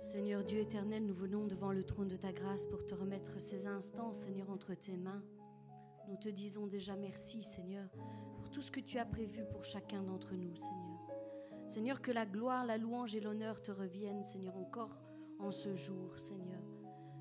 Seigneur 0.00 0.44
Dieu 0.44 0.60
éternel, 0.60 1.06
nous 1.06 1.14
venons 1.14 1.46
devant 1.46 1.72
le 1.72 1.82
trône 1.82 2.08
de 2.08 2.16
ta 2.16 2.32
grâce 2.32 2.66
pour 2.66 2.84
te 2.84 2.94
remettre 2.94 3.40
ces 3.40 3.66
instants, 3.66 4.12
Seigneur, 4.12 4.50
entre 4.50 4.74
tes 4.74 4.96
mains. 4.96 5.22
Nous 6.08 6.16
te 6.16 6.28
disons 6.28 6.66
déjà 6.66 6.94
merci, 6.96 7.42
Seigneur, 7.42 7.88
pour 8.36 8.50
tout 8.50 8.60
ce 8.60 8.70
que 8.70 8.80
tu 8.80 8.98
as 8.98 9.06
prévu 9.06 9.44
pour 9.50 9.64
chacun 9.64 10.02
d'entre 10.02 10.34
nous, 10.34 10.54
Seigneur. 10.54 11.00
Seigneur, 11.66 12.00
que 12.00 12.12
la 12.12 12.26
gloire, 12.26 12.64
la 12.66 12.76
louange 12.76 13.16
et 13.16 13.20
l'honneur 13.20 13.60
te 13.62 13.72
reviennent, 13.72 14.22
Seigneur, 14.22 14.56
encore 14.56 14.96
en 15.38 15.50
ce 15.50 15.74
jour, 15.74 16.18
Seigneur. 16.18 16.62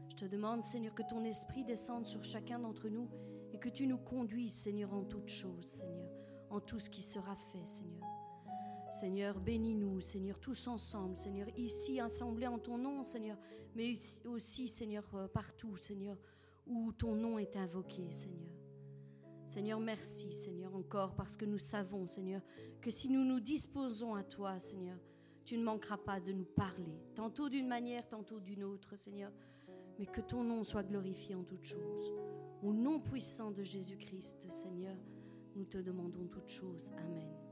Je 0.09 0.15
te 0.17 0.25
demande, 0.25 0.63
Seigneur, 0.63 0.93
que 0.93 1.03
ton 1.03 1.23
esprit 1.23 1.63
descende 1.63 2.05
sur 2.05 2.23
chacun 2.23 2.59
d'entre 2.59 2.89
nous 2.89 3.09
et 3.53 3.57
que 3.57 3.69
tu 3.69 3.87
nous 3.87 3.97
conduises, 3.97 4.53
Seigneur, 4.53 4.93
en 4.93 5.03
toutes 5.03 5.29
choses, 5.29 5.65
Seigneur, 5.65 6.11
en 6.49 6.59
tout 6.59 6.79
ce 6.79 6.89
qui 6.89 7.01
sera 7.01 7.35
fait, 7.35 7.65
Seigneur. 7.65 8.04
Seigneur, 8.89 9.39
bénis-nous, 9.39 9.99
Seigneur, 9.99 10.39
tous 10.39 10.67
ensemble, 10.67 11.17
Seigneur, 11.17 11.47
ici 11.57 11.99
assemblés 11.99 12.47
en 12.47 12.59
ton 12.59 12.77
nom, 12.77 13.03
Seigneur, 13.03 13.37
mais 13.75 13.93
aussi, 14.25 14.67
Seigneur, 14.67 15.03
euh, 15.15 15.27
partout, 15.27 15.75
Seigneur, 15.75 16.17
où 16.65 16.91
ton 16.93 17.15
nom 17.15 17.37
est 17.37 17.55
invoqué, 17.57 18.11
Seigneur. 18.11 18.49
Seigneur, 19.47 19.79
merci, 19.79 20.31
Seigneur, 20.31 20.75
encore, 20.75 21.15
parce 21.15 21.37
que 21.37 21.45
nous 21.45 21.57
savons, 21.57 22.07
Seigneur, 22.07 22.41
que 22.81 22.89
si 22.89 23.09
nous 23.09 23.23
nous 23.23 23.39
disposons 23.39 24.15
à 24.15 24.23
toi, 24.23 24.59
Seigneur, 24.59 24.97
tu 25.43 25.57
ne 25.57 25.63
manqueras 25.63 25.97
pas 25.97 26.19
de 26.19 26.31
nous 26.31 26.45
parler, 26.45 26.99
tantôt 27.13 27.49
d'une 27.49 27.67
manière, 27.67 28.07
tantôt 28.07 28.39
d'une 28.39 28.63
autre, 28.63 28.95
Seigneur, 28.95 29.31
mais 29.99 30.07
que 30.07 30.21
ton 30.21 30.43
nom 30.43 30.63
soit 30.63 30.83
glorifié 30.83 31.35
en 31.35 31.43
toutes 31.43 31.63
choses. 31.63 32.11
Au 32.63 32.73
nom 32.73 32.99
puissant 32.99 33.51
de 33.51 33.63
Jésus-Christ, 33.63 34.51
Seigneur, 34.51 34.97
nous 35.55 35.65
te 35.65 35.77
demandons 35.77 36.27
toutes 36.27 36.49
choses. 36.49 36.91
Amen. 36.97 37.44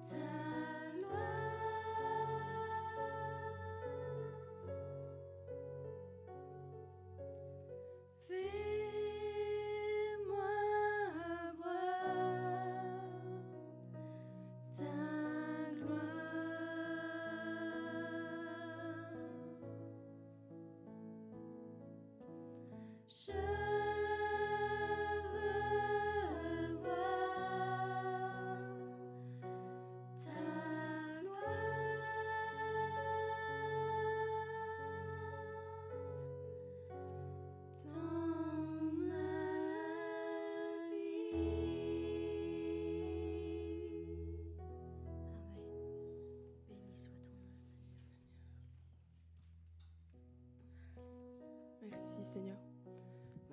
Seigneur. 0.00 0.37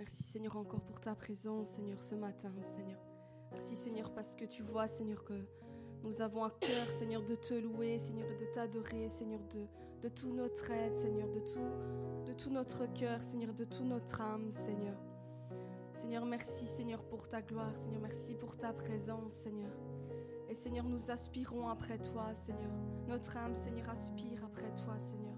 Merci, 0.06 0.22
Seigneur, 0.22 0.56
encore 0.56 0.82
pour 0.82 1.02
ta 1.02 1.16
présence, 1.16 1.70
Seigneur, 1.70 2.00
ce 2.00 2.14
matin, 2.14 2.52
Seigneur. 2.62 3.00
Merci, 3.52 3.76
Seigneur, 3.76 4.14
parce 4.14 4.36
que 4.36 4.46
tu 4.46 4.62
vois, 4.62 4.88
Seigneur, 4.88 5.24
que 5.24 5.34
nous 6.04 6.22
avons 6.22 6.44
à 6.44 6.52
cœur, 6.52 6.88
Seigneur, 7.00 7.24
de 7.24 7.34
te 7.34 7.56
louer, 7.56 7.98
Seigneur, 7.98 8.28
de 8.38 8.46
t'adorer, 8.54 9.10
Seigneur, 9.10 9.40
de, 9.52 9.66
de 10.04 10.10
tout 10.10 10.32
notre 10.32 10.70
aide, 10.70 10.96
Seigneur, 10.96 11.28
de 11.32 11.40
tout, 11.40 12.28
de 12.28 12.34
tout 12.34 12.52
notre 12.52 12.86
cœur, 12.94 13.20
Seigneur, 13.24 13.52
de 13.56 13.64
toute 13.64 13.82
notre 13.82 14.22
âme, 14.22 14.52
Seigneur. 14.52 14.96
Seigneur, 15.96 16.24
merci, 16.24 16.68
Seigneur, 16.68 17.04
pour 17.06 17.28
ta 17.28 17.42
gloire, 17.42 17.76
Seigneur, 17.76 18.02
merci 18.02 18.36
pour 18.36 18.56
ta 18.58 18.74
présence, 18.74 19.34
Seigneur. 19.34 19.74
Et 20.48 20.54
Seigneur, 20.54 20.86
nous 20.86 21.10
aspirons 21.10 21.68
après 21.68 21.98
toi, 21.98 22.36
Seigneur. 22.36 22.72
Notre 23.08 23.36
âme, 23.38 23.56
Seigneur, 23.56 23.90
aspire 23.90 24.46
après 24.46 24.72
toi, 24.76 25.00
Seigneur. 25.00 25.35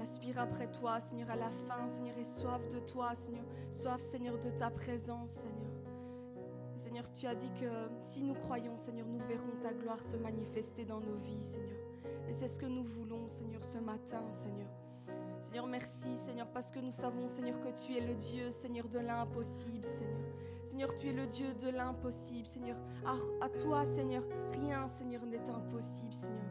Elle 0.00 0.04
aspire 0.04 0.38
après 0.38 0.66
toi, 0.68 0.98
Seigneur, 0.98 1.28
à 1.30 1.36
la 1.36 1.50
fin, 1.50 1.86
Seigneur, 1.88 2.16
et 2.16 2.24
soif 2.24 2.66
de 2.70 2.78
toi, 2.78 3.14
Seigneur. 3.14 3.44
Soif, 3.70 4.00
Seigneur, 4.00 4.38
de 4.38 4.48
ta 4.58 4.70
présence, 4.70 5.30
Seigneur. 5.30 5.70
Seigneur, 6.74 7.04
tu 7.12 7.26
as 7.26 7.34
dit 7.34 7.50
que 7.60 7.68
si 8.00 8.22
nous 8.22 8.32
croyons, 8.32 8.78
Seigneur, 8.78 9.06
nous 9.06 9.18
verrons 9.18 9.52
ta 9.62 9.74
gloire 9.74 10.02
se 10.02 10.16
manifester 10.16 10.86
dans 10.86 11.00
nos 11.00 11.16
vies, 11.16 11.44
Seigneur. 11.44 11.76
Et 12.30 12.32
c'est 12.32 12.48
ce 12.48 12.58
que 12.58 12.64
nous 12.64 12.82
voulons, 12.82 13.28
Seigneur, 13.28 13.62
ce 13.62 13.76
matin, 13.76 14.22
Seigneur. 14.30 14.68
Seigneur, 15.42 15.66
merci, 15.66 16.16
Seigneur, 16.16 16.46
parce 16.48 16.72
que 16.72 16.78
nous 16.78 16.92
savons, 16.92 17.28
Seigneur, 17.28 17.60
que 17.60 17.68
tu 17.84 17.94
es 17.94 18.00
le 18.00 18.14
Dieu, 18.14 18.52
Seigneur, 18.52 18.88
de 18.88 19.00
l'impossible, 19.00 19.84
Seigneur. 19.84 20.30
Seigneur, 20.64 20.94
tu 20.96 21.08
es 21.08 21.12
le 21.12 21.26
Dieu 21.26 21.52
de 21.52 21.68
l'impossible, 21.68 22.46
Seigneur. 22.46 22.78
À, 23.04 23.16
à 23.44 23.48
toi, 23.50 23.84
Seigneur, 23.84 24.22
rien, 24.58 24.88
Seigneur, 24.88 25.26
n'est 25.26 25.50
impossible, 25.50 26.14
Seigneur. 26.14 26.49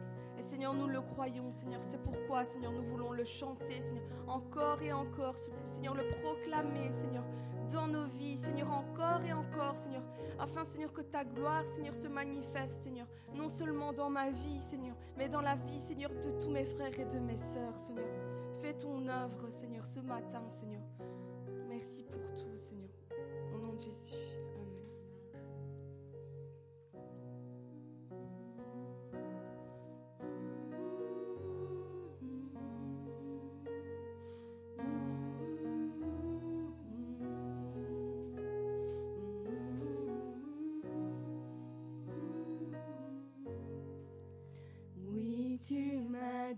Seigneur, 0.60 0.74
nous 0.74 0.88
le 0.88 1.00
croyons, 1.00 1.50
Seigneur. 1.52 1.82
C'est 1.82 2.02
pourquoi, 2.02 2.44
Seigneur, 2.44 2.70
nous 2.70 2.82
voulons 2.82 3.12
le 3.12 3.24
chanter, 3.24 3.80
Seigneur, 3.80 4.04
encore 4.28 4.82
et 4.82 4.92
encore. 4.92 5.34
Seigneur, 5.64 5.94
le 5.94 6.02
proclamer, 6.20 6.90
Seigneur, 6.92 7.24
dans 7.72 7.86
nos 7.86 8.04
vies, 8.04 8.36
Seigneur, 8.36 8.70
encore 8.70 9.24
et 9.24 9.32
encore, 9.32 9.78
Seigneur. 9.78 10.02
Afin, 10.38 10.66
Seigneur, 10.66 10.92
que 10.92 11.00
ta 11.00 11.24
gloire, 11.24 11.64
Seigneur, 11.74 11.94
se 11.94 12.08
manifeste, 12.08 12.82
Seigneur. 12.82 13.06
Non 13.34 13.48
seulement 13.48 13.94
dans 13.94 14.10
ma 14.10 14.28
vie, 14.28 14.60
Seigneur, 14.60 14.96
mais 15.16 15.30
dans 15.30 15.40
la 15.40 15.56
vie, 15.56 15.80
Seigneur, 15.80 16.10
de 16.10 16.30
tous 16.38 16.50
mes 16.50 16.66
frères 16.66 17.00
et 17.00 17.06
de 17.06 17.18
mes 17.20 17.38
sœurs, 17.38 17.78
Seigneur. 17.78 18.10
Fais 18.60 18.74
ton 18.74 19.08
œuvre, 19.08 19.48
Seigneur, 19.48 19.86
ce 19.86 20.00
matin, 20.00 20.46
Seigneur. 20.50 20.82
Merci 21.70 22.02
pour 22.02 22.20
tout, 22.36 22.58
Seigneur. 22.58 22.90
Au 23.54 23.58
nom 23.58 23.72
de 23.72 23.80
Jésus. 23.80 24.29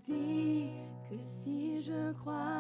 Je 0.08 1.92
vais 1.92 2.51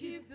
You. 0.00 0.27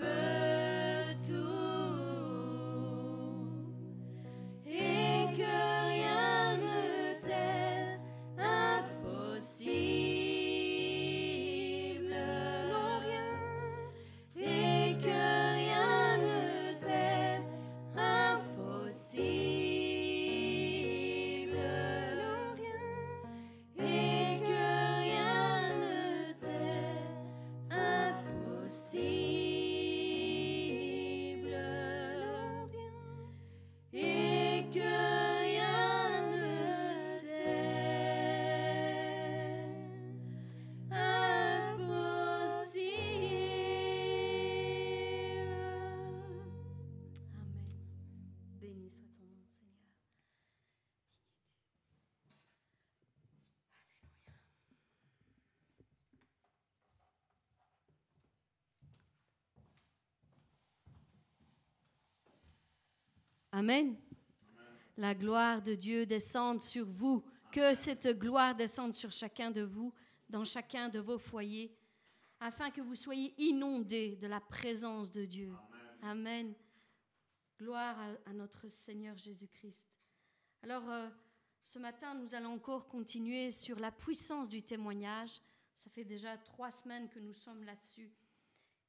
Amen. 63.63 63.95
La 64.97 65.15
gloire 65.15 65.61
de 65.61 65.73
Dieu 65.73 66.05
descende 66.05 66.61
sur 66.61 66.85
vous. 66.85 67.23
Que 67.49 67.73
cette 67.73 68.09
gloire 68.09 68.53
descende 68.53 68.93
sur 68.93 69.09
chacun 69.09 69.51
de 69.51 69.61
vous, 69.61 69.93
dans 70.27 70.43
chacun 70.43 70.89
de 70.89 70.99
vos 70.99 71.17
foyers, 71.17 71.73
afin 72.41 72.71
que 72.71 72.81
vous 72.81 72.95
soyez 72.95 73.33
inondés 73.37 74.17
de 74.17 74.27
la 74.27 74.41
présence 74.41 75.11
de 75.11 75.23
Dieu. 75.23 75.53
Amen. 76.01 76.53
Gloire 77.57 77.97
à, 78.25 78.33
notre 78.33 78.67
Seigneur 78.67 79.17
Jésus-Christ. 79.17 79.97
Alors, 80.61 80.89
euh, 80.89 81.07
ce 81.63 81.79
matin, 81.79 82.15
nous 82.15 82.35
allons 82.35 82.55
encore 82.55 82.89
continuer 82.89 83.49
sur 83.49 83.79
la 83.79 83.93
puissance 83.93 84.49
du 84.49 84.61
témoignage. 84.61 85.39
Ça 85.73 85.89
fait 85.89 86.03
déjà 86.03 86.37
trois 86.37 86.69
semaines 86.69 87.07
que 87.07 87.19
nous 87.19 87.31
sommes 87.31 87.63
là-dessus. 87.63 88.11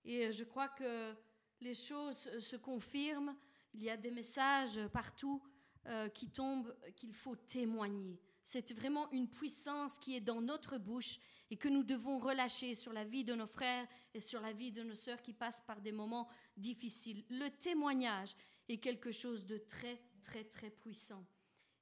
Et 0.05 0.27
euh, 0.27 0.33
je 0.33 0.43
crois 0.43 0.67
que 0.67 1.15
les 1.61 1.75
choses 1.75 2.41
se 2.41 2.57
confirment. 2.57 3.37
Il 3.75 3.83
y 3.83 3.91
a 3.91 3.97
des 3.97 4.11
messages 4.11 4.81
partout 4.93 5.43
euh, 5.87 6.09
qui 6.09 6.31
tombent 6.31 6.75
qu'il 6.97 7.13
faut 7.13 7.37
témoigner. 7.37 8.19
C'est 8.43 8.73
vraiment 8.73 9.11
une 9.11 9.29
puissance 9.29 9.99
qui 9.99 10.17
est 10.17 10.21
dans 10.21 10.41
notre 10.41 10.79
bouche 10.79 11.19
et 11.51 11.57
que 11.57 11.69
nous 11.69 11.83
devons 11.83 12.19
relâcher 12.19 12.75
sur 12.75 12.93
la 12.93 13.05
vie 13.05 13.25
de 13.25 13.35
nos 13.35 13.47
frères 13.47 13.87
et 14.15 14.21
sur 14.21 14.41
la 14.41 14.53
vie 14.53 14.73
de 14.73 14.83
nos 14.83 14.95
sœurs 14.95 15.21
qui 15.21 15.33
passent 15.33 15.63
par 15.67 15.81
des 15.81 15.93
moments 15.93 16.29
difficiles. 16.57 17.25
Le 17.29 17.49
témoignage 17.51 18.35
est 18.69 18.79
quelque 18.79 19.11
chose 19.11 19.45
de 19.45 19.59
très, 19.59 20.01
très, 20.23 20.45
très 20.45 20.71
puissant. 20.71 21.25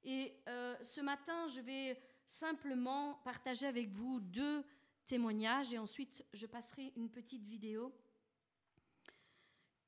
Et 0.03 0.35
euh, 0.49 0.77
ce 0.81 1.01
matin, 1.01 1.47
je 1.47 1.61
vais 1.61 2.01
simplement 2.27 3.21
partager 3.25 3.67
avec 3.67 3.91
vous 3.91 4.21
deux 4.21 4.65
témoignages 5.07 5.75
et 5.75 5.79
ensuite 5.79 6.25
je 6.33 6.47
passerai 6.47 6.93
une 6.97 7.11
petite 7.11 7.45
vidéo 7.45 7.95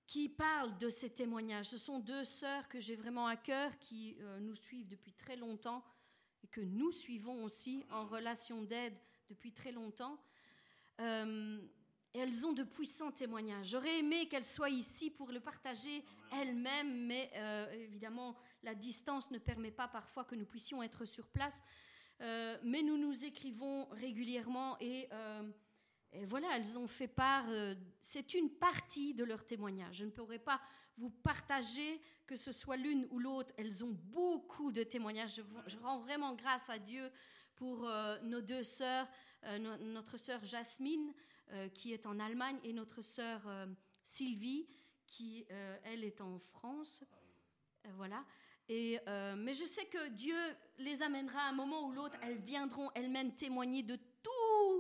qui 0.07 0.29
parlent 0.29 0.77
de 0.79 0.89
ces 0.89 1.11
témoignages. 1.11 1.67
Ce 1.67 1.79
sont 1.79 1.99
deux 1.99 2.25
sœurs 2.25 2.69
que 2.69 2.81
j'ai 2.81 2.97
vraiment 2.97 3.27
à 3.27 3.37
cœur, 3.37 3.79
qui 3.79 4.17
euh, 4.21 4.39
nous 4.41 4.55
suivent 4.55 4.89
depuis 4.89 5.13
très 5.13 5.37
longtemps 5.37 5.85
et 6.43 6.47
que 6.47 6.61
nous 6.61 6.93
suivons 6.93 7.45
aussi 7.45 7.85
en 7.91 8.05
relation 8.05 8.63
d'aide 8.63 8.97
depuis 9.29 9.53
très 9.53 9.73
longtemps. 9.73 10.19
Euh, 11.01 11.59
elles 12.13 12.47
ont 12.47 12.53
de 12.53 12.63
puissants 12.63 13.11
témoignages. 13.11 13.71
J'aurais 13.71 13.99
aimé 13.99 14.29
qu'elles 14.29 14.45
soient 14.45 14.71
ici 14.71 15.11
pour 15.11 15.33
le 15.33 15.41
partager 15.41 16.05
elles-mêmes, 16.33 17.07
mais 17.07 17.31
euh, 17.35 17.73
évidemment, 17.73 18.37
la 18.63 18.75
distance 18.75 19.31
ne 19.31 19.39
permet 19.39 19.73
pas 19.73 19.89
parfois 19.89 20.25
que 20.25 20.35
nous 20.35 20.47
puissions 20.47 20.83
être 20.83 21.05
sur 21.05 21.27
place. 21.29 21.63
mais 22.21 22.83
nous 22.83 22.97
nous 22.97 23.25
écrivons 23.25 23.87
régulièrement 23.91 24.77
et 24.81 25.09
et 26.15 26.25
voilà, 26.25 26.57
elles 26.57 26.79
ont 26.79 26.87
fait 26.87 27.09
part, 27.09 27.47
euh, 27.49 27.75
c'est 28.01 28.35
une 28.35 28.49
partie 28.49 29.15
de 29.15 29.25
leur 29.25 29.45
témoignage. 29.45 29.97
Je 29.97 30.05
ne 30.05 30.11
pourrais 30.11 30.39
pas 30.39 30.61
vous 30.97 31.11
partager 31.11 32.01
que 32.25 32.37
ce 32.37 32.53
soit 32.53 32.77
l'une 32.77 33.09
ou 33.11 33.19
l'autre. 33.19 33.53
Elles 33.59 33.85
ont 33.85 33.91
beaucoup 33.91 34.71
de 34.71 34.85
témoignages. 34.85 35.43
Je, 35.67 35.77
rends 35.79 35.99
vraiment 35.99 36.35
grâce 36.35 36.71
à 36.71 36.79
Dieu 36.79 37.11
pour 37.57 37.89
euh, 37.89 38.17
nos 38.23 38.41
deux 38.41 38.63
sœurs, 38.63 39.09
euh, 39.45 39.59
notre 39.59 40.17
sœur 40.17 40.45
Jasmine, 40.45 41.13
qui 41.75 41.93
est 41.93 42.07
en 42.07 42.19
Allemagne, 42.21 42.59
et 42.65 42.73
notre 42.73 43.03
sœur 43.03 43.43
Sylvie, 44.03 44.67
qui, 45.07 45.47
elle, 45.85 46.03
est 46.03 46.23
en 46.23 46.39
France. 46.39 47.05
voilà. 47.97 48.25
Et, 48.71 48.99
mais 49.07 49.53
je 49.53 49.67
sais 49.67 49.85
que 49.85 50.09
Dieu 50.09 50.35
les 50.79 51.03
amènera 51.03 51.41
à 51.41 51.49
un 51.51 51.53
moment 51.53 51.87
ou 51.87 51.93
l'autre. 51.93 52.17
Elles 52.23 52.39
viendront 52.39 52.91
elles-mêmes 52.95 53.35
témoigner 53.35 53.83
de 53.83 53.99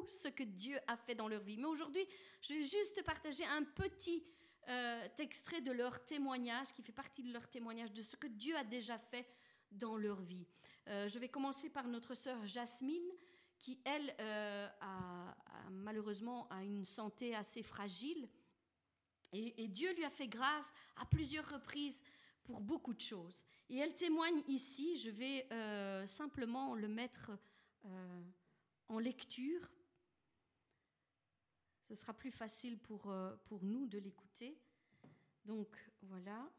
ce 0.08 0.28
que 0.28 0.42
Dieu 0.42 0.78
a 0.86 0.96
fait 0.96 1.14
dans 1.14 1.28
leur 1.28 1.42
vie. 1.42 1.56
Mais 1.56 1.66
aujourd'hui, 1.66 2.06
je 2.40 2.54
vais 2.54 2.62
juste 2.62 3.02
partager 3.04 3.44
un 3.44 3.64
petit 3.64 4.24
euh, 4.68 5.08
extrait 5.18 5.60
de 5.60 5.72
leur 5.72 6.02
témoignage, 6.04 6.72
qui 6.72 6.82
fait 6.82 6.92
partie 6.92 7.22
de 7.22 7.30
leur 7.32 7.46
témoignage, 7.48 7.92
de 7.92 8.02
ce 8.02 8.16
que 8.16 8.26
Dieu 8.26 8.56
a 8.56 8.64
déjà 8.64 8.98
fait 8.98 9.28
dans 9.70 9.96
leur 9.96 10.22
vie. 10.22 10.46
Euh, 10.88 11.06
je 11.06 11.18
vais 11.18 11.28
commencer 11.28 11.68
par 11.68 11.86
notre 11.86 12.14
sœur 12.14 12.46
Jasmine, 12.46 13.10
qui, 13.58 13.78
elle, 13.84 14.14
euh, 14.20 14.66
a, 14.80 15.36
malheureusement 15.70 16.48
a 16.48 16.62
une 16.62 16.84
santé 16.84 17.34
assez 17.34 17.62
fragile. 17.62 18.28
Et, 19.32 19.66
Dieu 19.68 19.92
lui 19.94 20.04
a 20.04 20.10
fait 20.10 20.28
grâce 20.28 20.70
à 20.96 21.04
plusieurs 21.06 21.48
reprises 21.50 22.04
pour 22.44 22.60
beaucoup 22.60 22.94
de 22.94 23.00
choses. 23.00 23.44
Et 23.68 23.78
elle 23.78 23.94
témoigne 23.94 24.42
ici, 24.46 24.94
je 24.96 25.10
vais 25.10 26.06
simplement 26.06 26.76
le 26.76 26.86
mettre 26.86 27.32
en 28.88 28.98
lecture 29.00 29.68
ce 31.88 31.94
sera 31.94 32.14
plus 32.14 32.32
facile 32.32 32.78
pour, 32.78 33.10
euh, 33.10 33.36
pour 33.46 33.62
nous 33.64 33.86
de 33.86 33.98
l'écouter. 33.98 34.58
Donc 35.44 35.68
voilà. 36.02 36.50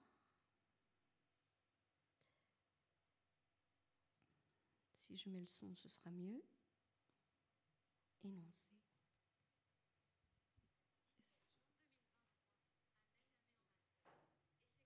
Si 4.99 5.17
je 5.17 5.29
mets 5.29 5.39
le 5.39 5.47
son, 5.47 5.75
ce 5.75 5.89
sera 5.89 6.09
mieux. 6.11 6.43
Énoncé. 8.23 8.71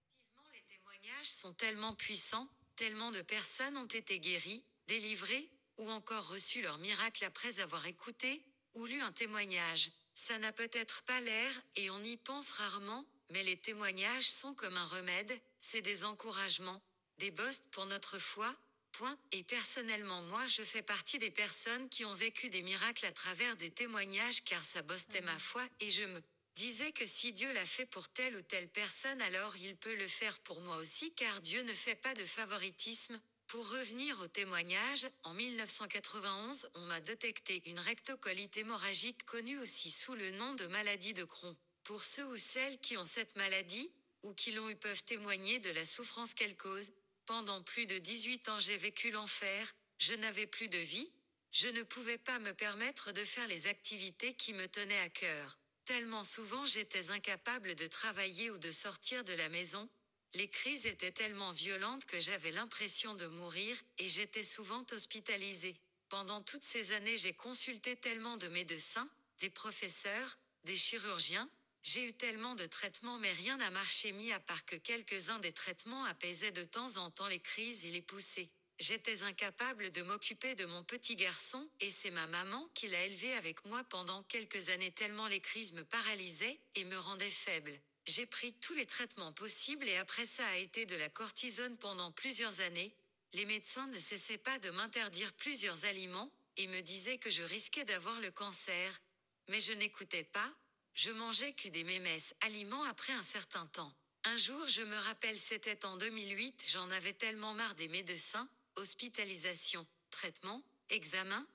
Effectivement, 0.02 0.49
les 0.54 0.63
témoignages 0.63 1.32
sont 1.32 1.54
tellement 1.54 1.95
puissants, 1.95 2.49
tellement 2.75 3.12
de 3.12 3.21
personnes 3.21 3.78
ont 3.78 3.86
été 3.86 4.19
guéries, 4.19 4.65
délivrées, 4.88 5.49
ou 5.78 5.89
encore 5.89 6.28
reçu 6.28 6.62
leur 6.62 6.78
miracle 6.78 7.23
après 7.23 7.62
avoir 7.62 7.86
écouté 7.86 8.45
ou 8.73 8.86
lu 8.86 9.02
un 9.02 9.13
témoignage. 9.13 9.91
Ça 10.22 10.38
n'a 10.38 10.52
peut-être 10.52 11.02
pas 11.04 11.22
l'air, 11.22 11.62
et 11.78 11.90
on 11.90 12.04
y 12.04 12.18
pense 12.18 12.52
rarement, 12.52 13.06
mais 13.30 13.42
les 13.42 13.56
témoignages 13.56 14.30
sont 14.30 14.54
comme 14.54 14.76
un 14.76 14.86
remède, 14.86 15.40
c'est 15.62 15.80
des 15.80 16.04
encouragements, 16.04 16.82
des 17.20 17.32
bosts 17.32 17.64
pour 17.72 17.86
notre 17.86 18.20
foi, 18.20 18.54
point. 18.92 19.18
Et 19.32 19.44
personnellement 19.44 20.22
moi 20.24 20.46
je 20.46 20.62
fais 20.64 20.82
partie 20.82 21.20
des 21.20 21.32
personnes 21.32 21.88
qui 21.88 22.04
ont 22.04 22.14
vécu 22.14 22.50
des 22.50 22.62
miracles 22.62 23.06
à 23.06 23.14
travers 23.14 23.56
des 23.56 23.72
témoignages 23.72 24.44
car 24.44 24.62
ça 24.66 24.82
boostait 24.82 25.22
ma 25.22 25.40
foi, 25.40 25.66
et 25.80 25.90
je 25.90 26.04
me 26.04 26.22
disais 26.54 26.92
que 26.92 27.06
si 27.06 27.32
Dieu 27.32 27.54
l'a 27.54 27.66
fait 27.66 27.86
pour 27.86 28.10
telle 28.10 28.36
ou 28.36 28.42
telle 28.42 28.68
personne 28.68 29.22
alors 29.22 29.56
il 29.56 29.78
peut 29.78 29.96
le 29.96 30.08
faire 30.08 30.38
pour 30.40 30.60
moi 30.60 30.76
aussi 30.76 31.14
car 31.14 31.40
Dieu 31.40 31.64
ne 31.64 31.74
fait 31.74 31.96
pas 31.96 32.14
de 32.14 32.26
favoritisme, 32.26 33.22
pour 33.50 33.68
revenir 33.68 34.20
au 34.22 34.28
témoignage, 34.28 35.08
en 35.24 35.34
1991, 35.34 36.70
on 36.76 36.82
m'a 36.82 37.02
détecté 37.02 37.64
une 37.66 37.80
rectocolite 37.80 38.56
hémorragique 38.58 39.26
connue 39.26 39.58
aussi 39.58 39.90
sous 39.90 40.14
le 40.14 40.30
nom 40.32 40.54
de 40.54 40.68
maladie 40.68 41.16
de 41.16 41.24
Crohn. 41.24 41.56
Pour 41.84 42.04
ceux 42.04 42.26
ou 42.28 42.38
celles 42.38 42.78
qui 42.80 42.96
ont 42.96 43.04
cette 43.04 43.36
maladie, 43.36 43.92
ou 44.22 44.34
qui 44.34 44.52
l'ont 44.52 44.70
eu 44.70 44.76
peuvent 44.76 45.04
témoigner 45.04 45.58
de 45.58 45.72
la 45.72 45.84
souffrance 45.84 46.36
qu'elle 46.36 46.56
cause. 46.56 46.92
Pendant 47.26 47.64
plus 47.64 47.88
de 47.88 47.98
18 47.98 48.50
ans 48.50 48.60
j'ai 48.60 48.78
vécu 48.78 49.10
l'enfer, 49.10 49.74
je 49.98 50.14
n'avais 50.14 50.46
plus 50.46 50.68
de 50.68 50.78
vie, 50.78 51.12
je 51.52 51.68
ne 51.68 51.82
pouvais 51.82 52.20
pas 52.20 52.38
me 52.38 52.54
permettre 52.54 53.12
de 53.14 53.24
faire 53.24 53.48
les 53.48 53.66
activités 53.66 54.36
qui 54.36 54.54
me 54.54 54.68
tenaient 54.68 55.00
à 55.00 55.10
cœur. 55.10 55.58
Tellement 55.86 56.24
souvent 56.24 56.66
j'étais 56.66 57.10
incapable 57.10 57.74
de 57.74 57.88
travailler 57.88 58.52
ou 58.52 58.60
de 58.60 58.70
sortir 58.70 59.24
de 59.24 59.34
la 59.34 59.50
maison, 59.50 59.90
les 60.34 60.48
crises 60.48 60.86
étaient 60.86 61.12
tellement 61.12 61.52
violentes 61.52 62.06
que 62.06 62.20
j'avais 62.20 62.52
l'impression 62.52 63.15
de 63.15 63.26
mourir, 63.28 63.76
et 63.98 64.08
j'étais 64.08 64.44
souvent 64.44 64.86
hospitalisée. 64.92 65.80
Pendant 66.10 66.42
toutes 66.42 66.63
ces 66.63 66.92
années 66.92 67.18
j'ai 67.18 67.34
consulté 67.34 67.96
tellement 67.96 68.38
de 68.38 68.48
médecins, 68.48 69.10
des 69.39 69.50
professeurs, 69.50 70.38
des 70.65 70.76
chirurgiens, 70.76 71.50
j'ai 71.82 72.06
eu 72.06 72.13
tellement 72.13 72.56
de 72.56 72.65
traitements 72.65 73.18
mais 73.20 73.32
rien 73.32 73.58
n'a 73.58 73.72
marché 73.72 74.12
mis 74.12 74.32
à 74.32 74.39
part 74.39 74.65
que 74.65 74.76
quelques-uns 74.76 75.39
des 75.39 75.54
traitements 75.54 76.04
apaisaient 76.06 76.52
de 76.52 76.63
temps 76.63 76.98
en 76.98 77.10
temps 77.10 77.28
les 77.28 77.39
crises 77.39 77.86
et 77.86 77.92
les 77.92 78.02
poussées. 78.02 78.52
J'étais 78.80 79.24
incapable 79.24 79.92
de 79.92 80.02
m'occuper 80.04 80.56
de 80.56 80.65
mon 80.65 80.84
petit 80.84 81.15
garçon, 81.15 81.70
et 81.82 81.92
c'est 81.92 82.12
ma 82.12 82.28
maman 82.28 82.70
qui 82.74 82.88
l'a 82.88 83.04
élevé 83.06 83.34
avec 83.34 83.65
moi 83.65 83.84
pendant 83.86 84.24
quelques 84.24 84.70
années 84.70 84.92
tellement 84.92 85.28
les 85.28 85.42
crises 85.42 85.74
me 85.74 85.84
paralysaient 85.84 86.60
et 86.76 86.86
me 86.86 86.98
rendaient 86.98 87.30
faible. 87.30 87.80
J'ai 88.10 88.26
pris 88.26 88.54
tous 88.54 88.74
les 88.74 88.88
traitements 88.88 89.34
possibles 89.34 89.88
et 89.88 89.98
après 89.98 90.26
ça 90.26 90.43
a 90.48 90.58
été 90.58 90.88
de 90.88 90.95
la 90.95 91.10
cortisone 91.10 91.78
pendant 91.78 92.12
plusieurs 92.12 92.60
années. 92.60 92.91
Les 93.34 93.45
médecins 93.45 93.86
ne 93.86 94.00
cessaient 94.00 94.39
pas 94.39 94.58
de 94.58 94.72
m'interdire 94.72 95.32
plusieurs 95.34 95.86
aliments, 95.86 96.32
et 96.58 96.65
me 96.65 96.82
disaient 96.82 97.19
que 97.19 97.30
je 97.30 97.43
risquais 97.43 97.86
d'avoir 97.86 98.19
le 98.19 98.32
cancer. 98.32 99.00
Mais 99.48 99.60
je 99.60 99.74
n'écoutais 99.74 100.24
pas, 100.24 100.52
je 100.95 101.12
mangeais 101.12 101.54
que 101.54 101.69
des 101.69 101.84
mémesses 101.84 102.34
aliments 102.41 102.84
après 102.86 103.13
un 103.13 103.22
certain 103.22 103.67
temps. 103.67 103.93
Un 104.24 104.38
jour 104.38 104.67
je 104.67 104.82
me 104.82 104.98
rappelle 104.98 105.38
c'était 105.38 105.86
en 105.86 105.95
2008 105.95 106.65
j'en 106.67 106.89
avais 106.89 107.13
tellement 107.13 107.54
marre 107.54 107.76
des 107.76 107.89
médecins, 107.89 108.50
hospitalisation, 108.76 109.86
traitement, 110.10 110.63
examen, 110.89 111.45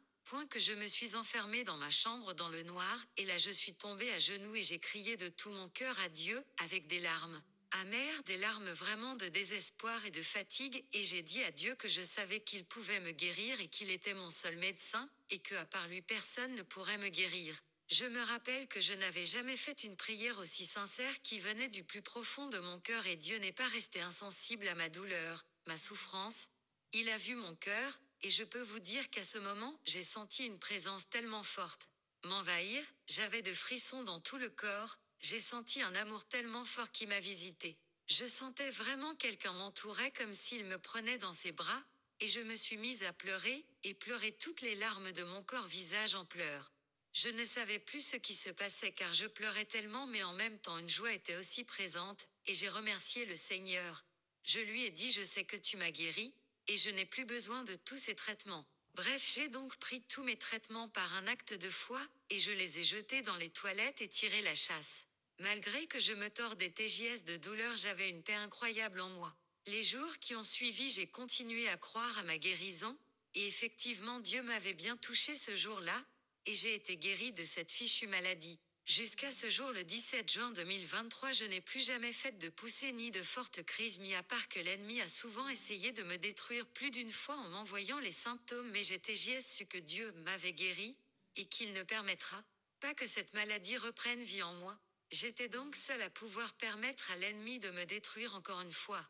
que 0.50 0.58
je 0.58 0.72
me 0.72 0.86
suis 0.86 1.14
enfermée 1.14 1.64
dans 1.64 1.76
ma 1.76 1.90
chambre 1.90 2.34
dans 2.34 2.48
le 2.48 2.62
noir, 2.64 2.98
et 3.16 3.24
là 3.24 3.38
je 3.38 3.50
suis 3.50 3.74
tombée 3.74 4.10
à 4.12 4.18
genoux 4.18 4.54
et 4.56 4.62
j'ai 4.62 4.78
crié 4.78 5.16
de 5.16 5.28
tout 5.28 5.50
mon 5.50 5.68
cœur 5.68 5.98
à 6.00 6.08
Dieu, 6.08 6.42
avec 6.58 6.86
des 6.86 7.00
larmes. 7.00 7.40
Amères, 7.70 8.22
des 8.24 8.36
larmes 8.36 8.70
vraiment 8.70 9.14
de 9.16 9.26
désespoir 9.28 10.04
et 10.06 10.10
de 10.10 10.22
fatigue, 10.22 10.84
et 10.92 11.02
j'ai 11.02 11.22
dit 11.22 11.42
à 11.42 11.50
Dieu 11.50 11.74
que 11.76 11.88
je 11.88 12.02
savais 12.02 12.40
qu'il 12.40 12.64
pouvait 12.64 13.00
me 13.00 13.12
guérir 13.12 13.60
et 13.60 13.68
qu'il 13.68 13.90
était 13.90 14.14
mon 14.14 14.30
seul 14.30 14.56
médecin, 14.56 15.08
et 15.30 15.38
que 15.38 15.54
à 15.54 15.64
part 15.64 15.88
lui 15.88 16.02
personne 16.02 16.54
ne 16.54 16.62
pourrait 16.62 16.98
me 16.98 17.08
guérir. 17.08 17.58
Je 17.88 18.04
me 18.04 18.22
rappelle 18.22 18.66
que 18.68 18.80
je 18.80 18.94
n'avais 18.94 19.24
jamais 19.24 19.56
fait 19.56 19.84
une 19.84 19.96
prière 19.96 20.38
aussi 20.38 20.64
sincère 20.64 21.20
qui 21.22 21.38
venait 21.38 21.68
du 21.68 21.84
plus 21.84 22.02
profond 22.02 22.48
de 22.48 22.58
mon 22.58 22.80
cœur 22.80 23.06
et 23.06 23.16
Dieu 23.16 23.38
n'est 23.38 23.52
pas 23.52 23.68
resté 23.68 24.00
insensible 24.00 24.66
à 24.68 24.74
ma 24.74 24.88
douleur, 24.88 25.44
ma 25.66 25.76
souffrance, 25.76 26.48
il 26.92 27.08
a 27.08 27.16
vu 27.16 27.34
mon 27.34 27.56
cœur, 27.56 28.00
et 28.24 28.30
je 28.30 28.42
peux 28.42 28.62
vous 28.62 28.80
dire 28.80 29.10
qu'à 29.10 29.22
ce 29.22 29.36
moment, 29.36 29.78
j'ai 29.84 30.02
senti 30.02 30.46
une 30.46 30.58
présence 30.58 31.08
tellement 31.10 31.42
forte. 31.42 31.90
M'envahir, 32.24 32.82
j'avais 33.06 33.42
de 33.42 33.52
frissons 33.52 34.02
dans 34.02 34.18
tout 34.18 34.38
le 34.38 34.48
corps, 34.48 34.98
j'ai 35.20 35.40
senti 35.40 35.82
un 35.82 35.94
amour 35.94 36.24
tellement 36.24 36.64
fort 36.64 36.90
qui 36.90 37.06
m'a 37.06 37.20
visité. 37.20 37.76
Je 38.06 38.24
sentais 38.24 38.70
vraiment 38.70 39.14
quelqu'un 39.14 39.52
m'entourait 39.52 40.10
comme 40.12 40.32
s'il 40.32 40.64
me 40.64 40.78
prenait 40.78 41.18
dans 41.18 41.34
ses 41.34 41.52
bras, 41.52 41.82
et 42.20 42.26
je 42.26 42.40
me 42.40 42.56
suis 42.56 42.78
mise 42.78 43.02
à 43.02 43.12
pleurer, 43.12 43.62
et 43.82 43.92
pleurer 43.92 44.32
toutes 44.32 44.62
les 44.62 44.74
larmes 44.74 45.12
de 45.12 45.22
mon 45.22 45.42
corps 45.42 45.66
visage 45.66 46.14
en 46.14 46.24
pleurs. 46.24 46.72
Je 47.12 47.28
ne 47.28 47.44
savais 47.44 47.78
plus 47.78 48.06
ce 48.06 48.16
qui 48.16 48.34
se 48.34 48.48
passait 48.48 48.92
car 48.92 49.12
je 49.12 49.26
pleurais 49.26 49.66
tellement 49.66 50.06
mais 50.06 50.22
en 50.22 50.32
même 50.32 50.58
temps 50.58 50.78
une 50.78 50.88
joie 50.88 51.12
était 51.12 51.36
aussi 51.36 51.62
présente, 51.62 52.26
et 52.46 52.54
j'ai 52.54 52.70
remercié 52.70 53.26
le 53.26 53.36
Seigneur. 53.36 54.02
Je 54.44 54.60
lui 54.60 54.84
ai 54.84 54.90
dit 54.90 55.10
je 55.10 55.22
sais 55.22 55.44
que 55.44 55.56
tu 55.56 55.76
m'as 55.76 55.90
guéri, 55.90 56.32
et 56.68 56.76
je 56.76 56.90
n'ai 56.90 57.06
plus 57.06 57.24
besoin 57.24 57.62
de 57.64 57.74
tous 57.74 57.96
ces 57.96 58.14
traitements. 58.14 58.66
Bref, 58.94 59.32
j'ai 59.34 59.48
donc 59.48 59.76
pris 59.76 60.02
tous 60.02 60.22
mes 60.22 60.36
traitements 60.36 60.88
par 60.88 61.14
un 61.14 61.26
acte 61.26 61.52
de 61.52 61.68
foi, 61.68 62.00
et 62.30 62.38
je 62.38 62.52
les 62.52 62.78
ai 62.78 62.84
jetés 62.84 63.22
dans 63.22 63.36
les 63.36 63.50
toilettes 63.50 64.02
et 64.02 64.08
tiré 64.08 64.40
la 64.42 64.54
chasse. 64.54 65.04
Malgré 65.40 65.86
que 65.88 65.98
je 65.98 66.12
me 66.12 66.30
tords 66.30 66.54
des 66.54 66.70
TJS 66.70 67.24
de 67.24 67.36
douleur, 67.36 67.74
j'avais 67.74 68.08
une 68.08 68.22
paix 68.22 68.34
incroyable 68.34 69.00
en 69.00 69.08
moi. 69.10 69.34
Les 69.66 69.82
jours 69.82 70.18
qui 70.18 70.36
ont 70.36 70.44
suivi, 70.44 70.90
j'ai 70.90 71.08
continué 71.08 71.68
à 71.68 71.76
croire 71.76 72.18
à 72.18 72.22
ma 72.22 72.38
guérison, 72.38 72.96
et 73.34 73.46
effectivement 73.46 74.20
Dieu 74.20 74.42
m'avait 74.42 74.74
bien 74.74 74.96
touché 74.96 75.36
ce 75.36 75.56
jour-là, 75.56 76.04
et 76.46 76.54
j'ai 76.54 76.74
été 76.74 76.96
guéri 76.96 77.32
de 77.32 77.42
cette 77.42 77.72
fichue 77.72 78.06
maladie. 78.06 78.60
Jusqu'à 78.86 79.30
ce 79.30 79.48
jour 79.48 79.70
le 79.72 79.82
17 79.82 80.30
juin 80.30 80.50
2023 80.52 81.32
je 81.32 81.46
n'ai 81.46 81.62
plus 81.62 81.80
jamais 81.80 82.12
fait 82.12 82.36
de 82.36 82.50
poussée 82.50 82.92
ni 82.92 83.10
de 83.10 83.22
forte 83.22 83.62
crise 83.62 83.98
mis 83.98 84.14
à 84.14 84.22
part 84.22 84.46
que 84.50 84.60
l'ennemi 84.60 85.00
a 85.00 85.08
souvent 85.08 85.48
essayé 85.48 85.90
de 85.92 86.02
me 86.02 86.18
détruire 86.18 86.66
plus 86.66 86.90
d'une 86.90 87.10
fois 87.10 87.36
en 87.36 87.48
m'envoyant 87.48 87.98
les 88.00 88.12
symptômes 88.12 88.70
mais 88.72 88.82
j'étais 88.82 89.14
JS 89.14 89.40
su 89.40 89.64
que 89.64 89.78
Dieu 89.78 90.12
m'avait 90.24 90.52
guéri, 90.52 90.98
et 91.36 91.46
qu'il 91.46 91.72
ne 91.72 91.82
permettra 91.82 92.44
pas 92.80 92.94
que 92.94 93.06
cette 93.06 93.32
maladie 93.32 93.76
reprenne 93.78 94.22
vie 94.22 94.42
en 94.42 94.52
moi. 94.54 94.78
J'étais 95.10 95.48
donc 95.48 95.74
seul 95.74 96.02
à 96.02 96.10
pouvoir 96.10 96.52
permettre 96.54 97.10
à 97.10 97.16
l'ennemi 97.16 97.58
de 97.58 97.70
me 97.70 97.84
détruire 97.86 98.34
encore 98.34 98.60
une 98.60 98.70
fois. 98.70 99.04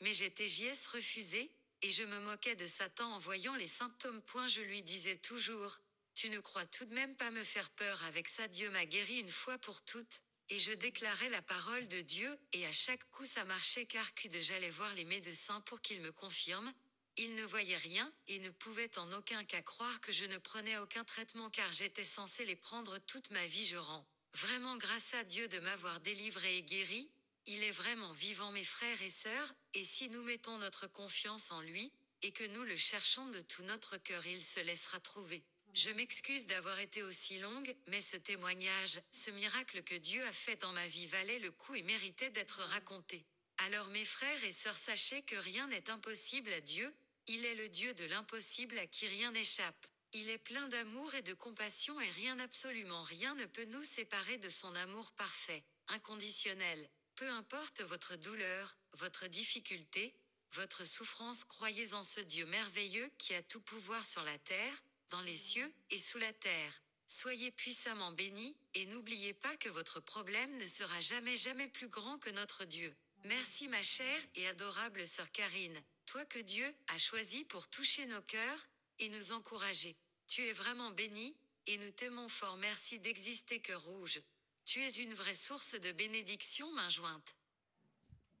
Mais 0.00 0.12
j'étais 0.12 0.48
JS 0.48 0.88
refusé, 0.92 1.52
et 1.82 1.90
je 1.90 2.02
me 2.02 2.20
moquais 2.20 2.56
de 2.56 2.66
Satan 2.66 3.14
en 3.14 3.18
voyant 3.18 3.54
les 3.54 3.66
symptômes. 3.66 4.20
Point 4.22 4.48
je 4.48 4.60
lui 4.60 4.82
disais 4.82 5.16
toujours, 5.16 5.78
tu 6.20 6.28
ne 6.28 6.38
crois 6.38 6.66
tout 6.66 6.84
de 6.84 6.92
même 6.92 7.16
pas 7.16 7.30
me 7.30 7.42
faire 7.42 7.70
peur 7.70 8.04
avec 8.04 8.28
ça 8.28 8.46
Dieu 8.46 8.68
m'a 8.68 8.84
guéri 8.84 9.20
une 9.20 9.30
fois 9.30 9.56
pour 9.56 9.80
toutes, 9.80 10.20
et 10.50 10.58
je 10.58 10.70
déclarais 10.72 11.30
la 11.30 11.40
parole 11.40 11.88
de 11.88 12.02
Dieu, 12.02 12.38
et 12.52 12.66
à 12.66 12.72
chaque 12.72 13.08
coup 13.10 13.24
ça 13.24 13.42
marchait 13.46 13.86
car 13.86 14.12
que 14.12 14.28
j'allais 14.38 14.68
voir 14.68 14.92
les 14.96 15.06
médecins 15.06 15.62
pour 15.62 15.80
qu'ils 15.80 16.02
me 16.02 16.12
confirment, 16.12 16.74
ils 17.16 17.34
ne 17.34 17.42
voyaient 17.44 17.78
rien, 17.78 18.12
et 18.28 18.38
ne 18.38 18.50
pouvaient 18.50 18.98
en 18.98 19.10
aucun 19.14 19.42
cas 19.44 19.62
croire 19.62 19.98
que 20.02 20.12
je 20.12 20.26
ne 20.26 20.36
prenais 20.36 20.76
aucun 20.76 21.04
traitement 21.04 21.48
car 21.48 21.72
j'étais 21.72 22.04
censé 22.04 22.44
les 22.44 22.54
prendre 22.54 22.98
toute 22.98 23.30
ma 23.30 23.46
vie 23.46 23.64
je 23.64 23.78
rends. 23.78 24.06
Vraiment 24.34 24.76
grâce 24.76 25.14
à 25.14 25.24
Dieu 25.24 25.48
de 25.48 25.58
m'avoir 25.58 26.00
délivré 26.00 26.58
et 26.58 26.62
guéri, 26.62 27.10
il 27.46 27.62
est 27.62 27.70
vraiment 27.70 28.12
vivant 28.12 28.52
mes 28.52 28.62
frères 28.62 29.00
et 29.00 29.08
sœurs, 29.08 29.54
et 29.72 29.84
si 29.84 30.10
nous 30.10 30.22
mettons 30.22 30.58
notre 30.58 30.86
confiance 30.86 31.50
en 31.50 31.62
lui, 31.62 31.90
et 32.20 32.32
que 32.32 32.44
nous 32.44 32.64
le 32.64 32.76
cherchons 32.76 33.26
de 33.28 33.40
tout 33.40 33.62
notre 33.62 33.96
cœur 33.96 34.26
il 34.26 34.44
se 34.44 34.60
laissera 34.60 35.00
trouver. 35.00 35.42
Je 35.72 35.90
m'excuse 35.90 36.46
d'avoir 36.46 36.78
été 36.80 37.02
aussi 37.02 37.38
longue, 37.38 37.74
mais 37.86 38.00
ce 38.00 38.16
témoignage, 38.16 39.00
ce 39.12 39.30
miracle 39.30 39.82
que 39.82 39.94
Dieu 39.94 40.24
a 40.24 40.32
fait 40.32 40.56
dans 40.56 40.72
ma 40.72 40.86
vie 40.88 41.06
valait 41.06 41.38
le 41.38 41.52
coup 41.52 41.74
et 41.74 41.82
méritait 41.82 42.30
d'être 42.30 42.60
raconté. 42.60 43.24
Alors 43.58 43.86
mes 43.88 44.04
frères 44.04 44.44
et 44.44 44.52
sœurs 44.52 44.76
sachez 44.76 45.22
que 45.22 45.36
rien 45.36 45.68
n'est 45.68 45.88
impossible 45.90 46.52
à 46.52 46.60
Dieu, 46.60 46.92
il 47.28 47.44
est 47.44 47.54
le 47.54 47.68
Dieu 47.68 47.94
de 47.94 48.04
l'impossible 48.04 48.78
à 48.78 48.86
qui 48.86 49.06
rien 49.06 49.30
n'échappe. 49.30 49.86
Il 50.12 50.28
est 50.28 50.38
plein 50.38 50.66
d'amour 50.68 51.14
et 51.14 51.22
de 51.22 51.34
compassion 51.34 52.00
et 52.00 52.10
rien 52.10 52.40
absolument 52.40 53.04
rien 53.04 53.36
ne 53.36 53.44
peut 53.44 53.66
nous 53.66 53.84
séparer 53.84 54.38
de 54.38 54.48
son 54.48 54.74
amour 54.74 55.12
parfait, 55.12 55.62
inconditionnel. 55.86 56.90
Peu 57.14 57.28
importe 57.28 57.82
votre 57.82 58.16
douleur, 58.16 58.76
votre 58.94 59.28
difficulté, 59.28 60.16
votre 60.52 60.84
souffrance, 60.84 61.44
croyez 61.44 61.92
en 61.92 62.02
ce 62.02 62.18
Dieu 62.18 62.44
merveilleux 62.46 63.08
qui 63.18 63.34
a 63.34 63.42
tout 63.42 63.60
pouvoir 63.60 64.04
sur 64.04 64.24
la 64.24 64.38
terre, 64.38 64.82
dans 65.10 65.20
les 65.22 65.36
cieux 65.36 65.72
et 65.90 65.98
sous 65.98 66.18
la 66.18 66.32
terre. 66.32 66.82
Soyez 67.06 67.50
puissamment 67.50 68.12
bénis, 68.12 68.56
et 68.74 68.86
n'oubliez 68.86 69.34
pas 69.34 69.56
que 69.56 69.68
votre 69.68 70.00
problème 70.00 70.56
ne 70.58 70.66
sera 70.66 71.00
jamais 71.00 71.36
jamais 71.36 71.66
plus 71.66 71.88
grand 71.88 72.18
que 72.18 72.30
notre 72.30 72.64
Dieu. 72.64 72.94
Merci 73.24 73.68
ma 73.68 73.82
chère 73.82 74.20
et 74.36 74.46
adorable 74.46 75.06
sœur 75.06 75.30
Karine, 75.32 75.82
toi 76.06 76.24
que 76.24 76.38
Dieu 76.38 76.72
a 76.88 76.98
choisi 76.98 77.44
pour 77.44 77.68
toucher 77.68 78.06
nos 78.06 78.22
cœurs 78.22 78.66
et 79.00 79.08
nous 79.08 79.32
encourager. 79.32 79.96
Tu 80.28 80.46
es 80.46 80.52
vraiment 80.52 80.90
bénie, 80.92 81.36
et 81.66 81.76
nous 81.78 81.90
t'aimons 81.90 82.28
fort. 82.28 82.56
Merci 82.56 82.98
d'exister 83.00 83.60
cœur 83.60 83.82
rouge. 83.82 84.20
Tu 84.64 84.80
es 84.80 84.90
une 84.98 85.14
vraie 85.14 85.34
source 85.34 85.74
de 85.74 85.92
bénédiction, 85.92 86.70
main 86.72 86.88
jointe. 86.88 87.36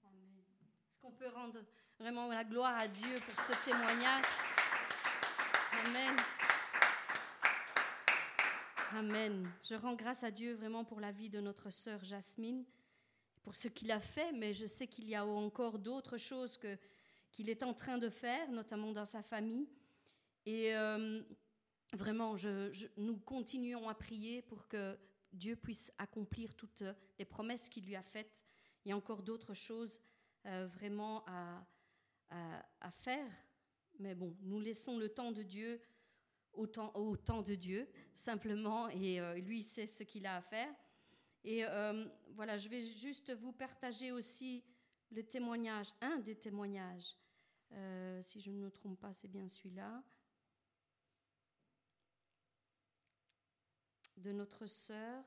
Amen. 0.04 0.44
Est-ce 0.88 1.00
qu'on 1.00 1.12
peut 1.12 1.28
rendre 1.28 1.60
vraiment 1.98 2.28
la 2.28 2.44
gloire 2.44 2.78
à 2.78 2.86
Dieu 2.86 3.14
pour 3.28 3.44
ce 3.44 3.52
témoignage? 3.64 4.24
Amen. 5.72 6.16
Amen. 8.92 9.48
Je 9.62 9.76
rends 9.76 9.94
grâce 9.94 10.24
à 10.24 10.32
Dieu 10.32 10.54
vraiment 10.54 10.84
pour 10.84 10.98
la 10.98 11.12
vie 11.12 11.30
de 11.30 11.40
notre 11.40 11.70
sœur 11.70 12.02
Jasmine, 12.02 12.64
pour 13.42 13.54
ce 13.54 13.68
qu'il 13.68 13.92
a 13.92 14.00
fait, 14.00 14.32
mais 14.32 14.52
je 14.52 14.66
sais 14.66 14.88
qu'il 14.88 15.06
y 15.06 15.14
a 15.14 15.24
encore 15.24 15.78
d'autres 15.78 16.18
choses 16.18 16.56
que, 16.56 16.76
qu'il 17.30 17.48
est 17.48 17.62
en 17.62 17.72
train 17.72 17.98
de 17.98 18.08
faire, 18.08 18.50
notamment 18.50 18.90
dans 18.90 19.04
sa 19.04 19.22
famille. 19.22 19.68
Et 20.44 20.74
euh, 20.74 21.22
vraiment, 21.92 22.34
nous 22.96 23.16
continuons 23.18 23.88
à 23.88 23.94
prier 23.94 24.42
pour 24.42 24.66
que 24.66 24.98
Dieu 25.32 25.54
puisse 25.54 25.92
accomplir 25.96 26.56
toutes 26.56 26.82
les 27.16 27.24
promesses 27.24 27.68
qu'il 27.68 27.86
lui 27.86 27.94
a 27.94 28.02
faites. 28.02 28.42
Il 28.84 28.88
y 28.88 28.92
a 28.92 28.96
encore 28.96 29.22
d'autres 29.22 29.54
choses 29.54 30.00
euh, 30.46 30.66
vraiment 30.66 31.24
à, 31.28 31.64
à, 32.80 32.90
faire. 32.90 33.30
Mais 34.00 34.16
bon, 34.16 34.36
nous 34.42 34.58
laissons 34.58 34.98
le 34.98 35.08
temps 35.08 35.30
de 35.30 35.44
Dieu 35.44 35.80
au 36.54 36.66
temps, 36.66 37.42
de 37.42 37.54
Dieu, 37.54 37.88
simplement, 38.14 38.88
et 38.88 39.20
euh, 39.20 39.34
lui, 39.36 39.62
sait 39.62 39.86
ce 39.86 40.02
qu'il 40.02 40.26
a 40.26 40.36
à 40.36 40.42
faire. 40.42 40.74
Et 41.44 41.64
euh, 41.64 42.06
voilà, 42.34 42.56
je 42.56 42.68
vais 42.68 42.82
juste 42.82 43.32
vous 43.34 43.52
partager 43.52 44.12
aussi 44.12 44.62
le 45.10 45.22
témoignage, 45.22 45.92
un 46.00 46.18
des 46.18 46.36
témoignages 46.36 47.16
Euh, 47.72 48.20
si 48.20 48.40
je 48.40 48.50
ne 48.50 48.56
me 48.56 48.70
trompe 48.70 48.98
pas, 48.98 49.12
c'est 49.12 49.28
bien 49.28 49.46
celui-là. 49.46 50.02
De 54.16 54.32
notre 54.32 54.66
sœur. 54.66 55.24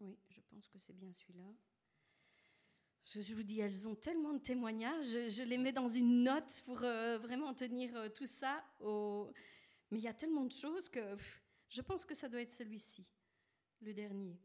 Oui, 0.00 0.16
je 0.28 0.40
pense 0.42 0.68
que 0.68 0.78
c'est 0.78 0.96
bien 0.96 1.12
celui-là. 1.12 1.52
Je, 3.14 3.32
vous 3.32 3.42
dis, 3.42 3.60
elles 3.60 3.88
ont 3.88 3.94
tellement 3.94 4.34
de 4.34 4.38
témoignages. 4.38 5.30
Je, 5.30 5.42
les 5.42 5.56
mets 5.56 5.72
dans 5.72 5.88
une 5.88 6.24
note 6.24 6.62
pour 6.66 6.82
euh, 6.82 7.16
vraiment 7.16 7.54
tenir 7.54 7.96
euh, 7.96 8.10
tout 8.10 8.26
ça. 8.26 8.62
Mais 9.90 9.98
il 9.98 10.02
y 10.02 10.08
a 10.08 10.12
tellement 10.12 10.44
de 10.44 10.52
choses 10.52 10.90
que 10.90 11.16
je 11.70 11.80
pense 11.80 12.04
que 12.04 12.14
ça 12.14 12.28
doit 12.28 12.42
être 12.42 12.52
celui-ci, 12.52 13.06
le 13.80 13.94
dernier. 13.94 14.38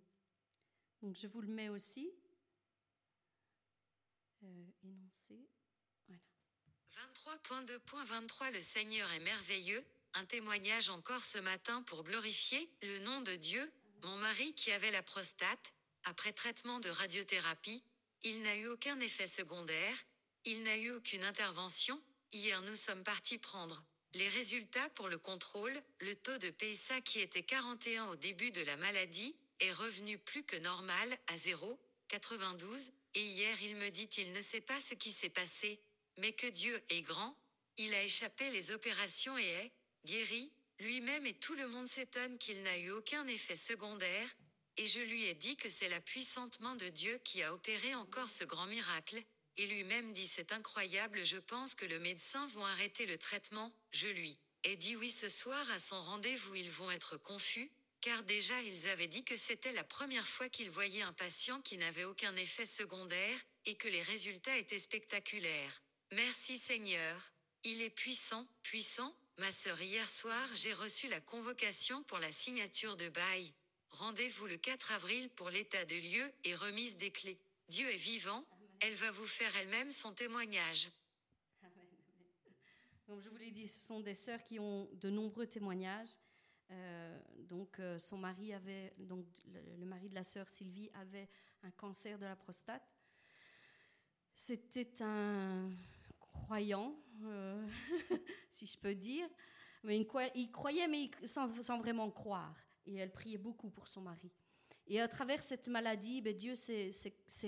Donc 1.01 1.17
je 1.17 1.27
vous 1.27 1.41
le 1.41 1.49
mets 1.49 1.67
aussi. 1.67 2.09
Euh, 4.43 4.65
énoncé. 4.83 5.45
Voilà. 6.07 6.21
23.2.23 7.65 8.53
Le 8.53 8.61
Seigneur 8.61 9.11
est 9.11 9.19
merveilleux. 9.19 9.83
Un 10.13 10.23
témoignage 10.23 10.87
encore 10.87 11.25
ce 11.25 11.39
matin 11.39 11.81
pour 11.83 12.05
glorifier 12.05 12.69
le 12.81 12.99
nom 12.99 13.19
de 13.21 13.35
Dieu. 13.35 13.73
Mon 14.03 14.15
mari 14.17 14.53
qui 14.53 14.71
avait 14.71 14.91
la 14.91 15.03
prostate, 15.03 15.73
après 16.05 16.31
traitement 16.31 16.79
de 16.79 16.89
radiothérapie, 16.89 17.83
il 18.23 18.41
n'a 18.41 18.55
eu 18.55 18.67
aucun 18.67 18.99
effet 18.99 19.27
secondaire, 19.27 19.95
il 20.45 20.63
n'a 20.63 20.77
eu 20.77 20.91
aucune 20.91 21.23
intervention. 21.23 22.01
Hier 22.31 22.61
nous 22.61 22.75
sommes 22.75 23.03
partis 23.03 23.37
prendre 23.37 23.83
les 24.13 24.27
résultats 24.27 24.89
pour 24.89 25.07
le 25.07 25.17
contrôle, 25.17 25.73
le 25.99 26.15
taux 26.15 26.37
de 26.37 26.49
PSA 26.51 27.01
qui 27.01 27.19
était 27.19 27.43
41 27.43 28.07
au 28.07 28.15
début 28.15 28.51
de 28.51 28.61
la 28.61 28.77
maladie, 28.77 29.35
est 29.59 29.71
revenu 29.71 30.17
plus 30.17 30.43
que 30.43 30.57
normal 30.57 31.17
à 31.27 31.35
0,92, 31.35 32.91
et 33.15 33.23
hier 33.23 33.61
il 33.61 33.75
me 33.75 33.89
dit 33.89 34.09
il 34.17 34.31
ne 34.31 34.41
sait 34.41 34.61
pas 34.61 34.79
ce 34.79 34.93
qui 34.93 35.11
s'est 35.11 35.29
passé, 35.29 35.79
mais 36.17 36.33
que 36.33 36.47
Dieu 36.47 36.83
est 36.89 37.01
grand, 37.01 37.35
il 37.77 37.93
a 37.93 38.03
échappé 38.03 38.49
les 38.51 38.71
opérations 38.71 39.37
et 39.37 39.45
est 39.45 39.71
guéri, 40.05 40.51
lui-même 40.79 41.25
et 41.25 41.33
tout 41.33 41.55
le 41.55 41.67
monde 41.67 41.87
s'étonne 41.87 42.37
qu'il 42.37 42.61
n'a 42.61 42.77
eu 42.77 42.91
aucun 42.91 43.25
effet 43.27 43.55
secondaire, 43.55 44.29
et 44.77 44.85
je 44.85 44.99
lui 44.99 45.25
ai 45.25 45.33
dit 45.33 45.55
que 45.55 45.69
c'est 45.69 45.89
la 45.89 46.01
puissante 46.01 46.59
main 46.59 46.75
de 46.75 46.89
Dieu 46.89 47.19
qui 47.23 47.43
a 47.43 47.53
opéré 47.53 47.93
encore 47.95 48.29
ce 48.29 48.43
grand 48.43 48.65
miracle, 48.67 49.23
et 49.57 49.67
lui-même 49.67 50.13
dit 50.13 50.27
c'est 50.27 50.51
incroyable 50.51 51.25
je 51.25 51.37
pense 51.37 51.75
que 51.75 51.85
le 51.85 51.99
médecin 51.99 52.45
vont 52.47 52.65
arrêter 52.65 53.05
le 53.05 53.17
traitement, 53.17 53.71
je 53.91 54.07
lui 54.07 54.39
ai 54.63 54.75
dit 54.75 54.95
oui 54.95 55.11
ce 55.11 55.29
soir 55.29 55.69
à 55.71 55.79
son 55.79 56.01
rendez-vous 56.01 56.55
ils 56.55 56.71
vont 56.71 56.89
être 56.91 57.17
confus, 57.17 57.71
car 58.01 58.23
déjà 58.23 58.59
ils 58.63 58.87
avaient 58.89 59.07
dit 59.07 59.23
que 59.23 59.35
c'était 59.35 59.71
la 59.71 59.83
première 59.83 60.27
fois 60.27 60.49
qu'ils 60.49 60.71
voyaient 60.71 61.03
un 61.03 61.13
patient 61.13 61.61
qui 61.61 61.77
n'avait 61.77 62.03
aucun 62.03 62.35
effet 62.35 62.65
secondaire, 62.65 63.39
et 63.65 63.75
que 63.75 63.87
les 63.87 64.01
résultats 64.01 64.57
étaient 64.57 64.79
spectaculaires. 64.79 65.81
Merci 66.11 66.57
Seigneur. 66.57 67.31
Il 67.63 67.81
est 67.81 67.89
puissant, 67.89 68.45
puissant, 68.61 69.15
ma 69.37 69.51
sœur 69.51 69.81
hier 69.81 70.09
soir 70.09 70.49
j'ai 70.53 70.73
reçu 70.73 71.07
la 71.07 71.21
convocation 71.21 72.03
pour 72.03 72.19
la 72.19 72.31
signature 72.31 72.97
de 72.97 73.07
bail. 73.09 73.53
Rendez-vous 73.93 74.47
le 74.47 74.57
4 74.57 74.91
avril 74.93 75.29
pour 75.29 75.49
l'état 75.49 75.85
de 75.85 75.95
lieu 75.95 76.31
et 76.43 76.55
remise 76.55 76.97
des 76.97 77.11
clés. 77.11 77.39
Dieu 77.69 77.87
est 77.89 77.95
vivant, 77.95 78.43
elle 78.79 78.95
va 78.95 79.11
vous 79.11 79.25
faire 79.25 79.55
elle-même 79.55 79.91
son 79.91 80.13
témoignage. 80.13 80.89
Donc 83.07 83.21
je 83.21 83.29
vous 83.29 83.37
l'ai 83.37 83.51
dit, 83.51 83.67
ce 83.67 83.87
sont 83.87 83.99
des 83.99 84.15
sœurs 84.15 84.43
qui 84.43 84.59
ont 84.59 84.89
de 84.93 85.09
nombreux 85.09 85.45
témoignages. 85.45 86.17
Euh, 86.71 87.19
donc 87.37 87.79
euh, 87.79 87.99
son 87.99 88.17
mari 88.17 88.53
avait, 88.53 88.93
donc 88.97 89.25
le, 89.77 89.85
mari 89.85 90.09
de 90.09 90.15
la 90.15 90.23
sœur 90.23 90.49
Sylvie 90.49 90.89
avait 90.95 91.29
un 91.61 91.71
cancer 91.71 92.17
de 92.17 92.25
la 92.25 92.35
prostate. 92.35 92.83
C'était 94.33 95.03
un 95.03 95.69
croyant, 96.19 96.95
euh, 97.25 97.67
si 98.49 98.65
je 98.65 98.77
peux 98.77 98.95
dire, 98.95 99.29
mais 99.83 99.99
il, 99.99 100.51
croyait 100.51 100.87
mais 100.87 101.11
sans, 101.25 101.77
vraiment 101.77 102.09
croire. 102.09 102.55
Et 102.85 102.95
elle 102.97 103.11
priait 103.11 103.37
beaucoup 103.37 103.69
pour 103.69 103.87
son 103.87 104.01
mari. 104.01 104.31
Et 104.87 104.99
à 104.99 105.07
travers 105.07 105.41
cette 105.41 105.67
maladie, 105.67 106.21
ben, 106.21 106.35
Dieu 106.35 106.55
s'est 106.55 106.91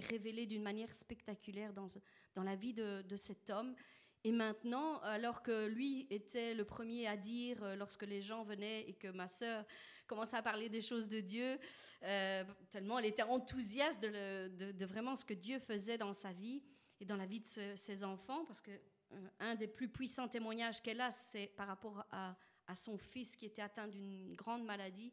révélé 0.10 0.46
d'une 0.46 0.64
manière 0.64 0.94
spectaculaire 0.94 1.74
dans, 1.74 2.44
la 2.44 2.56
vie 2.56 2.74
de, 2.74 3.16
cet 3.16 3.50
homme. 3.50 3.76
Et 4.24 4.32
maintenant, 4.32 5.00
alors 5.02 5.44
que 5.44 5.68
lui 5.68 6.08
était 6.10 6.54
le 6.56 6.66
premier 6.66 7.08
à 7.08 7.16
dire, 7.16 7.64
euh, 7.64 7.76
lorsque 7.76 8.02
les 8.02 8.24
gens 8.24 8.44
venaient 8.44 8.82
et 8.90 8.94
que 8.94 9.10
ma 9.10 9.28
sœur 9.28 9.64
commençait 10.08 10.38
à 10.38 10.42
parler 10.42 10.68
des 10.68 10.82
choses 10.82 11.08
de 11.08 11.20
Dieu, 11.20 11.60
euh, 12.02 12.44
tellement 12.72 12.98
elle 12.98 13.06
était 13.06 13.22
enthousiaste 13.22 14.02
de, 14.02 14.72
de, 14.72 14.86
vraiment 14.86 15.16
ce 15.16 15.26
que 15.26 15.36
Dieu 15.36 15.60
faisait 15.60 16.00
dans 16.00 16.12
sa 16.12 16.34
vie 16.34 16.64
et 17.00 17.06
dans 17.06 17.18
la 17.18 17.28
vie 17.28 17.40
de 17.40 17.76
ses 17.76 18.04
enfants, 18.04 18.46
parce 18.46 18.62
que 18.62 18.72
euh, 18.72 19.28
un 19.40 19.54
des 19.54 19.68
plus 19.68 19.90
puissants 19.90 20.28
témoignages 20.28 20.82
qu'elle 20.82 21.02
a, 21.02 21.12
c'est 21.12 21.48
par 21.56 21.68
rapport 21.68 22.04
à, 22.12 22.36
à, 22.68 22.76
son 22.76 22.98
fils 22.98 23.36
qui 23.36 23.46
était 23.46 23.62
atteint 23.62 23.88
d'une 23.88 24.34
grande 24.34 24.64
maladie. 24.64 25.12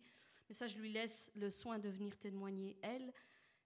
Mais 0.49 0.55
ça, 0.55 0.67
je 0.67 0.79
lui 0.79 0.93
laisse 0.93 1.31
le 1.35 1.51
soin 1.51 1.79
de 1.79 1.89
venir 1.89 2.17
témoigner, 2.17 2.77
elle. 2.83 3.13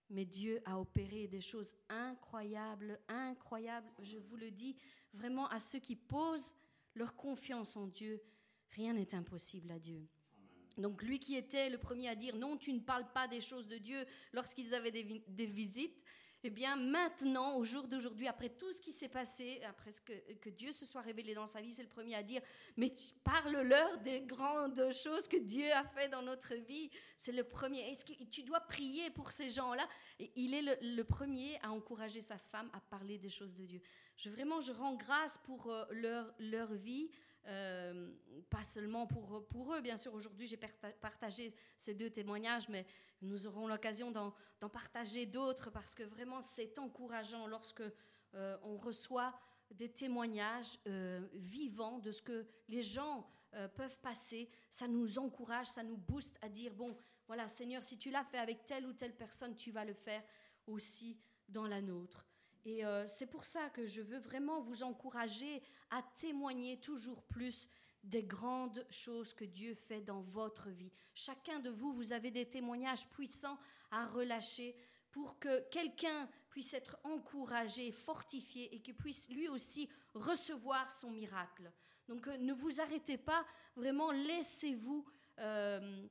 Mais 0.09 0.25
Dieu 0.25 0.61
a 0.65 0.79
opéré 0.79 1.27
des 1.27 1.41
choses 1.41 1.75
incroyables, 1.89 3.01
incroyables, 3.09 3.91
je 4.03 4.19
vous 4.19 4.37
le 4.37 4.51
dis, 4.51 4.77
vraiment 5.13 5.49
à 5.49 5.59
ceux 5.59 5.81
qui 5.81 5.97
posent 5.97 6.55
leur 6.95 7.17
confiance 7.17 7.77
en 7.77 7.87
Dieu, 7.89 8.23
rien 8.71 8.93
n'est 8.93 9.15
impossible 9.15 9.71
à 9.71 9.79
Dieu. 9.79 10.07
Donc 10.79 11.03
lui 11.03 11.19
qui 11.19 11.37
était 11.37 11.71
le 11.71 11.79
premier 11.79 12.09
à 12.09 12.15
dire 12.15 12.37
non, 12.37 12.57
tu 12.57 12.73
ne 12.73 12.81
parles 12.81 13.11
pas 13.13 13.29
des 13.29 13.41
choses 13.41 13.67
de 13.69 13.79
Dieu 13.79 14.05
lorsqu'ils 14.33 14.75
avaient 14.75 14.91
des, 14.91 15.47
visites, 15.47 16.03
eh 16.47 16.51
bien 16.51 16.77
maintenant, 16.77 17.57
au 17.57 17.65
jour 17.65 17.89
d'aujourd'hui, 17.89 18.29
après 18.29 18.51
tout 18.51 18.73
ce 18.73 18.81
qui 18.81 18.93
s'est 18.93 19.09
passé, 19.09 19.61
après 19.69 19.93
que, 20.05 20.35
que, 20.35 20.49
Dieu 20.49 20.71
se 20.71 20.85
soit 20.85 21.01
révélé 21.01 21.35
dans 21.35 21.47
sa 21.47 21.61
vie, 21.61 21.73
c'est 21.73 21.83
le 21.83 21.89
premier 21.89 22.15
à 22.15 22.23
dire, 22.23 22.41
mais 22.77 22.93
parle-leur 23.25 23.99
des 23.99 24.21
grandes 24.21 24.93
choses 24.93 25.27
que 25.27 25.39
Dieu 25.39 25.73
a 25.73 25.83
fait 25.83 26.09
dans 26.09 26.23
notre 26.23 26.55
vie. 26.55 26.89
C'est 27.17 27.33
le 27.33 27.43
premier. 27.43 27.81
Est-ce 27.91 28.05
que 28.05 28.13
tu 28.31 28.45
dois 28.45 28.61
prier 28.61 29.11
pour 29.11 29.33
ces 29.33 29.51
gens-là? 29.51 29.89
Il 30.37 30.55
est 30.55 30.63
le, 30.63 30.77
le, 30.95 31.03
premier 31.03 31.59
à 31.63 31.73
encourager 31.73 32.21
sa 32.21 32.39
femme 32.39 32.71
à 32.73 32.81
parler 32.81 33.19
des 33.19 33.29
choses 33.31 33.55
de 33.55 33.65
Dieu. 33.65 33.81
Je, 34.17 34.31
vraiment, 34.31 34.61
je 34.61 34.73
rends 34.73 34.95
grâce 34.95 35.39
pour 35.39 35.73
euh, 35.73 35.85
leur, 35.91 36.33
leur 36.39 36.73
vie. 36.75 37.11
Euh, 37.47 38.13
pas 38.51 38.65
seulement 38.65 39.07
pour, 39.07 39.47
pour 39.49 39.75
eux, 39.75 39.81
bien 39.81 39.97
sûr, 39.97 40.13
aujourd'hui 40.15 40.47
j'ai 40.47 40.57
partagé 40.57 41.55
ces 41.77 41.95
deux 41.95 42.11
témoignages, 42.11 42.69
mais 42.69 42.87
nous 43.23 43.47
aurons 43.47 43.69
l'occasion 43.69 44.11
d'en 44.11 44.33
partager 44.69 45.27
d'autres 45.27 45.71
parce 45.71 45.95
que 45.95 46.03
vraiment 46.03 46.41
c'est 46.41 46.79
encourageant 46.79 47.47
lorsque 47.47 47.85
euh, 48.35 48.57
on 48.63 48.77
reçoit 48.77 49.33
des 49.71 49.89
témoignages 49.89 50.79
vivants 51.35 51.99
de 51.99 52.13
ce 52.13 52.23
que 52.23 52.47
les 52.69 52.83
gens 52.83 53.29
peuvent 53.75 53.99
passer. 54.01 54.49
Ça 54.71 54.87
nous 54.87 55.19
encourage, 55.19 55.67
ça 55.67 55.83
nous 55.83 55.97
booste 55.97 56.39
à 56.41 56.49
dire, 56.49 56.73
bon, 56.73 56.97
voilà, 57.27 57.49
Seigneur, 57.49 57.83
si 57.83 57.99
tu 57.99 58.11
l'as 58.11 58.25
fait 58.25 58.39
avec 58.39 58.65
telle 58.65 58.87
ou 58.87 58.93
telle 58.93 59.17
personne, 59.17 59.57
tu 59.57 59.73
vas 59.73 59.85
le 59.85 59.95
faire 59.95 60.23
aussi 60.67 61.19
dans 61.49 61.67
la 61.67 61.81
nôtre. 61.81 62.27
Et 62.67 62.85
euh, 62.85 63.07
c'est 63.07 63.27
pour 63.27 63.45
ça 63.45 63.71
que 63.71 63.87
je 63.87 64.03
veux 64.03 64.19
vraiment 64.19 64.61
vous 64.61 64.83
encourager 64.83 65.63
à 65.91 66.03
témoigner 66.17 66.81
toujours 66.81 67.23
plus 67.23 67.69
des 68.03 68.25
grandes 68.25 68.85
choses 68.91 69.33
que 69.33 69.45
Dieu 69.45 69.75
fait 69.75 70.01
dans 70.01 70.21
votre 70.21 70.69
vie. 70.69 70.91
Chacun 71.15 71.61
de 71.61 71.71
vous, 71.71 71.93
vous 71.93 72.13
avez 72.13 72.33
des 72.33 72.49
témoignages 72.49 73.09
puissants 73.09 73.57
à 73.93 74.07
relâcher 74.07 74.75
pour 75.13 75.39
que 75.39 75.63
quelqu'un 75.71 76.29
puisse 76.51 76.75
être 76.75 76.99
encouragé, 77.05 77.93
fortifié 77.93 78.75
et 78.75 78.81
qu'il 78.81 78.97
puisse 78.97 79.31
lui 79.31 79.49
aussi 79.49 79.89
recevoir 80.15 80.91
son 80.91 81.13
miracle. 81.13 81.71
Donc 82.09 82.27
euh, 82.27 82.37
ne 82.37 82.53
vous 82.53 82.81
arrêtez 82.81 83.17
pas, 83.17 83.47
vraiment 83.77 84.11
laissez-vous 84.11 85.07
euh, 85.39 86.05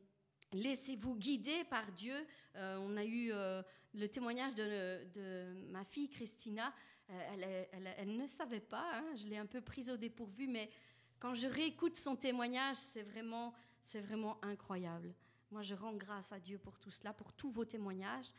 laissez-vous 0.53 1.15
guider 1.15 1.65
par 1.65 1.91
Dieu. 1.91 2.15
on 2.53 2.95
a 2.95 3.03
eu 3.03 3.33
le 3.95 4.07
témoignage 4.09 4.55
de, 4.55 5.69
ma 5.71 5.83
fille 5.83 6.09
Christina, 6.09 6.73
euh, 7.09 7.65
elle, 7.97 8.15
ne 8.15 8.27
savait 8.27 8.59
pas, 8.59 8.85
hein, 8.93 9.05
je 9.15 9.27
l'ai 9.27 9.37
un 9.37 9.45
peu 9.45 9.61
prise 9.61 9.89
au 9.89 9.97
dépourvu, 9.97 10.47
mais 10.47 10.69
quand 11.19 11.33
je 11.33 11.47
réécoute 11.47 11.97
son 11.97 12.15
témoignage, 12.15 12.75
c'est 12.75 13.03
vraiment, 13.03 13.53
c'est 13.79 14.01
vraiment 14.01 14.37
incroyable. 14.43 15.13
Moi, 15.51 15.61
je 15.61 15.75
rends 15.75 15.93
grâce 15.93 16.31
à 16.31 16.39
Dieu 16.39 16.57
pour 16.57 16.77
tout 16.79 16.91
cela, 16.91 17.13
pour 17.13 17.31
tous 17.33 17.51
vos 17.51 17.65
témoignages 17.65 18.31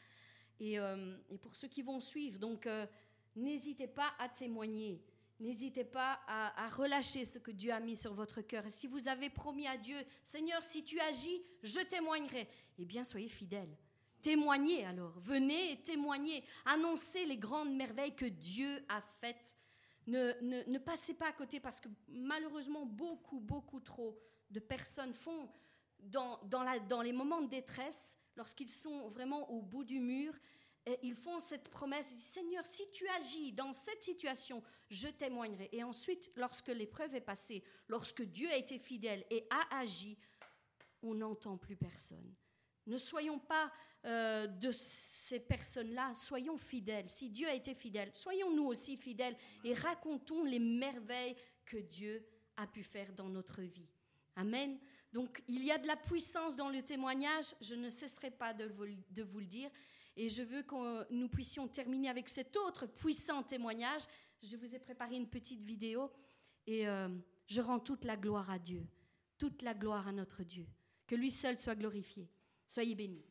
et, 0.61 0.79
euh, 0.79 1.17
pour 1.41 1.55
ceux 1.57 1.69
qui 1.69 1.83
vont 1.83 2.01
suivre. 2.01 2.39
Donc, 2.39 2.67
euh, 2.67 2.87
n'hésitez 3.35 3.87
pas 3.87 4.13
à 4.19 4.29
témoigner. 4.29 5.03
N'hésitez 5.39 5.85
pas 5.85 6.21
à, 6.27 6.69
relâcher 6.69 7.27
ce 7.27 7.39
que 7.39 7.51
Dieu 7.51 7.71
a 7.71 7.79
mis 7.79 7.95
sur 7.95 8.15
votre 8.15 8.41
cœur. 8.41 8.65
Si 8.69 8.87
vous 8.87 9.07
avez 9.07 9.29
promis 9.29 9.67
à 9.67 9.77
Dieu, 9.77 9.99
Seigneur, 10.23 10.65
si 10.65 10.83
tu 10.83 10.99
agis, 10.99 11.43
je 11.63 11.81
témoignerai, 11.81 12.49
eh 12.79 12.85
bien, 12.87 13.05
soyez 13.05 13.29
fidèles. 13.29 13.77
Témoignez 14.27 14.85
alors, 14.85 15.17
venez 15.21 15.71
et 15.71 15.83
témoignez, 15.83 16.43
annoncez 16.65 17.25
les 17.27 17.37
grandes 17.37 17.73
merveilles 17.77 18.17
que 18.17 18.27
Dieu 18.27 18.85
a 18.89 19.01
faites. 19.01 19.57
Ne, 20.09 20.33
ne, 20.43 20.79
passez 20.79 21.15
pas 21.15 21.29
à 21.29 21.33
côté 21.33 21.61
parce 21.61 21.81
que 21.81 21.89
malheureusement 22.09 22.87
beaucoup, 22.87 23.39
beaucoup 23.39 23.79
trop 23.79 24.19
de 24.51 24.59
personnes 24.59 25.15
font 25.15 25.49
dans, 26.01 26.41
dans, 26.47 26.65
la, 26.65 26.81
dans 26.81 27.03
les 27.03 27.13
moments 27.13 27.41
de 27.41 27.49
détresse, 27.49 28.19
lorsqu'ils 28.35 28.69
sont 28.69 29.11
vraiment 29.11 29.49
au 29.49 29.63
bout 29.63 29.85
du 29.85 30.01
mur, 30.01 30.35
ils 31.05 31.15
font 31.15 31.39
cette 31.39 31.69
promesse, 31.69 32.13
Seigneur, 32.17 32.67
si 32.67 32.83
tu 32.91 33.07
agis 33.21 33.53
dans 33.53 33.73
cette 33.73 34.03
situation, 34.03 34.61
je 34.91 35.07
témoignerai. 35.07 35.69
Et 35.71 35.85
ensuite, 35.85 36.33
lorsque 36.35 36.67
l'épreuve 36.67 37.15
est 37.15 37.21
passée, 37.21 37.63
lorsque 37.87 38.23
Dieu 38.23 38.51
a 38.51 38.57
été 38.57 38.81
fidèle 38.81 39.25
et 39.31 39.47
a 39.51 39.79
agi, 39.79 40.19
on 41.05 41.15
n'entend 41.15 41.57
plus 41.57 41.77
personne. 41.77 42.35
Ne 42.87 42.99
soyons 42.99 43.39
pas 43.39 43.73
euh, 44.05 44.47
de 44.47 44.71
ces 44.71 45.41
personnes-là, 45.41 46.15
soyons 46.15 46.57
fidèles. 46.57 47.09
Si 47.09 47.29
Dieu 47.29 47.49
a 47.49 47.55
été 47.55 47.75
fidèle, 47.75 48.11
soyons 48.15 48.55
nous 48.55 48.65
aussi 48.65 48.97
fidèles 48.97 49.37
et 49.65 49.75
racontons 49.75 50.45
les 50.45 50.61
merveilles 50.61 51.35
que 51.65 51.79
Dieu 51.79 52.25
a 52.57 52.67
pu 52.69 52.85
faire 52.85 53.13
dans 53.13 53.29
notre 53.29 53.63
vie. 53.63 53.89
Amen. 54.37 54.79
Donc 55.13 55.43
il 55.49 55.65
y 55.65 55.73
a 55.73 55.79
de 55.79 55.87
la 55.89 55.97
puissance 55.97 56.55
dans 56.55 56.69
le 56.69 56.83
témoignage, 56.83 57.55
je 57.61 57.75
ne 57.75 57.91
cesserai 57.91 58.31
pas 58.31 58.55
de 58.55 58.67
vous, 58.67 58.85
le 58.85 59.47
dire. 59.47 59.71
Et 60.17 60.29
je 60.29 60.43
veux 60.43 60.63
que 60.63 61.13
nous 61.13 61.29
puissions 61.29 61.67
terminer 61.67 62.09
avec 62.09 62.29
cet 62.29 62.57
autre 62.57 62.87
puissant 62.87 63.43
témoignage. 63.43 64.03
Je 64.43 64.57
vous 64.57 64.75
ai 64.75 64.79
préparé 64.79 65.17
une 65.17 65.29
petite 65.29 65.63
vidéo 65.63 66.13
et 66.67 66.87
euh, 66.87 67.09
je 67.47 67.61
rends 67.61 67.81
toute 67.81 68.05
la 68.05 68.17
gloire 68.17 68.51
à 68.51 68.59
Dieu, 68.59 68.87
toute 69.37 69.63
la 69.63 69.75
gloire 69.75 70.07
à 70.07 70.13
notre 70.13 70.45
Dieu. 70.45 70.67
Que 71.07 71.17
lui 71.17 71.31
seul 71.31 71.59
soit 71.59 71.75
glorifié. 71.75 72.29
Soyez 72.67 72.95
bénis. 72.95 73.25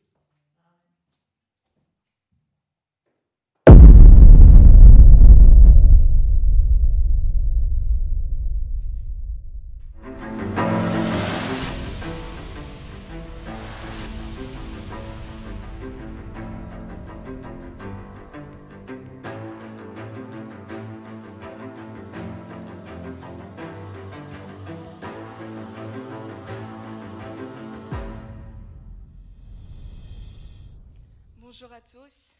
Bonjour 31.58 31.72
à 31.72 31.80
tous. 31.80 32.34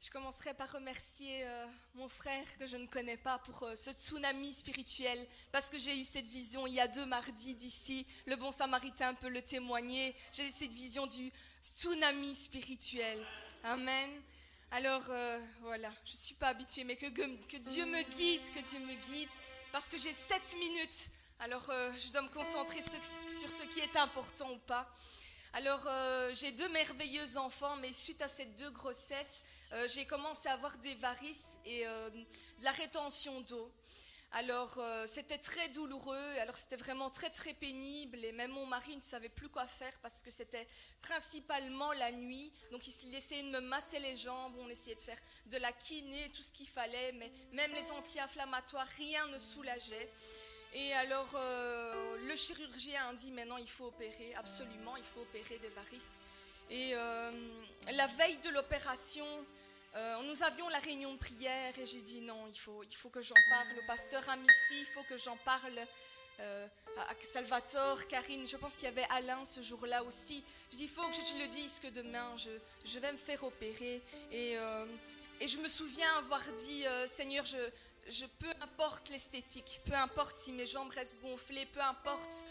Je 0.00 0.10
commencerai 0.10 0.54
par 0.54 0.70
remercier 0.70 1.42
euh, 1.42 1.66
mon 1.96 2.08
frère 2.08 2.44
que 2.56 2.64
je 2.68 2.76
ne 2.76 2.86
connais 2.86 3.16
pas 3.16 3.40
pour 3.40 3.64
euh, 3.64 3.74
ce 3.74 3.90
tsunami 3.90 4.54
spirituel, 4.54 5.26
parce 5.50 5.68
que 5.68 5.76
j'ai 5.76 5.98
eu 5.98 6.04
cette 6.04 6.28
vision 6.28 6.68
il 6.68 6.74
y 6.74 6.80
a 6.80 6.86
deux 6.86 7.04
mardis 7.04 7.56
d'ici. 7.56 8.06
Le 8.26 8.36
bon 8.36 8.52
samaritain 8.52 9.12
peut 9.14 9.28
le 9.28 9.42
témoigner. 9.42 10.14
J'ai 10.30 10.46
eu 10.46 10.52
cette 10.52 10.70
vision 10.70 11.08
du 11.08 11.32
tsunami 11.60 12.32
spirituel. 12.36 13.26
Amen. 13.64 14.10
Alors 14.70 15.02
euh, 15.08 15.40
voilà, 15.62 15.92
je 16.04 16.12
ne 16.12 16.18
suis 16.18 16.36
pas 16.36 16.50
habituée, 16.50 16.84
mais 16.84 16.94
que, 16.94 17.06
que, 17.06 17.56
Dieu 17.56 17.86
me 17.86 18.02
guide, 18.04 18.54
que 18.54 18.60
Dieu 18.60 18.78
me 18.78 18.94
guide, 18.94 19.30
parce 19.72 19.88
que 19.88 19.98
j'ai 19.98 20.12
sept 20.12 20.54
minutes. 20.60 21.08
Alors 21.40 21.64
je 21.68 22.12
dois 22.12 22.22
me 22.22 22.28
concentrer 22.28 22.82
sur 22.82 23.50
ce 23.50 23.64
qui 23.64 23.80
est 23.80 23.96
important 23.96 24.52
ou 24.52 24.58
pas. 24.58 24.88
Alors, 25.56 25.82
euh, 25.86 26.34
j'ai 26.34 26.52
deux 26.52 26.68
merveilleux 26.68 27.38
enfants, 27.38 27.76
mais 27.76 27.90
suite 27.90 28.20
à 28.20 28.28
ces 28.28 28.44
deux 28.44 28.68
grossesses, 28.72 29.42
euh, 29.72 29.88
j'ai 29.88 30.04
commencé 30.04 30.50
à 30.50 30.52
avoir 30.52 30.76
des 30.78 30.94
varices 30.96 31.56
et 31.64 31.86
euh, 31.86 32.10
de 32.10 32.64
la 32.64 32.72
rétention 32.72 33.40
d'eau. 33.40 33.72
Alors, 34.32 34.78
c'était 35.06 35.38
très 35.38 35.68
douloureux, 35.70 36.38
alors 36.42 36.56
c'était 36.56 36.76
vraiment 36.76 37.08
très 37.08 37.30
très 37.30 37.54
pénible, 37.54 38.22
et 38.22 38.32
même 38.32 38.50
mon 38.50 38.66
mari 38.66 38.94
ne 38.94 39.00
savait 39.00 39.30
plus 39.30 39.48
quoi 39.48 39.64
faire 39.64 39.98
parce 40.02 40.22
que 40.22 40.30
c'était 40.30 40.66
principalement 41.00 41.92
la 41.92 42.12
nuit. 42.12 42.52
Donc, 42.70 42.86
il 42.86 43.14
essayait 43.14 43.44
de 43.44 43.50
me 43.50 43.60
masser 43.60 43.98
les 44.00 44.16
jambes, 44.16 44.52
on 44.58 44.68
essayait 44.68 44.96
de 44.96 45.02
faire 45.02 45.18
de 45.46 45.56
la 45.56 45.72
kiné, 45.72 46.30
tout 46.34 46.42
ce 46.42 46.52
qu'il 46.52 46.68
fallait, 46.68 47.12
mais 47.12 47.32
même 47.52 47.72
les 47.72 47.92
anti-inflammatoires, 47.92 48.88
rien 48.98 49.26
ne 49.28 49.38
soulageait. 49.38 50.12
Et 50.78 50.92
alors, 50.92 51.30
euh, 51.34 52.18
le 52.28 52.36
chirurgien 52.36 53.00
a 53.08 53.14
dit 53.14 53.30
maintenant 53.30 53.56
il 53.56 53.68
faut 53.68 53.86
opérer, 53.86 54.34
absolument, 54.34 54.94
il 54.98 55.04
faut 55.04 55.22
opérer 55.22 55.58
des 55.58 55.70
varices. 55.70 56.18
Et 56.70 56.90
euh, 56.92 57.32
la 57.94 58.06
veille 58.08 58.36
de 58.44 58.50
l'opération, 58.50 59.24
euh, 59.94 60.22
nous 60.24 60.42
avions 60.42 60.68
la 60.68 60.78
réunion 60.80 61.14
de 61.14 61.18
prière 61.18 61.78
et 61.78 61.86
j'ai 61.86 62.02
dit 62.02 62.20
non, 62.20 62.46
il 62.50 62.58
faut, 62.58 62.82
il 62.82 62.94
faut 62.94 63.08
que 63.08 63.22
j'en 63.22 63.40
parle 63.48 63.78
au 63.78 63.86
pasteur 63.86 64.28
Amici, 64.28 64.80
il 64.80 64.84
faut 64.84 65.02
que 65.04 65.16
j'en 65.16 65.38
parle 65.46 65.78
à 66.38 67.14
Salvatore, 67.32 68.06
Karine, 68.08 68.46
je 68.46 68.58
pense 68.58 68.74
qu'il 68.74 68.84
y 68.84 68.88
avait 68.88 69.06
Alain 69.08 69.46
ce 69.46 69.62
jour-là 69.62 70.04
aussi. 70.04 70.44
Je 70.70 70.76
dis 70.76 70.82
il 70.82 70.90
faut 70.90 71.08
que 71.08 71.14
je 71.14 71.42
le 71.42 71.48
dise 71.48 71.80
que 71.80 71.88
demain 71.88 72.36
je, 72.36 72.50
je 72.84 72.98
vais 72.98 73.12
me 73.12 73.16
faire 73.16 73.42
opérer. 73.44 74.02
Et, 74.30 74.56
et 75.40 75.48
je 75.48 75.56
me 75.56 75.68
souviens 75.70 76.12
avoir 76.18 76.42
dit 76.52 76.84
Seigneur, 77.06 77.46
je, 77.46 77.56
je, 78.08 78.24
peu 78.38 78.50
importe 78.60 79.08
l'esthétique, 79.10 79.80
peu 79.84 79.94
importe 79.94 80.36
si 80.36 80.52
mes 80.52 80.66
jambes 80.66 80.90
restent 80.90 81.20
gonflées, 81.20 81.66
peu 81.66 81.80
importe. 81.80 82.44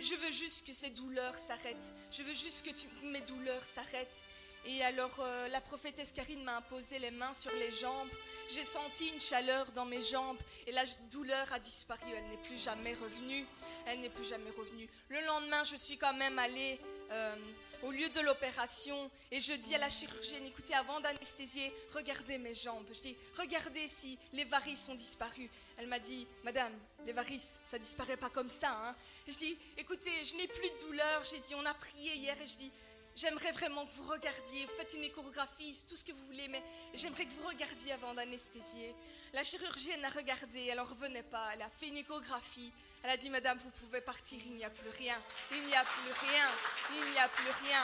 Je 0.00 0.14
veux 0.14 0.30
juste 0.30 0.66
que 0.66 0.72
ces 0.72 0.90
douleurs 0.90 1.38
s'arrêtent. 1.38 1.92
Je 2.10 2.22
veux 2.22 2.34
juste 2.34 2.64
que 2.64 3.06
mes 3.06 3.20
douleurs 3.22 3.64
s'arrêtent. 3.64 4.24
Et 4.66 4.82
alors 4.82 5.14
euh, 5.20 5.48
la 5.48 5.60
prophétesse 5.60 6.12
Karine 6.12 6.42
m'a 6.44 6.58
imposé 6.58 6.98
les 6.98 7.10
mains 7.10 7.32
sur 7.32 7.52
les 7.52 7.70
jambes. 7.70 8.08
J'ai 8.52 8.64
senti 8.64 9.08
une 9.08 9.20
chaleur 9.20 9.72
dans 9.72 9.86
mes 9.86 10.02
jambes 10.02 10.38
et 10.66 10.72
la 10.72 10.84
douleur 11.10 11.50
a 11.52 11.58
disparu. 11.58 12.10
Elle 12.14 12.28
n'est 12.28 12.42
plus 12.42 12.62
jamais 12.62 12.94
revenue. 12.94 13.46
Elle 13.86 14.00
n'est 14.00 14.10
plus 14.10 14.28
jamais 14.28 14.50
revenue. 14.50 14.88
Le 15.08 15.24
lendemain, 15.26 15.64
je 15.64 15.76
suis 15.76 15.96
quand 15.96 16.12
même 16.14 16.38
allée 16.38 16.78
euh, 17.10 17.34
au 17.82 17.90
lieu 17.90 18.08
de 18.10 18.20
l'opération 18.20 19.10
et 19.30 19.40
je 19.40 19.52
dis 19.52 19.74
à 19.74 19.78
la 19.78 19.88
chirurgienne, 19.88 20.44
écoutez, 20.46 20.74
avant 20.74 21.00
d'anesthésier, 21.00 21.72
regardez 21.94 22.38
mes 22.38 22.54
jambes. 22.54 22.86
Je 22.92 23.00
dis, 23.00 23.16
regardez 23.38 23.88
si 23.88 24.18
les 24.32 24.44
varices 24.44 24.88
ont 24.88 24.94
disparu. 24.94 25.48
Elle 25.76 25.86
m'a 25.86 25.98
dit, 25.98 26.26
madame, 26.44 26.72
les 27.06 27.12
varices, 27.12 27.58
ça 27.64 27.78
disparaît 27.78 28.16
pas 28.16 28.30
comme 28.30 28.50
ça. 28.50 28.70
Hein. 28.70 28.94
Je 29.26 29.32
dis, 29.32 29.58
écoutez, 29.78 30.10
je 30.24 30.36
n'ai 30.36 30.46
plus 30.46 30.70
de 30.70 30.86
douleur. 30.86 31.24
J'ai 31.30 31.38
dit, 31.38 31.54
on 31.54 31.64
a 31.64 31.74
prié 31.74 32.14
hier 32.14 32.36
et 32.40 32.46
je 32.46 32.56
dis, 32.56 32.70
J'aimerais 33.16 33.52
vraiment 33.52 33.84
que 33.84 33.92
vous 33.92 34.08
regardiez, 34.08 34.66
faites 34.78 34.94
une 34.94 35.04
échographie, 35.04 35.84
tout 35.88 35.96
ce 35.96 36.04
que 36.04 36.12
vous 36.12 36.24
voulez, 36.26 36.48
mais 36.48 36.62
j'aimerais 36.94 37.26
que 37.26 37.32
vous 37.32 37.48
regardiez 37.48 37.92
avant 37.92 38.14
d'anesthésier. 38.14 38.94
La 39.34 39.42
chirurgienne 39.42 40.02
a 40.04 40.08
regardé, 40.08 40.66
elle 40.66 40.78
n'en 40.78 40.84
revenait 40.84 41.24
pas, 41.24 41.50
elle 41.52 41.62
a 41.62 41.68
fait 41.68 41.88
une 41.88 41.98
échographie. 41.98 42.72
Elle 43.02 43.10
a 43.10 43.16
dit, 43.16 43.30
Madame, 43.30 43.58
vous 43.58 43.70
pouvez 43.70 44.00
partir, 44.02 44.38
il 44.44 44.54
n'y 44.56 44.64
a 44.64 44.70
plus 44.70 44.90
rien, 44.90 45.16
il 45.52 45.62
n'y 45.62 45.74
a 45.74 45.84
plus 45.84 46.12
rien, 46.28 46.48
il 46.92 47.10
n'y 47.10 47.18
a 47.18 47.28
plus 47.28 47.50
rien. 47.64 47.82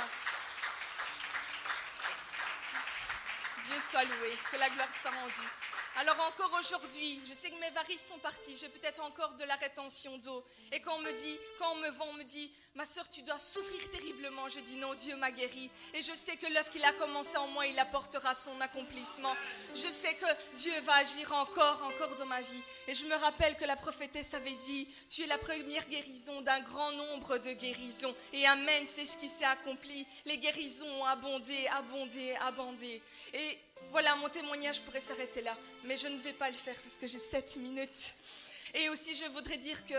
Dieu 3.65 3.81
soit 3.81 4.05
loué, 4.05 4.39
que 4.51 4.57
la 4.59 4.69
gloire 4.69 4.93
soit 4.93 5.11
rendue. 5.11 5.49
Alors 5.99 6.17
encore 6.29 6.55
aujourd'hui, 6.61 7.23
je 7.27 7.33
sais 7.33 7.51
que 7.51 7.59
mes 7.59 7.71
varices 7.71 8.07
sont 8.07 8.19
parties, 8.19 8.55
j'ai 8.61 8.69
peut-être 8.69 9.03
encore 9.03 9.33
de 9.35 9.45
la 9.45 9.55
rétention 9.55 10.19
d'eau. 10.19 10.45
Et 10.71 10.81
quand 10.81 10.95
on 10.95 11.01
me 11.01 11.11
dit, 11.11 11.39
quand 11.59 11.73
on 11.73 11.77
me 11.77 11.89
vend, 11.89 12.05
on 12.11 12.13
me 12.19 12.23
dit, 12.23 12.51
ma 12.75 12.85
soeur, 12.85 13.09
tu 13.09 13.23
dois 13.23 13.39
souffrir 13.39 13.91
terriblement. 13.91 14.47
Je 14.51 14.61
dis 14.61 14.77
non, 14.77 14.93
Dieu 14.93 15.17
m'a 15.17 15.31
guéri. 15.31 15.71
Et 15.95 16.03
je 16.03 16.13
sais 16.13 16.37
que 16.37 16.53
l'œuvre 16.53 16.69
qu'il 16.71 16.85
a 16.85 16.93
commencé 16.93 17.39
en 17.39 17.47
moi, 17.49 17.67
il 17.67 17.79
apportera 17.79 18.35
son 18.35 18.61
accomplissement. 18.61 19.35
Je 19.75 19.89
sais 19.89 20.15
que 20.17 20.57
Dieu 20.57 20.79
va 20.83 20.97
agir 20.97 21.33
encore, 21.33 21.83
encore 21.85 22.15
dans 22.17 22.27
ma 22.27 22.43
vie. 22.43 22.63
Et 22.89 22.95
je 22.95 23.07
me 23.07 23.15
rappelle 23.15 23.57
que 23.57 23.65
la 23.65 23.77
prophétesse 23.77 24.35
avait 24.35 24.53
dit, 24.53 24.87
tu 25.09 25.23
es 25.23 25.27
la 25.27 25.39
première 25.39 25.89
guérison 25.89 26.43
d'un 26.43 26.61
grand 26.61 26.93
nombre 26.93 27.39
de 27.39 27.53
guérisons. 27.53 28.15
Et 28.35 28.47
Amen, 28.47 28.85
c'est 28.87 29.07
ce 29.07 29.17
qui 29.17 29.31
s'est 29.31 29.47
accompli. 29.47 30.07
Les 30.27 30.37
guérisons 30.37 31.01
ont 31.01 31.07
abondé, 31.07 31.67
abondé, 31.69 32.37
abondé. 32.43 33.03
Et 33.33 33.59
voilà, 33.91 34.15
mon 34.17 34.29
témoignage 34.29 34.83
pourrait 34.83 35.01
s'arrêter 35.01 35.43
là, 35.43 35.57
mais 35.85 35.97
je 35.97 36.09
ne 36.09 36.19
vais 36.19 36.33
pas 36.33 36.51
le 36.51 36.57
faire 36.57 36.75
parce 36.83 36.97
que 36.97 37.07
j'ai 37.07 37.19
sept 37.19 37.57
minutes. 37.57 38.15
Et 38.75 38.89
aussi, 38.89 39.15
je 39.17 39.25
voudrais 39.31 39.59
dire 39.59 39.85
que 39.87 39.95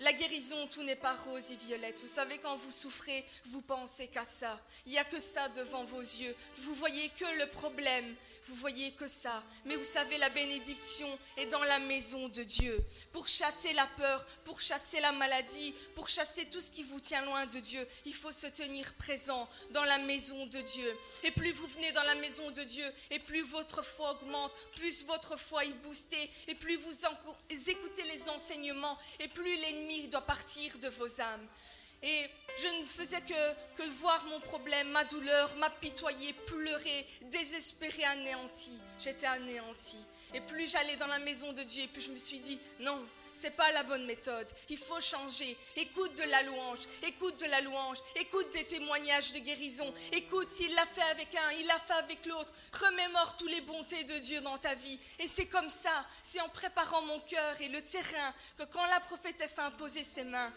la 0.00 0.12
guérison, 0.12 0.66
tout 0.68 0.82
n'est 0.82 0.96
pas 0.96 1.14
rose 1.26 1.50
et 1.50 1.56
violette. 1.56 2.00
Vous 2.00 2.06
savez, 2.06 2.38
quand 2.38 2.56
vous 2.56 2.70
souffrez, 2.70 3.24
vous 3.46 3.62
pensez 3.62 4.06
qu'à 4.08 4.24
ça. 4.24 4.60
Il 4.86 4.92
n'y 4.92 4.98
a 4.98 5.04
que 5.04 5.20
ça 5.20 5.48
devant 5.50 5.84
vos 5.84 6.00
yeux. 6.00 6.34
Vous 6.58 6.74
voyez 6.74 7.08
que 7.10 7.38
le 7.38 7.46
problème. 7.50 8.14
Vous 8.44 8.54
voyez 8.54 8.92
que 8.92 9.08
ça. 9.08 9.42
Mais 9.66 9.76
vous 9.76 9.84
savez, 9.84 10.16
la 10.16 10.30
bénédiction 10.30 11.18
est 11.36 11.46
dans 11.46 11.62
la 11.64 11.78
maison 11.80 12.28
de 12.28 12.42
Dieu. 12.42 12.82
Pour 13.12 13.28
chasser 13.28 13.72
la 13.74 13.86
peur, 13.98 14.24
pour 14.44 14.60
chasser 14.60 15.00
la 15.00 15.12
maladie, 15.12 15.74
pour 15.94 16.08
chasser 16.08 16.46
tout 16.46 16.60
ce 16.60 16.70
qui 16.70 16.82
vous 16.82 17.00
tient 17.00 17.22
loin 17.26 17.44
de 17.46 17.60
Dieu, 17.60 17.86
il 18.06 18.14
faut 18.14 18.32
se 18.32 18.46
tenir 18.46 18.92
présent 18.94 19.48
dans 19.72 19.84
la 19.84 19.98
maison 19.98 20.46
de 20.46 20.60
Dieu. 20.60 20.98
Et 21.24 21.30
plus 21.30 21.52
vous 21.52 21.66
venez 21.66 21.92
dans 21.92 22.04
la 22.04 22.14
maison 22.16 22.50
de 22.52 22.62
Dieu, 22.62 22.86
et 23.10 23.18
plus 23.18 23.42
votre 23.42 23.84
foi 23.84 24.12
augmente, 24.12 24.52
plus 24.76 25.04
votre 25.04 25.36
foi 25.38 25.64
est 25.64 25.82
boostée, 25.82 26.30
et 26.46 26.54
plus 26.54 26.76
vous 26.76 26.96
écoutez 27.68 28.02
les 28.04 28.28
enseignements, 28.30 28.96
et 29.20 29.28
plus 29.28 29.56
doit 30.10 30.26
partir 30.26 30.78
de 30.78 30.88
vos 30.88 31.20
âmes. 31.20 31.46
Et 32.02 32.26
je 32.58 32.80
ne 32.80 32.84
faisais 32.84 33.20
que, 33.20 33.54
que 33.82 33.88
voir 33.88 34.24
mon 34.26 34.40
problème, 34.40 34.88
ma 34.90 35.04
douleur, 35.04 35.54
m'apitoyer, 35.56 36.32
pleurer, 36.46 37.06
désespérer, 37.22 38.04
anéanti. 38.04 38.72
J'étais 39.00 39.26
anéanti. 39.26 39.96
Et 40.34 40.40
plus 40.40 40.70
j'allais 40.70 40.96
dans 40.96 41.06
la 41.06 41.18
maison 41.18 41.52
de 41.52 41.62
Dieu, 41.62 41.84
et 41.84 41.88
plus 41.88 42.02
je 42.02 42.10
me 42.10 42.16
suis 42.16 42.38
dit, 42.38 42.58
non, 42.80 43.04
c'est 43.38 43.56
pas 43.56 43.70
la 43.72 43.84
bonne 43.84 44.04
méthode. 44.04 44.50
Il 44.68 44.76
faut 44.76 45.00
changer. 45.00 45.56
Écoute 45.76 46.14
de 46.16 46.24
la 46.24 46.42
louange. 46.42 46.80
Écoute 47.06 47.40
de 47.40 47.46
la 47.46 47.60
louange. 47.60 47.98
Écoute 48.16 48.50
des 48.52 48.64
témoignages 48.64 49.32
de 49.32 49.38
guérison. 49.38 49.92
Écoute 50.12 50.50
s'il 50.50 50.74
l'a 50.74 50.86
fait 50.86 51.08
avec 51.10 51.34
un, 51.34 51.52
il 51.52 51.66
l'a 51.66 51.78
fait 51.78 51.94
avec 51.94 52.26
l'autre. 52.26 52.52
Remémore 52.72 53.36
tous 53.36 53.46
les 53.46 53.60
bontés 53.60 54.04
de 54.04 54.18
Dieu 54.18 54.40
dans 54.40 54.58
ta 54.58 54.74
vie. 54.74 54.98
Et 55.20 55.28
c'est 55.28 55.46
comme 55.46 55.70
ça, 55.70 56.06
c'est 56.22 56.40
en 56.40 56.48
préparant 56.48 57.02
mon 57.02 57.20
cœur 57.20 57.60
et 57.60 57.68
le 57.68 57.82
terrain 57.82 58.34
que 58.58 58.64
quand 58.64 58.86
la 58.86 59.00
prophétesse 59.00 59.58
a 59.58 59.66
imposé 59.66 60.02
ses 60.02 60.24
mains, 60.24 60.52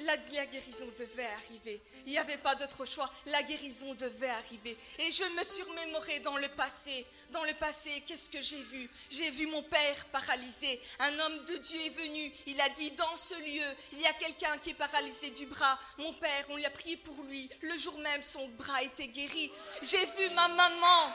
la, 0.00 0.16
guérison 0.16 0.86
devait 0.96 1.26
arriver. 1.26 1.80
Il 2.06 2.12
n'y 2.12 2.18
avait 2.18 2.38
pas 2.38 2.54
d'autre 2.54 2.84
choix. 2.84 3.10
La 3.26 3.42
guérison 3.42 3.94
devait 3.94 4.28
arriver. 4.28 4.76
Et 4.98 5.12
je 5.12 5.24
me 5.38 5.44
suis 5.44 5.62
remémorée 5.62 6.20
dans 6.20 6.36
le 6.36 6.48
passé. 6.48 7.06
Dans 7.30 7.44
le 7.44 7.54
passé, 7.54 8.02
qu'est-ce 8.06 8.30
que 8.30 8.40
j'ai 8.40 8.62
vu? 8.62 8.88
J'ai 9.10 9.30
vu 9.30 9.46
mon 9.46 9.62
père 9.62 10.04
paralysé. 10.06 10.80
Un 11.00 11.18
homme 11.18 11.44
de 11.44 11.56
Dieu 11.56 11.80
est 11.86 11.90
venu. 11.90 12.32
Il 12.46 12.60
a 12.60 12.68
dit, 12.70 12.90
dans 12.92 13.16
ce 13.16 13.34
lieu, 13.34 13.76
il 13.92 14.00
y 14.00 14.06
a 14.06 14.12
quelqu'un 14.14 14.58
qui 14.58 14.70
est 14.70 14.74
paralysé 14.74 15.30
du 15.30 15.46
bras. 15.46 15.78
Mon 15.98 16.12
père, 16.14 16.46
on 16.50 16.56
lui 16.56 16.66
a 16.66 16.70
prié 16.70 16.96
pour 16.96 17.22
lui. 17.24 17.48
Le 17.60 17.76
jour 17.78 17.98
même, 17.98 18.22
son 18.22 18.46
bras 18.50 18.82
était 18.82 19.08
guéri. 19.08 19.50
J'ai 19.82 20.04
vu 20.04 20.30
ma 20.34 20.48
maman 20.48 21.12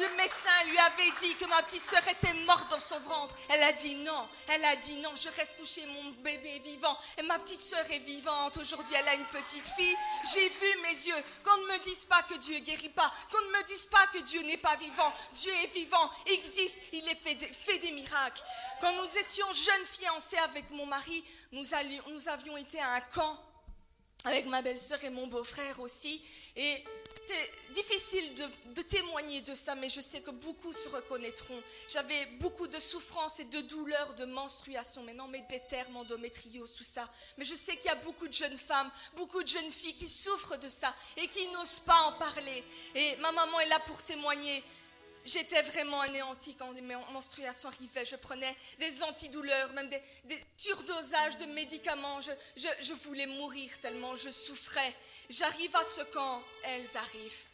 le 0.00 0.16
médecin 0.16 0.64
lui 0.68 0.78
avait 0.78 1.12
dit 1.20 1.34
que 1.36 1.44
ma 1.46 1.62
petite 1.62 1.84
sœur 1.84 2.06
était 2.08 2.34
morte 2.46 2.70
dans 2.70 2.80
son 2.80 2.98
ventre. 3.00 3.36
Elle 3.48 3.62
a 3.62 3.72
dit 3.72 3.96
non. 3.96 4.28
Elle 4.48 4.64
a 4.64 4.76
dit 4.76 4.96
non, 4.96 5.10
je 5.16 5.28
reste 5.28 5.56
couchée, 5.58 5.84
mon 5.86 6.10
bébé 6.22 6.56
est 6.56 6.64
vivant. 6.64 6.96
Et 7.18 7.22
ma 7.22 7.38
petite 7.38 7.62
sœur 7.62 7.84
est 7.90 7.98
vivante. 8.00 8.56
Aujourd'hui, 8.56 8.94
elle 8.98 9.08
a 9.08 9.14
une 9.14 9.24
petite 9.26 9.66
fille. 9.76 9.96
J'ai 10.32 10.48
vu 10.48 10.82
mes 10.82 11.06
yeux. 11.06 11.22
Qu'on 11.44 11.56
ne 11.56 11.66
me 11.66 11.78
dise 11.82 12.04
pas 12.04 12.22
que 12.22 12.34
Dieu 12.34 12.58
guérit 12.60 12.88
pas. 12.88 13.12
Qu'on 13.30 13.40
ne 13.42 13.58
me 13.58 13.66
dise 13.66 13.86
pas 13.86 14.06
que 14.12 14.18
Dieu 14.18 14.42
n'est 14.42 14.56
pas 14.56 14.76
vivant. 14.76 15.12
Dieu 15.34 15.52
est 15.62 15.74
vivant, 15.74 16.10
existe, 16.26 16.78
il 16.92 17.04
fait, 17.16 17.78
des 17.78 17.90
miracles. 17.92 18.42
Quand 18.80 18.92
nous 18.92 19.18
étions 19.18 19.46
jeunes 19.52 19.86
fiancés 19.86 20.38
avec 20.38 20.70
mon 20.70 20.86
mari, 20.86 21.24
nous 21.52 22.28
avions 22.28 22.56
été 22.56 22.80
à 22.80 22.92
un 22.92 23.00
camp 23.00 23.38
avec 24.24 24.46
ma 24.46 24.62
belle-sœur 24.62 25.02
et 25.04 25.10
mon 25.10 25.26
beau-frère 25.26 25.80
aussi. 25.80 26.22
Et 26.56 26.84
c'est 27.26 27.72
difficile 27.72 28.34
de, 28.74 28.82
témoigner 28.82 29.40
de 29.40 29.54
ça, 29.54 29.74
mais 29.74 29.88
je 29.88 30.00
sais 30.00 30.20
que 30.20 30.30
beaucoup 30.30 30.72
se 30.72 30.88
reconnaîtront. 30.88 31.60
J'avais 31.88 32.26
beaucoup 32.40 32.66
de 32.66 32.78
souffrances 32.78 33.40
et 33.40 33.44
de 33.44 33.60
douleurs 33.62 34.14
de 34.14 34.24
menstruation, 34.24 35.02
maintenant 35.02 35.28
mes 35.28 35.44
termes, 35.68 35.96
endométriose, 35.96 36.74
tout 36.74 36.84
ça. 36.84 37.08
Mais 37.38 37.44
je 37.44 37.54
sais 37.54 37.76
qu'il 37.76 37.86
y 37.86 37.94
a 37.94 37.94
beaucoup 37.96 38.28
de 38.28 38.32
jeunes 38.32 38.56
femmes, 38.56 38.90
beaucoup 39.16 39.42
de 39.42 39.48
jeunes 39.48 39.70
filles 39.70 39.94
qui 39.94 40.08
souffrent 40.08 40.58
de 40.58 40.68
ça 40.68 40.94
et 41.16 41.26
qui 41.28 41.46
n'osent 41.48 41.80
pas 41.80 42.00
en 42.02 42.12
parler. 42.12 42.64
Et 42.94 43.16
ma 43.16 43.32
maman 43.32 43.60
est 43.60 43.68
là 43.68 43.78
pour 43.86 44.02
témoigner. 44.02 44.62
J'étais 45.24 45.62
vraiment 45.62 46.00
anéantie 46.00 46.56
quand 46.56 46.72
mes 46.72 46.96
menstruations 47.12 47.68
arrivaient. 47.68 48.04
Je 48.04 48.16
prenais 48.16 48.56
des 48.78 49.02
antidouleurs, 49.04 49.72
même 49.74 49.88
des, 49.88 50.44
surdosages 50.56 51.36
de 51.36 51.46
médicaments. 51.46 52.20
Je, 52.20 52.92
voulais 53.04 53.26
mourir 53.26 53.70
tellement 53.80 54.16
je 54.16 54.30
souffrais. 54.30 54.94
J'arrive 55.30 55.74
à 55.76 55.84
ce 55.84 56.02
camp, 56.12 56.42
elles 56.64 56.96
arrivent. 56.96 57.44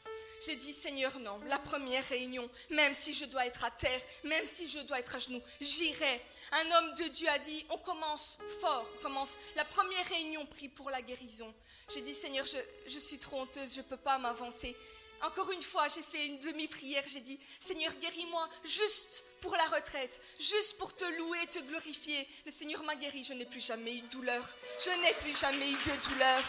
J'ai 0.46 0.54
dit, 0.54 0.72
Seigneur, 0.72 1.18
non, 1.18 1.40
la 1.48 1.58
première 1.58 2.06
réunion, 2.08 2.48
même 2.70 2.94
si 2.94 3.12
je 3.12 3.24
dois 3.24 3.44
être 3.46 3.64
à 3.64 3.70
terre, 3.72 4.00
même 4.24 4.46
si 4.46 4.68
je 4.68 4.78
dois 4.80 5.00
être 5.00 5.16
à 5.16 5.18
genoux, 5.18 5.42
j'irai. 5.60 6.22
Un 6.52 6.76
homme 6.76 6.94
de 6.94 7.04
Dieu 7.08 7.28
a 7.28 7.38
dit, 7.40 7.66
on 7.70 7.78
commence 7.78 8.38
fort, 8.60 8.88
on 8.96 9.02
commence. 9.02 9.36
La 9.56 9.64
première 9.64 10.06
réunion 10.06 10.46
prie 10.46 10.68
pour 10.68 10.90
la 10.90 11.02
guérison. 11.02 11.52
J'ai 11.92 12.02
dit, 12.02 12.14
Seigneur, 12.14 12.46
je, 12.46 12.56
je 12.86 12.98
suis 12.98 13.18
trop 13.18 13.40
honteuse, 13.40 13.74
je 13.74 13.80
ne 13.80 13.84
peux 13.84 13.96
pas 13.96 14.18
m'avancer. 14.18 14.76
Encore 15.22 15.50
une 15.50 15.62
fois, 15.62 15.88
j'ai 15.88 16.02
fait 16.02 16.26
une 16.26 16.38
demi-prière, 16.38 17.02
j'ai 17.06 17.20
dit, 17.20 17.38
Seigneur, 17.58 17.92
guéris-moi 18.00 18.48
juste 18.64 19.24
pour 19.40 19.54
la 19.56 19.64
retraite, 19.64 20.20
juste 20.38 20.78
pour 20.78 20.94
te 20.94 21.04
louer, 21.18 21.46
te 21.46 21.58
glorifier. 21.60 22.26
Le 22.46 22.50
Seigneur 22.50 22.82
m'a 22.84 22.94
guéri, 22.94 23.24
je 23.24 23.32
n'ai 23.32 23.44
plus 23.44 23.64
jamais 23.64 23.96
eu 23.96 24.00
de 24.02 24.08
douleur. 24.08 24.44
Je 24.84 24.90
n'ai 25.00 25.12
plus 25.14 25.36
jamais 25.36 25.68
eu 25.68 25.76
de 25.76 26.08
douleur. 26.08 26.42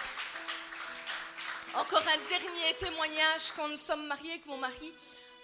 Encore 1.76 2.02
un 2.02 2.30
dernier 2.30 2.74
témoignage, 2.80 3.52
quand 3.56 3.68
nous 3.68 3.78
sommes 3.78 4.08
mariés 4.08 4.32
avec 4.32 4.46
mon 4.46 4.58
mari, 4.58 4.92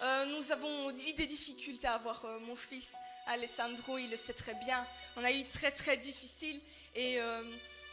euh, 0.02 0.24
nous 0.26 0.52
avons 0.52 0.90
eu 0.90 1.12
des 1.12 1.26
difficultés 1.26 1.86
à 1.86 1.94
avoir 1.94 2.24
euh, 2.24 2.38
mon 2.40 2.56
fils 2.56 2.96
Alessandro, 3.26 3.98
il 3.98 4.10
le 4.10 4.16
sait 4.16 4.34
très 4.34 4.54
bien. 4.54 4.86
On 5.16 5.24
a 5.24 5.32
eu 5.32 5.44
très 5.46 5.72
très 5.72 5.96
difficile 5.96 6.60
et, 6.94 7.20
euh, 7.20 7.42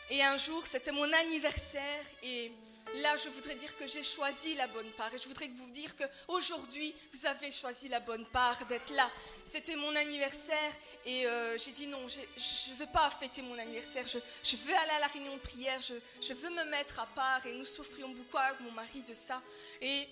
et 0.10 0.22
un 0.24 0.38
jour, 0.38 0.66
c'était 0.66 0.92
mon 0.92 1.12
anniversaire 1.12 2.06
et 2.22 2.52
là, 2.96 3.16
je 3.18 3.30
voudrais 3.30 3.56
dire 3.56 3.76
que 3.78 3.88
j'ai 3.88 4.04
choisi 4.04 4.56
la 4.56 4.68
bonne 4.68 4.90
part. 4.92 5.14
Et 5.14 5.18
je 5.18 5.28
voudrais 5.28 5.48
vous 5.48 5.70
dire 5.72 5.96
qu'aujourd'hui, 5.96 6.94
vous 7.14 7.26
avez 7.26 7.52
choisi 7.52 7.90
la 7.90 8.00
bonne 8.00 8.26
part 8.28 8.66
d'être 8.66 8.94
là. 8.94 9.10
C'était 9.46 9.76
mon 9.76 9.96
anniversaire 9.96 10.72
et 11.06 11.26
euh, 11.26 11.58
j'ai 11.58 11.72
dit 11.72 11.88
non, 11.88 12.08
je 12.08 12.20
ne 12.72 12.76
veux 12.76 12.92
pas 12.94 13.10
fêter 13.10 13.42
mon 13.42 13.58
anniversaire. 13.58 14.06
Je, 14.08 14.56
veux 14.58 14.76
aller 14.76 14.92
à 14.92 15.00
la 15.00 15.08
réunion 15.08 15.36
de 15.36 15.42
prière. 15.42 15.80
Je, 15.82 16.34
veux 16.34 16.50
me 16.50 16.64
mettre 16.66 17.00
à 17.00 17.08
part. 17.08 17.46
Et 17.48 17.54
nous 17.56 17.66
souffrions 17.66 18.10
beaucoup 18.10 18.38
avec 18.38 18.60
mon 18.60 18.72
mari 18.72 19.02
de 19.04 19.14
ça. 19.14 19.42
Et 19.82 20.08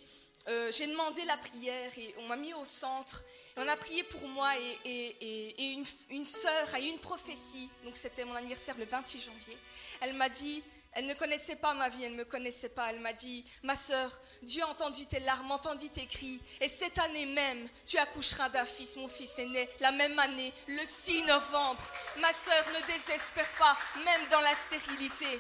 euh, 0.48 0.72
j'ai 0.72 0.88
demandé 0.88 1.24
la 1.26 1.38
prière 1.38 1.92
et 1.98 2.16
on 2.20 2.28
m'a 2.28 2.36
mis 2.36 2.54
au 2.56 2.66
centre. 2.66 3.24
Et 3.56 3.60
on 3.60 3.68
a 3.68 3.76
prié 3.76 4.02
pour 4.04 4.28
moi 4.30 4.50
et, 4.86 5.74
une, 5.76 5.86
une 6.10 6.28
sœur 6.28 6.74
a 6.74 6.80
eu 6.80 6.86
une 6.86 7.00
prophétie. 7.00 7.70
Donc 7.84 7.96
c'était 7.96 8.26
mon 8.26 8.34
anniversaire 8.34 8.76
le 8.78 8.86
28 8.86 9.20
janvier. 9.20 9.58
Elle 10.02 10.14
m'a 10.14 10.30
dit 10.30 10.64
elle 10.94 11.06
ne 11.06 11.14
connaissait 11.14 11.56
pas 11.56 11.74
ma 11.74 11.88
vie, 11.88 12.04
elle 12.04 12.12
ne 12.14 12.18
me 12.18 12.26
connaissait 12.26 12.70
pas. 12.70 12.90
Elle 12.90 13.00
m'a 13.00 13.14
dit, 13.14 13.46
ma 13.64 13.76
sœur, 13.78 14.20
Dieu 14.42 14.62
a 14.62 14.68
entendu 14.68 15.06
tes 15.06 15.22
larmes, 15.22 15.52
entendu 15.52 15.90
tes 15.90 16.06
cris. 16.06 16.42
Et 16.60 16.68
cette 16.68 16.98
année 17.00 17.28
même, 17.28 17.70
tu 17.86 17.98
accoucheras 17.98 18.50
d'un 18.50 18.66
fils. 18.66 18.98
Mon 18.98 19.08
fils 19.08 19.40
est 19.40 19.46
né 19.46 19.70
la 19.80 19.92
même 19.94 20.20
année, 20.20 20.52
le 20.68 20.86
6 20.86 21.24
novembre. 21.24 21.82
Ma 22.20 22.34
sœur, 22.34 22.66
ne 22.70 22.88
désespère 22.88 23.50
pas, 23.58 23.78
même 24.04 24.22
dans 24.32 24.42
la 24.42 24.54
stérilité. 24.54 25.40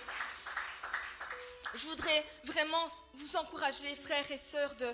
Je 1.73 1.87
voudrais 1.87 2.25
vraiment 2.45 2.85
vous 3.15 3.35
encourager, 3.35 3.93
frères 3.95 4.31
et 4.31 4.37
sœurs, 4.37 4.75
de, 4.75 4.93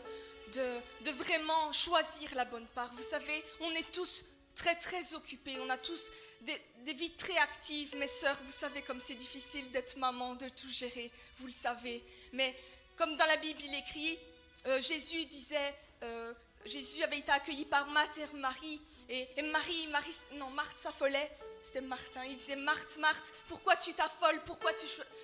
de, 0.53 0.81
de 1.05 1.11
vraiment 1.11 1.71
choisir 1.71 2.33
la 2.33 2.45
bonne 2.45 2.67
part. 2.67 2.91
Vous 2.95 3.03
savez, 3.03 3.43
on 3.61 3.71
est 3.71 3.91
tous 3.91 4.25
très 4.57 4.75
très 4.75 5.13
occupés, 5.13 5.55
on 5.61 5.69
a 5.69 5.77
tous 5.77 6.11
des, 6.41 6.93
vies 6.93 7.11
très 7.11 7.37
actives. 7.37 7.95
Mes 7.97 8.07
sœurs, 8.07 8.37
vous 8.43 8.51
savez 8.51 8.81
comme 8.81 8.99
c'est 8.99 9.15
difficile 9.15 9.69
d'être 9.71 9.97
maman, 9.97 10.35
de 10.35 10.49
tout 10.49 10.69
gérer, 10.69 11.11
vous 11.37 11.45
le 11.45 11.53
savez. 11.53 12.03
Mais 12.33 12.53
comme 12.95 13.15
dans 13.15 13.25
la 13.25 13.37
Bible 13.37 13.61
il 13.63 13.75
écrit, 13.75 14.17
euh, 14.65 14.81
Jésus 14.81 15.23
disait, 15.25 15.75
euh, 16.03 16.33
Jésus 16.67 17.03
avait 17.03 17.19
été 17.19 17.31
accueilli 17.31 17.65
par 17.65 17.87
Mater 17.87 18.27
Marie, 18.33 18.79
et, 19.09 19.41
Marie, 19.53 19.87
Marie, 19.87 20.15
non, 20.33 20.49
Marthe 20.49 20.79
s'affolait, 20.79 21.31
c'était 21.63 21.79
Martin. 21.79 22.25
Il 22.25 22.35
disait 22.35 22.57
Marthe, 22.57 22.97
Marthe, 22.97 23.33
pourquoi 23.47 23.77
tu 23.77 23.93
t'affoles? 23.93 24.41
Pourquoi 24.45 24.71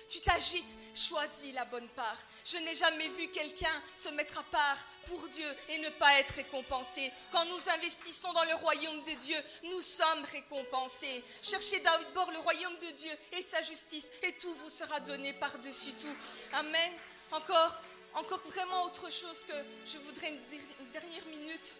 tu 0.08 0.20
t'agites? 0.20 0.76
Choisis 0.94 1.52
la 1.52 1.66
bonne 1.66 1.88
part. 1.88 2.16
Je 2.46 2.56
n'ai 2.58 2.74
jamais 2.74 3.08
vu 3.08 3.28
quelqu'un 3.28 3.82
se 3.94 4.08
mettre 4.10 4.38
à 4.38 4.42
part 4.44 4.78
pour 5.06 5.28
Dieu 5.28 5.46
et 5.68 5.78
ne 5.78 5.90
pas 5.90 6.18
être 6.18 6.34
récompensé. 6.34 7.12
Quand 7.30 7.44
nous 7.46 7.68
investissons 7.70 8.32
dans 8.32 8.44
le 8.44 8.54
royaume 8.54 9.04
de 9.04 9.12
Dieu, 9.12 9.36
nous 9.64 9.82
sommes 9.82 10.24
récompensés. 10.32 11.22
Cherchez 11.42 11.80
d'abord 11.80 12.30
le 12.30 12.38
royaume 12.38 12.78
de 12.78 12.90
Dieu 12.92 13.12
et 13.32 13.42
sa 13.42 13.60
justice 13.60 14.08
et 14.22 14.32
tout 14.38 14.54
vous 14.54 14.70
sera 14.70 15.00
donné 15.00 15.34
par-dessus 15.34 15.92
tout. 15.92 16.16
Amen. 16.54 16.92
Encore, 17.32 17.80
encore 18.14 18.40
vraiment 18.50 18.84
autre 18.84 19.10
chose 19.10 19.44
que 19.46 19.54
je 19.86 19.98
voudrais 19.98 20.30
une 20.30 20.46
dernière 20.94 21.26
minute. 21.26 21.74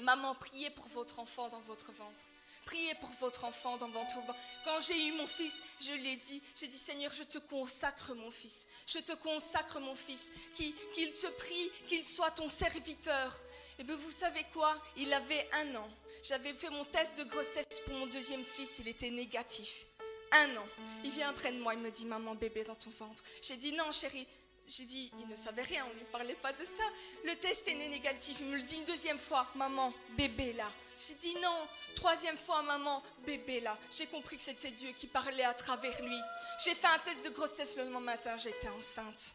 Maman, 0.00 0.34
priez 0.36 0.70
pour 0.70 0.88
votre 0.88 1.18
enfant 1.18 1.50
dans 1.50 1.60
votre 1.60 1.92
ventre. 1.92 2.24
Priez 2.64 2.94
pour 2.94 3.10
votre 3.20 3.44
enfant 3.44 3.76
dans 3.76 3.88
votre 3.88 4.16
ventre. 4.16 4.34
Quand 4.64 4.80
j'ai 4.80 5.06
eu 5.06 5.12
mon 5.12 5.26
fils, 5.26 5.60
je 5.80 5.92
l'ai 5.92 6.16
dit, 6.16 6.42
j'ai 6.58 6.66
dit 6.66 6.78
Seigneur, 6.78 7.12
je 7.14 7.24
te 7.24 7.36
consacre 7.36 8.14
mon 8.14 8.30
fils. 8.30 8.68
Je 8.86 8.98
te 9.00 9.12
consacre 9.12 9.80
mon 9.80 9.94
fils. 9.94 10.32
Qu'il 10.54 11.12
te 11.12 11.26
prie, 11.38 11.70
qu'il 11.88 12.02
soit 12.02 12.30
ton 12.30 12.48
serviteur. 12.48 13.38
Et 13.78 13.84
bien 13.84 13.96
vous 13.96 14.10
savez 14.10 14.44
quoi? 14.54 14.74
Il 14.96 15.12
avait 15.12 15.46
un 15.52 15.76
an. 15.76 15.88
J'avais 16.22 16.54
fait 16.54 16.70
mon 16.70 16.86
test 16.86 17.18
de 17.18 17.24
grossesse 17.24 17.80
pour 17.84 17.94
mon 17.98 18.06
deuxième 18.06 18.44
fils, 18.44 18.78
il 18.78 18.88
était 18.88 19.10
négatif. 19.10 19.88
Un 20.32 20.56
an. 20.56 20.66
Il 21.04 21.10
vient 21.10 21.32
près 21.34 21.52
de 21.52 21.58
moi, 21.58 21.74
il 21.74 21.80
me 21.80 21.90
dit 21.90 22.06
Maman, 22.06 22.34
bébé 22.34 22.64
dans 22.64 22.74
ton 22.74 22.90
ventre. 22.90 23.22
J'ai 23.42 23.56
dit 23.56 23.72
Non, 23.72 23.92
chérie, 23.92 24.26
j'ai 24.68 24.84
dit, 24.84 25.12
il 25.18 25.28
ne 25.28 25.36
savait 25.36 25.62
rien, 25.62 25.84
on 25.88 25.94
ne 25.94 25.98
lui 26.00 26.06
parlait 26.06 26.34
pas 26.34 26.52
de 26.52 26.64
ça. 26.64 26.82
Le 27.24 27.36
test 27.36 27.68
est 27.68 27.74
négatif. 27.74 28.38
Il 28.40 28.46
me 28.46 28.56
le 28.56 28.62
dit 28.62 28.76
une 28.76 28.84
deuxième 28.84 29.18
fois, 29.18 29.46
maman, 29.54 29.92
bébé 30.16 30.52
là. 30.54 30.70
J'ai 30.98 31.14
dit 31.14 31.34
non. 31.40 31.68
Troisième 31.94 32.36
fois, 32.38 32.62
maman, 32.62 33.02
bébé 33.24 33.60
là. 33.60 33.76
J'ai 33.90 34.06
compris 34.06 34.36
que 34.36 34.42
c'était 34.42 34.70
Dieu 34.70 34.90
qui 34.92 35.06
parlait 35.06 35.44
à 35.44 35.54
travers 35.54 36.02
lui. 36.02 36.18
J'ai 36.64 36.74
fait 36.74 36.88
un 36.88 36.98
test 36.98 37.24
de 37.24 37.30
grossesse 37.30 37.76
le 37.76 37.84
lendemain 37.84 38.00
matin, 38.00 38.36
j'étais 38.38 38.68
enceinte. 38.70 39.34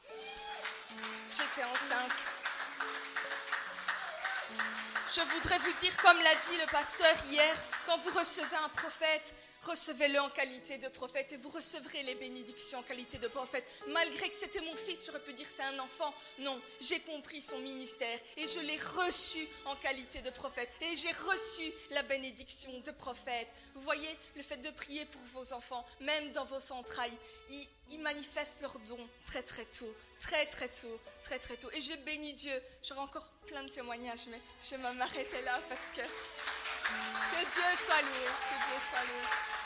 J'étais 1.30 1.64
enceinte. 1.64 2.26
Je 5.16 5.22
voudrais 5.22 5.60
vous 5.60 5.74
dire, 5.74 5.96
comme 6.02 6.18
l'a 6.20 6.36
dit 6.36 6.58
le 6.58 6.72
pasteur 6.72 7.16
hier, 7.30 7.56
quand 7.86 7.98
vous 8.00 8.18
recevez 8.18 8.56
un 8.64 8.70
prophète, 8.70 9.34
recevez-le 9.64 10.20
en 10.20 10.30
qualité 10.30 10.78
de 10.78 10.88
prophète 10.90 11.32
et 11.32 11.38
vous 11.38 11.50
recevrez 11.50 12.04
les 12.04 12.16
bénédictions 12.16 12.80
en 12.80 12.84
qualité 12.84 13.18
de 13.18 13.28
prophète. 13.28 13.64
Malgré 13.88 14.30
que 14.30 14.36
c'était 14.36 14.62
mon 14.62 14.76
fils, 14.76 15.06
j'aurais 15.06 15.20
pu 15.20 15.34
dire 15.34 15.48
c'est 15.50 15.64
un 15.64 15.80
enfant. 15.80 16.14
Non, 16.40 16.60
j'ai 16.80 17.00
compris 17.02 17.42
son 17.42 17.60
ministère 17.60 18.20
et 18.38 18.48
je 18.48 18.60
l'ai 18.60 18.78
reçu 18.78 19.48
en 19.66 19.76
qualité 19.76 20.22
de 20.22 20.30
prophète 20.32 20.70
et 20.82 20.96
j'ai 20.96 21.12
reçu 21.12 21.72
la 21.92 22.04
bénédiction 22.04 22.72
de 22.80 22.92
prophète. 22.92 23.48
Vous 23.76 23.82
voyez, 23.82 24.10
le 24.36 24.44
fait 24.44 24.58
de 24.58 24.70
prier 24.72 25.06
pour 25.06 25.22
vos 25.34 25.54
enfants, 25.54 25.86
même 26.00 26.32
dans 26.32 26.46
vos 26.46 26.72
entrailles, 26.74 27.18
ils, 27.50 27.68
ils 27.92 28.00
manifestent 28.00 28.62
leurs 28.62 28.80
dons 28.80 29.10
très 29.26 29.44
très 29.44 29.66
tôt, 29.66 29.94
très 30.20 30.46
très 30.46 30.70
tôt, 30.70 31.00
très 31.24 31.40
très 31.40 31.58
tôt. 31.58 31.70
Et 31.74 31.82
je 31.82 31.96
bénis 32.06 32.34
Dieu. 32.34 32.62
J'aurais 32.84 33.02
encore 33.02 33.28
plein 33.48 33.64
de 33.64 33.70
témoignages, 33.70 34.28
mais 34.28 34.42
je 34.62 34.76
vais 34.76 34.94
m'arrêter 34.94 35.42
là 35.42 35.60
parce 35.70 35.92
que 35.92 36.02
que 37.32 37.38
Dieu 37.38 37.64
soit 37.78 38.02
loué, 38.02 38.26
que 38.26 38.66
Dieu 38.66 38.80
soit 38.90 39.04
loué. 39.06 39.61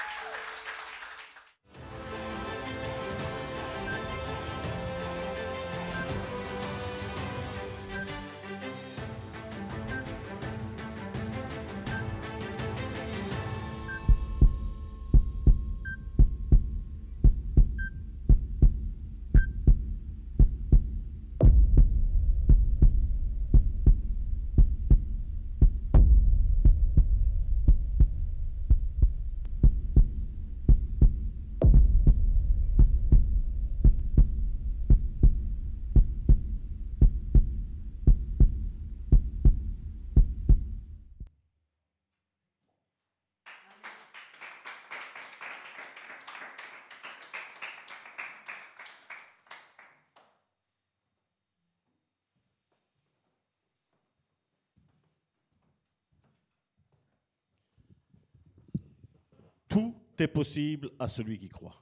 Est 60.19 60.27
possible 60.27 60.91
à 60.99 61.07
celui 61.07 61.37
qui 61.37 61.49
croit. 61.49 61.81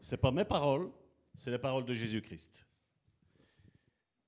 Ce 0.00 0.16
pas 0.16 0.30
mes 0.30 0.44
paroles, 0.44 0.90
c'est 1.34 1.50
les 1.50 1.58
paroles 1.58 1.84
de 1.84 1.92
Jésus-Christ. 1.92 2.66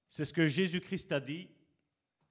C'est 0.08 0.24
ce 0.24 0.32
que 0.32 0.46
Jésus-Christ 0.46 1.12
a 1.12 1.20
dit 1.20 1.48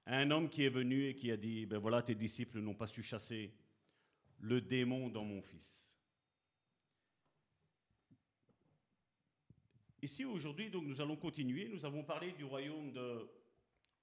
à 0.06 0.18
un 0.18 0.30
homme 0.30 0.48
qui 0.48 0.64
est 0.64 0.70
venu 0.70 1.06
et 1.06 1.14
qui 1.14 1.30
a 1.30 1.36
dit, 1.36 1.66
ben 1.66 1.78
voilà, 1.78 2.02
tes 2.02 2.14
disciples 2.14 2.60
n'ont 2.60 2.74
pas 2.74 2.86
su 2.86 3.02
chasser 3.02 3.54
le 4.38 4.60
démon 4.60 5.08
dans 5.08 5.24
mon 5.24 5.40
fils. 5.40 5.94
Ici 10.02 10.24
aujourd'hui, 10.24 10.70
donc 10.70 10.84
nous 10.84 11.00
allons 11.00 11.16
continuer. 11.16 11.68
Nous 11.68 11.84
avons 11.84 12.02
parlé 12.02 12.32
du 12.32 12.44
royaume 12.44 12.92
de 12.92 13.28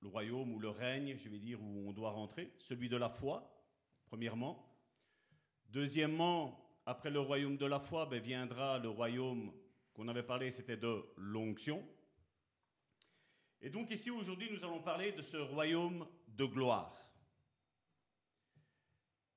le 0.02 0.08
royaume 0.08 0.54
ou 0.54 0.60
le 0.60 0.70
règne, 0.70 1.18
je 1.18 1.30
vais 1.30 1.40
dire, 1.40 1.62
où 1.62 1.90
on 1.90 1.94
doit 1.94 2.12
rentrer, 2.12 2.52
celui 2.60 2.90
de 2.90 2.98
la 2.98 3.10
foi, 3.10 3.52
premièrement. 4.06 4.67
Deuxièmement, 5.70 6.60
après 6.86 7.10
le 7.10 7.20
royaume 7.20 7.58
de 7.58 7.66
la 7.66 7.80
foi, 7.80 8.06
ben, 8.06 8.22
viendra 8.22 8.80
le 8.80 8.90
royaume 8.90 9.52
qu'on 9.94 10.08
avait 10.08 10.24
parlé, 10.24 10.52
c'était 10.52 10.78
de 10.78 11.04
l'onction. 11.18 11.86
Et 13.62 13.70
donc 13.70 13.92
ici 13.92 14.10
aujourd'hui, 14.10 14.50
nous 14.52 14.64
allons 14.64 14.82
parler 14.82 15.12
de 15.12 15.22
ce 15.22 15.38
royaume 15.38 16.08
de 16.28 16.46
gloire. 16.46 16.96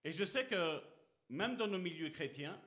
Et 0.04 0.12
je 0.12 0.24
sais 0.24 0.46
que 0.46 0.82
même 1.28 1.56
dans 1.56 1.66
nos 1.66 1.78
milieux 1.78 2.10
chrétiens, 2.10 2.60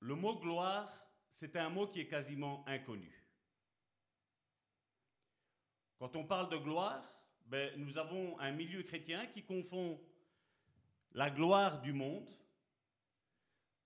le 0.00 0.14
mot 0.14 0.38
gloire, 0.38 0.90
c'est 1.30 1.56
un 1.56 1.68
mot 1.68 1.86
qui 1.86 2.00
est 2.00 2.08
quasiment 2.08 2.64
inconnu. 2.66 3.22
Quand 5.98 6.16
on 6.16 6.24
parle 6.24 6.50
de 6.50 6.56
gloire, 6.56 7.04
ben, 7.46 7.72
nous 7.76 7.98
avons 7.98 8.38
un 8.40 8.52
milieu 8.52 8.82
chrétien 8.82 9.26
qui 9.26 9.44
confond 9.44 10.00
la 11.14 11.30
gloire 11.30 11.80
du 11.80 11.92
monde 11.92 12.28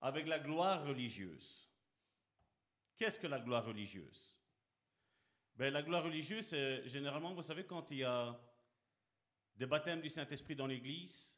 avec 0.01 0.27
la 0.27 0.39
gloire 0.39 0.87
religieuse. 0.87 1.71
Qu'est-ce 2.97 3.19
que 3.19 3.27
la 3.27 3.41
gloire 3.41 3.65
religieuse? 3.65 4.37
Ben, 5.57 5.73
La 5.73 5.83
gloire 5.83 6.05
religieuse, 6.05 6.47
c'est 6.47 6.87
généralement, 6.87 7.33
vous 7.35 7.43
savez, 7.43 7.65
quand 7.65 7.91
il 7.91 7.99
y 7.99 8.05
a 8.05 8.39
des 9.57 9.67
baptêmes 9.67 10.03
du 10.03 10.11
Saint-Esprit 10.11 10.55
dans 10.55 10.67
l'Église, 10.67 11.35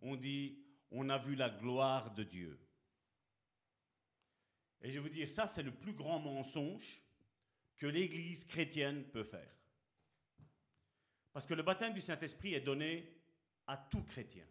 on 0.00 0.16
dit 0.16 0.58
on 0.90 1.08
a 1.08 1.18
vu 1.18 1.34
la 1.34 1.50
gloire 1.50 2.12
de 2.14 2.24
Dieu. 2.24 2.58
Et 4.82 4.90
je 4.90 5.00
veux 5.00 5.10
dire, 5.10 5.28
ça, 5.28 5.48
c'est 5.48 5.62
le 5.62 5.74
plus 5.74 5.94
grand 5.94 6.18
mensonge 6.18 7.02
que 7.76 7.86
l'Église 7.86 8.44
chrétienne 8.44 9.04
peut 9.10 9.24
faire. 9.24 9.52
Parce 11.32 11.46
que 11.46 11.54
le 11.54 11.62
baptême 11.62 11.92
du 11.92 12.00
Saint-Esprit 12.00 12.54
est 12.54 12.60
donné 12.60 13.20
à 13.66 13.76
tout 13.76 14.02
chrétien, 14.04 14.46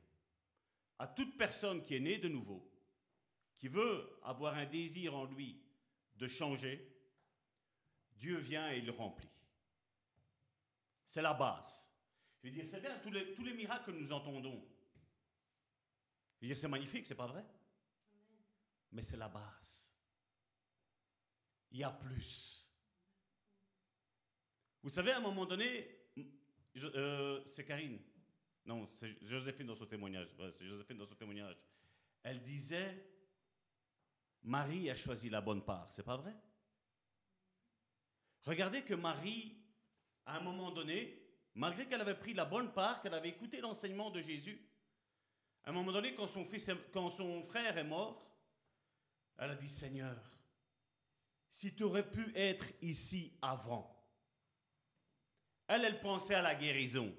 à 1.00 1.08
toute 1.08 1.38
personne 1.38 1.84
qui 1.84 1.96
est 1.96 2.00
née 2.00 2.18
de 2.18 2.28
nouveau, 2.28 2.72
qui 3.58 3.68
veut 3.68 4.20
avoir 4.24 4.56
un 4.56 4.66
désir 4.66 5.16
en 5.16 5.26
lui 5.26 5.62
de 6.16 6.28
changer, 6.28 6.96
Dieu 8.14 8.38
vient 8.38 8.72
et 8.72 8.78
il 8.78 8.86
le 8.86 8.92
remplit. 8.92 9.30
C'est 11.08 11.22
la 11.22 11.34
base. 11.34 11.90
Je 12.42 12.48
veux 12.48 12.54
dire, 12.54 12.66
c'est 12.70 12.80
bien 12.80 12.98
tous 13.00 13.12
les, 13.12 13.54
miracles 13.54 13.92
que 13.92 13.98
nous 13.98 14.12
entendons. 14.12 14.64
Je 16.36 16.42
veux 16.42 16.48
dire, 16.48 16.58
c'est 16.58 16.68
magnifique, 16.68 17.06
c'est 17.06 17.16
pas 17.16 17.28
vrai? 17.28 17.46
Mais 18.92 19.02
c'est 19.02 19.18
la 19.18 19.30
base. 19.30 19.92
Il 21.72 21.80
y 21.80 21.84
a 21.84 21.92
plus. 21.92 22.70
Vous 24.84 24.90
savez, 24.90 25.12
à 25.12 25.18
un 25.18 25.22
moment 25.22 25.46
donné, 25.46 25.90
euh, 26.78 27.44
c'est 27.48 27.66
Karine. 27.66 28.00
Non, 28.66 28.90
c'est 28.94 29.16
Joséphine 29.24 29.68
dans 29.68 29.76
son 29.76 29.86
témoignage. 29.86 30.28
C'est 30.52 30.66
Joséphine 30.66 30.98
dans 30.98 31.06
son 31.06 31.16
témoignage. 31.16 31.56
Elle 32.24 32.42
disait 32.42 33.06
Marie 34.44 34.90
a 34.90 34.96
choisi 34.96 35.30
la 35.30 35.42
bonne 35.42 35.64
part. 35.64 35.92
C'est 35.92 36.04
pas 36.04 36.18
vrai? 36.18 36.36
Regardez 38.44 38.84
que 38.84 38.94
Marie, 38.94 39.56
à 40.26 40.38
un 40.38 40.42
moment 40.42 40.72
donné, 40.72 41.20
malgré 41.56 41.88
qu'elle 41.88 42.02
avait 42.02 42.18
pris 42.18 42.34
la 42.34 42.46
bonne 42.46 42.72
part, 42.72 43.02
qu'elle 43.02 43.14
avait 43.14 43.30
écouté 43.30 43.60
l'enseignement 43.60 44.12
de 44.12 44.22
Jésus, 44.22 44.60
à 45.64 45.72
un 45.72 45.74
moment 45.74 45.92
donné, 45.92 46.14
quand 46.14 46.28
son, 46.28 46.46
fils 46.46 46.70
quand 46.94 47.10
son 47.10 47.44
frère 47.44 47.78
est 47.78 47.84
mort, 47.84 48.24
elle 49.38 49.50
a 49.50 49.56
dit 49.56 49.70
Seigneur, 49.70 50.16
si 51.50 51.74
tu 51.74 51.84
aurais 51.84 52.10
pu 52.10 52.32
être 52.36 52.66
ici 52.82 53.34
avant. 53.42 53.92
Elle, 55.68 55.86
elle 55.86 56.00
pensait 56.00 56.36
à 56.36 56.44
la 56.44 56.54
guérison. 56.54 57.12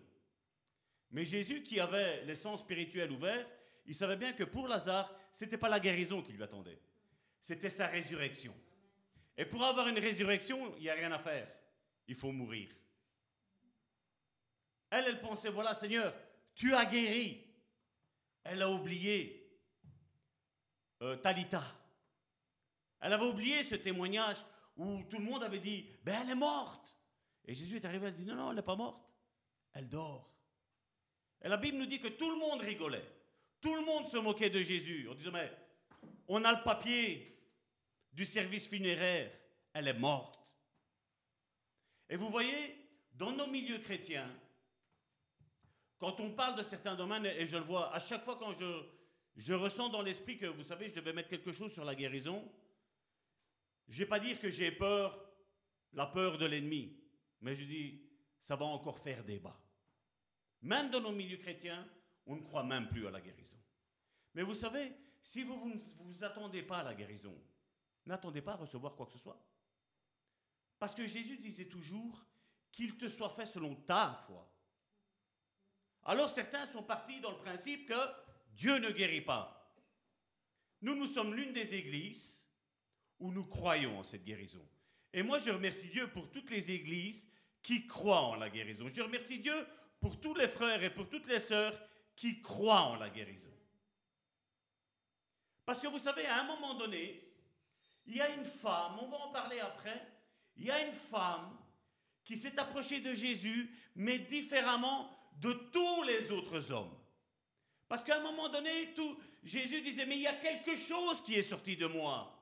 Mais 1.10 1.24
Jésus, 1.24 1.62
qui 1.62 1.80
avait 1.80 2.24
les 2.24 2.34
sens 2.34 2.60
spirituels 2.60 3.10
ouverts, 3.10 3.46
il 3.86 3.94
savait 3.94 4.16
bien 4.16 4.32
que 4.32 4.44
pour 4.44 4.68
Lazare, 4.68 5.14
ce 5.32 5.44
n'était 5.44 5.58
pas 5.58 5.68
la 5.68 5.80
guérison 5.80 6.22
qui 6.22 6.32
lui 6.32 6.42
attendait, 6.42 6.80
c'était 7.40 7.70
sa 7.70 7.86
résurrection. 7.86 8.54
Et 9.36 9.44
pour 9.44 9.62
avoir 9.64 9.88
une 9.88 9.98
résurrection, 9.98 10.74
il 10.76 10.82
n'y 10.82 10.90
a 10.90 10.94
rien 10.94 11.12
à 11.12 11.18
faire. 11.18 11.48
Il 12.08 12.14
faut 12.14 12.32
mourir. 12.32 12.70
Elle, 14.90 15.04
elle 15.08 15.20
pensait, 15.20 15.50
voilà 15.50 15.74
Seigneur, 15.74 16.14
tu 16.54 16.74
as 16.74 16.86
guéri. 16.86 17.44
Elle 18.44 18.62
a 18.62 18.70
oublié 18.70 19.46
euh, 21.02 21.16
Talita. 21.16 21.62
Elle 23.00 23.12
avait 23.12 23.26
oublié 23.26 23.62
ce 23.62 23.74
témoignage 23.74 24.38
où 24.76 25.02
tout 25.04 25.18
le 25.18 25.24
monde 25.24 25.42
avait 25.42 25.58
dit, 25.58 25.88
ben 26.02 26.22
elle 26.22 26.30
est 26.30 26.36
morte. 26.36 26.96
Et 27.44 27.54
Jésus 27.54 27.76
est 27.76 27.84
arrivé, 27.84 28.08
elle 28.08 28.14
dit, 28.14 28.24
non, 28.24 28.34
non, 28.34 28.50
elle 28.50 28.56
n'est 28.56 28.62
pas 28.62 28.76
morte. 28.76 29.00
Elle 29.72 29.88
dort. 29.88 30.35
Et 31.42 31.48
la 31.48 31.56
Bible 31.56 31.78
nous 31.78 31.86
dit 31.86 32.00
que 32.00 32.08
tout 32.08 32.30
le 32.30 32.38
monde 32.38 32.60
rigolait. 32.60 33.06
Tout 33.60 33.74
le 33.74 33.84
monde 33.84 34.08
se 34.08 34.16
moquait 34.16 34.50
de 34.50 34.62
Jésus 34.62 35.08
en 35.08 35.14
disant, 35.14 35.32
mais 35.32 35.50
on 36.28 36.44
a 36.44 36.52
le 36.52 36.62
papier 36.62 37.36
du 38.12 38.24
service 38.24 38.68
funéraire, 38.68 39.30
elle 39.72 39.88
est 39.88 39.98
morte. 39.98 40.52
Et 42.08 42.16
vous 42.16 42.30
voyez, 42.30 42.76
dans 43.14 43.32
nos 43.32 43.46
milieux 43.46 43.78
chrétiens, 43.78 44.30
quand 45.98 46.20
on 46.20 46.30
parle 46.30 46.56
de 46.56 46.62
certains 46.62 46.94
domaines, 46.94 47.26
et 47.26 47.46
je 47.46 47.56
le 47.56 47.64
vois 47.64 47.94
à 47.94 48.00
chaque 48.00 48.24
fois 48.24 48.36
quand 48.36 48.54
je, 48.54 48.82
je 49.36 49.54
ressens 49.54 49.88
dans 49.88 50.02
l'esprit 50.02 50.38
que, 50.38 50.46
vous 50.46 50.62
savez, 50.62 50.88
je 50.88 50.94
devais 50.94 51.12
mettre 51.12 51.30
quelque 51.30 51.52
chose 51.52 51.72
sur 51.72 51.84
la 51.84 51.94
guérison, 51.94 52.46
je 53.88 53.94
ne 53.94 53.98
vais 53.98 54.08
pas 54.08 54.20
dire 54.20 54.40
que 54.40 54.50
j'ai 54.50 54.72
peur, 54.72 55.18
la 55.92 56.06
peur 56.06 56.38
de 56.38 56.46
l'ennemi, 56.46 56.96
mais 57.40 57.54
je 57.54 57.64
dis, 57.64 58.02
ça 58.40 58.56
va 58.56 58.66
encore 58.66 58.98
faire 58.98 59.24
débat. 59.24 59.58
Même 60.62 60.90
dans 60.90 61.00
nos 61.00 61.12
milieux 61.12 61.36
chrétiens, 61.36 61.86
on 62.26 62.36
ne 62.36 62.42
croit 62.42 62.64
même 62.64 62.88
plus 62.88 63.06
à 63.06 63.10
la 63.10 63.20
guérison. 63.20 63.58
Mais 64.34 64.42
vous 64.42 64.54
savez, 64.54 64.92
si 65.22 65.42
vous 65.42 65.54
ne 65.54 65.74
vous, 65.74 65.80
vous 66.00 66.24
attendez 66.24 66.62
pas 66.62 66.78
à 66.78 66.84
la 66.84 66.94
guérison, 66.94 67.36
n'attendez 68.04 68.42
pas 68.42 68.52
à 68.52 68.56
recevoir 68.56 68.94
quoi 68.94 69.06
que 69.06 69.12
ce 69.12 69.18
soit. 69.18 69.40
Parce 70.78 70.94
que 70.94 71.06
Jésus 71.06 71.38
disait 71.38 71.68
toujours 71.68 72.26
qu'il 72.72 72.96
te 72.96 73.08
soit 73.08 73.30
fait 73.30 73.46
selon 73.46 73.74
ta 73.74 74.20
foi. 74.26 74.52
Alors 76.04 76.30
certains 76.30 76.66
sont 76.66 76.82
partis 76.82 77.20
dans 77.20 77.30
le 77.30 77.38
principe 77.38 77.88
que 77.88 77.94
Dieu 78.54 78.78
ne 78.78 78.90
guérit 78.90 79.22
pas. 79.22 79.74
Nous, 80.82 80.94
nous 80.94 81.06
sommes 81.06 81.34
l'une 81.34 81.52
des 81.52 81.74
églises 81.74 82.46
où 83.18 83.32
nous 83.32 83.44
croyons 83.44 83.98
en 83.98 84.04
cette 84.04 84.24
guérison. 84.24 84.64
Et 85.12 85.22
moi, 85.22 85.38
je 85.38 85.50
remercie 85.50 85.88
Dieu 85.88 86.08
pour 86.08 86.30
toutes 86.30 86.50
les 86.50 86.70
églises 86.70 87.28
qui 87.62 87.86
croient 87.86 88.22
en 88.22 88.34
la 88.34 88.50
guérison. 88.50 88.90
Je 88.92 89.00
remercie 89.00 89.38
Dieu 89.38 89.54
pour 90.00 90.20
tous 90.20 90.34
les 90.34 90.48
frères 90.48 90.82
et 90.82 90.90
pour 90.90 91.08
toutes 91.08 91.26
les 91.26 91.40
sœurs 91.40 91.78
qui 92.14 92.40
croient 92.40 92.82
en 92.82 92.96
la 92.96 93.10
guérison. 93.10 93.52
Parce 95.64 95.80
que 95.80 95.88
vous 95.88 95.98
savez, 95.98 96.24
à 96.26 96.40
un 96.40 96.44
moment 96.44 96.74
donné, 96.74 97.22
il 98.06 98.16
y 98.16 98.20
a 98.20 98.28
une 98.30 98.44
femme, 98.44 98.98
on 99.00 99.08
va 99.08 99.16
en 99.16 99.32
parler 99.32 99.58
après, 99.58 100.00
il 100.56 100.64
y 100.64 100.70
a 100.70 100.86
une 100.86 100.94
femme 100.94 101.56
qui 102.24 102.36
s'est 102.36 102.58
approchée 102.58 103.00
de 103.00 103.14
Jésus, 103.14 103.70
mais 103.94 104.18
différemment 104.18 105.10
de 105.40 105.52
tous 105.52 106.02
les 106.04 106.30
autres 106.30 106.72
hommes. 106.72 106.96
Parce 107.88 108.02
qu'à 108.02 108.18
un 108.18 108.22
moment 108.22 108.48
donné, 108.48 108.94
tout, 108.94 109.18
Jésus 109.44 109.80
disait, 109.80 110.06
mais 110.06 110.16
il 110.16 110.22
y 110.22 110.26
a 110.26 110.34
quelque 110.34 110.76
chose 110.76 111.22
qui 111.22 111.34
est 111.34 111.42
sorti 111.42 111.76
de 111.76 111.86
moi. 111.86 112.32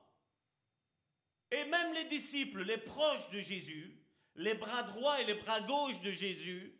Et 1.51 1.65
même 1.65 1.93
les 1.93 2.05
disciples, 2.05 2.63
les 2.63 2.79
proches 2.79 3.29
de 3.31 3.39
Jésus, 3.39 3.95
les 4.35 4.55
bras 4.55 4.83
droits 4.83 5.21
et 5.21 5.25
les 5.25 5.35
bras 5.35 5.61
gauches 5.61 6.01
de 6.01 6.11
Jésus, 6.11 6.73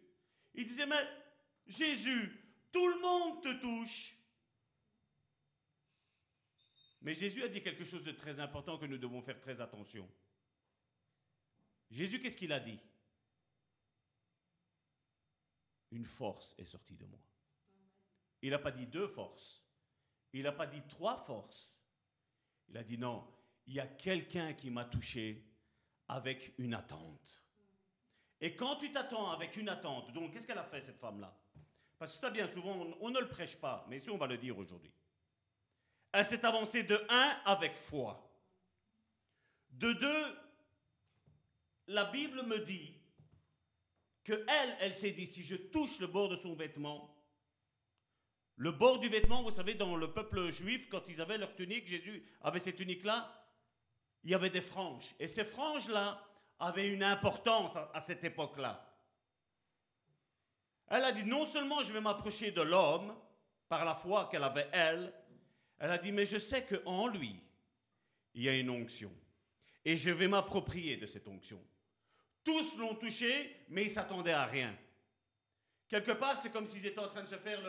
ils 0.56 0.66
disaient, 0.66 0.86
mais 0.86 1.08
Jésus, 1.68 2.40
tout 2.72 2.88
le 2.88 3.00
monde 3.02 3.44
te 3.44 3.62
touche. 3.62 4.18
Mais 7.02 7.14
Jésus 7.14 7.44
a 7.44 7.48
dit 7.48 7.62
quelque 7.62 7.84
chose 7.84 8.04
de 8.04 8.12
très 8.12 8.40
important 8.40 8.78
que 8.78 8.86
nous 8.86 8.98
devons 8.98 9.22
faire 9.22 9.40
très 9.40 9.62
attention. 9.62 10.10
Jésus, 11.92 12.20
qu'est-ce 12.20 12.38
qu'il 12.38 12.52
a 12.52 12.60
dit? 12.60 12.80
Une 15.92 16.06
force 16.06 16.56
est 16.58 16.66
sortie 16.66 16.96
de 16.96 17.06
moi. 17.06 17.22
Il 18.42 18.50
n'a 18.50 18.60
pas 18.60 18.72
dit 18.72 18.88
deux 18.88 19.08
forces. 19.08 19.64
Il 20.34 20.44
n'a 20.44 20.52
pas 20.52 20.68
dit 20.68 20.82
trois 20.90 21.24
forces. 21.26 21.80
Il 22.68 22.78
a 22.78 22.84
dit 22.84 22.98
non, 22.98 23.26
il 23.68 23.76
y 23.76 23.80
a 23.80 23.88
quelqu'un 23.88 24.54
qui 24.54 24.70
m'a 24.70 24.86
touché 24.86 25.46
avec 26.08 26.54
une 26.58 26.74
attente. 26.74 27.45
Et 28.42 28.56
quand 28.56 28.76
tu 28.78 28.92
t'attends 28.92 29.32
avec 29.32 29.56
une 29.56 29.70
attente, 29.70 30.12
donc 30.12 30.32
qu'est-ce 30.32 30.46
qu'elle 30.46 30.58
a 30.58 30.64
fait 30.64 30.82
cette 30.82 31.00
femme-là? 31.00 31.36
Parce 31.98 32.12
que 32.12 32.18
ça, 32.18 32.30
bien 32.30 32.48
souvent, 32.48 32.76
on, 33.00 33.10
ne 33.10 33.20
le 33.20 33.30
prêche 33.30 33.56
pas, 33.56 33.86
mais 33.90 33.98
ici 33.98 34.10
on 34.10 34.18
va 34.18 34.28
le 34.28 34.38
dire 34.38 34.58
aujourd'hui. 34.58 34.92
Elle 36.12 36.26
s'est 36.26 36.46
avancée 36.46 36.84
de 36.84 37.02
un 37.10 37.38
avec 37.46 37.76
foi. 37.76 38.30
De 39.70 39.94
deux, 39.94 40.38
la 41.88 42.06
Bible 42.06 42.44
me 42.44 42.60
dit 42.60 42.94
que 44.24 44.34
elle, 44.48 44.78
elle 44.80 44.94
s'est 44.94 45.12
dit, 45.12 45.28
si 45.28 45.44
je 45.44 45.56
touche 45.56 46.00
le 46.00 46.08
bord 46.08 46.30
de 46.30 46.36
son 46.36 46.56
vêtement, 46.56 47.16
le 48.58 48.72
bord 48.72 49.00
du 49.00 49.10
vêtement, 49.10 49.44
vous 49.44 49.52
savez, 49.52 49.76
dans 49.76 49.96
le 49.98 50.14
peuple 50.14 50.52
juif, 50.52 50.88
quand 50.90 51.04
ils 51.08 51.20
avaient 51.20 51.38
leur 51.38 51.54
tunique, 51.56 51.88
Jésus 51.88 52.26
avait 52.42 52.60
cette 52.60 52.78
tunique-là, 52.78 53.46
il 54.24 54.32
y 54.32 54.34
avait 54.34 54.50
des 54.50 54.62
franges. 54.62 55.14
Et 55.20 55.28
ces 55.28 55.44
franges-là 55.44 56.26
avaient 56.60 56.88
une 56.88 57.04
importance 57.04 57.76
à, 57.94 58.02
cette 58.02 58.24
époque-là. 58.24 58.82
Elle 60.88 61.04
a 61.04 61.12
dit, 61.12 61.24
non 61.24 61.46
seulement 61.46 61.84
je 61.84 61.92
vais 61.92 62.02
m'approcher 62.02 62.52
de 62.52 62.62
l'homme, 62.62 63.16
par 63.68 63.84
la 63.84 63.96
foi 63.96 64.30
qu'elle 64.32 64.44
avait 64.44 64.70
elle, 64.72 65.14
elle 65.80 65.92
a 65.92 65.98
dit, 65.98 66.12
mais 66.12 66.26
je 66.26 66.38
sais 66.38 66.66
qu'en 66.66 67.08
lui, 67.08 67.36
il 68.34 68.44
y 68.44 68.50
a 68.50 68.58
une 68.58 68.70
onction. 68.70 69.12
Et 69.84 69.98
je 69.98 70.10
vais 70.10 70.28
m'approprier 70.28 70.98
de 70.98 71.06
cette 71.06 71.28
onction. 71.28 71.62
Tous 72.44 72.78
l'ont 72.78 72.96
touché, 72.96 73.66
mais 73.70 73.84
ils 73.84 73.90
s'attendaient 73.90 74.32
à 74.32 74.46
rien. 74.46 74.76
Quelque 75.88 76.12
part, 76.12 76.38
c'est 76.38 76.52
comme 76.52 76.68
s'ils 76.68 76.86
étaient 76.86 77.00
en 77.00 77.10
train 77.10 77.24
de 77.24 77.30
se 77.30 77.38
faire 77.38 77.62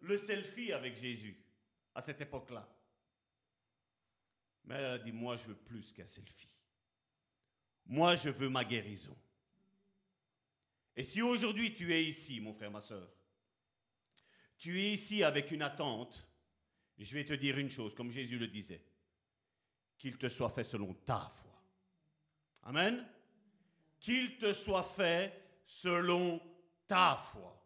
le 0.00 0.18
selfie 0.18 0.72
avec 0.72 0.96
Jésus 0.96 1.36
à 1.94 2.00
cette 2.00 2.20
époque-là. 2.20 2.68
Mais 4.64 4.76
elle 4.76 4.84
a 4.84 4.98
dit, 4.98 5.12
moi, 5.12 5.36
je 5.36 5.46
veux 5.46 5.56
plus 5.56 5.92
qu'un 5.92 6.06
selfie. 6.06 6.48
Moi, 7.86 8.16
je 8.16 8.30
veux 8.30 8.48
ma 8.48 8.64
guérison. 8.64 9.16
Et 10.96 11.02
si 11.02 11.20
aujourd'hui 11.22 11.74
tu 11.74 11.92
es 11.92 12.04
ici, 12.04 12.40
mon 12.40 12.54
frère, 12.54 12.70
ma 12.70 12.80
soeur, 12.80 13.08
tu 14.56 14.80
es 14.80 14.92
ici 14.92 15.22
avec 15.22 15.50
une 15.50 15.62
attente, 15.62 16.26
je 16.98 17.14
vais 17.14 17.24
te 17.24 17.34
dire 17.34 17.58
une 17.58 17.70
chose, 17.70 17.94
comme 17.94 18.10
Jésus 18.10 18.38
le 18.38 18.46
disait, 18.46 18.82
qu'il 19.98 20.16
te 20.16 20.28
soit 20.28 20.50
fait 20.50 20.64
selon 20.64 20.94
ta 20.94 21.32
foi. 21.34 21.62
Amen. 22.62 23.06
Qu'il 23.98 24.38
te 24.38 24.52
soit 24.52 24.84
fait 24.84 25.32
selon 25.66 26.40
ta 26.86 27.16
foi. 27.16 27.60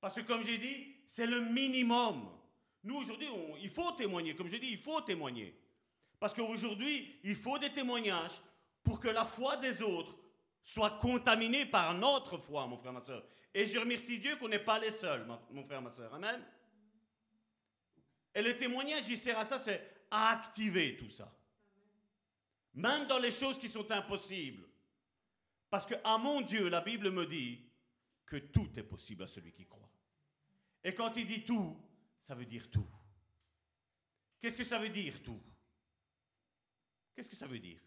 Parce 0.00 0.14
que 0.14 0.20
comme 0.20 0.44
j'ai 0.44 0.58
dit, 0.58 0.94
c'est 1.06 1.26
le 1.26 1.40
minimum. 1.40 2.28
Nous, 2.84 2.96
aujourd'hui, 2.96 3.28
il 3.60 3.70
faut 3.70 3.92
témoigner. 3.92 4.34
Comme 4.34 4.48
je 4.48 4.56
dis, 4.56 4.68
il 4.68 4.78
faut 4.78 5.00
témoigner. 5.00 5.58
Parce 6.20 6.34
qu'aujourd'hui, 6.34 7.18
il 7.24 7.36
faut 7.36 7.58
des 7.58 7.72
témoignages 7.72 8.40
pour 8.88 9.00
que 9.00 9.08
la 9.08 9.26
foi 9.26 9.58
des 9.58 9.82
autres 9.82 10.16
soit 10.62 10.98
contaminée 10.98 11.66
par 11.66 11.92
notre 11.92 12.38
foi, 12.38 12.66
mon 12.66 12.78
frère, 12.78 12.94
ma 12.94 13.04
soeur. 13.04 13.22
Et 13.52 13.66
je 13.66 13.78
remercie 13.78 14.18
Dieu 14.18 14.36
qu'on 14.36 14.48
n'est 14.48 14.58
pas 14.58 14.78
les 14.78 14.90
seuls, 14.90 15.26
mon 15.50 15.62
frère, 15.64 15.82
ma 15.82 15.90
soeur. 15.90 16.14
Amen. 16.14 16.42
Et 18.34 18.40
le 18.40 18.56
témoignage, 18.56 19.08
il 19.08 19.18
sert 19.18 19.38
à 19.38 19.44
ça, 19.44 19.58
c'est 19.58 20.06
à 20.10 20.30
activer 20.30 20.96
tout 20.96 21.10
ça. 21.10 21.30
Même 22.72 23.06
dans 23.06 23.18
les 23.18 23.30
choses 23.30 23.58
qui 23.58 23.68
sont 23.68 23.90
impossibles. 23.90 24.66
Parce 25.68 25.84
que 25.84 25.94
à 26.02 26.16
mon 26.16 26.40
Dieu, 26.40 26.68
la 26.68 26.80
Bible 26.80 27.10
me 27.10 27.26
dit 27.26 27.60
que 28.24 28.36
tout 28.36 28.70
est 28.78 28.84
possible 28.84 29.22
à 29.22 29.28
celui 29.28 29.52
qui 29.52 29.66
croit. 29.66 29.90
Et 30.82 30.94
quand 30.94 31.14
il 31.16 31.26
dit 31.26 31.44
tout, 31.44 31.76
ça 32.20 32.34
veut 32.34 32.46
dire 32.46 32.70
tout. 32.70 32.88
Qu'est-ce 34.40 34.56
que 34.56 34.64
ça 34.64 34.78
veut 34.78 34.88
dire 34.88 35.22
tout? 35.22 35.42
Qu'est-ce 37.14 37.28
que 37.28 37.36
ça 37.36 37.46
veut 37.46 37.58
dire? 37.58 37.80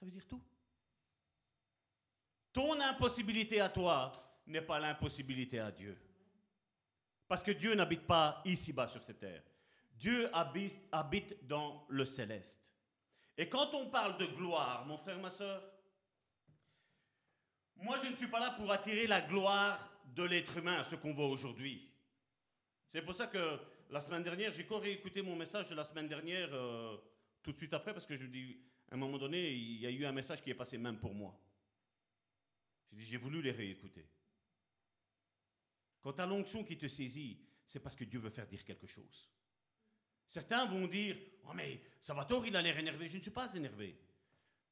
Ça 0.00 0.06
veut 0.06 0.12
dire 0.12 0.26
tout. 0.26 0.40
Ton 2.54 2.80
impossibilité 2.80 3.60
à 3.60 3.68
toi 3.68 4.40
n'est 4.46 4.62
pas 4.62 4.80
l'impossibilité 4.80 5.60
à 5.60 5.70
Dieu. 5.70 5.94
Parce 7.28 7.42
que 7.42 7.50
Dieu 7.50 7.74
n'habite 7.74 8.06
pas 8.06 8.40
ici-bas 8.46 8.88
sur 8.88 9.04
cette 9.04 9.20
terre. 9.20 9.42
Dieu 9.92 10.30
habite, 10.34 11.46
dans 11.46 11.84
le 11.90 12.06
céleste. 12.06 12.72
Et 13.36 13.46
quand 13.46 13.74
on 13.74 13.90
parle 13.90 14.16
de 14.16 14.24
gloire, 14.24 14.86
mon 14.86 14.96
frère, 14.96 15.18
ma 15.18 15.28
soeur, 15.28 15.62
moi 17.76 17.98
je 18.02 18.08
ne 18.08 18.16
suis 18.16 18.28
pas 18.28 18.40
là 18.40 18.52
pour 18.52 18.72
attirer 18.72 19.06
la 19.06 19.20
gloire 19.20 19.78
de 20.06 20.22
l'être 20.22 20.56
humain, 20.56 20.82
ce 20.84 20.94
qu'on 20.94 21.12
voit 21.12 21.28
aujourd'hui. 21.28 21.92
C'est 22.86 23.02
pour 23.02 23.14
ça 23.14 23.26
que 23.26 23.60
la 23.90 24.00
semaine 24.00 24.22
dernière, 24.22 24.50
j'ai 24.50 24.64
encore 24.64 24.80
réécouté 24.80 25.20
mon 25.20 25.36
message 25.36 25.68
de 25.68 25.74
la 25.74 25.84
semaine 25.84 26.08
dernière 26.08 26.48
euh, 26.54 26.96
tout 27.42 27.52
de 27.52 27.58
suite 27.58 27.74
après, 27.74 27.92
parce 27.92 28.06
que 28.06 28.16
je 28.16 28.24
dis, 28.24 28.58
à 28.90 28.94
un 28.94 28.98
moment 28.98 29.18
donné, 29.18 29.50
il 29.52 29.80
y 29.80 29.86
a 29.86 29.90
eu 29.90 30.04
un 30.04 30.12
message 30.12 30.42
qui 30.42 30.50
est 30.50 30.54
passé 30.54 30.76
même 30.76 30.98
pour 30.98 31.14
moi. 31.14 31.38
J'ai 32.90 32.96
dit, 32.98 33.04
j'ai 33.04 33.16
voulu 33.16 33.40
les 33.40 33.52
réécouter. 33.52 34.08
Quand 36.00 36.12
tu 36.12 36.20
as 36.20 36.26
l'onction 36.26 36.64
qui 36.64 36.76
te 36.76 36.88
saisit, 36.88 37.38
c'est 37.66 37.80
parce 37.80 37.94
que 37.94 38.04
Dieu 38.04 38.18
veut 38.18 38.30
faire 38.30 38.46
dire 38.46 38.64
quelque 38.64 38.86
chose. 38.86 39.30
Certains 40.26 40.66
vont 40.66 40.86
dire, 40.86 41.16
oh 41.44 41.52
mais 41.54 41.80
Salvatore, 42.00 42.46
il 42.46 42.56
a 42.56 42.62
l'air 42.62 42.78
énervé. 42.78 43.06
Je 43.06 43.16
ne 43.16 43.22
suis 43.22 43.30
pas 43.30 43.52
énervé. 43.54 43.96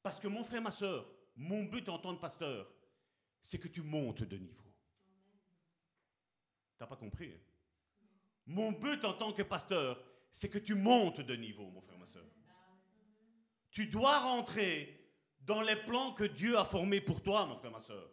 Parce 0.03 0.19
que 0.19 0.29
mon 0.29 0.43
frère, 0.43 0.63
ma 0.63 0.71
soeur, 0.71 1.09
mon 1.37 1.65
but 1.65 1.89
en 1.89 1.99
tant 1.99 2.15
que 2.15 2.21
pasteur, 2.21 2.69
c'est 3.41 3.59
que 3.59 3.69
tu 3.69 3.83
montes 3.83 4.23
de 4.23 4.37
niveau. 4.37 4.65
T'as 6.77 6.87
pas 6.87 6.97
compris 6.97 7.33
hein? 7.33 7.41
Mon 8.47 8.73
but 8.73 9.05
en 9.05 9.13
tant 9.13 9.33
que 9.33 9.43
pasteur, 9.43 10.03
c'est 10.31 10.49
que 10.49 10.59
tu 10.59 10.75
montes 10.75 11.21
de 11.21 11.37
niveau, 11.37 11.71
mon 11.71 11.83
frère, 11.83 11.99
ma 11.99 12.07
soeur. 12.07 12.25
Tu 13.71 13.87
dois 13.87 14.19
rentrer 14.19 14.99
dans 15.41 15.63
les 15.63 15.77
plans 15.77 16.13
que 16.13 16.25
Dieu 16.25 16.59
a 16.59 16.65
formés 16.65 17.01
pour 17.01 17.23
toi, 17.23 17.47
mon 17.47 17.57
frère, 17.57 17.71
ma 17.71 17.81
soeur. 17.81 18.11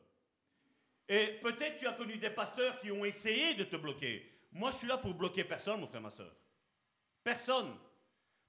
Et 1.08 1.40
peut-être 1.42 1.78
tu 1.78 1.88
as 1.88 1.94
connu 1.94 2.18
des 2.18 2.30
pasteurs 2.30 2.80
qui 2.80 2.92
ont 2.92 3.06
essayé 3.06 3.54
de 3.56 3.64
te 3.64 3.76
bloquer. 3.76 4.32
Moi, 4.52 4.72
je 4.72 4.78
suis 4.78 4.88
là 4.88 4.98
pour 4.98 5.14
bloquer 5.14 5.44
personne, 5.44 5.80
mon 5.80 5.88
frère, 5.88 6.02
ma 6.02 6.10
soeur. 6.10 6.34
Personne. 7.24 7.76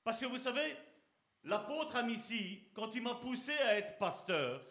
Parce 0.05 0.19
que 0.19 0.27
vous 0.27 0.39
savez, 0.39 0.77
l'apôtre 1.45 1.97
Amici, 1.97 2.63
quand 2.75 2.95
il 2.95 3.03
m'a 3.03 3.15
poussé 3.15 3.53
à 3.53 3.77
être 3.77 3.99
pasteur, 3.99 4.65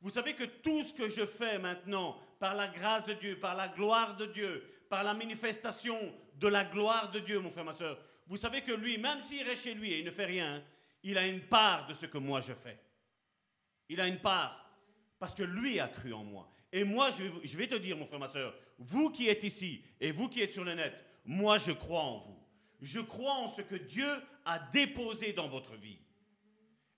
vous 0.00 0.10
savez 0.10 0.34
que 0.34 0.44
tout 0.44 0.84
ce 0.84 0.92
que 0.92 1.08
je 1.08 1.24
fais 1.24 1.58
maintenant, 1.58 2.18
par 2.38 2.54
la 2.54 2.68
grâce 2.68 3.06
de 3.06 3.14
Dieu, 3.14 3.38
par 3.38 3.54
la 3.54 3.68
gloire 3.68 4.16
de 4.16 4.26
Dieu, 4.26 4.68
par 4.90 5.04
la 5.04 5.14
manifestation 5.14 5.96
de 6.34 6.48
la 6.48 6.64
gloire 6.64 7.10
de 7.10 7.20
Dieu, 7.20 7.38
mon 7.38 7.50
frère, 7.50 7.64
ma 7.64 7.72
soeur, 7.72 7.98
vous 8.26 8.36
savez 8.36 8.62
que 8.62 8.72
lui, 8.72 8.98
même 8.98 9.20
s'il 9.20 9.46
reste 9.46 9.62
chez 9.62 9.74
lui 9.74 9.92
et 9.92 10.00
il 10.00 10.04
ne 10.04 10.10
fait 10.10 10.24
rien, 10.24 10.62
il 11.02 11.18
a 11.18 11.26
une 11.26 11.40
part 11.40 11.86
de 11.86 11.94
ce 11.94 12.06
que 12.06 12.18
moi 12.18 12.40
je 12.40 12.52
fais. 12.52 12.78
Il 13.88 14.00
a 14.00 14.06
une 14.06 14.20
part. 14.20 14.58
Parce 15.18 15.34
que 15.34 15.42
lui 15.42 15.78
a 15.78 15.88
cru 15.88 16.12
en 16.12 16.24
moi. 16.24 16.50
Et 16.72 16.84
moi, 16.84 17.10
je 17.10 17.56
vais, 17.56 17.66
te 17.66 17.74
dire, 17.74 17.96
mon 17.96 18.06
frère, 18.06 18.18
ma 18.18 18.28
soeur, 18.28 18.54
vous 18.78 19.10
qui 19.10 19.28
êtes 19.28 19.44
ici 19.44 19.84
et 20.00 20.10
vous 20.10 20.28
qui 20.28 20.40
êtes 20.40 20.52
sur 20.52 20.64
le 20.64 20.74
net, 20.74 21.04
moi 21.24 21.58
je 21.58 21.72
crois 21.72 22.02
en 22.02 22.18
vous. 22.18 22.38
Je 22.80 22.98
crois 22.98 23.34
en 23.34 23.48
ce 23.48 23.60
que 23.62 23.76
Dieu 23.76 24.08
a 24.44 24.58
déposé 24.58 25.32
dans 25.32 25.48
votre 25.48 25.76
vie. 25.76 25.98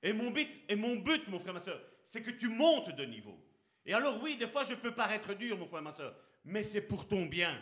Et 0.03 0.13
mon 0.13 0.31
but, 0.31 0.49
et 0.69 0.77
mon 0.77 0.97
but 0.97 1.27
mon 1.29 1.41
frère, 1.41 1.55
ma 1.55 1.63
soeur, 1.63 1.81
c'est 2.05 2.23
que 2.23 2.31
tu 2.31 2.49
montes 2.49 2.95
de 2.95 3.05
niveau. 3.05 3.39
Et 3.85 3.93
alors 3.93 4.23
oui, 4.23 4.37
des 4.37 4.49
fois 4.49 4.65
je 4.65 4.75
peux 4.75 4.95
paraître 4.95 5.35
dur, 5.35 5.59
mon 5.59 5.67
frère, 5.67 5.83
ma 5.83 5.93
soeur, 5.93 6.17
mais 6.45 6.63
c'est 6.63 6.83
pour 6.83 7.09
ton 7.09 7.27
bien. 7.27 7.61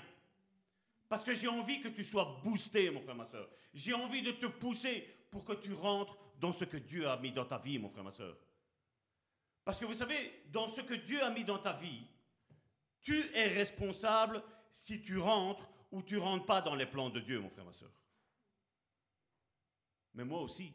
Parce 1.09 1.25
que 1.25 1.35
j'ai 1.35 1.49
envie 1.49 1.81
que 1.81 1.89
tu 1.89 2.05
sois 2.05 2.41
boosté, 2.45 2.91
mon 2.91 3.01
frère, 3.01 3.17
ma 3.17 3.27
soeur. 3.27 3.49
J'ai 3.75 3.95
envie 3.95 4.23
de 4.23 4.33
te 4.33 4.47
pousser 4.47 5.07
pour 5.33 5.45
que 5.47 5.55
tu 5.55 5.73
rentres 5.73 6.17
dans 6.39 6.53
ce 6.53 6.65
que 6.65 6.77
Dieu 6.77 7.09
a 7.09 7.17
mis 7.17 7.33
dans 7.33 7.47
ta 7.47 7.59
vie, 7.59 7.79
mon 7.79 7.89
frère, 7.89 8.05
ma 8.05 8.13
soeur. 8.13 8.37
Parce 9.65 9.79
que 9.79 9.87
vous 9.87 9.95
savez, 9.95 10.45
dans 10.51 10.69
ce 10.69 10.83
que 10.83 10.95
Dieu 10.95 11.23
a 11.23 11.31
mis 11.31 11.43
dans 11.43 11.59
ta 11.59 11.73
vie, 11.73 12.07
tu 13.01 13.19
es 13.35 13.49
responsable 13.49 14.43
si 14.73 15.01
tu 15.03 15.19
rentres 15.19 15.69
ou 15.91 16.03
tu 16.03 16.19
rentres 16.19 16.45
pas 16.45 16.61
dans 16.61 16.75
les 16.75 16.85
plans 16.85 17.09
de 17.09 17.19
Dieu, 17.19 17.41
mon 17.41 17.49
frère, 17.49 17.65
ma 17.65 17.73
soeur. 17.73 17.91
Mais 20.15 20.25
moi 20.25 20.43
aussi, 20.43 20.75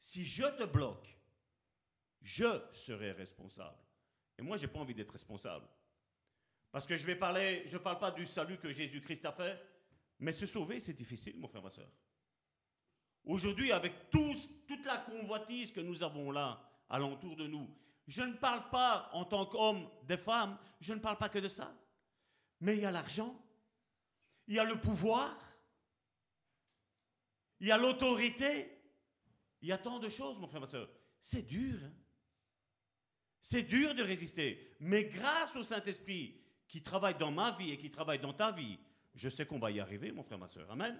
si 0.00 0.24
je 0.24 0.44
te 0.58 0.64
bloque, 0.64 1.16
je 2.20 2.60
serai 2.72 3.12
responsable. 3.12 3.78
Et 4.38 4.42
moi, 4.42 4.56
je 4.56 4.66
n'ai 4.66 4.72
pas 4.72 4.80
envie 4.80 4.94
d'être 4.94 5.12
responsable. 5.12 5.68
Parce 6.72 6.86
que 6.86 6.96
je 6.96 7.06
vais 7.06 7.16
parler, 7.16 7.62
je 7.66 7.76
ne 7.76 7.82
parle 7.82 8.00
pas 8.00 8.10
du 8.10 8.26
salut 8.26 8.58
que 8.58 8.72
Jésus-Christ 8.72 9.24
a 9.24 9.32
fait, 9.32 9.62
mais 10.18 10.32
se 10.32 10.46
sauver, 10.46 10.80
c'est 10.80 10.94
difficile, 10.94 11.38
mon 11.38 11.46
frère, 11.46 11.62
ma 11.62 11.70
soeur. 11.70 11.90
Aujourd'hui, 13.24 13.72
avec 13.72 14.10
toute 14.10 14.84
la 14.84 14.98
convoitise 14.98 15.70
que 15.70 15.80
nous 15.80 16.02
avons 16.02 16.30
là, 16.30 16.60
alentour 16.88 17.36
de 17.36 17.46
nous, 17.46 17.68
je 18.06 18.22
ne 18.22 18.34
parle 18.34 18.68
pas 18.70 19.08
en 19.12 19.24
tant 19.24 19.46
qu'homme 19.46 19.88
des 20.04 20.16
femmes, 20.16 20.58
je 20.80 20.92
ne 20.92 20.98
parle 20.98 21.18
pas 21.18 21.28
que 21.28 21.38
de 21.38 21.48
ça. 21.48 21.74
Mais 22.60 22.76
il 22.76 22.82
y 22.82 22.84
a 22.84 22.90
l'argent, 22.90 23.40
il 24.48 24.54
y 24.54 24.58
a 24.58 24.64
le 24.64 24.80
pouvoir, 24.80 25.36
il 27.60 27.68
y 27.68 27.72
a 27.72 27.78
l'autorité, 27.78 28.68
il 29.60 29.68
y 29.68 29.72
a 29.72 29.78
tant 29.78 30.00
de 30.00 30.08
choses, 30.08 30.38
mon 30.38 30.48
frère, 30.48 30.60
ma 30.60 30.66
soeur. 30.66 30.88
C'est 31.20 31.42
dur. 31.42 31.78
Hein. 31.84 31.92
C'est 33.40 33.62
dur 33.62 33.94
de 33.94 34.02
résister. 34.02 34.76
Mais 34.80 35.04
grâce 35.04 35.54
au 35.54 35.62
Saint-Esprit 35.62 36.40
qui 36.66 36.82
travaille 36.82 37.16
dans 37.16 37.30
ma 37.30 37.52
vie 37.52 37.70
et 37.70 37.78
qui 37.78 37.90
travaille 37.90 38.18
dans 38.18 38.32
ta 38.32 38.50
vie, 38.50 38.78
je 39.14 39.28
sais 39.28 39.46
qu'on 39.46 39.58
va 39.58 39.70
y 39.70 39.78
arriver, 39.78 40.10
mon 40.10 40.22
frère, 40.24 40.38
ma 40.38 40.48
soeur. 40.48 40.70
Amen. 40.70 40.98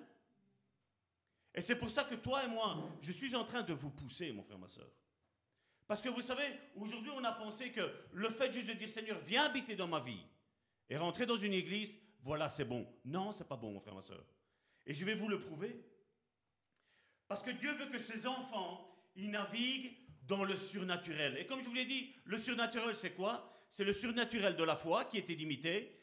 Et 1.55 1.61
c'est 1.61 1.77
pour 1.77 1.91
ça 1.91 2.05
que 2.05 2.15
toi 2.15 2.45
et 2.45 2.49
moi, 2.49 2.91
je 3.01 3.13
suis 3.13 3.35
en 3.35 3.45
train 3.45 3.63
de 3.63 3.75
vous 3.75 3.91
pousser, 3.91 4.33
mon 4.33 4.43
frère, 4.43 4.59
ma 4.59 4.69
soeur. 4.69 4.91
Parce 5.87 6.01
que 6.01 6.09
vous 6.09 6.23
savez, 6.23 6.45
aujourd'hui, 6.77 7.11
on 7.15 7.25
a 7.25 7.33
pensé 7.33 7.71
que 7.71 7.83
le 8.13 8.31
fait 8.31 8.53
juste 8.53 8.69
de 8.69 8.73
dire 8.73 8.89
Seigneur, 8.89 9.19
viens 9.27 9.45
habiter 9.45 9.77
dans 9.77 9.89
ma 9.89 10.01
vie 10.01 10.25
et 10.89 10.97
rentrer 10.97 11.27
dans 11.27 11.37
une 11.37 11.53
église, 11.53 11.99
voilà, 12.23 12.49
c'est 12.49 12.65
bon. 12.65 12.87
Non, 13.05 13.33
c'est 13.33 13.47
pas 13.47 13.57
bon, 13.57 13.73
mon 13.73 13.81
frère, 13.81 13.95
ma 13.95 14.03
soeur. 14.03 14.25
Et 14.87 14.95
je 14.95 15.05
vais 15.05 15.15
vous 15.15 15.29
le 15.29 15.39
prouver. 15.39 15.85
Parce 17.29 17.43
que 17.43 17.51
Dieu 17.51 17.75
veut 17.75 17.87
que 17.87 17.99
ses 17.99 18.27
enfants, 18.27 18.89
ils 19.17 19.31
naviguent 19.31 19.93
dans 20.27 20.45
le 20.45 20.57
surnaturel. 20.57 21.37
Et 21.37 21.47
comme 21.47 21.61
je 21.61 21.69
vous 21.69 21.75
l'ai 21.75 21.85
dit, 21.85 22.15
le 22.25 22.39
surnaturel, 22.39 22.97
c'est 22.97 23.13
quoi? 23.13 23.53
C'est 23.69 23.85
le 23.85 23.93
surnaturel 23.93 24.57
de 24.57 24.65
la 24.65 24.77
foi 24.77 25.05
qui 25.05 25.19
est 25.19 25.29
illimité, 25.29 25.99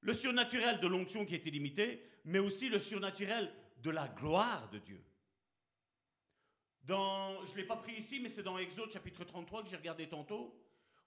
le 0.00 0.14
surnaturel 0.14 0.80
de 0.80 0.86
l'onction 0.86 1.26
qui 1.26 1.34
est 1.34 1.46
illimité, 1.46 2.02
mais 2.24 2.38
aussi 2.38 2.68
le 2.68 2.78
surnaturel 2.78 3.52
de 3.86 3.92
la 3.92 4.08
gloire 4.08 4.68
de 4.70 4.80
Dieu. 4.80 5.00
Dans, 6.82 7.44
je 7.44 7.52
ne 7.52 7.58
l'ai 7.58 7.64
pas 7.64 7.76
pris 7.76 7.94
ici, 7.94 8.18
mais 8.18 8.28
c'est 8.28 8.42
dans 8.42 8.58
Exode 8.58 8.90
chapitre 8.90 9.22
33 9.24 9.62
que 9.62 9.68
j'ai 9.68 9.76
regardé 9.76 10.08
tantôt. 10.08 10.60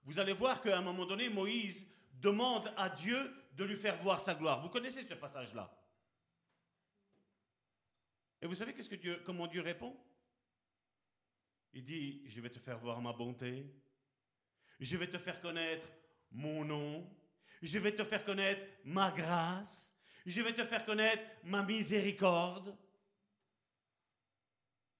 Vous 0.04 0.18
allez 0.18 0.32
voir 0.32 0.62
qu'à 0.62 0.78
un 0.78 0.80
moment 0.80 1.04
donné, 1.04 1.28
Moïse 1.28 1.86
demande 2.14 2.72
à 2.78 2.88
Dieu 2.88 3.34
de 3.52 3.64
lui 3.64 3.76
faire 3.76 3.98
voir 3.98 4.22
sa 4.22 4.34
gloire. 4.34 4.62
Vous 4.62 4.70
connaissez 4.70 5.02
ce 5.02 5.12
passage-là? 5.12 5.70
Et 8.40 8.46
vous 8.46 8.54
savez 8.54 8.72
qu'est-ce 8.72 8.88
que 8.88 8.94
Dieu, 8.94 9.22
comment 9.26 9.46
Dieu 9.46 9.60
répond? 9.60 9.94
Il 11.74 11.84
dit, 11.84 12.22
je 12.24 12.40
vais 12.40 12.50
te 12.50 12.58
faire 12.58 12.78
voir 12.78 13.02
ma 13.02 13.12
bonté, 13.12 13.70
je 14.80 14.96
vais 14.96 15.06
te 15.06 15.18
faire 15.18 15.38
connaître 15.42 15.86
mon 16.30 16.64
nom, 16.64 17.14
je 17.60 17.78
vais 17.78 17.94
te 17.94 18.04
faire 18.04 18.24
connaître 18.24 18.66
ma 18.84 19.10
grâce, 19.10 19.89
je 20.26 20.42
vais 20.42 20.54
te 20.54 20.64
faire 20.64 20.84
connaître 20.84 21.22
ma 21.44 21.62
miséricorde. 21.62 22.76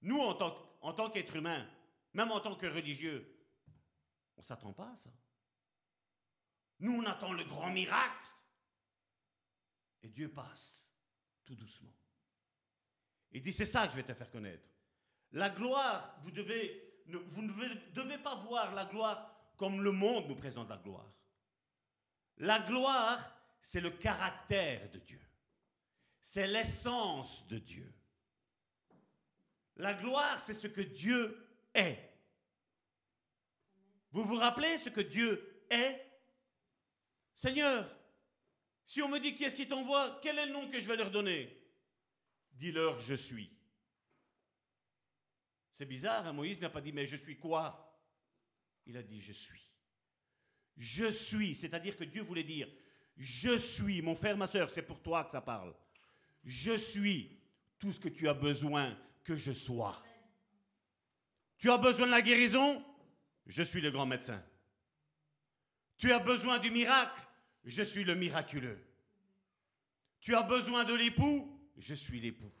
Nous, 0.01 0.19
en 0.19 0.33
tant, 0.33 0.93
tant 0.93 1.09
qu'être 1.09 1.35
humain, 1.35 1.67
même 2.13 2.31
en 2.31 2.39
tant 2.39 2.55
que 2.55 2.65
religieux, 2.67 3.37
on 4.37 4.41
ne 4.41 4.45
s'attend 4.45 4.73
pas 4.73 4.89
à 4.89 4.95
ça. 4.95 5.11
Nous, 6.79 6.93
on 6.93 7.05
attend 7.05 7.31
le 7.33 7.43
grand 7.43 7.69
miracle. 7.69 8.27
Et 10.01 10.09
Dieu 10.09 10.31
passe 10.31 10.91
tout 11.45 11.55
doucement. 11.55 11.93
Il 13.31 13.41
dit, 13.43 13.53
c'est 13.53 13.65
ça 13.65 13.85
que 13.85 13.91
je 13.91 13.97
vais 13.97 14.03
te 14.03 14.13
faire 14.13 14.31
connaître. 14.31 14.67
La 15.33 15.49
gloire, 15.49 16.17
vous, 16.21 16.31
devez, 16.31 17.03
vous 17.05 17.41
ne 17.43 17.93
devez 17.93 18.17
pas 18.17 18.35
voir 18.35 18.73
la 18.73 18.85
gloire 18.85 19.31
comme 19.57 19.81
le 19.81 19.91
monde 19.91 20.27
nous 20.27 20.35
présente 20.35 20.69
la 20.69 20.77
gloire. 20.77 21.13
La 22.37 22.59
gloire, 22.59 23.40
c'est 23.61 23.81
le 23.81 23.91
caractère 23.91 24.89
de 24.91 24.99
Dieu. 24.99 25.21
C'est 26.21 26.47
l'essence 26.47 27.47
de 27.47 27.57
Dieu. 27.59 27.93
La 29.77 29.93
gloire, 29.93 30.39
c'est 30.39 30.53
ce 30.53 30.67
que 30.67 30.81
Dieu 30.81 31.47
est. 31.73 31.97
Vous 34.11 34.23
vous 34.23 34.35
rappelez 34.35 34.77
ce 34.77 34.89
que 34.89 35.01
Dieu 35.01 35.63
est? 35.69 36.05
Seigneur, 37.33 37.97
si 38.85 39.01
on 39.01 39.07
me 39.07 39.19
dit 39.19 39.35
qui 39.35 39.45
est-ce 39.45 39.55
qui 39.55 39.67
t'envoie, 39.67 40.19
quel 40.21 40.37
est 40.37 40.47
le 40.47 40.53
nom 40.53 40.69
que 40.69 40.79
je 40.79 40.87
vais 40.87 40.97
leur 40.97 41.11
donner? 41.11 41.57
Dis-leur, 42.53 42.99
je 42.99 43.15
suis. 43.15 43.49
C'est 45.71 45.85
bizarre, 45.85 46.27
hein, 46.27 46.33
Moïse 46.33 46.59
n'a 46.59 46.69
pas 46.69 46.81
dit, 46.81 46.91
mais 46.91 47.05
je 47.05 47.15
suis 47.15 47.39
quoi? 47.39 47.99
Il 48.85 48.97
a 48.97 49.03
dit, 49.03 49.21
je 49.21 49.31
suis. 49.31 49.71
Je 50.77 51.11
suis, 51.11 51.55
c'est-à-dire 51.55 51.95
que 51.95 52.03
Dieu 52.03 52.21
voulait 52.21 52.43
dire, 52.43 52.67
je 53.21 53.55
suis, 53.55 54.01
mon 54.01 54.15
frère, 54.15 54.35
ma 54.35 54.47
soeur, 54.47 54.71
c'est 54.71 54.81
pour 54.81 54.99
toi 54.99 55.23
que 55.23 55.29
ça 55.29 55.41
parle. 55.41 55.75
Je 56.43 56.75
suis 56.75 57.37
tout 57.77 57.91
ce 57.91 57.99
que 57.99 58.09
tu 58.09 58.27
as 58.27 58.33
besoin 58.33 58.97
que 59.23 59.35
je 59.35 59.51
sois. 59.51 60.01
Tu 61.59 61.69
as 61.69 61.77
besoin 61.77 62.07
de 62.07 62.11
la 62.11 62.23
guérison? 62.23 62.83
Je 63.45 63.61
suis 63.61 63.79
le 63.79 63.91
grand 63.91 64.07
médecin. 64.07 64.43
Tu 65.99 66.11
as 66.11 66.17
besoin 66.17 66.57
du 66.57 66.71
miracle? 66.71 67.21
Je 67.63 67.83
suis 67.83 68.03
le 68.03 68.15
miraculeux. 68.15 68.83
Tu 70.19 70.33
as 70.33 70.41
besoin 70.41 70.83
de 70.83 70.95
l'époux? 70.95 71.47
Je 71.77 71.93
suis 71.93 72.19
l'époux. 72.19 72.51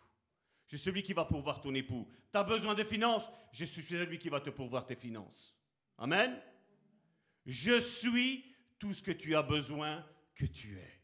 Je 0.67 0.77
suis 0.77 0.85
celui 0.85 1.01
qui 1.01 1.13
va 1.13 1.25
pourvoir 1.25 1.59
ton 1.59 1.73
époux. 1.73 2.07
Tu 2.31 2.37
as 2.37 2.43
besoin 2.43 2.75
de 2.75 2.83
finances, 2.83 3.27
je 3.51 3.65
suis 3.65 3.81
celui 3.81 4.19
qui 4.19 4.29
va 4.29 4.39
te 4.39 4.51
pourvoir 4.51 4.85
tes 4.85 4.93
finances. 4.93 5.57
Amen? 5.97 6.39
Je 7.47 7.79
suis 7.79 8.45
tout 8.77 8.93
ce 8.93 9.01
que 9.01 9.11
tu 9.11 9.35
as 9.35 9.41
besoin 9.41 10.05
que 10.41 10.47
tu 10.47 10.79
es. 10.79 11.01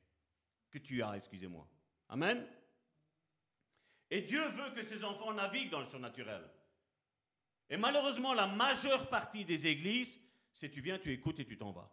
Que 0.72 0.80
tu 0.80 1.04
as, 1.04 1.16
excusez-moi. 1.16 1.68
Amen. 2.10 2.44
Et 4.10 4.22
Dieu 4.22 4.42
veut 4.50 4.72
que 4.72 4.82
ses 4.82 5.04
enfants 5.04 5.32
naviguent 5.32 5.70
dans 5.70 5.82
le 5.82 5.86
surnaturel. 5.86 6.44
Et 7.70 7.78
malheureusement, 7.78 8.34
la 8.34 8.48
majeure 8.48 9.10
partie 9.10 9.46
des 9.46 9.68
églises, 9.68 10.20
c'est 10.54 10.70
tu 10.70 10.82
viens, 10.82 10.98
tu 10.98 11.12
écoutes 11.12 11.40
et 11.40 11.46
tu 11.46 11.56
t'en 11.56 11.72
vas. 11.72 11.92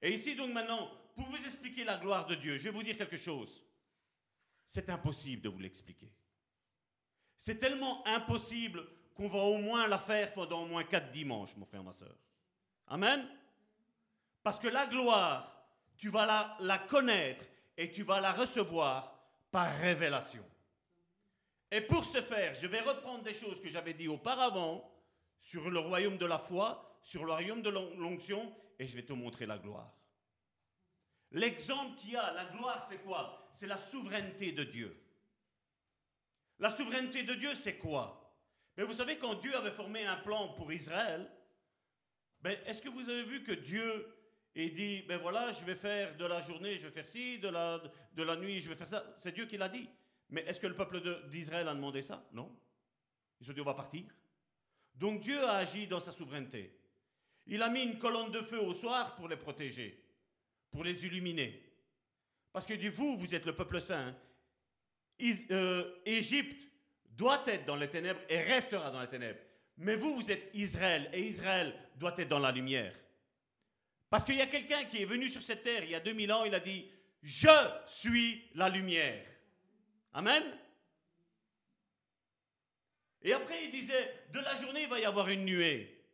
Et 0.00 0.14
ici, 0.14 0.34
donc 0.34 0.52
maintenant, 0.52 0.90
pour 1.14 1.26
vous 1.28 1.44
expliquer 1.44 1.84
la 1.84 1.98
gloire 1.98 2.26
de 2.26 2.36
Dieu, 2.36 2.56
je 2.56 2.64
vais 2.64 2.70
vous 2.70 2.82
dire 2.82 2.96
quelque 2.96 3.18
chose 3.18 3.62
c'est 4.68 4.90
impossible 4.90 5.42
de 5.42 5.48
vous 5.48 5.60
l'expliquer. 5.60 6.10
C'est 7.36 7.58
tellement 7.58 8.04
impossible 8.04 8.84
qu'on 9.14 9.28
va 9.28 9.38
au 9.38 9.58
moins 9.58 9.86
la 9.86 9.98
faire 9.98 10.32
pendant 10.32 10.64
au 10.64 10.66
moins 10.66 10.82
quatre 10.82 11.10
dimanches, 11.10 11.54
mon 11.56 11.66
frère, 11.66 11.84
ma 11.84 11.92
soeur. 11.92 12.16
Amen. 12.88 13.28
Parce 14.42 14.58
que 14.58 14.66
la 14.66 14.86
gloire, 14.88 15.55
tu 15.96 16.08
vas 16.08 16.56
la, 16.60 16.78
connaître 16.78 17.44
et 17.76 17.90
tu 17.90 18.02
vas 18.02 18.20
la 18.20 18.32
recevoir 18.32 19.18
par 19.50 19.74
révélation. 19.78 20.44
Et 21.70 21.80
pour 21.80 22.04
ce 22.04 22.20
faire, 22.20 22.54
je 22.54 22.66
vais 22.66 22.80
reprendre 22.80 23.24
des 23.24 23.34
choses 23.34 23.60
que 23.60 23.68
j'avais 23.68 23.94
dit 23.94 24.08
auparavant 24.08 24.88
sur 25.38 25.68
le 25.68 25.78
royaume 25.80 26.16
de 26.16 26.26
la 26.26 26.38
foi, 26.38 26.98
sur 27.02 27.24
le 27.24 27.32
royaume 27.32 27.62
de 27.62 27.70
l'onction, 27.70 28.54
et 28.78 28.86
je 28.86 28.96
vais 28.96 29.02
te 29.02 29.12
montrer 29.12 29.46
la 29.46 29.58
gloire. 29.58 29.92
L'exemple 31.32 31.96
qu'il 31.98 32.12
y 32.12 32.16
a, 32.16 32.32
la 32.32 32.44
gloire, 32.46 32.84
c'est 32.88 33.02
quoi? 33.02 33.48
C'est 33.52 33.66
la 33.66 33.78
souveraineté 33.78 34.52
de 34.52 34.64
Dieu. 34.64 34.96
La 36.58 36.70
souveraineté 36.70 37.24
de 37.24 37.34
Dieu, 37.34 37.54
c'est 37.54 37.76
quoi? 37.76 38.34
Mais 38.76 38.84
vous 38.84 38.94
savez, 38.94 39.18
quand 39.18 39.34
Dieu 39.34 39.54
avait 39.56 39.72
formé 39.72 40.04
un 40.06 40.16
plan 40.16 40.48
pour 40.54 40.72
Israël, 40.72 41.30
ben, 42.40 42.56
est-ce 42.66 42.80
que 42.82 42.88
vous 42.88 43.08
avez 43.08 43.24
vu 43.24 43.42
que 43.42 43.52
Dieu 43.52 44.15
ait 44.64 44.70
dit, 44.70 45.02
ben 45.02 45.18
voilà, 45.18 45.52
je 45.52 45.64
vais 45.64 45.74
faire 45.74 46.16
de 46.16 46.24
la 46.24 46.40
journée, 46.40 46.78
je 46.78 46.86
vais 46.86 46.90
faire 46.90 47.06
ci, 47.06 47.38
de 47.38 47.48
la, 47.48 47.82
de 48.14 48.22
la 48.22 48.36
nuit, 48.36 48.60
je 48.60 48.68
vais 48.68 48.76
faire 48.76 48.88
ça 48.88 49.14
C'est 49.18 49.32
Dieu 49.32 49.46
qui 49.46 49.56
l'a 49.56 49.68
dit. 49.68 49.88
Mais 50.30 50.42
est-ce 50.42 50.60
que 50.60 50.66
le 50.66 50.74
peuple 50.74 51.28
d'Israël 51.28 51.68
a 51.68 51.74
demandé 51.74 52.02
ça? 52.02 52.26
Non. 52.32 52.50
Ils 53.40 53.50
ont 53.50 53.54
dit, 53.54 53.60
on 53.60 53.64
va 53.64 53.74
partir. 53.74 54.04
Donc 54.94 55.20
Dieu 55.20 55.38
a 55.44 55.56
agi 55.56 55.86
dans 55.86 56.00
sa 56.00 56.12
souveraineté. 56.12 56.74
Il 57.46 57.62
a 57.62 57.68
mis 57.68 57.82
une 57.82 57.98
colonne 57.98 58.32
de 58.32 58.40
feu 58.40 58.58
au 58.58 58.74
soir 58.74 59.14
pour 59.14 59.28
les 59.28 59.36
protéger 59.36 60.02
pour 60.76 60.84
les 60.84 61.06
illuminer. 61.06 61.62
Parce 62.52 62.66
que 62.66 62.74
dit, 62.74 62.88
vous, 62.88 63.16
vous 63.16 63.34
êtes 63.34 63.46
le 63.46 63.54
peuple 63.54 63.80
saint. 63.80 64.14
euh, 65.50 65.94
Égypte 66.04 66.68
doit 67.12 67.42
être 67.46 67.64
dans 67.64 67.76
les 67.76 67.88
ténèbres 67.88 68.20
et 68.28 68.40
restera 68.40 68.90
dans 68.90 69.00
les 69.00 69.08
ténèbres. 69.08 69.40
Mais 69.78 69.96
vous, 69.96 70.14
vous 70.14 70.30
êtes 70.30 70.50
Israël 70.54 71.08
et 71.14 71.22
Israël 71.22 71.74
doit 71.96 72.14
être 72.18 72.28
dans 72.28 72.38
la 72.38 72.52
lumière. 72.52 72.92
Parce 74.10 74.24
qu'il 74.24 74.36
y 74.36 74.42
a 74.42 74.46
quelqu'un 74.46 74.84
qui 74.84 75.02
est 75.02 75.06
venu 75.06 75.28
sur 75.28 75.42
cette 75.42 75.62
terre 75.62 75.82
il 75.84 75.90
y 75.90 75.94
a 75.94 76.00
2000 76.00 76.32
ans, 76.32 76.44
il 76.44 76.54
a 76.54 76.60
dit, 76.60 76.88
je 77.22 77.48
suis 77.86 78.44
la 78.54 78.68
lumière. 78.68 79.26
Amen. 80.12 80.42
Et 83.22 83.32
après, 83.32 83.64
il 83.64 83.70
disait, 83.70 84.26
de 84.32 84.38
la 84.38 84.54
journée, 84.54 84.82
il 84.82 84.88
va 84.88 85.00
y 85.00 85.04
avoir 85.04 85.28
une 85.28 85.44
nuée. 85.44 86.04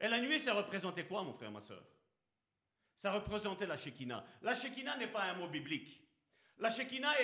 Et 0.00 0.08
la 0.08 0.20
nuée, 0.20 0.38
ça 0.38 0.52
représentait 0.52 1.06
quoi, 1.06 1.22
mon 1.22 1.32
frère, 1.32 1.50
ma 1.50 1.60
soeur? 1.60 1.82
Ça 2.94 3.12
représentait 3.12 3.66
la 3.66 3.78
Shekinah. 3.78 4.24
La 4.42 4.54
Shekinah 4.54 4.96
n'est 4.96 5.08
pas 5.08 5.22
un 5.22 5.34
mot 5.34 5.48
biblique. 5.48 6.02
La 6.58 6.70
Shekinah 6.70 7.20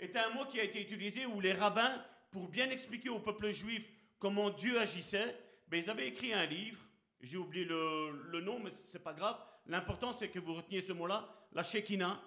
est 0.00 0.16
un, 0.16 0.30
mot 0.30 0.46
qui 0.46 0.58
a 0.58 0.64
été 0.64 0.80
utilisé 0.80 1.26
où 1.26 1.40
les 1.40 1.52
rabbins, 1.52 2.04
pour 2.30 2.48
bien 2.48 2.68
expliquer 2.70 3.10
au 3.10 3.20
peuple 3.20 3.50
juif 3.50 3.86
comment 4.18 4.50
Dieu 4.50 4.80
agissait, 4.80 5.38
ben, 5.68 5.78
ils 5.78 5.90
avaient 5.90 6.08
écrit 6.08 6.32
un 6.32 6.46
livre. 6.46 6.80
J'ai 7.20 7.36
oublié 7.36 7.64
le, 7.64 8.40
nom, 8.40 8.58
mais 8.60 8.70
c'est 8.72 9.02
pas 9.02 9.12
grave. 9.12 9.38
L'important, 9.66 10.12
c'est 10.12 10.28
que 10.28 10.38
vous 10.38 10.54
reteniez 10.54 10.80
ce 10.80 10.92
mot-là, 10.92 11.28
la 11.52 11.62
Shekinah. 11.62 12.20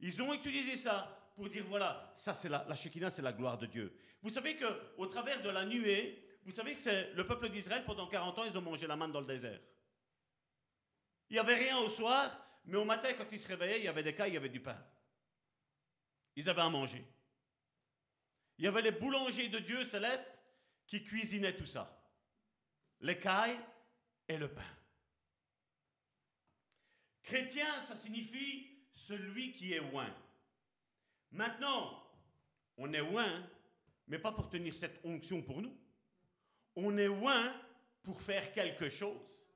Ils 0.00 0.20
ont 0.20 0.34
utilisé 0.34 0.76
ça 0.76 1.32
pour 1.36 1.48
dire 1.48 1.64
voilà, 1.68 2.12
ça 2.16 2.34
c'est 2.34 2.48
la, 2.48 2.64
la 2.68 2.74
Shekinah, 2.74 3.10
c'est 3.10 3.22
la 3.22 3.32
gloire 3.32 3.58
de 3.58 3.66
Dieu. 3.66 3.96
Vous 4.22 4.30
savez 4.30 4.56
que 4.56 4.66
au 4.96 5.06
travers 5.06 5.40
de 5.42 5.48
la 5.48 5.64
nuée, 5.64 6.24
vous 6.44 6.52
savez 6.52 6.74
que 6.74 6.80
c'est 6.80 7.12
le 7.14 7.26
peuple 7.26 7.48
d'Israël 7.48 7.84
pendant 7.84 8.06
40 8.06 8.38
ans, 8.38 8.44
ils 8.44 8.58
ont 8.58 8.62
mangé 8.62 8.86
la 8.86 8.96
manne 8.96 9.12
dans 9.12 9.20
le 9.20 9.26
désert. 9.26 9.60
Il 11.30 11.34
n'y 11.34 11.38
avait 11.38 11.54
rien 11.54 11.78
au 11.78 11.88
soir, 11.88 12.30
mais 12.66 12.76
au 12.76 12.84
matin, 12.84 13.08
quand 13.16 13.30
ils 13.32 13.38
se 13.38 13.48
réveillaient, 13.48 13.78
il 13.78 13.84
y 13.84 13.88
avait 13.88 14.02
des 14.02 14.14
cailles, 14.14 14.30
il 14.30 14.34
y 14.34 14.38
avait 14.38 14.48
du 14.48 14.60
pain. 14.60 14.78
Ils 16.36 16.48
avaient 16.48 16.62
à 16.62 16.68
manger. 16.68 17.04
Il 18.58 18.64
y 18.64 18.68
avait 18.68 18.82
les 18.82 18.92
boulangers 18.92 19.48
de 19.48 19.58
Dieu 19.58 19.84
céleste 19.84 20.30
qui 20.86 21.02
cuisinaient 21.02 21.56
tout 21.56 21.66
ça. 21.66 21.98
Les 23.00 23.18
cailles 23.18 23.58
et 24.28 24.36
le 24.36 24.48
pain. 24.48 24.62
Chrétien, 27.22 27.80
ça 27.82 27.94
signifie 27.94 28.66
celui 28.92 29.52
qui 29.52 29.72
est 29.72 29.80
loin. 29.80 30.08
Maintenant, 31.32 32.02
on 32.76 32.92
est 32.92 33.00
loin, 33.00 33.42
mais 34.06 34.18
pas 34.18 34.32
pour 34.32 34.48
tenir 34.48 34.74
cette 34.74 35.00
onction 35.04 35.42
pour 35.42 35.62
nous. 35.62 35.76
On 36.76 36.96
est 36.96 37.06
loin 37.06 37.52
pour 38.02 38.20
faire 38.20 38.52
quelque 38.52 38.90
chose. 38.90 39.48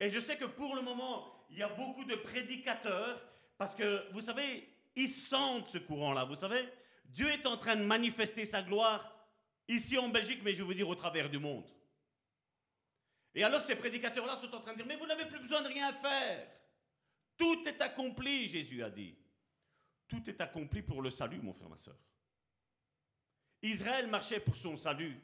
Et 0.00 0.10
je 0.10 0.20
sais 0.20 0.36
que 0.36 0.44
pour 0.44 0.76
le 0.76 0.82
moment, 0.82 1.46
il 1.50 1.58
y 1.58 1.62
a 1.62 1.68
beaucoup 1.68 2.04
de 2.04 2.14
prédicateurs, 2.14 3.20
parce 3.56 3.74
que, 3.74 4.12
vous 4.12 4.20
savez, 4.20 4.68
ils 4.94 5.08
sentent 5.08 5.70
ce 5.70 5.78
courant-là, 5.78 6.24
vous 6.24 6.36
savez. 6.36 6.68
Dieu 7.06 7.28
est 7.28 7.46
en 7.46 7.56
train 7.56 7.76
de 7.76 7.82
manifester 7.82 8.44
sa 8.44 8.62
gloire 8.62 9.26
ici 9.66 9.98
en 9.98 10.08
Belgique, 10.08 10.40
mais 10.44 10.54
je 10.54 10.62
vous 10.62 10.74
dire 10.74 10.88
au 10.88 10.94
travers 10.94 11.30
du 11.30 11.38
monde. 11.38 11.64
Et 13.34 13.44
alors 13.44 13.62
ces 13.62 13.76
prédicateurs-là 13.76 14.38
sont 14.40 14.54
en 14.54 14.60
train 14.60 14.72
de 14.72 14.78
dire, 14.78 14.86
mais 14.86 14.96
vous 14.96 15.06
n'avez 15.06 15.26
plus 15.26 15.40
besoin 15.40 15.62
de 15.62 15.68
rien 15.68 15.92
faire. 15.92 16.48
Tout 17.36 17.62
est 17.66 17.80
accompli, 17.80 18.48
Jésus 18.48 18.82
a 18.82 18.90
dit. 18.90 19.16
Tout 20.08 20.28
est 20.28 20.40
accompli 20.40 20.82
pour 20.82 21.02
le 21.02 21.10
salut, 21.10 21.40
mon 21.40 21.52
frère, 21.52 21.68
ma 21.68 21.76
soeur. 21.76 21.96
Israël 23.62 24.08
marchait 24.08 24.40
pour 24.40 24.56
son 24.56 24.76
salut. 24.76 25.20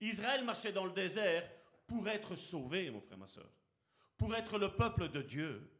Israël 0.00 0.44
marchait 0.44 0.72
dans 0.72 0.84
le 0.84 0.92
désert 0.92 1.48
pour 1.86 2.08
être 2.08 2.36
sauvé, 2.36 2.90
mon 2.90 3.00
frère, 3.00 3.18
ma 3.18 3.26
soeur. 3.26 3.50
Pour 4.16 4.34
être 4.34 4.58
le 4.58 4.74
peuple 4.74 5.08
de 5.08 5.22
Dieu. 5.22 5.72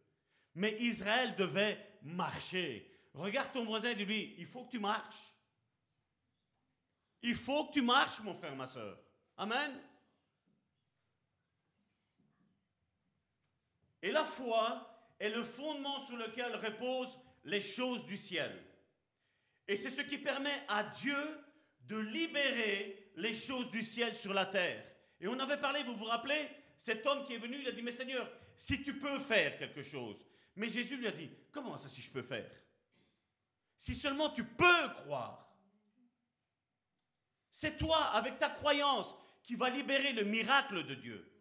Mais 0.54 0.72
Israël 0.80 1.34
devait 1.36 1.78
marcher. 2.02 2.90
Regarde 3.14 3.52
ton 3.52 3.64
voisin 3.64 3.90
et 3.90 3.94
dis-lui, 3.94 4.34
il 4.38 4.46
faut 4.46 4.64
que 4.64 4.70
tu 4.70 4.78
marches. 4.78 5.34
Il 7.22 7.34
faut 7.34 7.66
que 7.66 7.72
tu 7.74 7.82
marches, 7.82 8.20
mon 8.20 8.34
frère, 8.34 8.54
ma 8.56 8.66
soeur. 8.66 8.98
Amen. 9.36 9.80
Et 14.02 14.10
la 14.10 14.24
foi 14.24 14.88
est 15.18 15.30
le 15.30 15.42
fondement 15.42 16.00
sur 16.00 16.16
lequel 16.16 16.54
reposent 16.56 17.18
les 17.44 17.60
choses 17.60 18.04
du 18.06 18.16
ciel. 18.16 18.56
Et 19.66 19.76
c'est 19.76 19.90
ce 19.90 20.02
qui 20.02 20.18
permet 20.18 20.62
à 20.68 20.84
Dieu 20.84 21.16
de 21.80 21.98
libérer 21.98 23.12
les 23.16 23.34
choses 23.34 23.70
du 23.70 23.82
ciel 23.82 24.14
sur 24.14 24.32
la 24.32 24.46
terre. 24.46 24.84
Et 25.20 25.26
on 25.26 25.38
avait 25.38 25.60
parlé, 25.60 25.82
vous 25.82 25.96
vous 25.96 26.04
rappelez, 26.04 26.48
cet 26.76 27.06
homme 27.06 27.26
qui 27.26 27.34
est 27.34 27.38
venu, 27.38 27.58
il 27.60 27.68
a 27.68 27.72
dit, 27.72 27.82
mais 27.82 27.92
Seigneur, 27.92 28.30
si 28.56 28.82
tu 28.82 28.98
peux 28.98 29.18
faire 29.18 29.58
quelque 29.58 29.82
chose. 29.82 30.16
Mais 30.54 30.68
Jésus 30.68 30.96
lui 30.96 31.08
a 31.08 31.12
dit, 31.12 31.30
comment 31.50 31.76
ça 31.76 31.88
si 31.88 32.02
je 32.02 32.10
peux 32.10 32.22
faire? 32.22 32.50
Si 33.76 33.94
seulement 33.94 34.30
tu 34.30 34.44
peux 34.44 34.88
croire. 34.96 35.56
C'est 37.50 37.76
toi, 37.76 38.04
avec 38.12 38.38
ta 38.38 38.50
croyance, 38.50 39.14
qui 39.42 39.54
va 39.54 39.70
libérer 39.70 40.12
le 40.12 40.24
miracle 40.24 40.84
de 40.84 40.94
Dieu. 40.94 41.37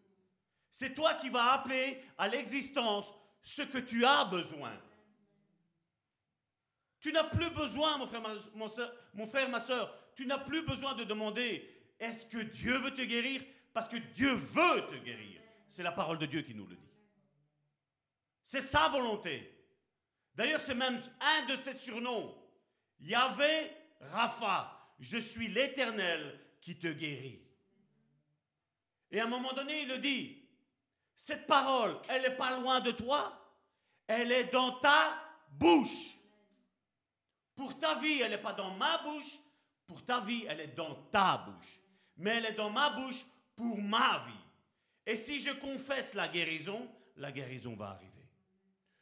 C'est 0.79 0.93
toi 0.93 1.15
qui 1.15 1.29
vas 1.29 1.53
appeler 1.53 2.03
à 2.19 2.27
l'existence 2.27 3.11
ce 3.41 3.63
que 3.63 3.79
tu 3.79 4.05
as 4.05 4.25
besoin. 4.25 4.79
Tu 6.99 7.11
n'as 7.11 7.23
plus 7.23 7.49
besoin, 7.49 7.97
mon 7.97 8.05
frère, 8.05 8.21
ma, 8.21 9.57
ma 9.57 9.59
soeur, 9.59 9.91
tu 10.15 10.27
n'as 10.27 10.37
plus 10.37 10.61
besoin 10.61 10.93
de 10.93 11.03
demander 11.03 11.67
est-ce 11.99 12.27
que 12.27 12.37
Dieu 12.37 12.77
veut 12.77 12.93
te 12.93 13.01
guérir? 13.01 13.41
Parce 13.73 13.89
que 13.89 13.97
Dieu 13.97 14.31
veut 14.33 14.87
te 14.91 15.03
guérir. 15.03 15.41
C'est 15.67 15.81
la 15.81 15.91
parole 15.91 16.19
de 16.19 16.27
Dieu 16.27 16.43
qui 16.43 16.53
nous 16.53 16.67
le 16.67 16.75
dit. 16.75 16.91
C'est 18.43 18.61
sa 18.61 18.87
volonté. 18.89 19.51
D'ailleurs, 20.35 20.61
c'est 20.61 20.75
même 20.75 21.01
un 21.19 21.45
de 21.47 21.55
ses 21.55 21.73
surnoms. 21.73 22.37
Yahvé 22.99 23.71
Rapha, 23.99 24.93
je 24.99 25.17
suis 25.17 25.47
l'Éternel 25.47 26.39
qui 26.61 26.77
te 26.77 26.87
guérit. 26.87 27.41
Et 29.09 29.19
à 29.19 29.23
un 29.23 29.27
moment 29.27 29.53
donné, 29.53 29.81
il 29.81 29.87
le 29.87 29.97
dit, 29.97 30.36
cette 31.17 31.47
parole, 31.47 31.99
elle 32.09 32.21
n'est 32.21 32.37
pas 32.37 32.57
loin 32.59 32.79
de 32.79 32.91
toi, 32.91 33.33
elle 34.05 34.31
est 34.31 34.53
dans 34.53 34.73
ta 34.79 35.19
bouche. 35.49 36.13
Pour 37.55 37.77
ta 37.79 37.95
vie, 37.95 38.21
elle 38.21 38.29
n'est 38.31 38.37
pas 38.37 38.53
dans 38.53 38.69
ma 38.75 38.99
bouche, 38.99 39.39
pour 39.87 40.05
ta 40.05 40.21
vie, 40.21 40.45
elle 40.47 40.61
est 40.61 40.75
dans 40.75 40.93
ta 41.09 41.39
bouche. 41.39 41.81
Mais 42.17 42.37
elle 42.37 42.45
est 42.45 42.53
dans 42.53 42.69
ma 42.69 42.91
bouche 42.91 43.25
pour 43.55 43.77
ma 43.79 44.25
vie. 44.27 44.45
Et 45.07 45.15
si 45.15 45.39
je 45.39 45.51
confesse 45.51 46.13
la 46.13 46.27
guérison, 46.27 46.87
la 47.15 47.31
guérison 47.31 47.75
va 47.75 47.89
arriver. 47.89 48.11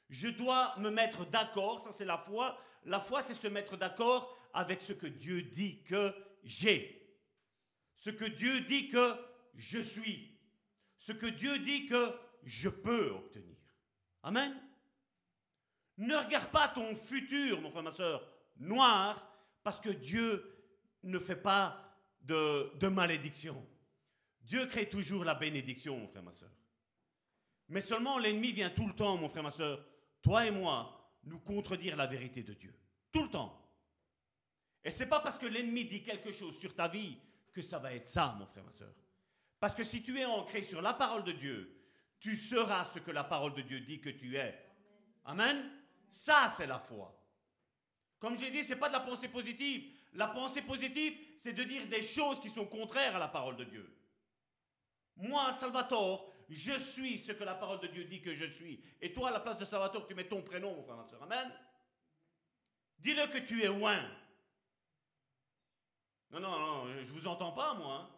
Je 0.10 0.30
dois 0.30 0.74
me 0.78 0.90
mettre 0.90 1.26
d'accord, 1.26 1.82
ça 1.82 1.92
c'est 1.92 2.06
la 2.06 2.18
foi. 2.18 2.58
La 2.86 3.02
foi, 3.02 3.24
c'est 3.24 3.34
se 3.34 3.48
mettre 3.48 3.76
d'accord 3.76 4.38
avec 4.54 4.82
ce 4.82 4.94
que 4.94 5.08
Dieu 5.08 5.42
dit 5.42 5.84
que 5.84 6.16
j'ai. 6.44 7.14
Ce 7.98 8.10
que 8.10 8.26
Dieu 8.26 8.62
dit 8.62 8.88
que 8.88 9.16
je 9.56 9.80
suis 9.80 10.35
ce 10.98 11.12
que 11.12 11.28
Dieu 11.28 11.60
dit 11.60 11.86
que 11.86 12.14
je 12.44 12.70
peux 12.70 13.12
obtenir. 13.12 13.58
Amen. 14.24 14.56
Ne 15.98 16.16
regarde 16.16 16.50
pas 16.52 16.68
ton 16.68 16.96
futur, 16.96 17.62
mon 17.62 17.72
frère, 17.72 17.84
ma 17.84 17.92
soeur, 17.92 18.28
noir, 18.58 19.32
parce 19.64 19.80
que 19.80 19.90
Dieu 19.90 20.56
ne 21.04 21.20
fait 21.20 21.36
pas 21.36 21.82
de, 22.22 22.88
malédiction. 22.88 23.66
Dieu 24.42 24.66
crée 24.68 24.90
toujours 24.90 25.24
la 25.24 25.36
bénédiction, 25.36 25.98
mon 25.98 26.08
frère, 26.08 26.24
ma 26.24 26.34
soeur. 26.34 26.52
Mais 27.70 27.82
seulement 27.82 28.20
l'ennemi 28.20 28.52
vient 28.52 28.70
tout 28.70 28.88
le 28.88 28.94
temps, 28.94 29.18
mon 29.18 29.30
frère, 29.30 29.44
ma 29.44 29.52
soeur, 29.52 29.84
toi 30.22 30.46
et 30.46 30.52
moi, 30.52 31.14
nous 31.24 31.40
contredire 31.40 31.96
la 31.96 32.08
vérité 32.08 32.44
de 32.44 32.54
Dieu. 32.54 32.76
Tout 33.12 33.24
le 33.24 33.30
temps. 33.30 33.62
Et 34.84 34.92
c'est 34.92 35.08
pas 35.08 35.20
parce 35.20 35.40
que 35.40 35.48
l'ennemi 35.48 35.86
dit 35.86 36.04
quelque 36.04 36.32
chose 36.32 36.58
sur 36.60 36.76
ta 36.76 36.88
vie 36.88 37.18
que 37.54 37.62
ça 37.62 37.80
va 37.80 37.94
être 37.94 38.08
ça, 38.08 38.36
mon 38.38 38.46
frère, 38.46 38.64
ma 38.64 38.72
soeur. 38.72 38.94
Parce 39.66 39.74
que 39.74 39.84
si 39.84 40.04
tu 40.04 40.16
es 40.20 40.26
ancré 40.26 40.62
sur 40.62 40.80
la 40.80 40.94
parole 40.94 41.24
de 41.24 41.32
Dieu, 41.32 41.76
tu 42.20 42.38
seras 42.38 42.86
ce 42.86 43.00
que 43.00 43.10
la 43.10 43.24
parole 43.24 43.56
de 43.56 43.64
Dieu 43.64 43.80
dit 43.80 44.00
que 44.00 44.12
tu 44.12 44.38
es. 44.38 44.64
Amen. 45.24 45.72
Ça, 46.12 46.54
c'est 46.56 46.68
la 46.68 46.78
foi. 46.78 47.20
Comme 48.20 48.38
j'ai 48.38 48.52
dit, 48.52 48.64
ce 48.64 48.76
n'est 48.76 48.80
pas 48.80 48.90
de 48.90 48.94
la 48.94 49.00
pensée 49.00 49.28
positive. 49.28 49.92
La 50.14 50.28
pensée 50.28 50.62
positive, 50.62 51.18
c'est 51.40 51.54
de 51.54 51.64
dire 51.64 51.88
des 51.88 52.04
choses 52.04 52.40
qui 52.40 52.52
sont 52.52 52.68
contraires 52.68 53.16
à 53.16 53.18
la 53.18 53.28
parole 53.28 53.56
de 53.56 53.64
Dieu. 53.64 53.92
Moi, 55.16 55.52
Salvatore, 55.54 56.32
je 56.48 56.78
suis 56.78 57.18
ce 57.18 57.32
que 57.32 57.44
la 57.44 57.56
parole 57.56 57.80
de 57.80 57.88
Dieu 57.88 58.04
dit 58.04 58.22
que 58.22 58.36
je 58.36 58.46
suis. 58.46 58.84
Et 59.02 59.14
toi, 59.14 59.30
à 59.30 59.32
la 59.32 59.40
place 59.40 59.58
de 59.58 59.66
Salvatore, 59.66 60.06
tu 60.06 60.14
mets 60.14 60.28
ton 60.28 60.44
prénom, 60.44 60.76
mon 60.76 60.84
frère, 60.84 60.98
ma 60.98 61.08
soeur. 61.08 61.24
Amen. 61.24 61.52
Dis-le 63.00 63.26
que 63.34 63.40
tu 63.40 63.64
es 63.64 63.68
loin. 63.70 64.00
Non, 66.30 66.40
non, 66.40 66.60
non, 66.60 66.88
je 66.94 67.00
ne 67.00 67.06
vous 67.06 67.26
entends 67.26 67.54
pas, 67.54 67.74
moi. 67.74 68.15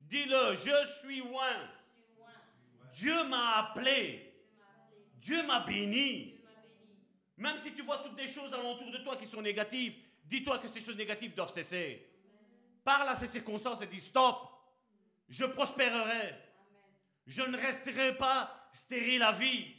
Dis-le, 0.00 0.56
je 0.56 1.00
suis 1.00 1.20
loin. 1.20 1.68
Dieu 2.94 3.24
m'a 3.28 3.58
appelé. 3.58 4.34
Dieu 5.16 5.46
m'a 5.46 5.60
béni. 5.60 6.34
Même 7.36 7.56
si 7.56 7.72
tu 7.72 7.82
vois 7.82 7.98
toutes 7.98 8.16
des 8.16 8.28
choses 8.28 8.52
alentour 8.52 8.90
de 8.90 8.98
toi 8.98 9.16
qui 9.16 9.26
sont 9.26 9.40
négatives, 9.40 9.94
dis-toi 10.24 10.58
que 10.58 10.68
ces 10.68 10.80
choses 10.80 10.96
négatives 10.96 11.34
doivent 11.34 11.52
cesser. 11.52 12.06
Parle 12.84 13.08
à 13.08 13.16
ces 13.16 13.26
circonstances 13.26 13.80
et 13.82 13.86
dis 13.86 14.00
stop. 14.00 14.36
Je 15.28 15.44
prospérerai. 15.44 16.34
Je 17.26 17.42
ne 17.42 17.56
resterai 17.56 18.16
pas 18.16 18.68
stérile 18.72 19.22
à 19.22 19.32
vie. 19.32 19.74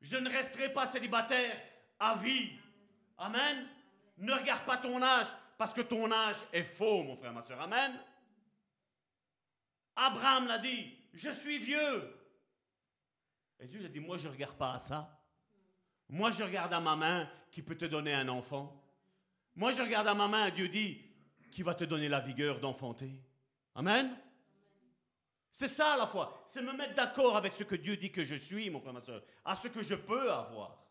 Je 0.00 0.16
ne 0.16 0.28
resterai 0.28 0.72
pas 0.72 0.86
célibataire 0.86 1.56
à 1.98 2.16
vie. 2.16 2.52
Amen. 3.18 3.68
Ne 4.18 4.32
regarde 4.32 4.64
pas 4.64 4.76
ton 4.76 5.00
âge, 5.02 5.28
parce 5.56 5.72
que 5.72 5.80
ton 5.80 6.10
âge 6.10 6.36
est 6.52 6.64
faux, 6.64 7.02
mon 7.02 7.16
frère, 7.16 7.32
ma 7.32 7.42
soeur. 7.42 7.60
Amen. 7.60 7.98
Abraham 9.96 10.46
l'a 10.46 10.58
dit, 10.58 10.92
je 11.12 11.30
suis 11.30 11.58
vieux. 11.58 12.20
Et 13.60 13.66
Dieu 13.66 13.78
lui 13.78 13.86
a 13.86 13.88
dit, 13.88 14.00
moi 14.00 14.16
je 14.16 14.28
ne 14.28 14.32
regarde 14.32 14.56
pas 14.56 14.72
à 14.72 14.78
ça. 14.78 15.24
Moi 16.08 16.30
je 16.30 16.42
regarde 16.42 16.72
à 16.72 16.80
ma 16.80 16.96
main 16.96 17.30
qui 17.50 17.62
peut 17.62 17.76
te 17.76 17.84
donner 17.84 18.14
un 18.14 18.28
enfant. 18.28 18.82
Moi 19.54 19.72
je 19.72 19.82
regarde 19.82 20.08
à 20.08 20.14
ma 20.14 20.28
main, 20.28 20.50
Dieu 20.50 20.68
dit, 20.68 21.00
qui 21.52 21.62
va 21.62 21.74
te 21.74 21.84
donner 21.84 22.08
la 22.08 22.20
vigueur 22.20 22.60
d'enfanter. 22.60 23.12
Amen. 23.74 24.16
C'est 25.52 25.68
ça 25.68 25.96
la 25.96 26.08
foi. 26.08 26.42
C'est 26.48 26.62
me 26.62 26.72
mettre 26.72 26.94
d'accord 26.94 27.36
avec 27.36 27.52
ce 27.52 27.62
que 27.62 27.76
Dieu 27.76 27.96
dit 27.96 28.10
que 28.10 28.24
je 28.24 28.34
suis, 28.34 28.68
mon 28.70 28.80
frère, 28.80 28.92
ma 28.92 29.00
soeur, 29.00 29.22
à 29.44 29.54
ce 29.54 29.68
que 29.68 29.84
je 29.84 29.94
peux 29.94 30.32
avoir. 30.32 30.84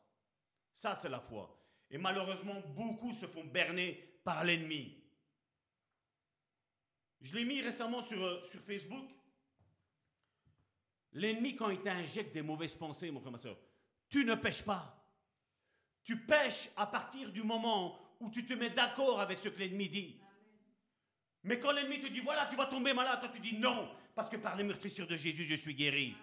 Ça, 0.73 0.95
c'est 0.95 1.09
la 1.09 1.19
foi. 1.19 1.53
Et 1.91 1.97
malheureusement, 1.97 2.61
beaucoup 2.69 3.11
se 3.11 3.27
font 3.27 3.43
berner 3.43 3.93
par 4.23 4.45
l'ennemi. 4.45 5.02
Je 7.23 7.33
l'ai 7.35 7.45
mis 7.45 7.61
récemment 7.61 8.03
sur, 8.03 8.21
euh, 8.21 8.43
sur 8.43 8.61
Facebook. 8.61 9.09
L'ennemi, 11.13 11.55
quand 11.55 11.69
il 11.69 11.79
t'injecte 11.79 12.33
des 12.33 12.41
mauvaises 12.41 12.75
pensées, 12.75 13.11
mon 13.11 13.21
frère, 13.21 13.31
ma 13.31 13.37
soeur, 13.37 13.57
tu 14.09 14.25
ne 14.25 14.35
pêches 14.35 14.63
pas. 14.63 14.99
Tu 16.03 16.19
pêches 16.19 16.69
à 16.75 16.85
partir 16.85 17.31
du 17.31 17.41
moment 17.43 17.97
où 18.19 18.29
tu 18.29 18.45
te 18.45 18.53
mets 18.53 18.69
d'accord 18.69 19.21
avec 19.21 19.39
ce 19.39 19.47
que 19.47 19.59
l'ennemi 19.59 19.87
dit. 19.87 20.19
Mais 21.43 21.59
quand 21.59 21.71
l'ennemi 21.71 22.01
te 22.01 22.07
dit, 22.07 22.19
voilà, 22.19 22.45
tu 22.47 22.57
vas 22.57 22.65
tomber 22.65 22.93
malade, 22.93 23.21
toi 23.21 23.29
tu 23.29 23.39
dis 23.39 23.57
non, 23.57 23.89
parce 24.15 24.29
que 24.29 24.37
par 24.37 24.55
les 24.57 24.63
meurtrissures 24.63 25.07
de 25.07 25.15
Jésus, 25.15 25.45
je 25.45 25.55
suis 25.55 25.73
guéri. 25.73 26.15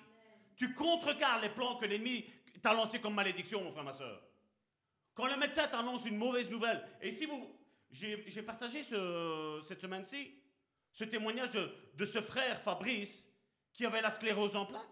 Tu 0.57 0.75
contrecarres 0.75 1.41
les 1.41 1.49
plans 1.49 1.77
que 1.77 1.87
l'ennemi 1.87 2.27
t'a 2.63 2.75
lancés 2.75 3.01
comme 3.01 3.15
malédiction, 3.15 3.65
mon 3.65 3.73
frère, 3.73 3.85
ma 3.85 3.95
soeur. 3.95 4.23
Quand 5.15 5.27
le 5.27 5.37
médecin 5.39 5.67
t'annonce 5.67 6.05
une 6.05 6.19
mauvaise 6.19 6.51
nouvelle, 6.51 6.87
et 7.01 7.11
si 7.11 7.25
vous. 7.25 7.57
J'ai 7.93 8.43
partagé 8.43 8.85
ce, 8.85 9.61
cette 9.67 9.81
semaine-ci 9.81 10.33
ce 10.93 11.05
témoignage 11.05 11.51
de, 11.95 12.05
ce 12.05 12.21
frère 12.21 12.61
Fabrice 12.61 13.29
qui 13.73 13.87
avait 13.87 14.01
la 14.01 14.11
sclérose 14.11 14.57
en 14.57 14.67
plaques. 14.67 14.83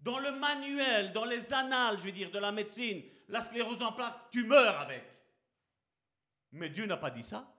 Dans 0.00 0.18
le 0.18 0.32
manuel, 0.32 1.12
dans 1.12 1.24
les 1.24 1.52
annales, 1.52 1.98
je 1.98 2.04
veux 2.04 2.12
dire, 2.12 2.30
de 2.30 2.38
la 2.38 2.52
médecine, 2.52 3.02
la 3.28 3.40
sclérose 3.40 3.82
en 3.82 3.92
plaques, 3.92 4.30
tu 4.30 4.44
meurs 4.44 4.80
avec. 4.80 5.04
Mais 6.52 6.68
Dieu 6.68 6.86
n'a 6.86 6.96
pas 6.96 7.10
dit 7.10 7.22
ça. 7.22 7.52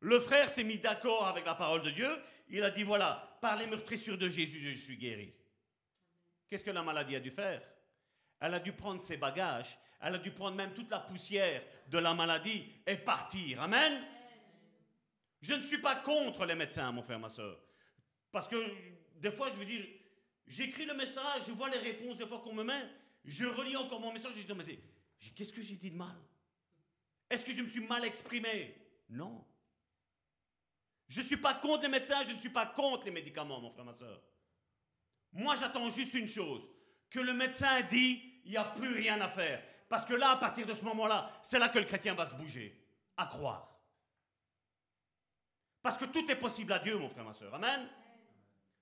Le 0.00 0.20
frère 0.20 0.48
s'est 0.50 0.64
mis 0.64 0.78
d'accord 0.78 1.26
avec 1.26 1.46
la 1.46 1.54
parole 1.54 1.82
de 1.82 1.90
Dieu. 1.90 2.10
Il 2.50 2.62
a 2.62 2.70
dit 2.70 2.84
voilà, 2.84 3.38
par 3.40 3.56
les 3.56 3.66
meurtrissures 3.66 4.18
de 4.18 4.28
Jésus, 4.28 4.60
je 4.60 4.78
suis 4.78 4.96
guéri. 4.96 5.32
Qu'est-ce 6.48 6.64
que 6.64 6.70
la 6.70 6.82
maladie 6.82 7.16
a 7.16 7.20
dû 7.20 7.30
faire? 7.30 7.62
Elle 8.40 8.54
a 8.54 8.60
dû 8.60 8.72
prendre 8.72 9.02
ses 9.02 9.16
bagages, 9.16 9.76
elle 10.00 10.14
a 10.14 10.18
dû 10.18 10.30
prendre 10.30 10.56
même 10.56 10.72
toute 10.72 10.90
la 10.90 11.00
poussière 11.00 11.62
de 11.88 11.98
la 11.98 12.14
maladie 12.14 12.64
et 12.86 12.96
partir. 12.96 13.62
Amen. 13.62 14.04
Je 15.40 15.54
ne 15.54 15.62
suis 15.62 15.78
pas 15.78 15.96
contre 15.96 16.44
les 16.44 16.54
médecins, 16.54 16.90
mon 16.92 17.02
frère, 17.02 17.18
ma 17.18 17.30
soeur. 17.30 17.60
Parce 18.32 18.48
que 18.48 18.56
des 19.16 19.30
fois, 19.30 19.50
je 19.52 19.58
veux 19.58 19.64
dire, 19.64 19.86
j'écris 20.46 20.84
le 20.84 20.94
message, 20.94 21.42
je 21.46 21.52
vois 21.52 21.68
les 21.70 21.78
réponses 21.78 22.16
des 22.16 22.26
fois 22.26 22.40
qu'on 22.40 22.54
me 22.54 22.64
met, 22.64 22.88
je 23.24 23.46
relis 23.46 23.76
encore 23.76 24.00
mon 24.00 24.12
message, 24.12 24.32
je 24.36 24.42
dis, 24.42 24.54
mais 24.54 24.78
qu'est-ce 25.34 25.52
que 25.52 25.62
j'ai 25.62 25.76
dit 25.76 25.90
de 25.90 25.96
mal? 25.96 26.16
Est-ce 27.30 27.44
que 27.44 27.52
je 27.52 27.62
me 27.62 27.68
suis 27.68 27.86
mal 27.86 28.04
exprimé? 28.04 28.74
Non. 29.08 29.44
Je 31.08 31.20
ne 31.20 31.24
suis 31.24 31.36
pas 31.36 31.54
contre 31.54 31.82
les 31.82 31.88
médecins, 31.88 32.24
je 32.26 32.32
ne 32.32 32.38
suis 32.38 32.50
pas 32.50 32.66
contre 32.66 33.06
les 33.06 33.10
médicaments, 33.10 33.60
mon 33.60 33.70
frère, 33.70 33.84
ma 33.84 33.94
soeur. 33.94 34.22
Moi, 35.32 35.56
j'attends 35.56 35.90
juste 35.90 36.14
une 36.14 36.28
chose, 36.28 36.62
que 37.10 37.20
le 37.20 37.32
médecin 37.32 37.82
dit, 37.82 38.40
il 38.44 38.50
n'y 38.50 38.56
a 38.56 38.64
plus 38.64 38.92
rien 38.92 39.20
à 39.20 39.28
faire. 39.28 39.62
Parce 39.88 40.04
que 40.04 40.14
là, 40.14 40.30
à 40.30 40.36
partir 40.36 40.66
de 40.66 40.74
ce 40.74 40.84
moment-là, 40.84 41.30
c'est 41.42 41.58
là 41.58 41.68
que 41.68 41.78
le 41.78 41.84
chrétien 41.84 42.14
va 42.14 42.26
se 42.26 42.34
bouger, 42.34 42.78
à 43.16 43.26
croire. 43.26 43.77
Parce 45.82 45.96
que 45.96 46.04
tout 46.04 46.30
est 46.30 46.36
possible 46.36 46.72
à 46.72 46.78
Dieu, 46.78 46.96
mon 46.98 47.08
frère, 47.08 47.24
ma 47.24 47.32
soeur. 47.32 47.54
Amen. 47.54 47.88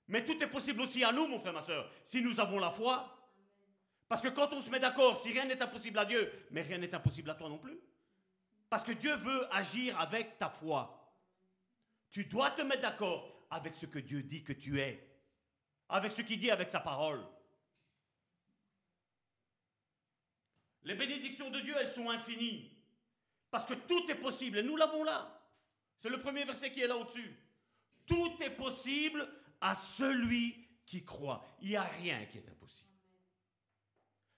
Mais 0.08 0.24
tout 0.24 0.42
est 0.42 0.48
possible 0.48 0.80
aussi 0.82 1.04
à 1.04 1.12
nous, 1.12 1.26
mon 1.26 1.38
frère, 1.38 1.52
ma 1.52 1.62
soeur, 1.62 1.90
si 2.04 2.22
nous 2.22 2.38
avons 2.40 2.58
la 2.58 2.70
foi. 2.70 3.12
Parce 4.08 4.20
que 4.20 4.28
quand 4.28 4.52
on 4.52 4.62
se 4.62 4.70
met 4.70 4.78
d'accord, 4.78 5.20
si 5.20 5.32
rien 5.32 5.44
n'est 5.44 5.60
impossible 5.60 5.98
à 5.98 6.04
Dieu, 6.04 6.32
mais 6.50 6.62
rien 6.62 6.78
n'est 6.78 6.94
impossible 6.94 7.30
à 7.30 7.34
toi 7.34 7.48
non 7.48 7.58
plus. 7.58 7.78
Parce 8.68 8.84
que 8.84 8.92
Dieu 8.92 9.14
veut 9.16 9.54
agir 9.54 9.98
avec 10.00 10.38
ta 10.38 10.48
foi. 10.48 11.02
Tu 12.10 12.24
dois 12.24 12.50
te 12.50 12.62
mettre 12.62 12.82
d'accord 12.82 13.46
avec 13.50 13.74
ce 13.74 13.86
que 13.86 13.98
Dieu 13.98 14.22
dit 14.22 14.44
que 14.44 14.52
tu 14.52 14.80
es. 14.80 15.02
Avec 15.88 16.12
ce 16.12 16.22
qu'il 16.22 16.38
dit 16.38 16.50
avec 16.50 16.70
sa 16.70 16.80
parole. 16.80 17.24
Les 20.82 20.94
bénédictions 20.94 21.50
de 21.50 21.60
Dieu, 21.60 21.74
elles 21.78 21.88
sont 21.88 22.08
infinies. 22.10 22.72
Parce 23.50 23.66
que 23.66 23.74
tout 23.74 24.08
est 24.10 24.16
possible 24.16 24.58
et 24.58 24.62
nous 24.62 24.76
l'avons 24.76 25.02
là. 25.02 25.35
C'est 25.98 26.10
le 26.10 26.20
premier 26.20 26.44
verset 26.44 26.72
qui 26.72 26.82
est 26.82 26.86
là 26.86 26.96
au-dessus. 26.96 27.34
Tout 28.06 28.36
est 28.42 28.50
possible 28.50 29.26
à 29.60 29.74
celui 29.74 30.66
qui 30.84 31.04
croit. 31.04 31.44
Il 31.60 31.70
n'y 31.70 31.76
a 31.76 31.82
rien 31.82 32.24
qui 32.26 32.38
est 32.38 32.48
impossible. 32.48 32.90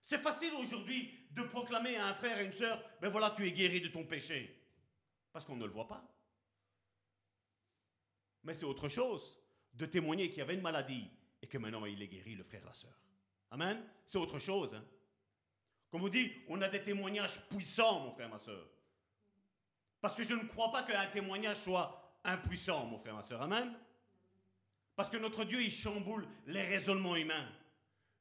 C'est 0.00 0.18
facile 0.18 0.54
aujourd'hui 0.54 1.12
de 1.32 1.42
proclamer 1.42 1.96
à 1.96 2.06
un 2.06 2.14
frère 2.14 2.40
et 2.40 2.46
une 2.46 2.52
sœur, 2.52 2.82
ben 3.00 3.10
voilà, 3.10 3.30
tu 3.36 3.46
es 3.46 3.52
guéri 3.52 3.80
de 3.80 3.88
ton 3.88 4.04
péché. 4.04 4.54
Parce 5.32 5.44
qu'on 5.44 5.56
ne 5.56 5.66
le 5.66 5.72
voit 5.72 5.86
pas. 5.86 6.02
Mais 8.44 8.54
c'est 8.54 8.64
autre 8.64 8.88
chose 8.88 9.38
de 9.74 9.84
témoigner 9.84 10.30
qu'il 10.30 10.38
y 10.38 10.42
avait 10.42 10.54
une 10.54 10.62
maladie 10.62 11.10
et 11.42 11.46
que 11.46 11.58
maintenant 11.58 11.84
il 11.84 12.00
est 12.00 12.08
guéri, 12.08 12.34
le 12.34 12.42
frère, 12.42 12.64
la 12.64 12.72
sœur. 12.72 12.98
Amen? 13.50 13.84
C'est 14.06 14.18
autre 14.18 14.38
chose. 14.38 14.74
Hein. 14.74 14.84
Comme 15.90 16.00
vous 16.00 16.10
dit, 16.10 16.32
on 16.48 16.60
a 16.62 16.68
des 16.68 16.82
témoignages 16.82 17.40
puissants, 17.48 18.00
mon 18.00 18.12
frère, 18.12 18.28
ma 18.28 18.38
sœur. 18.38 18.66
Parce 20.00 20.16
que 20.16 20.22
je 20.22 20.34
ne 20.34 20.44
crois 20.44 20.70
pas 20.70 20.82
qu'un 20.82 21.06
témoignage 21.06 21.58
soit 21.58 22.18
impuissant, 22.24 22.86
mon 22.86 22.98
frère, 22.98 23.14
ma 23.14 23.22
soeur. 23.22 23.42
Amen. 23.42 23.74
Parce 24.94 25.10
que 25.10 25.16
notre 25.16 25.44
Dieu, 25.44 25.60
il 25.62 25.72
chamboule 25.72 26.26
les 26.46 26.62
raisonnements 26.62 27.16
humains. 27.16 27.48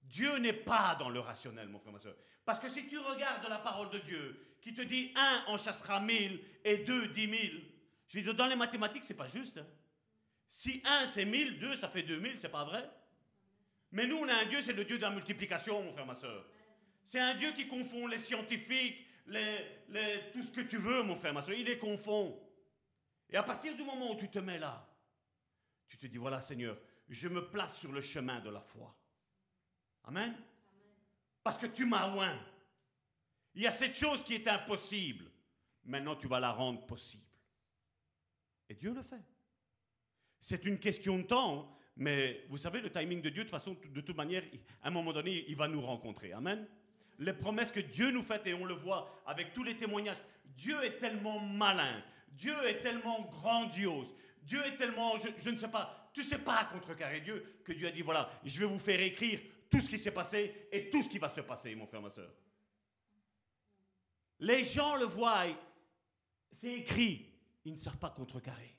Dieu 0.04 0.38
n'est 0.38 0.54
pas 0.54 0.96
dans 1.00 1.10
le 1.10 1.20
rationnel, 1.20 1.68
mon 1.68 1.80
frère, 1.80 1.94
ma 1.94 2.00
soeur. 2.00 2.16
Parce 2.46 2.60
que 2.60 2.70
si 2.70 2.88
tu 2.88 2.98
regardes 2.98 3.48
la 3.50 3.60
parole 3.60 3.90
de 3.90 4.00
Dieu, 4.00 4.58
qui 4.62 4.74
te 4.74 4.82
dit 4.82 5.12
un 5.16 5.44
en 5.48 5.58
chassera 5.58 6.00
mille 6.00 6.40
et 6.64 6.78
deux 6.78 7.08
dix 7.10 7.28
mille, 7.28 7.64
je 8.08 8.20
veux 8.20 8.34
dans 8.34 8.48
les 8.48 8.56
mathématiques, 8.56 9.04
c'est 9.04 9.14
pas 9.14 9.28
juste. 9.28 9.58
Hein. 9.58 9.68
Si 10.48 10.82
un 10.86 11.06
c'est 11.06 11.26
mille, 11.26 11.60
deux 11.60 11.76
ça 11.76 11.90
fait 11.90 12.04
deux 12.04 12.20
mille, 12.20 12.38
c'est 12.38 12.50
pas 12.50 12.64
vrai. 12.64 12.90
Mais 13.92 14.06
nous, 14.06 14.18
on 14.18 14.28
a 14.28 14.34
un 14.34 14.46
Dieu, 14.46 14.62
c'est 14.62 14.74
le 14.74 14.86
Dieu 14.86 14.98
de 14.98 15.02
la 15.02 15.10
multiplication, 15.10 15.82
mon 15.82 15.92
frère, 15.92 16.06
ma 16.06 16.16
soeur. 16.16 16.46
C'est 17.04 17.20
un 17.20 17.36
Dieu 17.36 17.52
qui 17.52 17.68
confond 17.68 18.08
les 18.08 18.18
scientifiques, 18.18 19.07
les, 19.28 20.32
tout 20.32 20.42
ce 20.42 20.52
que 20.52 20.62
tu 20.62 20.78
veux, 20.78 21.04
mon 21.04 21.16
frère, 21.16 21.34
ma 21.34 21.44
soeur. 21.44 21.56
Il 21.56 21.66
les 21.66 21.78
confond. 21.78 22.40
Et 23.30 23.36
à 23.36 23.44
partir 23.44 23.76
du 23.76 23.84
moment 23.84 24.14
où 24.14 24.16
tu 24.16 24.30
te 24.30 24.40
mets 24.40 24.58
là, 24.58 24.88
tu 25.88 25.98
te 25.98 26.08
dis, 26.08 26.18
voilà 26.18 26.42
Seigneur, 26.42 26.78
je 27.10 27.28
me 27.28 27.50
place 27.50 27.78
sur 27.78 27.92
le 27.92 28.02
chemin 28.02 28.40
de 28.40 28.50
la 28.50 28.62
foi. 28.62 28.96
Amen? 30.06 30.36
Parce 31.44 31.58
que 31.58 31.68
tu 31.68 31.86
m'as 31.86 32.08
loin. 32.08 32.38
Il 33.56 33.62
y 33.62 33.68
a 33.68 33.72
cette 33.72 33.96
chose 33.96 34.24
qui 34.24 34.36
est 34.36 34.48
impossible. 34.48 35.26
Maintenant, 35.86 36.16
tu 36.16 36.28
vas 36.28 36.40
la 36.40 36.52
rendre 36.52 36.86
possible. 36.86 37.24
Et 38.70 38.76
Dieu 38.76 38.94
le 38.94 39.04
fait. 39.04 39.24
C'est 40.40 40.66
une 40.66 40.80
question 40.80 41.18
de 41.18 41.24
temps, 41.24 41.78
mais 41.96 42.46
vous 42.50 42.58
savez, 42.58 42.82
le 42.82 42.92
timing 42.92 43.22
de 43.22 43.30
Dieu, 43.30 43.44
de 43.44 43.50
façon, 43.50 43.76
de 43.94 44.02
toute 44.02 44.16
manière, 44.16 44.44
à 44.82 44.90
un 44.90 44.92
moment 44.92 45.14
donné, 45.14 45.46
il 45.48 45.56
va 45.56 45.68
nous 45.68 45.82
rencontrer. 45.82 46.34
Amen? 46.34 46.68
Les 47.20 47.34
promesses 47.34 47.72
que 47.72 47.80
Dieu 47.80 48.12
nous 48.12 48.24
fait, 48.24 48.46
et 48.48 48.54
on 48.54 48.66
le 48.66 48.76
voit 48.76 49.22
avec 49.26 49.54
tous 49.54 49.64
les 49.64 49.76
témoignages. 49.76 50.22
Dieu 50.46 50.82
est 50.84 50.98
tellement 50.98 51.40
malin, 51.40 52.04
Dieu 52.30 52.56
est 52.66 52.80
tellement 52.80 53.22
grandiose, 53.22 54.08
Dieu 54.44 54.64
est 54.66 54.76
tellement, 54.76 55.14
je, 55.20 55.50
ne 55.50 55.58
sais 55.58 55.68
pas, 55.68 56.10
tu 56.14 56.22
ne 56.22 56.26
sais 56.26 56.40
pas 56.40 56.66
contrecarrer 56.66 57.22
Dieu, 57.22 57.62
que 57.64 57.74
Dieu 57.74 57.88
a 57.88 57.92
dit, 57.92 58.02
voilà, 58.02 58.30
je 58.44 58.60
vais 58.60 58.66
vous 58.66 58.80
faire 58.80 59.00
écrire 59.00 59.40
tout 59.70 59.82
ce 59.82 59.90
qui 59.90 59.98
s'est 59.98 60.12
passé 60.12 60.68
et 60.72 60.90
tout 60.90 61.04
ce 61.04 61.10
qui 61.10 61.20
va 61.20 61.30
se 61.30 61.42
passer, 61.42 61.76
mon 61.76 61.86
frère, 61.88 62.02
ma 62.02 62.10
soeur. 62.10 62.32
Les 64.40 64.64
gens 64.64 64.96
le 64.96 65.06
voient, 65.06 65.46
c'est 66.52 66.74
écrit, 66.74 67.26
ils 67.66 67.74
ne 67.74 67.80
savent 67.80 67.98
pas 67.98 68.12
contrecarrer. 68.12 68.76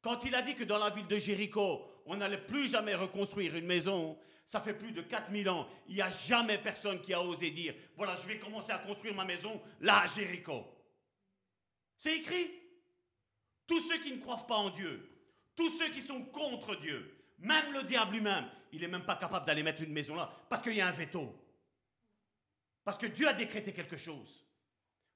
Quand 0.00 0.24
il 0.24 0.34
a 0.34 0.42
dit 0.42 0.54
que 0.54 0.64
dans 0.64 0.78
la 0.78 0.90
ville 0.90 1.06
de 1.06 1.18
Jéricho, 1.18 1.86
on 2.06 2.16
n'allait 2.16 2.44
plus 2.46 2.68
jamais 2.68 2.94
reconstruire 2.94 3.56
une 3.56 3.66
maison, 3.66 4.18
ça 4.44 4.60
fait 4.60 4.74
plus 4.74 4.92
de 4.92 5.02
4000 5.02 5.48
ans, 5.48 5.68
il 5.88 5.94
n'y 5.94 6.02
a 6.02 6.10
jamais 6.10 6.58
personne 6.58 7.00
qui 7.00 7.14
a 7.14 7.22
osé 7.22 7.50
dire, 7.50 7.74
voilà, 7.96 8.16
je 8.16 8.26
vais 8.26 8.38
commencer 8.38 8.72
à 8.72 8.78
construire 8.78 9.14
ma 9.14 9.24
maison 9.24 9.60
là 9.80 10.00
à 10.00 10.06
Jéricho. 10.06 10.64
C'est 11.96 12.16
écrit. 12.16 12.50
Tous 13.66 13.80
ceux 13.80 13.98
qui 13.98 14.12
ne 14.12 14.20
croient 14.20 14.46
pas 14.46 14.56
en 14.56 14.70
Dieu, 14.70 15.08
tous 15.54 15.70
ceux 15.70 15.88
qui 15.90 16.02
sont 16.02 16.24
contre 16.24 16.74
Dieu, 16.76 17.16
même 17.38 17.72
le 17.72 17.84
diable 17.84 18.12
lui-même, 18.12 18.48
il 18.72 18.80
n'est 18.80 18.88
même 18.88 19.04
pas 19.04 19.16
capable 19.16 19.46
d'aller 19.46 19.62
mettre 19.62 19.82
une 19.82 19.92
maison 19.92 20.16
là, 20.16 20.30
parce 20.50 20.62
qu'il 20.62 20.74
y 20.74 20.80
a 20.80 20.88
un 20.88 20.92
veto. 20.92 21.34
Parce 22.84 22.98
que 22.98 23.06
Dieu 23.06 23.28
a 23.28 23.32
décrété 23.32 23.72
quelque 23.72 23.96
chose. 23.96 24.44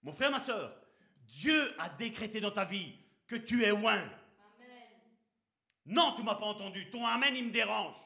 Mon 0.02 0.12
frère, 0.12 0.30
ma 0.30 0.40
soeur, 0.40 0.76
Dieu 1.24 1.74
a 1.78 1.88
décrété 1.88 2.40
dans 2.40 2.52
ta 2.52 2.64
vie 2.64 2.94
que 3.26 3.36
tu 3.36 3.64
es 3.64 3.70
loin. 3.70 4.08
Non, 5.86 6.12
tu 6.14 6.20
ne 6.20 6.26
m'as 6.26 6.34
pas 6.34 6.46
entendu. 6.46 6.90
Ton 6.90 7.06
Amen, 7.06 7.34
il 7.36 7.46
me 7.46 7.50
dérange. 7.50 7.96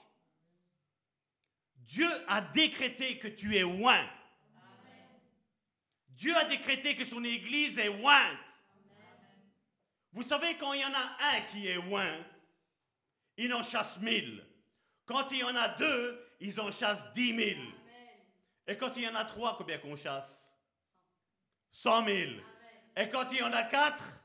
Dieu 1.77 2.09
a 2.29 2.41
décrété 2.41 3.19
que 3.19 3.29
tu 3.29 3.57
es 3.57 3.63
loin. 3.63 4.09
Dieu 6.11 6.37
a 6.37 6.45
décrété 6.45 6.95
que 6.95 7.05
son 7.05 7.25
Église 7.25 7.79
est 7.79 7.89
ointe. 7.89 8.39
Vous 10.13 10.23
savez, 10.23 10.57
quand 10.57 10.75
il 10.75 10.81
y 10.81 10.85
en 10.85 10.93
a 10.93 11.17
un 11.33 11.41
qui 11.43 11.69
est 11.69 11.79
oint, 11.79 12.25
il 13.37 13.53
en 13.55 13.63
chasse 13.63 13.99
mille. 14.01 14.47
Quand 15.07 15.31
il 15.33 15.39
y 15.39 15.45
en 15.45 15.57
a 15.57 15.69
deux, 15.69 16.29
ils 16.41 16.61
en 16.61 16.71
chassent 16.71 17.11
dix 17.15 17.33
mille. 17.33 17.73
Et 18.67 18.77
quand 18.77 18.97
il 18.97 19.05
y 19.05 19.09
en 19.09 19.15
a 19.15 19.25
trois, 19.25 19.57
combien 19.57 19.79
qu'on 19.79 19.97
chasse? 19.97 20.55
Cent 21.71 22.03
mille. 22.03 22.43
Et 22.97 23.09
quand 23.09 23.31
il 23.33 23.39
y 23.39 23.43
en 23.43 23.53
a 23.53 23.63
quatre, 23.63 24.21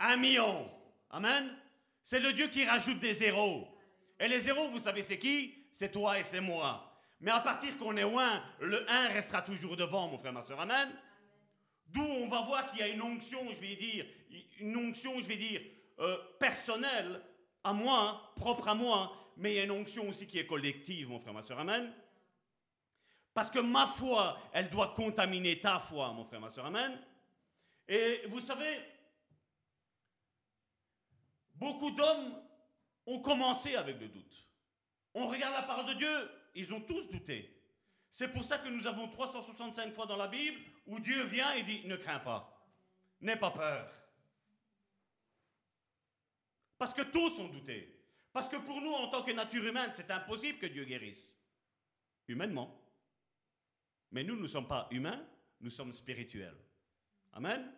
un 0.00 0.16
million. 0.16 0.70
Amen. 1.10 1.56
C'est 2.04 2.20
le 2.20 2.34
Dieu 2.34 2.48
qui 2.48 2.64
rajoute 2.64 2.98
des 3.00 3.14
zéros. 3.14 3.66
Et 4.20 4.28
les 4.28 4.40
zéros, 4.40 4.68
vous 4.68 4.78
savez, 4.78 5.02
c'est 5.02 5.18
qui? 5.18 5.54
C'est 5.72 5.90
toi 5.90 6.18
et 6.18 6.22
c'est 6.22 6.40
moi. 6.40 6.92
Mais 7.20 7.30
à 7.30 7.40
partir 7.40 7.76
qu'on 7.78 7.96
est 7.96 8.02
loin, 8.02 8.42
le 8.60 8.88
1 8.88 9.08
restera 9.08 9.40
toujours 9.40 9.76
devant, 9.76 10.08
mon 10.08 10.18
frère, 10.18 10.32
ma 10.32 10.44
soeur. 10.44 10.60
Amen. 10.60 10.90
D'où 11.86 12.02
on 12.02 12.28
va 12.28 12.42
voir 12.42 12.70
qu'il 12.70 12.80
y 12.80 12.82
a 12.82 12.88
une 12.88 13.02
onction, 13.02 13.40
je 13.52 13.60
vais 13.60 13.76
dire, 13.76 14.04
une 14.60 14.76
onction, 14.76 15.18
je 15.20 15.26
vais 15.26 15.36
dire, 15.36 15.62
euh, 16.00 16.18
personnelle, 16.38 17.22
à 17.62 17.72
moi, 17.72 18.32
propre 18.36 18.68
à 18.68 18.74
moi, 18.74 19.32
mais 19.38 19.52
il 19.52 19.56
y 19.56 19.60
a 19.60 19.64
une 19.64 19.70
onction 19.70 20.08
aussi 20.08 20.26
qui 20.26 20.38
est 20.38 20.46
collective, 20.46 21.08
mon 21.08 21.18
frère, 21.18 21.32
ma 21.32 21.42
soeur. 21.42 21.58
Amen. 21.58 21.90
Parce 23.32 23.50
que 23.50 23.60
ma 23.60 23.86
foi, 23.86 24.38
elle 24.52 24.68
doit 24.68 24.94
contaminer 24.94 25.58
ta 25.58 25.80
foi, 25.80 26.12
mon 26.12 26.24
frère, 26.24 26.40
ma 26.40 26.50
soeur. 26.50 26.66
Amen. 26.66 27.00
Et 27.88 28.22
vous 28.28 28.40
savez, 28.40 28.78
beaucoup 31.54 31.90
d'hommes 31.90 32.42
ont 33.06 33.20
commencé 33.20 33.76
avec 33.76 34.00
le 34.00 34.08
doute. 34.08 34.48
On 35.14 35.28
regarde 35.28 35.54
la 35.54 35.62
parole 35.62 35.86
de 35.86 35.94
Dieu, 35.94 36.30
ils 36.54 36.72
ont 36.72 36.80
tous 36.80 37.08
douté. 37.08 37.50
C'est 38.10 38.28
pour 38.28 38.44
ça 38.44 38.58
que 38.58 38.68
nous 38.68 38.86
avons 38.86 39.08
365 39.08 39.92
fois 39.94 40.06
dans 40.06 40.16
la 40.16 40.28
Bible 40.28 40.60
où 40.86 41.00
Dieu 41.00 41.24
vient 41.24 41.52
et 41.54 41.62
dit, 41.62 41.82
ne 41.86 41.96
crains 41.96 42.20
pas, 42.20 42.68
n'aie 43.20 43.36
pas 43.36 43.50
peur. 43.50 43.90
Parce 46.78 46.94
que 46.94 47.02
tous 47.02 47.38
ont 47.38 47.48
douté. 47.48 47.90
Parce 48.32 48.48
que 48.48 48.56
pour 48.56 48.80
nous, 48.80 48.92
en 48.92 49.08
tant 49.08 49.22
que 49.22 49.30
nature 49.30 49.64
humaine, 49.64 49.90
c'est 49.92 50.10
impossible 50.10 50.58
que 50.58 50.66
Dieu 50.66 50.84
guérisse. 50.84 51.32
Humainement. 52.26 52.80
Mais 54.10 54.24
nous, 54.24 54.34
nous 54.34 54.42
ne 54.42 54.48
sommes 54.48 54.66
pas 54.66 54.88
humains, 54.90 55.24
nous 55.60 55.70
sommes 55.70 55.92
spirituels. 55.92 56.56
Amen. 57.32 57.72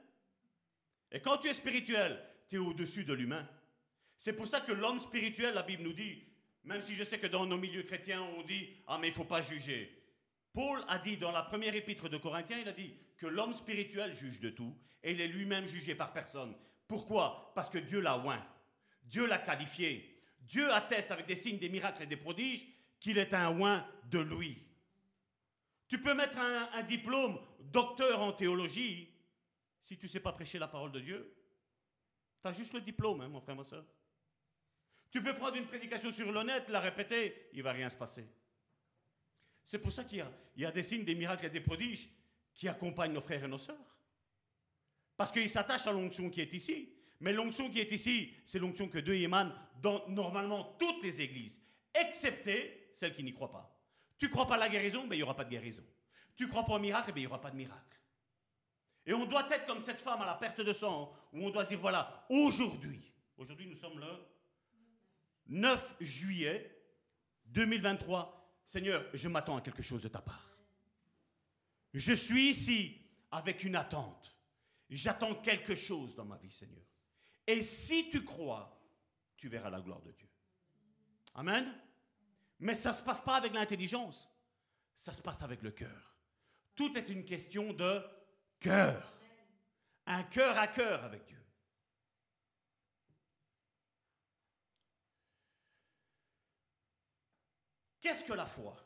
Et 1.11 1.21
quand 1.21 1.39
tu 1.39 1.49
es 1.49 1.55
spirituel, 1.55 2.23
tu 2.49 2.57
es 2.57 2.59
au-dessus 2.59 3.05
de 3.05 3.13
l'humain. 3.13 3.49
C'est 4.17 4.33
pour 4.33 4.47
ça 4.47 4.61
que 4.61 4.73
l'homme 4.73 5.01
spirituel, 5.01 5.55
la 5.55 5.63
Bible 5.63 5.83
nous 5.83 5.93
dit, 5.93 6.23
même 6.65 6.83
si 6.83 6.95
je 6.95 7.05
sais 7.05 7.19
que 7.19 7.27
dans 7.27 7.47
nos 7.47 7.59
milieux 7.59 7.85
chrétiens, 7.85 8.23
on 8.37 8.43
dit 8.43 8.69
Ah, 8.87 8.99
mais 9.01 9.09
il 9.09 9.11
ne 9.11 9.17
faut 9.17 9.25
pas 9.25 9.43
juger. 9.43 9.93
Paul 10.53 10.83
a 10.89 10.99
dit 10.99 11.17
dans 11.17 11.33
la 11.33 11.43
première 11.43 11.75
épître 11.75 12.09
de 12.09 12.17
Corinthiens, 12.17 12.59
il 12.59 12.69
a 12.69 12.73
dit 12.73 12.95
que 13.17 13.27
l'homme 13.27 13.55
spirituel 13.55 14.15
juge 14.15 14.41
de 14.41 14.51
tout 14.51 14.77
et 15.03 15.13
il 15.13 15.21
est 15.21 15.29
lui-même 15.29 15.67
jugé 15.67 15.95
par 15.95 16.13
personne. 16.13 16.55
Pourquoi? 16.89 17.53
Parce 17.55 17.71
que 17.71 17.79
Dieu 17.79 18.01
l'a 18.01 18.19
oint. 18.19 18.45
Dieu 19.05 19.27
l'a 19.27 19.39
qualifié. 19.39 20.21
Dieu 20.41 20.73
atteste 20.73 21.11
avec 21.11 21.27
des 21.27 21.37
signes, 21.37 21.59
des 21.59 21.69
miracles 21.69 22.03
et 22.03 22.07
des 22.07 22.17
prodiges 22.17 22.67
qu'il 22.99 23.19
est 23.19 23.35
un 23.35 23.61
oint 23.61 23.87
de 24.11 24.19
lui. 24.19 24.59
Tu 25.89 26.01
peux 26.01 26.15
mettre 26.15 26.39
un, 26.39 26.83
diplôme 26.83 27.39
docteur 27.61 28.21
en 28.21 28.33
théologie 28.33 29.09
si 29.83 29.97
tu 29.97 30.07
ne 30.07 30.11
sais 30.11 30.21
pas 30.21 30.33
prêcher 30.33 30.59
la 30.59 30.67
parole 30.67 30.91
de 30.91 31.01
Dieu. 31.01 31.37
Tu 32.43 32.49
as 32.49 32.53
juste 32.53 32.73
le 32.73 32.81
diplôme, 32.81 33.21
hein, 33.21 33.29
mon 33.29 33.41
frère, 33.41 33.55
ma 33.55 33.63
soeur. 33.63 33.85
Tu 35.11 35.23
peux 35.23 35.35
prendre 35.35 35.57
une 35.57 35.67
prédication 35.67 36.11
sur 36.13 36.31
l'honnête, 36.31 36.69
la 36.69 36.81
répéter, 36.81 37.49
il 37.53 37.63
va 37.63 37.73
rien 37.73 37.89
se 37.89 37.97
passer. 37.97 38.27
C'est 39.65 39.79
pour 39.79 39.93
ça 39.93 40.05
qu'il 40.05 40.25
y, 40.57 40.65
a 40.65 40.71
des 40.71 40.83
signes, 40.83 41.05
des 41.05 41.15
miracles 41.15 41.47
et 41.47 41.51
des 41.51 41.61
prodiges 41.61 42.09
qui 42.55 42.69
accompagnent 42.69 43.13
nos 43.13 43.21
frères 43.21 43.43
et 43.43 43.49
nos 43.49 43.59
sœurs. 43.59 43.77
Parce 45.17 45.33
qu'ils 45.33 45.51
s'attachent 45.51 45.87
à 45.87 45.93
l'onction 45.93 46.31
qui 46.31 46.41
est 46.41 46.53
ici. 46.53 46.93
Mais 47.21 47.33
l'onction 47.33 47.71
qui 47.71 47.81
est 47.81 47.91
ici, 47.91 48.33
c'est 48.45 48.59
l'onction 48.59 48.89
que 48.89 48.99
Dieu 48.99 49.15
émane 49.15 49.53
dans 49.81 50.07
normalement 50.09 50.77
toutes 50.79 51.03
les 51.03 51.21
églises, 51.21 51.61
excepté 51.95 52.91
celles 52.95 53.15
qui 53.15 53.25
n'y 53.25 53.33
croient 53.33 53.51
pas. 53.51 53.77
Tu 54.19 54.29
crois 54.29 54.47
pas 54.47 54.55
à 54.55 54.59
la 54.59 54.69
guérison, 54.69 55.07
ben, 55.07 55.15
il 55.15 55.19
n'y 55.19 55.23
aura 55.23 55.37
pas 55.37 55.45
de 55.45 55.51
guérison. 55.51 55.85
Tu 56.37 56.49
crois 56.49 56.65
pas 56.65 56.75
au 56.75 56.79
miracle, 56.79 57.13
ben, 57.13 57.19
il 57.19 57.23
n'y 57.23 57.27
aura 57.27 57.41
pas 57.41 57.51
de 57.51 57.57
miracle. 57.57 58.01
Et 59.07 59.15
on 59.15 59.25
doit 59.25 59.49
être 59.51 59.67
comme 59.67 59.83
cette 59.83 60.01
femme 60.01 60.21
à 60.21 60.27
la 60.27 60.35
perte 60.35 60.61
de 60.61 60.73
sang, 60.73 61.13
où 61.33 61.47
on 61.47 61.51
doit 61.51 61.65
dire, 61.65 61.79
voilà, 61.79 62.27
aujourd'hui, 62.29 63.13
aujourd'hui 63.37 63.67
nous 63.67 63.77
sommes 63.77 63.99
le 63.99 64.07
9 65.49 65.97
juillet 66.01 66.73
2023, 67.47 68.61
Seigneur, 68.65 69.05
je 69.15 69.29
m'attends 69.29 69.57
à 69.57 69.61
quelque 69.61 69.83
chose 69.83 70.03
de 70.03 70.09
ta 70.09 70.21
part. 70.21 70.59
Je 71.95 72.13
suis 72.13 72.51
ici 72.51 73.01
avec 73.31 73.65
une 73.65 73.77
attente. 73.77 74.37
J'attends 74.91 75.35
quelque 75.37 75.75
chose 75.75 76.15
dans 76.15 76.25
ma 76.25 76.37
vie, 76.37 76.51
Seigneur. 76.51 76.85
Et 77.47 77.63
si 77.63 78.11
tu 78.11 78.25
crois, 78.25 78.81
tu 79.37 79.49
verras 79.49 79.71
la 79.71 79.81
gloire 79.81 80.03
de 80.03 80.13
Dieu. 80.13 80.29
Amen. 81.35 81.73
Mais 82.59 82.75
ça 82.75 82.91
ne 82.91 82.97
se 82.97 83.03
passe 83.03 83.21
pas 83.21 83.37
avec 83.37 83.55
l'intelligence. 83.55 84.29
Ça 84.95 85.13
se 85.13 85.23
passe 85.23 85.43
avec 85.43 85.63
le 85.63 85.71
cœur. 85.71 86.17
Tout 86.75 86.97
est 86.97 87.09
une 87.09 87.25
question 87.25 87.73
de 87.73 88.03
cœur. 88.59 89.19
Un 90.07 90.23
cœur 90.25 90.57
à 90.59 90.67
cœur 90.67 91.05
avec 91.05 91.25
Dieu. 91.27 91.43
Qu'est-ce 98.07 98.23
que 98.23 98.35
la 98.35 98.47
foi? 98.47 98.77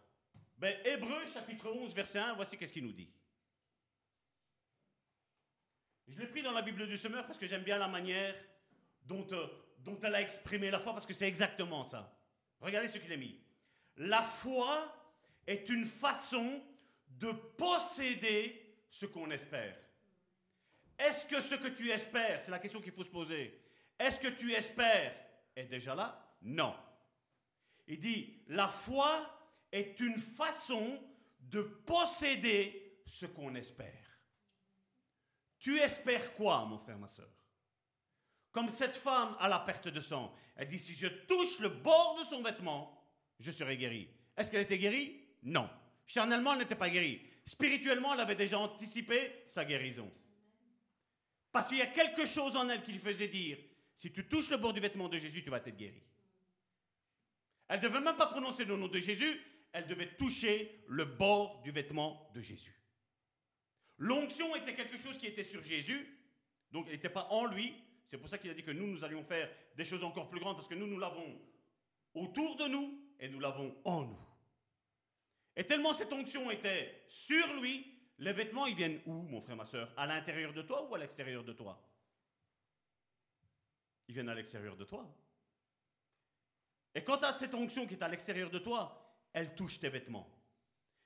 Ben, 0.56 0.74
Hébreu 0.82 1.26
chapitre 1.26 1.70
11 1.70 1.94
verset 1.94 2.20
1, 2.20 2.32
voici 2.36 2.56
qu'est-ce 2.56 2.72
qu'il 2.72 2.86
nous 2.86 2.94
dit. 2.94 3.12
Je 6.08 6.18
l'ai 6.18 6.26
pris 6.26 6.40
dans 6.40 6.52
la 6.52 6.62
Bible 6.62 6.88
du 6.88 6.96
Semeur 6.96 7.26
parce 7.26 7.38
que 7.38 7.46
j'aime 7.46 7.62
bien 7.62 7.76
la 7.76 7.86
manière 7.86 8.34
euh, 9.10 9.46
dont 9.80 9.98
elle 10.02 10.14
a 10.14 10.22
exprimé 10.22 10.70
la 10.70 10.80
foi, 10.80 10.94
parce 10.94 11.04
que 11.04 11.12
c'est 11.12 11.28
exactement 11.28 11.84
ça. 11.84 12.18
Regardez 12.62 12.88
ce 12.88 12.96
qu'il 12.96 13.12
a 13.12 13.16
mis. 13.18 13.38
La 13.98 14.22
foi 14.22 14.90
est 15.46 15.68
une 15.68 15.84
façon 15.84 16.62
de 17.06 17.30
posséder 17.30 18.74
ce 18.88 19.04
qu'on 19.04 19.30
espère. 19.30 19.76
Est-ce 20.98 21.26
que 21.26 21.42
ce 21.42 21.56
que 21.56 21.68
tu 21.68 21.90
espères, 21.90 22.40
c'est 22.40 22.50
la 22.50 22.58
question 22.58 22.80
qu'il 22.80 22.92
faut 22.92 23.04
se 23.04 23.10
poser, 23.10 23.60
est-ce 23.98 24.18
que 24.18 24.28
tu 24.28 24.54
espères 24.54 25.14
est 25.54 25.66
déjà 25.66 25.94
là? 25.94 26.26
Non. 26.40 26.74
Il 27.90 27.98
dit, 27.98 28.32
la 28.46 28.68
foi 28.68 29.10
est 29.72 29.98
une 29.98 30.16
façon 30.16 31.02
de 31.40 31.60
posséder 31.60 33.02
ce 33.04 33.26
qu'on 33.26 33.56
espère. 33.56 34.20
Tu 35.58 35.76
espères 35.76 36.32
quoi, 36.34 36.64
mon 36.66 36.78
frère, 36.78 36.98
ma 37.00 37.08
soeur 37.08 37.28
Comme 38.52 38.68
cette 38.68 38.96
femme 38.96 39.36
à 39.40 39.48
la 39.48 39.58
perte 39.58 39.88
de 39.88 40.00
sang, 40.00 40.32
elle 40.54 40.68
dit, 40.68 40.78
si 40.78 40.94
je 40.94 41.08
touche 41.08 41.58
le 41.58 41.68
bord 41.68 42.16
de 42.20 42.28
son 42.28 42.40
vêtement, 42.42 42.96
je 43.40 43.50
serai 43.50 43.76
guéri. 43.76 44.08
Est-ce 44.36 44.52
qu'elle 44.52 44.62
était 44.62 44.78
guérie? 44.78 45.24
Non. 45.42 45.68
Charnellement, 46.06 46.52
elle 46.52 46.60
n'était 46.60 46.76
pas 46.76 46.90
guérie. 46.90 47.20
Spirituellement, 47.44 48.14
elle 48.14 48.20
avait 48.20 48.36
déjà 48.36 48.60
anticipé 48.60 49.42
sa 49.48 49.64
guérison. 49.64 50.08
Parce 51.50 51.66
qu'il 51.66 51.78
y 51.78 51.82
a 51.82 51.88
quelque 51.88 52.26
chose 52.26 52.54
en 52.54 52.68
elle 52.68 52.82
qui 52.82 52.92
lui 52.92 53.00
faisait 53.00 53.26
dire, 53.26 53.58
si 53.96 54.12
tu 54.12 54.28
touches 54.28 54.50
le 54.50 54.58
bord 54.58 54.72
du 54.72 54.80
vêtement 54.80 55.08
de 55.08 55.18
Jésus, 55.18 55.42
tu 55.42 55.50
vas 55.50 55.56
être 55.56 55.76
guéri. 55.76 56.04
Elle 57.70 57.80
ne 57.80 57.86
devait 57.86 58.00
même 58.00 58.16
pas 58.16 58.26
prononcer 58.26 58.64
le 58.64 58.76
nom 58.76 58.88
de 58.88 58.98
Jésus, 58.98 59.40
elle 59.72 59.86
devait 59.86 60.16
toucher 60.16 60.82
le 60.88 61.04
bord 61.04 61.62
du 61.62 61.70
vêtement 61.70 62.28
de 62.34 62.42
Jésus. 62.42 62.76
L'onction 63.96 64.56
était 64.56 64.74
quelque 64.74 64.98
chose 64.98 65.16
qui 65.18 65.28
était 65.28 65.44
sur 65.44 65.62
Jésus, 65.62 66.18
donc 66.72 66.86
elle 66.88 66.94
n'était 66.94 67.08
pas 67.08 67.28
en 67.30 67.46
lui. 67.46 67.72
C'est 68.08 68.18
pour 68.18 68.28
ça 68.28 68.38
qu'il 68.38 68.50
a 68.50 68.54
dit 68.54 68.64
que 68.64 68.72
nous, 68.72 68.88
nous 68.88 69.04
allions 69.04 69.22
faire 69.22 69.48
des 69.76 69.84
choses 69.84 70.02
encore 70.02 70.28
plus 70.28 70.40
grandes, 70.40 70.56
parce 70.56 70.66
que 70.66 70.74
nous, 70.74 70.88
nous 70.88 70.98
l'avons 70.98 71.40
autour 72.14 72.56
de 72.56 72.66
nous 72.66 72.98
et 73.20 73.28
nous 73.28 73.38
l'avons 73.38 73.76
en 73.84 74.02
nous. 74.02 74.18
Et 75.54 75.62
tellement 75.62 75.94
cette 75.94 76.12
onction 76.12 76.50
était 76.50 77.04
sur 77.06 77.54
lui, 77.60 77.86
les 78.18 78.32
vêtements, 78.32 78.66
ils 78.66 78.74
viennent 78.74 79.00
où, 79.06 79.12
mon 79.12 79.40
frère, 79.40 79.54
ma 79.54 79.64
soeur 79.64 79.92
À 79.96 80.06
l'intérieur 80.06 80.52
de 80.52 80.62
toi 80.62 80.90
ou 80.90 80.94
à 80.96 80.98
l'extérieur 80.98 81.44
de 81.44 81.52
toi? 81.52 81.80
Ils 84.08 84.14
viennent 84.14 84.28
à 84.28 84.34
l'extérieur 84.34 84.76
de 84.76 84.82
toi. 84.82 85.06
Et 86.94 87.04
quand 87.04 87.18
tu 87.18 87.26
as 87.26 87.36
cette 87.36 87.54
onction 87.54 87.86
qui 87.86 87.94
est 87.94 88.02
à 88.02 88.08
l'extérieur 88.08 88.50
de 88.50 88.58
toi, 88.58 89.16
elle 89.32 89.54
touche 89.54 89.78
tes 89.78 89.88
vêtements. 89.88 90.28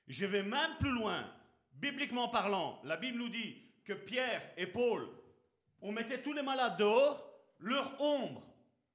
Je 0.07 0.25
vais 0.25 0.43
même 0.43 0.77
plus 0.79 0.91
loin. 0.91 1.31
Bibliquement 1.73 2.29
parlant, 2.29 2.79
la 2.83 2.97
Bible 2.97 3.17
nous 3.17 3.29
dit 3.29 3.61
que 3.83 3.93
Pierre 3.93 4.41
et 4.57 4.67
Paul, 4.67 5.07
on 5.81 5.91
mettait 5.91 6.21
tous 6.21 6.33
les 6.33 6.41
malades 6.41 6.77
dehors, 6.77 7.29
leur 7.59 7.99
ombre. 8.01 8.43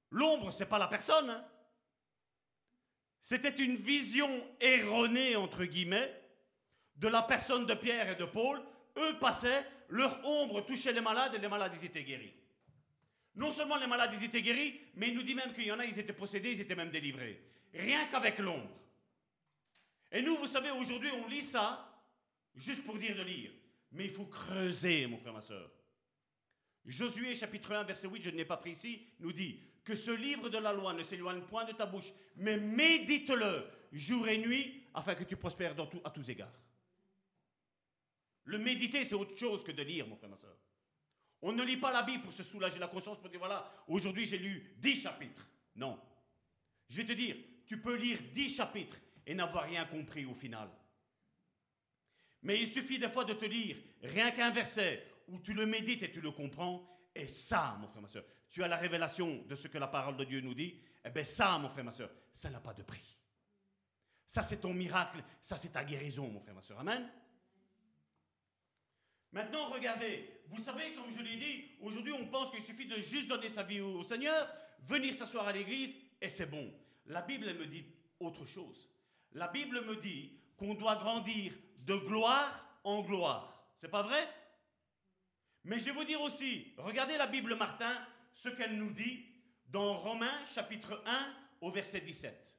L'ombre, 0.09 0.51
c'est 0.51 0.65
pas 0.65 0.79
la 0.79 0.87
personne. 0.87 1.29
Hein. 1.29 1.45
C'était 3.21 3.63
une 3.63 3.75
vision 3.75 4.29
erronée, 4.59 5.35
entre 5.35 5.63
guillemets, 5.63 6.11
de 6.95 7.07
la 7.07 7.21
personne 7.21 7.65
de 7.65 7.73
Pierre 7.73 8.09
et 8.09 8.15
de 8.15 8.25
Paul. 8.25 8.61
Eux 8.97 9.19
passaient, 9.19 9.65
leur 9.89 10.25
ombre 10.25 10.65
touchait 10.65 10.91
les 10.91 11.01
malades 11.01 11.35
et 11.35 11.39
les 11.39 11.47
malades, 11.47 11.71
ils 11.75 11.85
étaient 11.85 12.03
guéris. 12.03 12.33
Non 13.35 13.51
seulement 13.51 13.77
les 13.77 13.87
malades, 13.87 14.13
étaient 14.21 14.41
guéris, 14.41 14.79
mais 14.95 15.09
il 15.09 15.15
nous 15.15 15.23
dit 15.23 15.35
même 15.35 15.53
qu'il 15.53 15.65
y 15.65 15.71
en 15.71 15.79
a, 15.79 15.85
ils 15.85 15.99
étaient 15.99 16.13
possédés, 16.13 16.51
ils 16.51 16.61
étaient 16.61 16.75
même 16.75 16.91
délivrés. 16.91 17.41
Rien 17.73 18.07
qu'avec 18.07 18.39
l'ombre. 18.39 18.69
Et 20.11 20.21
nous, 20.21 20.35
vous 20.35 20.47
savez, 20.47 20.71
aujourd'hui, 20.71 21.09
on 21.11 21.27
lit 21.27 21.43
ça 21.43 21.87
juste 22.55 22.83
pour 22.83 22.97
dire 22.97 23.15
de 23.15 23.21
lire. 23.21 23.51
Mais 23.93 24.05
il 24.05 24.09
faut 24.09 24.25
creuser, 24.25 25.07
mon 25.07 25.17
frère, 25.17 25.33
ma 25.33 25.41
soeur. 25.41 25.71
Josué 26.85 27.35
chapitre 27.35 27.73
1, 27.73 27.83
verset 27.83 28.07
8, 28.07 28.23
je 28.23 28.29
ne 28.31 28.37
l'ai 28.37 28.45
pas 28.45 28.57
pris 28.57 28.71
ici, 28.71 29.07
nous 29.19 29.31
dit 29.31 29.59
que 29.83 29.95
ce 29.95 30.11
livre 30.11 30.49
de 30.49 30.57
la 30.57 30.73
loi 30.73 30.93
ne 30.93 31.03
s'éloigne 31.03 31.41
point 31.41 31.65
de 31.65 31.71
ta 31.71 31.85
bouche, 31.85 32.11
mais 32.35 32.57
médite-le 32.57 33.65
jour 33.91 34.27
et 34.27 34.37
nuit 34.37 34.83
afin 34.93 35.15
que 35.15 35.23
tu 35.23 35.35
prospères 35.35 35.75
dans 35.75 35.89
à 36.03 36.09
tous 36.09 36.29
égards. 36.29 36.59
Le 38.45 38.57
méditer, 38.57 39.05
c'est 39.05 39.15
autre 39.15 39.37
chose 39.37 39.63
que 39.63 39.71
de 39.71 39.83
lire, 39.83 40.07
mon 40.07 40.15
frère, 40.15 40.29
ma 40.29 40.37
soeur. 40.37 40.57
On 41.41 41.51
ne 41.51 41.63
lit 41.63 41.77
pas 41.77 41.91
la 41.91 42.03
Bible 42.03 42.23
pour 42.23 42.33
se 42.33 42.43
soulager 42.43 42.77
la 42.77 42.87
conscience, 42.87 43.19
pour 43.19 43.29
dire 43.29 43.39
voilà, 43.39 43.71
aujourd'hui 43.87 44.25
j'ai 44.25 44.37
lu 44.37 44.75
dix 44.77 45.01
chapitres. 45.01 45.47
Non. 45.75 45.99
Je 46.87 46.97
vais 46.97 47.05
te 47.05 47.13
dire, 47.13 47.35
tu 47.65 47.81
peux 47.81 47.95
lire 47.95 48.19
dix 48.31 48.49
chapitres 48.49 48.97
et 49.25 49.33
n'avoir 49.33 49.65
rien 49.65 49.85
compris 49.85 50.25
au 50.25 50.35
final. 50.35 50.69
Mais 52.43 52.59
il 52.59 52.67
suffit 52.67 52.99
des 52.99 53.09
fois 53.09 53.23
de 53.23 53.33
te 53.33 53.45
lire 53.45 53.77
rien 54.03 54.31
qu'un 54.31 54.51
verset 54.51 55.05
où 55.27 55.39
tu 55.39 55.53
le 55.53 55.65
médites 55.65 56.03
et 56.03 56.11
tu 56.11 56.21
le 56.21 56.31
comprends. 56.31 56.87
Et 57.13 57.27
ça, 57.27 57.77
mon 57.79 57.87
frère, 57.87 58.01
ma 58.01 58.07
soeur, 58.07 58.23
tu 58.49 58.63
as 58.63 58.67
la 58.67 58.77
révélation 58.77 59.43
de 59.47 59.55
ce 59.55 59.67
que 59.67 59.77
la 59.77 59.87
parole 59.87 60.17
de 60.17 60.23
Dieu 60.25 60.41
nous 60.41 60.53
dit. 60.53 60.81
Eh 61.03 61.09
bien 61.09 61.25
ça, 61.25 61.57
mon 61.57 61.69
frère, 61.69 61.85
ma 61.85 61.91
soeur, 61.91 62.11
ça 62.33 62.49
n'a 62.49 62.59
pas 62.59 62.73
de 62.73 62.83
prix. 62.83 63.17
Ça, 64.25 64.43
c'est 64.43 64.61
ton 64.61 64.73
miracle. 64.73 65.23
Ça, 65.41 65.57
c'est 65.57 65.69
ta 65.69 65.83
guérison, 65.83 66.27
mon 66.27 66.39
frère, 66.39 66.55
ma 66.55 66.61
soeur. 66.61 66.79
Amen. 66.79 67.09
Maintenant, 69.31 69.69
regardez, 69.69 70.29
vous 70.51 70.61
savez, 70.61 70.93
comme 70.95 71.09
je 71.09 71.23
l'ai 71.23 71.37
dit, 71.37 71.63
aujourd'hui 71.81 72.11
on 72.11 72.27
pense 72.27 72.51
qu'il 72.51 72.61
suffit 72.61 72.85
de 72.85 72.97
juste 72.97 73.29
donner 73.29 73.47
sa 73.47 73.63
vie 73.63 73.79
au 73.79 74.03
Seigneur, 74.03 74.53
venir 74.81 75.13
s'asseoir 75.13 75.47
à 75.47 75.53
l'église, 75.53 75.95
et 76.19 76.29
c'est 76.29 76.45
bon. 76.45 76.73
La 77.05 77.21
Bible, 77.21 77.45
me 77.53 77.65
dit 77.65 77.85
autre 78.19 78.45
chose. 78.45 78.89
La 79.31 79.47
Bible 79.47 79.81
me 79.85 79.95
dit 79.95 80.37
qu'on 80.57 80.73
doit 80.73 80.97
grandir 80.97 81.53
de 81.79 81.95
gloire 81.95 82.67
en 82.83 83.01
gloire. 83.01 83.65
C'est 83.77 83.89
pas 83.89 84.03
vrai? 84.03 84.27
Mais 85.63 85.79
je 85.79 85.85
vais 85.85 85.91
vous 85.91 86.03
dire 86.03 86.21
aussi, 86.21 86.73
regardez 86.77 87.17
la 87.17 87.27
Bible 87.27 87.55
Martin, 87.55 88.05
ce 88.33 88.49
qu'elle 88.49 88.77
nous 88.77 88.91
dit 88.91 89.25
dans 89.67 89.95
Romains 89.95 90.45
chapitre 90.45 91.01
1 91.05 91.35
au 91.61 91.71
verset 91.71 92.01
17. 92.01 92.53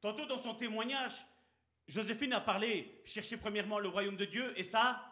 Tantôt 0.00 0.26
dans 0.26 0.42
son 0.42 0.54
témoignage, 0.54 1.24
Joséphine 1.88 2.34
a 2.34 2.40
parlé, 2.40 3.00
chercher 3.04 3.38
premièrement 3.38 3.78
le 3.78 3.88
royaume 3.88 4.16
de 4.16 4.26
Dieu 4.26 4.52
et 4.58 4.62
sa 4.62 5.02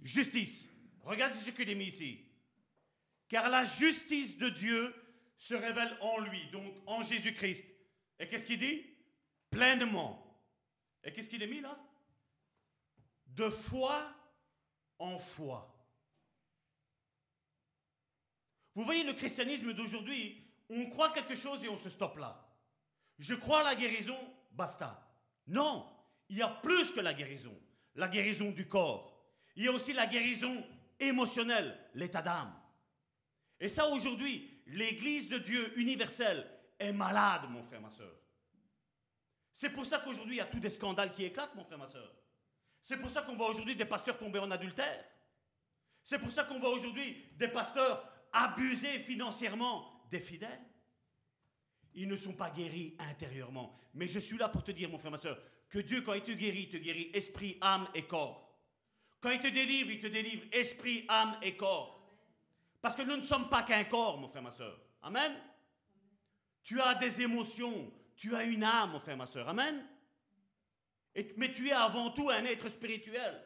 justice. 0.00 0.70
Regardez 1.02 1.38
ce 1.38 1.50
qu'il 1.50 1.68
est 1.68 1.74
mis 1.74 1.86
ici. 1.86 2.24
Car 3.28 3.50
la 3.50 3.64
justice 3.64 4.38
de 4.38 4.48
Dieu 4.48 4.94
se 5.36 5.54
révèle 5.54 5.96
en 6.00 6.18
lui, 6.20 6.46
donc 6.50 6.72
en 6.86 7.02
Jésus-Christ. 7.02 7.64
Et 8.18 8.28
qu'est-ce 8.28 8.46
qu'il 8.46 8.58
dit? 8.58 8.82
Pleinement. 9.50 10.40
Et 11.04 11.12
qu'est-ce 11.12 11.28
qu'il 11.28 11.42
est 11.42 11.46
mis 11.46 11.60
là? 11.60 11.78
De 13.26 13.50
foi 13.50 14.14
en 14.98 15.18
foi. 15.18 15.68
Vous 18.74 18.84
voyez 18.84 19.04
le 19.04 19.12
christianisme 19.12 19.74
d'aujourd'hui, 19.74 20.42
on 20.70 20.88
croit 20.88 21.10
quelque 21.10 21.34
chose 21.34 21.62
et 21.64 21.68
on 21.68 21.76
se 21.76 21.90
stoppe 21.90 22.16
là. 22.16 22.48
Je 23.18 23.34
crois 23.34 23.60
à 23.60 23.64
la 23.64 23.74
guérison, 23.74 24.16
basta. 24.52 25.14
Non, 25.46 25.91
il 26.32 26.38
y 26.38 26.42
a 26.42 26.48
plus 26.48 26.92
que 26.92 27.00
la 27.00 27.12
guérison. 27.12 27.54
La 27.94 28.08
guérison 28.08 28.50
du 28.52 28.66
corps. 28.66 29.22
Il 29.54 29.64
y 29.64 29.68
a 29.68 29.72
aussi 29.72 29.92
la 29.92 30.06
guérison 30.06 30.66
émotionnelle, 30.98 31.78
l'état 31.94 32.22
d'âme. 32.22 32.58
Et 33.60 33.68
ça, 33.68 33.86
aujourd'hui, 33.88 34.62
l'Église 34.66 35.28
de 35.28 35.36
Dieu 35.36 35.78
universelle 35.78 36.50
est 36.78 36.92
malade, 36.92 37.42
mon 37.50 37.62
frère, 37.62 37.82
ma 37.82 37.90
soeur. 37.90 38.14
C'est 39.52 39.68
pour 39.68 39.84
ça 39.84 39.98
qu'aujourd'hui, 39.98 40.36
il 40.36 40.38
y 40.38 40.40
a 40.40 40.46
tous 40.46 40.58
des 40.58 40.70
scandales 40.70 41.12
qui 41.12 41.22
éclatent, 41.22 41.54
mon 41.54 41.64
frère, 41.64 41.76
ma 41.76 41.86
soeur. 41.86 42.10
C'est 42.80 42.96
pour 42.96 43.10
ça 43.10 43.20
qu'on 43.20 43.36
voit 43.36 43.50
aujourd'hui 43.50 43.76
des 43.76 43.84
pasteurs 43.84 44.16
tomber 44.16 44.38
en 44.38 44.50
adultère. 44.50 45.04
C'est 46.02 46.18
pour 46.18 46.30
ça 46.30 46.44
qu'on 46.44 46.58
voit 46.58 46.70
aujourd'hui 46.70 47.26
des 47.36 47.48
pasteurs 47.48 48.10
abuser 48.32 49.00
financièrement 49.00 50.02
des 50.10 50.20
fidèles. 50.20 50.64
Ils 51.92 52.08
ne 52.08 52.16
sont 52.16 52.32
pas 52.32 52.50
guéris 52.50 52.96
intérieurement. 52.98 53.78
Mais 53.92 54.08
je 54.08 54.18
suis 54.18 54.38
là 54.38 54.48
pour 54.48 54.64
te 54.64 54.70
dire, 54.70 54.88
mon 54.88 54.96
frère, 54.96 55.10
ma 55.10 55.18
soeur, 55.18 55.38
que 55.72 55.78
Dieu, 55.78 56.02
quand 56.02 56.12
il 56.12 56.22
te 56.22 56.32
guérit, 56.32 56.68
te 56.68 56.76
guérit 56.76 57.10
esprit, 57.14 57.56
âme 57.62 57.88
et 57.94 58.02
corps. 58.02 58.54
Quand 59.22 59.30
il 59.30 59.40
te 59.40 59.46
délivre, 59.46 59.90
il 59.90 60.00
te 60.00 60.06
délivre 60.06 60.42
esprit, 60.52 61.06
âme 61.08 61.38
et 61.40 61.56
corps. 61.56 62.06
Parce 62.82 62.94
que 62.94 63.00
nous 63.00 63.16
ne 63.16 63.22
sommes 63.22 63.48
pas 63.48 63.62
qu'un 63.62 63.84
corps, 63.84 64.18
mon 64.18 64.28
frère, 64.28 64.42
ma 64.42 64.50
soeur. 64.50 64.78
Amen. 65.00 65.32
Tu 66.62 66.78
as 66.78 66.94
des 66.96 67.22
émotions, 67.22 67.90
tu 68.16 68.36
as 68.36 68.42
une 68.44 68.64
âme, 68.64 68.90
mon 68.90 69.00
frère, 69.00 69.16
ma 69.16 69.24
soeur. 69.24 69.48
Amen. 69.48 69.82
Mais 71.36 71.52
tu 71.54 71.68
es 71.68 71.72
avant 71.72 72.10
tout 72.10 72.28
un 72.28 72.44
être 72.44 72.68
spirituel. 72.68 73.42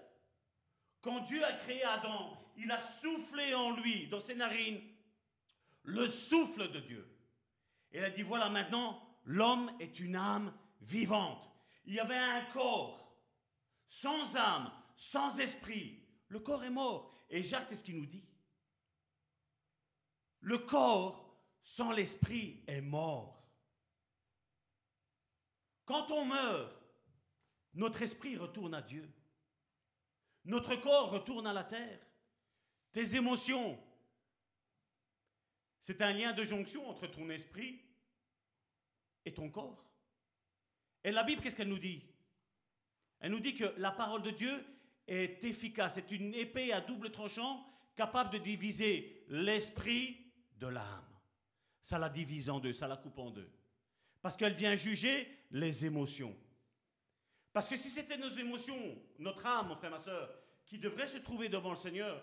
Quand 1.02 1.20
Dieu 1.20 1.44
a 1.44 1.52
créé 1.52 1.84
Adam, 1.84 2.36
il 2.56 2.68
a 2.72 2.82
soufflé 2.82 3.54
en 3.54 3.76
lui, 3.76 4.08
dans 4.08 4.20
ses 4.20 4.34
narines, 4.34 4.80
le 5.84 6.08
souffle 6.08 6.72
de 6.72 6.80
Dieu. 6.80 7.08
Et 7.92 7.98
il 7.98 8.04
a 8.04 8.10
dit, 8.10 8.22
voilà 8.22 8.48
maintenant, 8.48 9.00
l'homme 9.24 9.70
est 9.78 10.00
une 10.00 10.16
âme 10.16 10.52
vivante 10.80 11.52
il 11.86 11.94
y 11.94 12.00
avait 12.00 12.16
un 12.16 12.44
corps 12.52 13.06
sans 13.88 14.36
âme, 14.36 14.70
sans 14.96 15.38
esprit. 15.38 16.02
Le 16.28 16.40
corps 16.40 16.64
est 16.64 16.70
mort. 16.70 17.12
Et 17.30 17.42
Jacques, 17.42 17.66
c'est 17.68 17.76
ce 17.76 17.84
qu'il 17.84 17.96
nous 17.96 18.06
dit. 18.06 18.24
Le 20.40 20.58
corps 20.58 21.40
sans 21.62 21.92
l'esprit 21.92 22.62
est 22.66 22.80
mort. 22.80 23.44
Quand 25.84 26.10
on 26.10 26.24
meurt, 26.24 26.72
notre 27.74 28.02
esprit 28.02 28.36
retourne 28.36 28.74
à 28.74 28.82
Dieu. 28.82 29.08
Notre 30.44 30.76
corps 30.76 31.10
retourne 31.10 31.46
à 31.46 31.52
la 31.52 31.64
terre. 31.64 32.00
Tes 32.92 33.16
émotions, 33.16 33.78
c'est 35.80 36.00
un 36.02 36.12
lien 36.12 36.32
de 36.32 36.44
jonction 36.44 36.88
entre 36.88 37.06
ton 37.06 37.28
esprit 37.30 37.80
et 39.24 39.34
ton 39.34 39.50
corps. 39.50 39.84
Et 41.06 41.12
la 41.12 41.22
Bible, 41.22 41.40
qu'est-ce 41.40 41.54
qu'elle 41.54 41.68
nous 41.68 41.78
dit? 41.78 42.02
Elle 43.20 43.30
nous 43.30 43.38
dit 43.38 43.54
que 43.54 43.72
la 43.78 43.92
parole 43.92 44.22
de 44.22 44.32
Dieu 44.32 44.52
est 45.06 45.42
efficace, 45.44 45.94
c'est 45.94 46.10
une 46.10 46.34
épée 46.34 46.72
à 46.72 46.80
double 46.80 47.12
tranchant 47.12 47.64
capable 47.94 48.30
de 48.30 48.38
diviser 48.38 49.24
l'esprit 49.28 50.18
de 50.58 50.66
l'âme. 50.66 51.06
Ça 51.80 51.96
la 51.96 52.08
divise 52.08 52.50
en 52.50 52.58
deux, 52.58 52.72
ça 52.72 52.88
la 52.88 52.96
coupe 52.96 53.20
en 53.20 53.30
deux. 53.30 53.48
Parce 54.20 54.36
qu'elle 54.36 54.54
vient 54.54 54.74
juger 54.74 55.28
les 55.52 55.84
émotions. 55.84 56.36
Parce 57.52 57.68
que 57.68 57.76
si 57.76 57.88
c'était 57.88 58.18
nos 58.18 58.28
émotions, 58.28 59.00
notre 59.20 59.46
âme, 59.46 59.68
mon 59.68 59.76
frère, 59.76 59.92
ma 59.92 60.00
soeur, 60.00 60.28
qui 60.64 60.76
devrait 60.76 61.06
se 61.06 61.18
trouver 61.18 61.48
devant 61.48 61.70
le 61.70 61.76
Seigneur, 61.76 62.20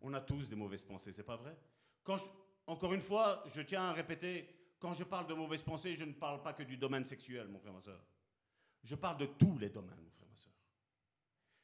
on 0.00 0.12
a 0.14 0.20
tous 0.20 0.48
des 0.48 0.56
mauvaises 0.56 0.82
pensées, 0.82 1.12
c'est 1.12 1.22
pas 1.22 1.36
vrai? 1.36 1.56
Encore 2.66 2.92
une 2.92 3.00
fois, 3.00 3.44
je 3.54 3.62
tiens 3.62 3.84
à 3.84 3.92
répéter, 3.92 4.63
quand 4.78 4.94
je 4.94 5.04
parle 5.04 5.26
de 5.26 5.34
mauvaises 5.34 5.62
pensées, 5.62 5.96
je 5.96 6.04
ne 6.04 6.12
parle 6.12 6.42
pas 6.42 6.52
que 6.52 6.62
du 6.62 6.76
domaine 6.76 7.04
sexuel, 7.04 7.48
mon 7.48 7.58
frère, 7.58 7.72
ma 7.72 7.80
soeur. 7.80 8.04
Je 8.82 8.94
parle 8.94 9.18
de 9.18 9.26
tous 9.26 9.58
les 9.58 9.70
domaines, 9.70 10.00
mon 10.00 10.10
frère, 10.10 10.28
ma 10.28 10.36
soeur. 10.36 10.52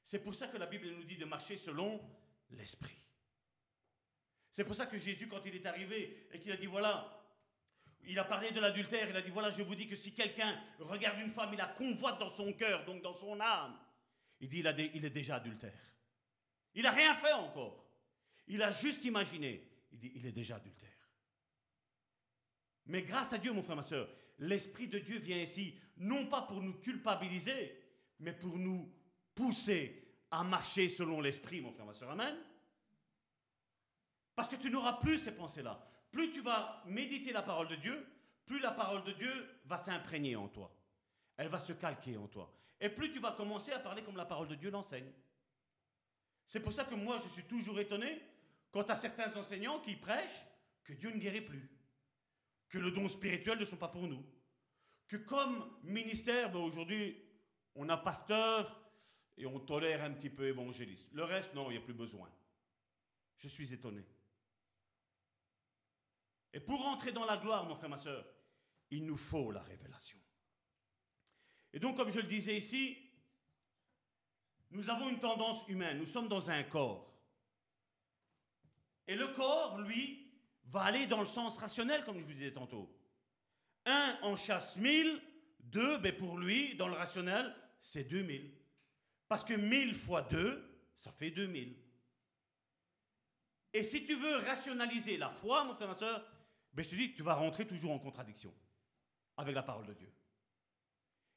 C'est 0.02 0.20
pour 0.20 0.34
ça 0.34 0.48
que 0.48 0.56
la 0.56 0.66
Bible 0.66 0.88
nous 0.90 1.04
dit 1.04 1.16
de 1.16 1.24
marcher 1.24 1.56
selon 1.56 2.00
l'esprit. 2.50 2.96
C'est 4.50 4.64
pour 4.64 4.74
ça 4.74 4.86
que 4.86 4.98
Jésus, 4.98 5.28
quand 5.28 5.44
il 5.44 5.54
est 5.54 5.66
arrivé 5.66 6.28
et 6.32 6.40
qu'il 6.40 6.50
a 6.50 6.56
dit, 6.56 6.66
voilà, 6.66 7.20
il 8.04 8.18
a 8.18 8.24
parlé 8.24 8.50
de 8.50 8.60
l'adultère, 8.60 9.08
il 9.08 9.16
a 9.16 9.22
dit, 9.22 9.30
voilà, 9.30 9.50
je 9.50 9.62
vous 9.62 9.74
dis 9.74 9.86
que 9.86 9.96
si 9.96 10.12
quelqu'un 10.12 10.58
regarde 10.78 11.20
une 11.20 11.30
femme, 11.30 11.50
il 11.52 11.58
la 11.58 11.66
convoite 11.66 12.18
dans 12.18 12.30
son 12.30 12.52
cœur, 12.54 12.84
donc 12.84 13.02
dans 13.02 13.14
son 13.14 13.38
âme, 13.40 13.78
il 14.40 14.48
dit, 14.48 14.60
il, 14.60 14.90
il 14.94 15.04
est 15.04 15.10
déjà 15.10 15.36
adultère. 15.36 15.78
Il 16.74 16.82
n'a 16.82 16.90
rien 16.90 17.14
fait 17.14 17.32
encore. 17.32 17.84
Il 18.46 18.62
a 18.62 18.72
juste 18.72 19.04
imaginé. 19.04 19.68
Il 19.92 19.98
dit, 19.98 20.12
il 20.14 20.26
est 20.26 20.32
déjà 20.32 20.56
adultère. 20.56 20.89
Mais 22.86 23.02
grâce 23.02 23.32
à 23.32 23.38
Dieu, 23.38 23.52
mon 23.52 23.62
frère, 23.62 23.76
ma 23.76 23.82
soeur, 23.82 24.08
l'Esprit 24.38 24.88
de 24.88 24.98
Dieu 24.98 25.18
vient 25.18 25.38
ici, 25.38 25.74
non 25.96 26.26
pas 26.26 26.42
pour 26.42 26.62
nous 26.62 26.74
culpabiliser, 26.74 27.78
mais 28.18 28.32
pour 28.32 28.56
nous 28.56 28.92
pousser 29.34 30.16
à 30.30 30.42
marcher 30.44 30.88
selon 30.88 31.20
l'Esprit, 31.20 31.60
mon 31.60 31.72
frère, 31.72 31.86
ma 31.86 31.94
soeur. 31.94 32.10
Amen. 32.10 32.36
Parce 34.34 34.48
que 34.48 34.56
tu 34.56 34.70
n'auras 34.70 34.94
plus 34.94 35.18
ces 35.18 35.32
pensées-là. 35.32 35.86
Plus 36.10 36.30
tu 36.30 36.40
vas 36.40 36.82
méditer 36.86 37.32
la 37.32 37.42
parole 37.42 37.68
de 37.68 37.76
Dieu, 37.76 38.06
plus 38.46 38.58
la 38.60 38.72
parole 38.72 39.04
de 39.04 39.12
Dieu 39.12 39.30
va 39.66 39.78
s'imprégner 39.78 40.36
en 40.36 40.48
toi. 40.48 40.74
Elle 41.36 41.48
va 41.48 41.60
se 41.60 41.72
calquer 41.72 42.16
en 42.16 42.26
toi. 42.26 42.52
Et 42.80 42.88
plus 42.88 43.12
tu 43.12 43.20
vas 43.20 43.32
commencer 43.32 43.72
à 43.72 43.78
parler 43.78 44.02
comme 44.02 44.16
la 44.16 44.24
parole 44.24 44.48
de 44.48 44.54
Dieu 44.54 44.70
l'enseigne. 44.70 45.12
C'est 46.46 46.60
pour 46.60 46.72
ça 46.72 46.84
que 46.84 46.94
moi, 46.94 47.20
je 47.22 47.28
suis 47.28 47.44
toujours 47.44 47.78
étonné 47.78 48.20
quant 48.72 48.82
à 48.82 48.96
certains 48.96 49.36
enseignants 49.36 49.80
qui 49.80 49.94
prêchent 49.94 50.46
que 50.82 50.94
Dieu 50.94 51.10
ne 51.10 51.18
guérit 51.18 51.42
plus 51.42 51.68
que 52.70 52.78
le 52.78 52.92
don 52.92 53.08
spirituel 53.08 53.58
ne 53.58 53.64
sont 53.64 53.76
pas 53.76 53.88
pour 53.88 54.06
nous. 54.06 54.24
Que 55.08 55.16
comme 55.16 55.68
ministère, 55.82 56.50
ben 56.52 56.60
aujourd'hui, 56.60 57.20
on 57.74 57.88
a 57.88 57.96
pasteur 57.96 58.80
et 59.36 59.44
on 59.44 59.58
tolère 59.58 60.04
un 60.04 60.12
petit 60.12 60.30
peu 60.30 60.46
évangéliste. 60.46 61.08
Le 61.12 61.24
reste, 61.24 61.52
non, 61.54 61.70
il 61.70 61.76
n'y 61.76 61.82
a 61.82 61.84
plus 61.84 61.94
besoin. 61.94 62.30
Je 63.36 63.48
suis 63.48 63.72
étonné. 63.72 64.06
Et 66.52 66.60
pour 66.60 66.86
entrer 66.86 67.12
dans 67.12 67.24
la 67.24 67.36
gloire, 67.36 67.66
mon 67.66 67.74
frère, 67.74 67.88
ma 67.88 67.98
soeur, 67.98 68.24
il 68.90 69.04
nous 69.04 69.16
faut 69.16 69.50
la 69.50 69.62
révélation. 69.62 70.18
Et 71.72 71.78
donc, 71.78 71.96
comme 71.96 72.10
je 72.10 72.20
le 72.20 72.26
disais 72.26 72.56
ici, 72.56 72.98
nous 74.70 74.90
avons 74.90 75.08
une 75.08 75.20
tendance 75.20 75.66
humaine, 75.68 75.98
nous 75.98 76.06
sommes 76.06 76.28
dans 76.28 76.50
un 76.50 76.62
corps. 76.64 77.12
Et 79.06 79.16
le 79.16 79.28
corps, 79.28 79.80
lui, 79.80 80.19
va 80.70 80.82
aller 80.82 81.06
dans 81.06 81.20
le 81.20 81.26
sens 81.26 81.56
rationnel, 81.56 82.04
comme 82.04 82.18
je 82.18 82.24
vous 82.24 82.32
disais 82.32 82.52
tantôt. 82.52 82.90
Un 83.86 84.18
en 84.22 84.36
chasse 84.36 84.76
mille, 84.76 85.20
deux, 85.60 85.98
ben 85.98 86.16
pour 86.16 86.38
lui, 86.38 86.74
dans 86.76 86.88
le 86.88 86.94
rationnel, 86.94 87.54
c'est 87.80 88.04
deux 88.04 88.22
mille. 88.22 88.50
Parce 89.28 89.44
que 89.44 89.54
mille 89.54 89.94
fois 89.94 90.22
deux, 90.22 90.62
ça 90.96 91.12
fait 91.12 91.30
deux 91.30 91.46
mille. 91.46 91.76
Et 93.72 93.82
si 93.82 94.04
tu 94.04 94.14
veux 94.14 94.36
rationaliser 94.36 95.16
la 95.16 95.30
foi, 95.30 95.64
mon 95.64 95.74
frère, 95.74 95.88
ma 95.88 95.94
soeur, 95.94 96.24
ben 96.72 96.84
je 96.84 96.90
te 96.90 96.94
dis, 96.94 97.14
tu 97.14 97.22
vas 97.22 97.34
rentrer 97.34 97.66
toujours 97.66 97.92
en 97.92 97.98
contradiction 97.98 98.52
avec 99.36 99.54
la 99.54 99.62
parole 99.62 99.86
de 99.86 99.94
Dieu. 99.94 100.12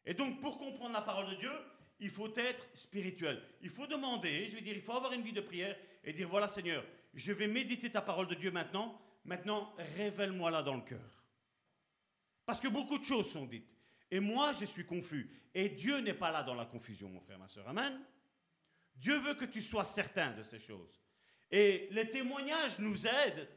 Et 0.06 0.14
donc, 0.14 0.42
pour 0.42 0.58
comprendre 0.58 0.94
la 0.94 1.02
parole 1.02 1.30
de 1.30 1.36
Dieu, 1.36 1.52
il 2.00 2.10
faut 2.10 2.36
être 2.36 2.66
spirituel. 2.74 3.42
Il 3.62 3.70
faut 3.70 3.88
demander, 3.88 4.46
je 4.48 4.56
vais 4.56 4.62
dire, 4.62 4.76
il 4.76 4.82
faut 4.82 4.94
avoir 4.94 5.14
une 5.14 5.22
vie 5.22 5.32
de 5.32 5.42
prière 5.42 5.78
et 6.04 6.12
dire, 6.12 6.28
voilà 6.28 6.48
Seigneur, 6.48 6.84
je 7.14 7.32
vais 7.32 7.48
méditer 7.48 7.92
ta 7.92 8.02
parole 8.02 8.28
de 8.28 8.36
Dieu 8.36 8.52
maintenant. 8.52 9.00
Maintenant, 9.26 9.74
révèle-moi 9.78 10.52
là 10.52 10.64
dans 10.64 10.76
le 10.76 10.82
cœur. 10.82 11.24
Parce 12.46 12.60
que 12.60 12.68
beaucoup 12.68 12.98
de 12.98 13.06
choses 13.06 13.32
sont 13.32 13.46
dites. 13.46 13.68
Et 14.12 14.20
moi, 14.20 14.54
je 14.54 14.66
suis 14.66 14.86
confus. 14.86 15.30
Et 15.54 15.70
Dieu 15.70 16.00
n'est 16.00 16.14
pas 16.14 16.32
là 16.32 16.44
dans 16.44 16.56
la 16.56 16.66
confusion, 16.66 17.10
mon 17.10 17.22
frère, 17.22 17.40
ma 17.40 17.48
soeur. 17.48 17.68
Amen. 17.68 18.00
Dieu 18.96 19.18
veut 19.20 19.36
que 19.36 19.46
tu 19.46 19.62
sois 19.62 19.86
certain 19.86 20.32
de 20.32 20.44
ces 20.44 20.60
choses. 20.60 21.02
Et 21.50 21.88
les 21.92 22.10
témoignages 22.10 22.80
nous 22.80 23.08
aident 23.08 23.48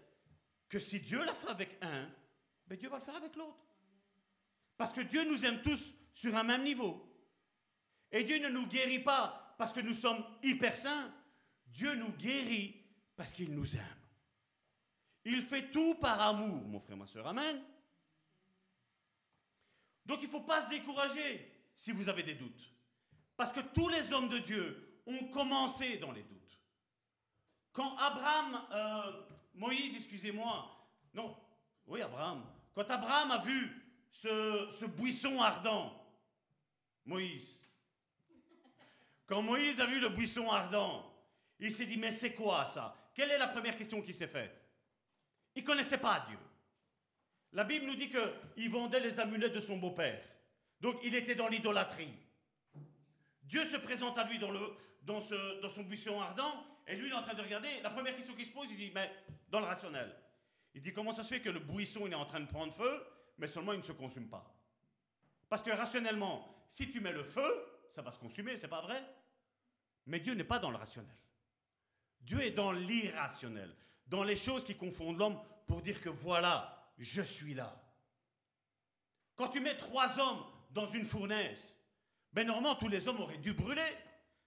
que 0.68 0.78
si 0.78 1.00
Dieu 1.00 1.24
l'a 1.24 1.34
fait 1.34 1.48
avec 1.48 1.78
un, 1.82 2.08
ben 2.66 2.78
Dieu 2.78 2.88
va 2.88 2.98
le 2.98 3.04
faire 3.04 3.16
avec 3.16 3.34
l'autre. 3.36 3.66
Parce 4.76 4.92
que 4.92 5.00
Dieu 5.00 5.24
nous 5.24 5.44
aime 5.44 5.62
tous 5.62 5.94
sur 6.12 6.36
un 6.36 6.42
même 6.42 6.62
niveau. 6.62 7.02
Et 8.12 8.24
Dieu 8.24 8.38
ne 8.38 8.48
nous 8.48 8.66
guérit 8.66 9.02
pas 9.02 9.54
parce 9.58 9.72
que 9.72 9.80
nous 9.80 9.94
sommes 9.94 10.24
hyper 10.42 10.76
saints. 10.76 11.12
Dieu 11.66 11.94
nous 11.94 12.12
guérit 12.12 12.82
parce 13.16 13.32
qu'il 13.32 13.52
nous 13.52 13.76
aime. 13.76 13.95
Il 15.28 15.42
fait 15.42 15.72
tout 15.72 15.96
par 15.96 16.20
amour, 16.20 16.62
mon 16.68 16.78
frère, 16.78 16.96
ma 16.96 17.06
soeur. 17.08 17.26
Amen. 17.26 17.60
Donc 20.04 20.20
il 20.22 20.26
ne 20.26 20.30
faut 20.30 20.42
pas 20.42 20.64
se 20.64 20.70
décourager 20.70 21.52
si 21.74 21.90
vous 21.90 22.08
avez 22.08 22.22
des 22.22 22.34
doutes. 22.34 22.72
Parce 23.36 23.52
que 23.52 23.58
tous 23.58 23.88
les 23.88 24.12
hommes 24.12 24.28
de 24.28 24.38
Dieu 24.38 25.02
ont 25.04 25.24
commencé 25.24 25.98
dans 25.98 26.12
les 26.12 26.22
doutes. 26.22 26.60
Quand 27.72 27.96
Abraham, 27.96 28.66
euh, 28.70 29.22
Moïse, 29.54 29.96
excusez-moi, 29.96 30.70
non, 31.12 31.36
oui 31.88 32.02
Abraham, 32.02 32.46
quand 32.72 32.88
Abraham 32.88 33.32
a 33.32 33.38
vu 33.38 33.82
ce, 34.12 34.86
buisson 34.86 35.42
ardent, 35.42 35.92
Moïse, 37.04 37.68
quand 39.26 39.42
Moïse 39.42 39.80
a 39.80 39.86
vu 39.86 39.98
le 39.98 40.10
buisson 40.10 40.48
ardent, 40.52 41.12
il 41.58 41.74
s'est 41.74 41.86
dit, 41.86 41.96
mais 41.96 42.12
c'est 42.12 42.34
quoi 42.34 42.64
ça? 42.64 42.96
Quelle 43.12 43.32
est 43.32 43.38
la 43.38 43.48
première 43.48 43.76
question 43.76 44.00
qu'il 44.00 44.14
s'est 44.14 44.28
faite? 44.28 44.65
Il 45.56 45.62
ne 45.62 45.66
connaissait 45.66 45.98
pas 45.98 46.24
Dieu. 46.28 46.38
La 47.52 47.64
Bible 47.64 47.86
nous 47.86 47.96
dit 47.96 48.10
qu'il 48.10 48.70
vendait 48.70 49.00
les 49.00 49.18
amulettes 49.18 49.54
de 49.54 49.60
son 49.60 49.78
beau-père. 49.78 50.22
Donc 50.80 51.00
il 51.02 51.14
était 51.14 51.34
dans 51.34 51.48
l'idolâtrie. 51.48 52.12
Dieu 53.42 53.64
se 53.64 53.76
présente 53.76 54.18
à 54.18 54.24
lui 54.24 54.38
dans, 54.38 54.50
le, 54.50 54.60
dans, 55.02 55.20
ce, 55.20 55.60
dans 55.60 55.68
son 55.68 55.82
buisson 55.82 56.20
ardent, 56.20 56.64
et 56.86 56.94
lui 56.96 57.06
il 57.06 57.12
est 57.12 57.16
en 57.16 57.22
train 57.22 57.34
de 57.34 57.42
regarder. 57.42 57.68
La 57.82 57.90
première 57.90 58.14
question 58.14 58.34
qu'il 58.34 58.46
se 58.46 58.52
pose, 58.52 58.66
il 58.70 58.76
dit, 58.76 58.92
mais 58.94 59.10
dans 59.48 59.60
le 59.60 59.66
rationnel. 59.66 60.14
Il 60.74 60.82
dit, 60.82 60.92
comment 60.92 61.12
ça 61.12 61.22
se 61.22 61.28
fait 61.30 61.40
que 61.40 61.48
le 61.48 61.60
buisson 61.60 62.06
il 62.06 62.12
est 62.12 62.16
en 62.16 62.26
train 62.26 62.40
de 62.40 62.46
prendre 62.46 62.74
feu, 62.74 63.06
mais 63.38 63.46
seulement 63.46 63.72
il 63.72 63.78
ne 63.78 63.84
se 63.84 63.92
consume 63.92 64.28
pas? 64.28 64.54
Parce 65.48 65.62
que 65.62 65.70
rationnellement, 65.70 66.66
si 66.68 66.90
tu 66.90 67.00
mets 67.00 67.12
le 67.12 67.24
feu, 67.24 67.66
ça 67.88 68.02
va 68.02 68.12
se 68.12 68.18
consumer, 68.18 68.56
c'est 68.56 68.68
pas 68.68 68.82
vrai? 68.82 69.02
Mais 70.06 70.20
Dieu 70.20 70.34
n'est 70.34 70.44
pas 70.44 70.58
dans 70.58 70.70
le 70.70 70.76
rationnel. 70.76 71.16
Dieu 72.20 72.42
est 72.42 72.50
dans 72.50 72.72
l'irrationnel, 72.72 73.74
dans 74.06 74.22
les 74.22 74.36
choses 74.36 74.64
qui 74.64 74.76
confondent 74.76 75.18
l'homme 75.18 75.38
pour 75.66 75.82
dire 75.82 76.00
que 76.00 76.08
voilà, 76.08 76.92
je 76.98 77.22
suis 77.22 77.54
là. 77.54 77.82
Quand 79.34 79.48
tu 79.48 79.60
mets 79.60 79.76
trois 79.76 80.18
hommes 80.18 80.44
dans 80.70 80.86
une 80.86 81.04
fournaise, 81.04 81.76
ben 82.32 82.46
normalement 82.46 82.74
tous 82.74 82.88
les 82.88 83.08
hommes 83.08 83.20
auraient 83.20 83.38
dû 83.38 83.52
brûler. 83.52 83.82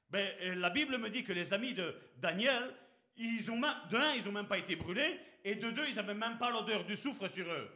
Ben, 0.09 0.33
euh, 0.41 0.55
la 0.55 0.69
Bible 0.69 0.97
me 0.97 1.09
dit 1.09 1.23
que 1.23 1.33
les 1.33 1.53
amis 1.53 1.73
de 1.73 1.95
Daniel, 2.17 2.73
ils 3.15 3.51
ont 3.51 3.59
de 3.59 3.97
un, 3.97 4.13
ils 4.13 4.25
n'ont 4.25 4.31
même 4.31 4.47
pas 4.47 4.57
été 4.57 4.75
brûlés, 4.75 5.19
et 5.43 5.55
de 5.55 5.69
deux, 5.69 5.87
ils 5.87 5.95
n'avaient 5.95 6.13
même 6.13 6.37
pas 6.37 6.49
l'odeur 6.49 6.83
du 6.85 6.95
soufre 6.95 7.29
sur 7.29 7.49
eux. 7.49 7.69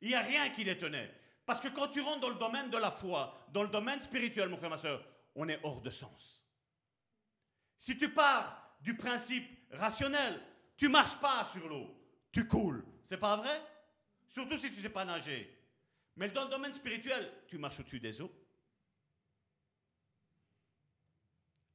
Il 0.00 0.08
n'y 0.08 0.14
a 0.14 0.20
rien 0.20 0.50
qui 0.50 0.64
les 0.64 0.76
tenait. 0.76 1.12
Parce 1.46 1.60
que 1.60 1.68
quand 1.68 1.88
tu 1.88 2.00
rentres 2.00 2.20
dans 2.20 2.28
le 2.28 2.34
domaine 2.36 2.70
de 2.70 2.76
la 2.76 2.90
foi, 2.90 3.46
dans 3.52 3.62
le 3.62 3.68
domaine 3.68 4.00
spirituel, 4.00 4.48
mon 4.48 4.56
frère, 4.56 4.70
ma 4.70 4.76
soeur, 4.76 5.04
on 5.34 5.48
est 5.48 5.60
hors 5.62 5.80
de 5.80 5.90
sens. 5.90 6.46
Si 7.78 7.96
tu 7.96 8.10
pars 8.10 8.76
du 8.80 8.96
principe 8.96 9.48
rationnel, 9.72 10.40
tu 10.82 10.88
marches 10.88 11.16
pas 11.20 11.44
sur 11.44 11.68
l'eau, 11.68 11.96
tu 12.32 12.48
coules. 12.48 12.84
C'est 13.04 13.16
pas 13.16 13.36
vrai? 13.36 13.62
Surtout 14.26 14.58
si 14.58 14.68
tu 14.68 14.80
sais 14.80 14.88
pas 14.88 15.04
nager. 15.04 15.48
Mais 16.16 16.28
dans 16.28 16.42
le 16.42 16.50
domaine 16.50 16.72
spirituel, 16.72 17.32
tu 17.46 17.56
marches 17.56 17.78
au-dessus 17.78 18.00
des 18.00 18.20
eaux. 18.20 18.32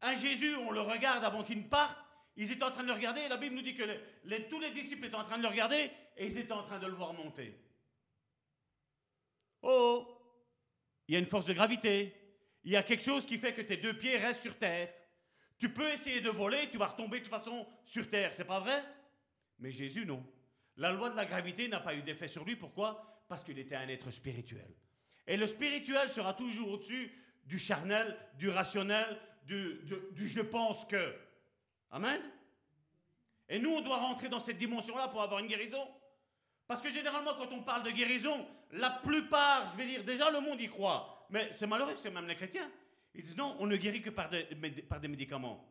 Un 0.01 0.13
Jésus, 0.13 0.53
on 0.57 0.71
le 0.71 0.81
regarde 0.81 1.23
avant 1.23 1.45
qu'il 1.45 1.59
ne 1.59 1.69
parte, 1.69 1.97
ils 2.35 2.51
étaient 2.51 2.65
en 2.65 2.71
train 2.71 2.83
de 2.83 2.89
le 2.89 2.95
regarder, 2.95 3.25
la 3.29 3.37
Bible 3.37 3.55
nous 3.55 3.61
dit 3.61 3.75
que 3.75 3.85
tous 4.49 4.59
les 4.59 4.71
disciples 4.71 5.05
étaient 5.05 5.15
en 5.15 5.23
train 5.23 5.37
de 5.37 5.43
le 5.43 5.47
regarder, 5.47 5.89
et 6.17 6.27
ils 6.27 6.37
étaient 6.37 6.51
en 6.51 6.63
train 6.63 6.79
de 6.79 6.87
le 6.87 6.93
voir 6.93 7.13
monter. 7.13 7.57
Oh, 9.61 10.05
il 11.07 11.13
y 11.13 11.15
a 11.15 11.19
une 11.19 11.27
force 11.27 11.45
de 11.45 11.53
gravité. 11.53 12.13
Il 12.65 12.71
y 12.73 12.75
a 12.75 12.83
quelque 12.83 13.05
chose 13.05 13.25
qui 13.25 13.37
fait 13.37 13.53
que 13.53 13.61
tes 13.61 13.77
deux 13.77 13.97
pieds 13.97 14.17
restent 14.17 14.41
sur 14.41 14.57
terre. 14.57 14.93
Tu 15.59 15.71
peux 15.73 15.87
essayer 15.93 16.19
de 16.19 16.29
voler, 16.29 16.69
tu 16.69 16.77
vas 16.77 16.87
retomber 16.87 17.19
de 17.19 17.23
toute 17.23 17.33
façon 17.33 17.65
sur 17.85 18.09
terre, 18.09 18.33
c'est 18.33 18.43
pas 18.43 18.59
vrai? 18.59 18.83
Mais 19.59 19.71
Jésus, 19.71 20.05
non. 20.05 20.25
La 20.77 20.91
loi 20.91 21.09
de 21.09 21.15
la 21.15 21.25
gravité 21.25 21.67
n'a 21.67 21.79
pas 21.79 21.95
eu 21.95 22.01
d'effet 22.01 22.27
sur 22.27 22.45
lui. 22.45 22.55
Pourquoi? 22.55 23.23
Parce 23.27 23.43
qu'il 23.43 23.57
était 23.59 23.75
un 23.75 23.87
être 23.89 24.11
spirituel. 24.11 24.69
Et 25.25 25.35
le 25.37 25.47
spirituel 25.47 26.09
sera 26.09 26.33
toujours 26.33 26.71
au-dessus 26.71 27.11
du 27.45 27.59
charnel, 27.59 28.15
du 28.37 28.49
rationnel, 28.49 29.19
du, 29.45 29.81
je 30.15 30.41
pense 30.41 30.85
que. 30.85 31.15
Amen? 31.91 32.21
Et 33.49 33.59
nous, 33.59 33.71
on 33.71 33.81
doit 33.81 33.97
rentrer 33.97 34.29
dans 34.29 34.39
cette 34.39 34.57
dimension-là 34.57 35.07
pour 35.07 35.21
avoir 35.21 35.39
une 35.39 35.47
guérison. 35.47 35.87
Parce 36.67 36.81
que 36.81 36.89
généralement, 36.89 37.33
quand 37.35 37.51
on 37.51 37.63
parle 37.63 37.83
de 37.83 37.91
guérison, 37.91 38.45
la 38.71 38.89
plupart, 38.89 39.71
je 39.71 39.77
vais 39.77 39.87
dire, 39.87 40.03
déjà 40.03 40.29
le 40.29 40.41
monde 40.41 40.61
y 40.61 40.67
croit. 40.67 41.25
Mais 41.29 41.49
c'est 41.51 41.67
malheureux, 41.67 41.95
c'est 41.95 42.11
même 42.11 42.27
les 42.27 42.35
chrétiens. 42.35 42.69
Ils 43.15 43.23
disent 43.23 43.37
non, 43.37 43.55
on 43.59 43.65
ne 43.65 43.77
guérit 43.77 44.01
que 44.01 44.09
par 44.09 44.29
des 44.29 45.07
médicaments. 45.07 45.65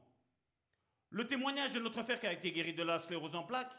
Le 1.11 1.27
témoignage 1.27 1.73
de 1.73 1.81
notre 1.81 2.03
frère 2.03 2.21
qui 2.21 2.27
a 2.27 2.33
été 2.33 2.51
guéri 2.53 2.75
de 2.75 2.83
la 2.83 2.99
sclérose 2.99 3.35
en 3.35 3.45
plaques. 3.45 3.73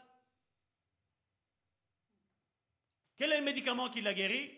Quel 3.16 3.32
est 3.32 3.38
le 3.38 3.44
médicament 3.44 3.90
qui 3.90 4.00
l'a 4.00 4.14
guéri? 4.14 4.50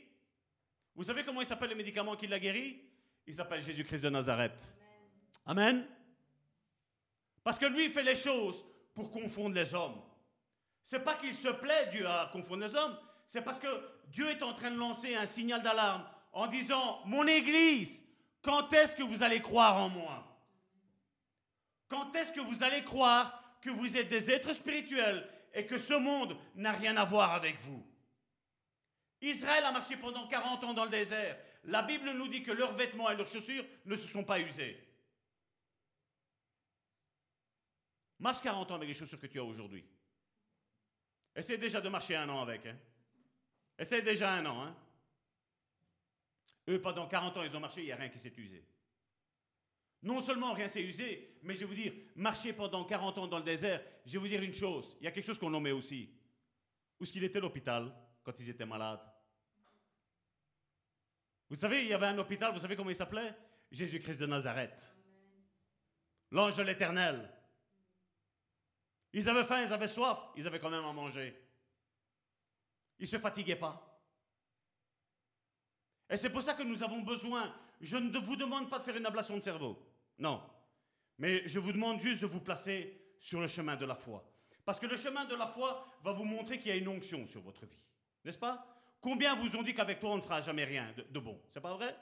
Vous 0.95 1.05
savez 1.05 1.25
comment 1.25 1.41
il 1.41 1.47
s'appelle 1.47 1.71
le 1.71 1.77
médicament 1.77 2.17
qui 2.17 2.27
l'a 2.27 2.39
guéri? 2.39 2.83
Il 3.27 3.35
s'appelle 3.35 3.63
Jésus-Christ 3.63 4.03
de 4.03 4.11
Nazareth. 4.11 4.75
Amen. 5.47 5.87
Parce 7.43 7.59
que 7.59 7.67
lui, 7.67 7.89
fait 7.89 8.03
les 8.03 8.17
choses 8.17 8.65
pour 8.95 9.11
confondre 9.11 9.55
les 9.55 9.73
hommes. 9.73 10.01
C'est 10.83 11.01
pas 11.01 11.15
qu'il 11.15 11.35
se 11.35 11.49
plaît, 11.49 11.89
Dieu, 11.91 12.07
à 12.07 12.31
confondre 12.33 12.67
les 12.67 12.75
hommes. 12.75 12.99
C'est 13.27 13.43
parce 13.43 13.59
que 13.59 13.69
Dieu 14.09 14.29
est 14.29 14.43
en 14.43 14.53
train 14.53 14.71
de 14.71 14.77
lancer 14.77 15.15
un 15.15 15.27
signal 15.27 15.63
d'alarme 15.63 16.05
en 16.33 16.47
disant 16.47 17.01
Mon 17.07 17.27
Église, 17.27 18.03
quand 18.43 18.73
est-ce 18.73 18.97
que 18.97 19.03
vous 19.03 19.23
allez 19.23 19.41
croire 19.41 19.77
en 19.77 19.89
moi? 19.89 20.30
Quand 21.91 22.15
est-ce 22.15 22.33
que 22.33 22.41
vous 22.41 22.63
allez 22.63 22.85
croire 22.85 23.59
que 23.61 23.69
vous 23.69 23.97
êtes 23.97 24.09
des 24.09 24.31
êtres 24.31 24.55
spirituels 24.55 25.29
et 25.53 25.67
que 25.67 25.77
ce 25.77 25.95
monde 25.95 26.39
n'a 26.55 26.73
rien 26.73 26.97
à 26.97 27.05
voir 27.05 27.33
avec 27.33 27.59
vous? 27.61 27.85
Israël 29.21 29.65
a 29.65 29.73
marché 29.73 29.97
pendant 29.97 30.27
40 30.29 30.65
ans 30.65 30.73
dans 30.73 30.85
le 30.85 30.91
désert. 30.91 31.37
La 31.65 31.83
Bible 31.83 32.13
nous 32.13 32.29
dit 32.29 32.45
que 32.45 32.53
leurs 32.53 32.75
vêtements 32.75 33.11
et 33.11 33.17
leurs 33.17 33.27
chaussures 33.27 33.67
ne 33.85 33.97
se 33.97 34.07
sont 34.07 34.25
pas 34.25 34.41
usés. 34.41 34.81
Marche 38.21 38.41
40 38.41 38.71
ans 38.71 38.77
avec 38.77 38.89
les 38.89 38.95
chaussures 38.95 39.21
que 39.21 39.27
tu 39.27 39.41
as 39.41 39.45
aujourd'hui. 39.45 39.85
Essaye 41.35 41.59
déjà 41.59 41.81
de 41.81 41.89
marcher 41.89 42.15
un 42.15 42.29
an 42.29 42.41
avec. 42.41 42.67
Hein. 42.67 42.79
Essaye 43.77 44.03
déjà 44.03 44.33
un 44.33 44.47
an. 44.47 44.63
Hein. 44.63 44.77
Eux, 46.69 46.81
pendant 46.81 47.09
40 47.09 47.37
ans, 47.37 47.43
ils 47.43 47.57
ont 47.57 47.61
marché, 47.61 47.81
il 47.81 47.87
n'y 47.87 47.93
a 47.93 47.97
rien 47.97 48.09
qui 48.09 48.19
s'est 48.19 48.33
usé. 48.37 48.65
Non 50.03 50.21
seulement 50.21 50.55
rien 50.55 50.67
s'est 50.67 50.83
usé, 50.83 51.39
mais 51.43 51.55
je 51.55 51.61
vais 51.61 51.67
vous 51.67 51.75
dire, 51.75 51.93
marcher 52.17 52.53
pendant 52.53 52.85
40 52.85 53.19
ans 53.19 53.27
dans 53.27 53.39
le 53.39 53.45
désert, 53.45 53.83
je 54.07 54.13
vais 54.13 54.19
vous 54.19 54.29
dire 54.29 54.43
une 54.43 54.55
chose, 54.55 54.97
il 55.01 55.05
y 55.05 55.07
a 55.07 55.11
quelque 55.11 55.27
chose 55.27 55.39
qu'on 55.39 55.51
nommait 55.51 55.73
aussi. 55.73 56.09
Où 56.99 57.05
est-ce 57.05 57.13
qu'il 57.13 57.25
était 57.25 57.41
l'hôpital 57.41 57.95
quand 58.23 58.39
ils 58.41 58.49
étaient 58.49 58.65
malades? 58.65 59.01
Vous 61.51 61.57
savez, 61.57 61.83
il 61.83 61.89
y 61.89 61.93
avait 61.93 62.07
un 62.07 62.19
hôpital, 62.19 62.53
vous 62.53 62.61
savez 62.61 62.77
comment 62.77 62.91
il 62.91 62.97
s'appelait? 62.97 63.35
Jésus-Christ 63.71 64.19
de 64.19 64.27
Nazareth. 64.27 64.95
L'ange 66.31 66.57
de 66.57 66.63
l'éternel. 66.63 67.29
Ils 69.13 69.29
avaient 69.29 69.45
faim, 69.45 69.63
ils 69.65 69.73
avaient 69.73 69.89
soif, 69.89 70.19
ils 70.37 70.47
avaient 70.47 70.61
quand 70.61 70.71
même 70.71 70.85
à 70.85 70.93
manger. 70.93 71.37
Ils 72.99 73.03
ne 73.03 73.09
se 73.09 73.19
fatiguaient 73.19 73.57
pas. 73.57 73.87
Et 76.09 76.17
c'est 76.17 76.31
pour 76.31 76.43
ça 76.43 76.55
que 76.55 76.63
nous 76.63 76.83
avons 76.83 77.03
besoin, 77.03 77.55
je 77.81 77.97
ne 77.97 78.19
vous 78.19 78.37
demande 78.37 78.71
pas 78.71 78.79
de 78.79 78.85
faire 78.85 78.97
une 78.97 79.07
ablation 79.07 79.37
de 79.37 79.43
cerveau. 79.43 79.90
Non. 80.21 80.41
Mais 81.19 81.47
je 81.49 81.59
vous 81.59 81.73
demande 81.73 82.01
juste 82.01 82.23
de 82.23 82.27
vous 82.27 82.41
placer 82.41 83.15
sur 83.19 83.41
le 83.41 83.49
chemin 83.49 83.77
de 83.77 83.85
la 83.85 83.97
foi. 83.97 84.25
Parce 84.65 84.79
que 84.79 84.87
le 84.87 84.97
chemin 84.97 85.25
de 85.25 85.35
la 85.35 85.47
foi 85.47 85.85
va 86.05 86.13
vous 86.13 86.25
montrer 86.25 86.59
qu'il 86.59 86.69
y 86.69 86.73
a 86.73 86.77
une 86.77 86.89
onction 86.89 87.27
sur 87.27 87.41
votre 87.41 87.67
vie. 87.67 87.85
N'est-ce 88.25 88.39
pas? 88.39 88.67
Combien 89.01 89.35
vous 89.35 89.57
ont 89.57 89.63
dit 89.63 89.75
qu'avec 89.75 89.99
toi 89.99 90.11
on 90.11 90.17
ne 90.17 90.23
fera 90.23 90.41
jamais 90.43 90.65
rien 90.65 90.93
de, 90.97 91.03
de 91.03 91.19
bon? 91.19 91.41
C'est 91.51 91.61
pas 91.61 91.75
vrai? 91.75 91.97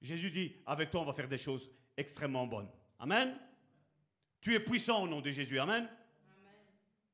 Jésus 0.00 0.30
dit 0.30 0.54
avec 0.66 0.90
toi 0.90 1.00
on 1.00 1.04
va 1.04 1.14
faire 1.14 1.28
des 1.28 1.38
choses 1.38 1.70
extrêmement 1.96 2.46
bonnes. 2.46 2.70
Amen? 2.98 3.36
Tu 4.40 4.54
es 4.54 4.60
puissant 4.60 5.02
au 5.02 5.08
nom 5.08 5.20
de 5.20 5.30
Jésus. 5.30 5.58
Amen? 5.58 5.88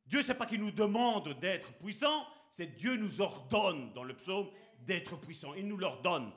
Dieu, 0.07 0.23
c'est 0.23 0.35
pas 0.35 0.47
qu'il 0.47 0.61
nous 0.61 0.73
demande 0.73 1.39
d'être 1.41 1.73
puissant, 1.75 2.27
c'est 2.51 2.77
Dieu 2.77 2.97
nous 2.97 3.21
ordonne 3.21 3.93
dans 3.95 4.05
le 4.05 4.15
psaume 4.15 4.51
d'être 4.81 5.17
puissant. 5.17 5.55
Il 5.55 5.67
nous 5.69 5.79
l'ordonne. 5.79 6.31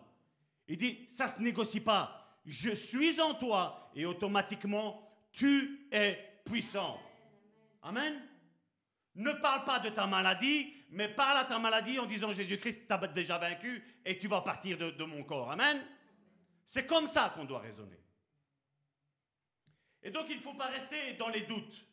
Il 0.68 0.78
dit, 0.78 1.06
ça 1.10 1.28
se 1.28 1.42
négocie 1.42 1.82
pas. 1.82 2.25
Je 2.46 2.72
suis 2.72 3.20
en 3.20 3.34
toi 3.34 3.92
et 3.96 4.06
automatiquement, 4.06 5.02
tu 5.32 5.88
es 5.92 6.42
puissant. 6.46 7.00
Amen. 7.82 8.22
Ne 9.16 9.32
parle 9.34 9.66
pas 9.66 9.80
de 9.80 9.90
ta 9.90 10.06
maladie, 10.06 10.74
mais 10.90 11.10
parle 11.10 11.40
à 11.40 11.46
ta 11.46 11.58
maladie 11.58 11.98
en 11.98 12.06
disant 12.06 12.34
Jésus-Christ 12.34 12.88
t'a 12.88 12.98
déjà 13.08 13.38
vaincu 13.38 13.84
et 14.06 14.20
tu 14.20 14.28
vas 14.28 14.42
partir 14.42 14.78
de, 14.78 15.04
mon 15.04 15.24
corps. 15.24 15.52
Amen. 15.52 15.84
C'est 16.66 16.86
comme 16.86 17.08
ça 17.08 17.32
qu'on 17.36 17.46
doit 17.46 17.60
raisonner. 17.60 18.00
Et 20.04 20.12
donc 20.12 20.28
il 20.30 20.38
ne 20.38 20.42
faut 20.42 20.54
pas 20.54 20.68
rester 20.68 21.14
dans 21.14 21.30
les 21.30 21.42
doutes. 21.42 21.86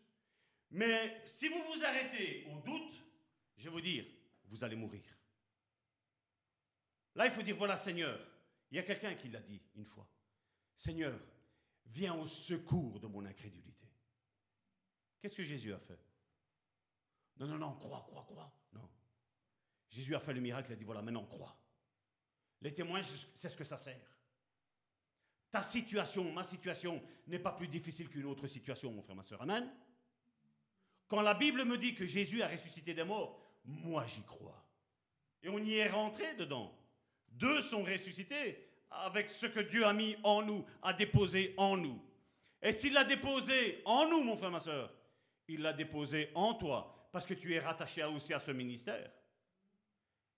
Mais 0.71 1.21
si 1.25 1.49
vous 1.49 1.63
vous 1.63 1.85
arrêtez 1.85 2.47
au 2.51 2.59
doute, 2.59 2.95
je 3.57 3.65
vais 3.65 3.71
vous 3.71 3.81
dire, 3.81 4.05
vous 4.49 4.65
allez 4.65 4.77
mourir. 4.77 5.03
Là, 7.15 7.27
il 7.27 7.33
faut 7.33 7.43
dire, 7.43 7.57
voilà 7.57 7.77
Seigneur, 7.77 8.19
il 8.71 8.77
y 8.77 8.81
a 8.81 8.83
quelqu'un 8.83 9.15
qui 9.15 9.29
l'a 9.29 9.41
dit 9.41 9.61
une 9.77 9.85
fois. 9.85 10.07
Seigneur, 10.77 11.19
viens 11.87 12.15
au 12.15 12.27
secours 12.27 12.99
de 13.01 13.07
mon 13.07 13.25
incrédulité. 13.25 13.89
Qu'est-ce 15.21 15.37
que 15.37 15.43
Jésus 15.43 15.73
a 15.73 15.79
fait? 15.79 15.99
Non, 17.37 17.47
non, 17.47 17.59
non, 17.59 17.75
crois, 17.75 18.05
crois, 18.09 18.25
crois. 18.25 18.53
Non. 18.73 18.89
Jésus 19.89 20.15
a 20.15 20.21
fait 20.21 20.33
le 20.33 20.41
miracle, 20.41 20.71
il 20.71 20.73
a 20.75 20.77
dit, 20.77 20.85
voilà, 20.85 21.03
maintenant 21.03 21.25
crois. 21.25 21.57
Les 22.61 22.73
témoins, 22.73 23.03
c'est 23.35 23.49
ce 23.49 23.57
que 23.57 23.65
ça 23.65 23.77
sert. 23.77 24.01
Ta 25.51 25.63
situation, 25.63 26.33
ma 26.33 26.45
situation 26.45 27.03
n'est 27.27 27.39
pas 27.39 27.53
plus 27.53 27.69
difficile 27.69 28.09
qu'une 28.09 28.25
autre 28.25 28.47
situation, 28.47 28.91
mon 28.91 29.03
frère, 29.03 29.17
ma 29.17 29.23
soeur. 29.23 29.43
Amen. 29.43 29.71
Quand 31.09 31.21
la 31.21 31.35
Bible 31.35 31.65
me 31.65 31.77
dit 31.77 31.95
que 31.95 32.07
Jésus 32.07 32.43
a 32.43 32.49
ressuscité 32.49 32.95
des 32.95 33.05
morts, 33.05 33.39
moi 33.65 34.07
j'y 34.07 34.23
crois. 34.23 34.65
Et 35.43 35.49
on 35.49 35.59
y 35.59 35.75
est 35.75 35.91
rentré 35.91 36.35
dedans. 36.37 36.75
Deux 37.29 37.61
sont 37.61 37.83
ressuscités 37.83 38.67
avec 39.05 39.31
ce 39.31 39.47
que 39.47 39.61
Dieu 39.61 39.85
a 39.85 39.93
mis 39.93 40.17
en 40.23 40.43
nous, 40.43 40.65
a 40.83 40.93
déposé 40.93 41.55
en 41.57 41.77
nous. 41.77 42.01
Et 42.61 42.73
s'il 42.73 42.93
l'a 42.93 43.05
déposé 43.05 43.83
en 43.85 44.09
nous, 44.09 44.23
mon 44.23 44.37
frère, 44.37 44.51
ma 44.51 44.61
soeur, 44.61 44.93
il 45.49 45.63
l'a 45.63 45.73
déposé 45.73 46.31
en 46.35 46.55
toi, 46.55 47.09
parce 47.13 47.27
que 47.27 47.35
tu 47.35 47.55
es 47.55 47.59
rattaché 47.59 48.05
aussi 48.05 48.33
à 48.33 48.41
ce 48.41 48.53
ministère. 48.53 49.11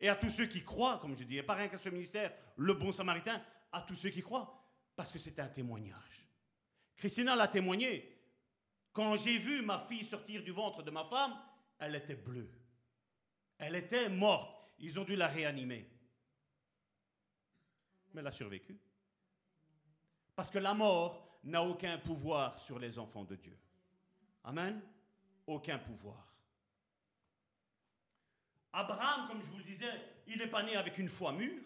Et 0.01 0.09
à 0.09 0.17
tous 0.17 0.31
ceux 0.31 0.47
qui 0.47 0.65
croient, 0.65 0.99
comme 0.99 1.17
je 1.17 1.25
dis, 1.25 1.39
et 1.39 1.43
pas 1.43 1.55
rien 1.55 1.69
qu'à 1.69 1.79
ce 1.79 1.89
ministère, 1.89 2.33
le 2.57 2.75
bon 2.75 2.93
samaritain, 2.93 3.43
à 3.73 3.81
tous 3.83 3.95
ceux 3.95 4.11
qui 4.11 4.23
croient, 4.23 4.65
parce 4.97 5.13
que 5.13 5.19
c'est 5.19 5.39
un 5.39 5.49
témoignage. 5.49 6.29
Christina 6.97 7.37
l'a 7.37 7.49
témoigné. 7.49 8.11
Quand 8.93 9.17
j'ai 9.17 9.39
vu 9.39 9.63
ma 9.63 9.81
fille 9.89 10.05
sortir 10.05 10.43
du 10.43 10.53
ventre 10.53 10.83
de 10.83 10.91
ma 10.91 11.05
femme, 11.05 11.37
elle 11.79 11.97
était 11.97 12.15
bleue. 12.15 12.51
Elle 13.59 13.77
était 13.77 14.09
morte. 14.09 14.55
Ils 14.79 14.99
ont 14.99 15.05
dû 15.05 15.17
la 15.17 15.27
réanimer. 15.27 15.89
Mais 18.15 18.21
elle 18.21 18.27
a 18.27 18.33
survécu. 18.33 18.79
Parce 20.35 20.51
que 20.51 20.59
la 20.59 20.73
mort 20.73 21.39
n'a 21.45 21.63
aucun 21.63 21.99
pouvoir 21.99 22.59
sur 22.61 22.79
les 22.79 22.99
enfants 22.99 23.25
de 23.25 23.37
Dieu. 23.37 23.57
Amen? 24.45 24.81
Aucun 25.47 25.79
pouvoir. 25.79 26.33
Abraham, 28.73 29.29
comme 29.29 29.43
je 29.43 29.49
vous 29.49 29.59
le 29.59 29.65
disais, 29.65 29.93
il 30.27 30.39
n'est 30.39 30.49
pas 30.49 30.63
né 30.63 30.75
avec 30.77 30.99
une 30.99 31.09
foi 31.09 31.33
mûre. 31.33 31.63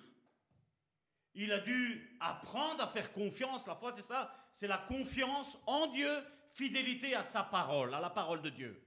Il 1.35 1.53
a 1.53 1.59
dû 1.59 2.17
apprendre 2.21 2.83
à 2.83 2.89
faire 2.89 3.13
confiance. 3.13 3.67
La 3.67 3.77
foi, 3.77 3.93
c'est 3.95 4.03
ça. 4.03 4.35
C'est 4.53 4.67
la 4.67 4.79
confiance 4.79 5.57
en 5.67 5.87
Dieu, 5.89 6.11
fidélité 6.53 7.15
à 7.15 7.23
sa 7.23 7.45
parole, 7.45 7.95
à 7.95 8.01
la 8.01 8.11
parole 8.11 8.43
de 8.43 8.51
Dieu. 8.51 8.83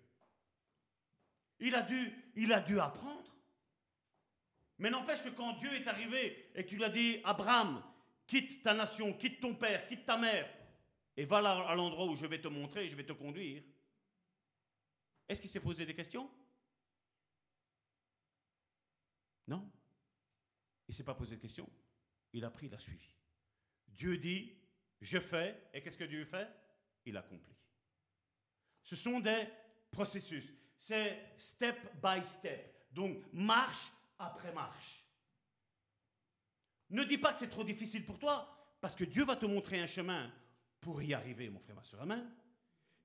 Il 1.60 1.76
a 1.76 1.82
dû, 1.82 2.32
il 2.36 2.52
a 2.52 2.60
dû 2.60 2.80
apprendre. 2.80 3.31
Mais 4.82 4.90
n'empêche 4.90 5.22
que 5.22 5.30
quand 5.30 5.54
Dieu 5.60 5.72
est 5.76 5.88
arrivé 5.88 6.50
et 6.56 6.66
qu'il 6.66 6.84
a 6.84 6.90
dit, 6.90 7.22
Abraham, 7.24 7.84
quitte 8.26 8.64
ta 8.64 8.74
nation, 8.74 9.14
quitte 9.14 9.40
ton 9.40 9.54
père, 9.54 9.86
quitte 9.86 10.08
ta 10.08 10.18
mère, 10.18 10.52
et 11.16 11.24
va 11.24 11.40
là 11.40 11.52
à 11.68 11.76
l'endroit 11.76 12.08
où 12.08 12.16
je 12.16 12.26
vais 12.26 12.42
te 12.42 12.48
montrer, 12.48 12.88
je 12.88 12.96
vais 12.96 13.06
te 13.06 13.14
conduire. 13.14 13.62
Est-ce 15.30 15.40
qu'il 15.40 15.52
s'est 15.52 15.60
posé 15.60 15.86
des 15.86 15.94
questions? 15.94 16.28
Non. 19.48 19.72
Il 20.88 20.94
ne 20.94 20.96
s'est 20.96 21.04
pas 21.04 21.14
posé 21.14 21.36
de 21.36 21.42
questions. 21.42 21.70
Il 22.34 22.44
a 22.44 22.50
pris, 22.50 22.66
il 22.66 22.74
a 22.74 22.80
suivi. 22.80 23.16
Dieu 23.88 24.18
dit, 24.18 24.58
je 25.00 25.20
fais, 25.20 25.70
et 25.76 25.84
qu'est-ce 25.84 25.98
que 25.98 26.06
Dieu 26.06 26.26
fait? 26.26 26.50
Il 27.06 27.16
accomplit. 27.18 27.56
Ce 28.82 28.96
sont 28.96 29.20
des 29.20 29.48
processus. 29.92 30.52
C'est 30.76 31.36
step 31.38 31.78
by 32.02 32.24
step. 32.24 32.88
Donc, 32.92 33.32
marche 33.32 33.92
après 34.22 34.54
marche. 34.54 35.06
Ne 36.90 37.04
dis 37.04 37.18
pas 37.18 37.32
que 37.32 37.38
c'est 37.38 37.50
trop 37.50 37.64
difficile 37.64 38.06
pour 38.06 38.20
toi, 38.20 38.76
parce 38.82 38.96
que 38.96 39.04
Dieu 39.04 39.24
va 39.24 39.36
te 39.36 39.46
montrer 39.46 39.80
un 39.80 39.88
chemin 39.88 40.32
pour 40.80 41.02
y 41.02 41.14
arriver, 41.14 41.50
mon 41.50 41.60
frère, 41.60 41.76
ma 41.76 41.84
soeur. 41.84 42.02
Amen. 42.02 42.30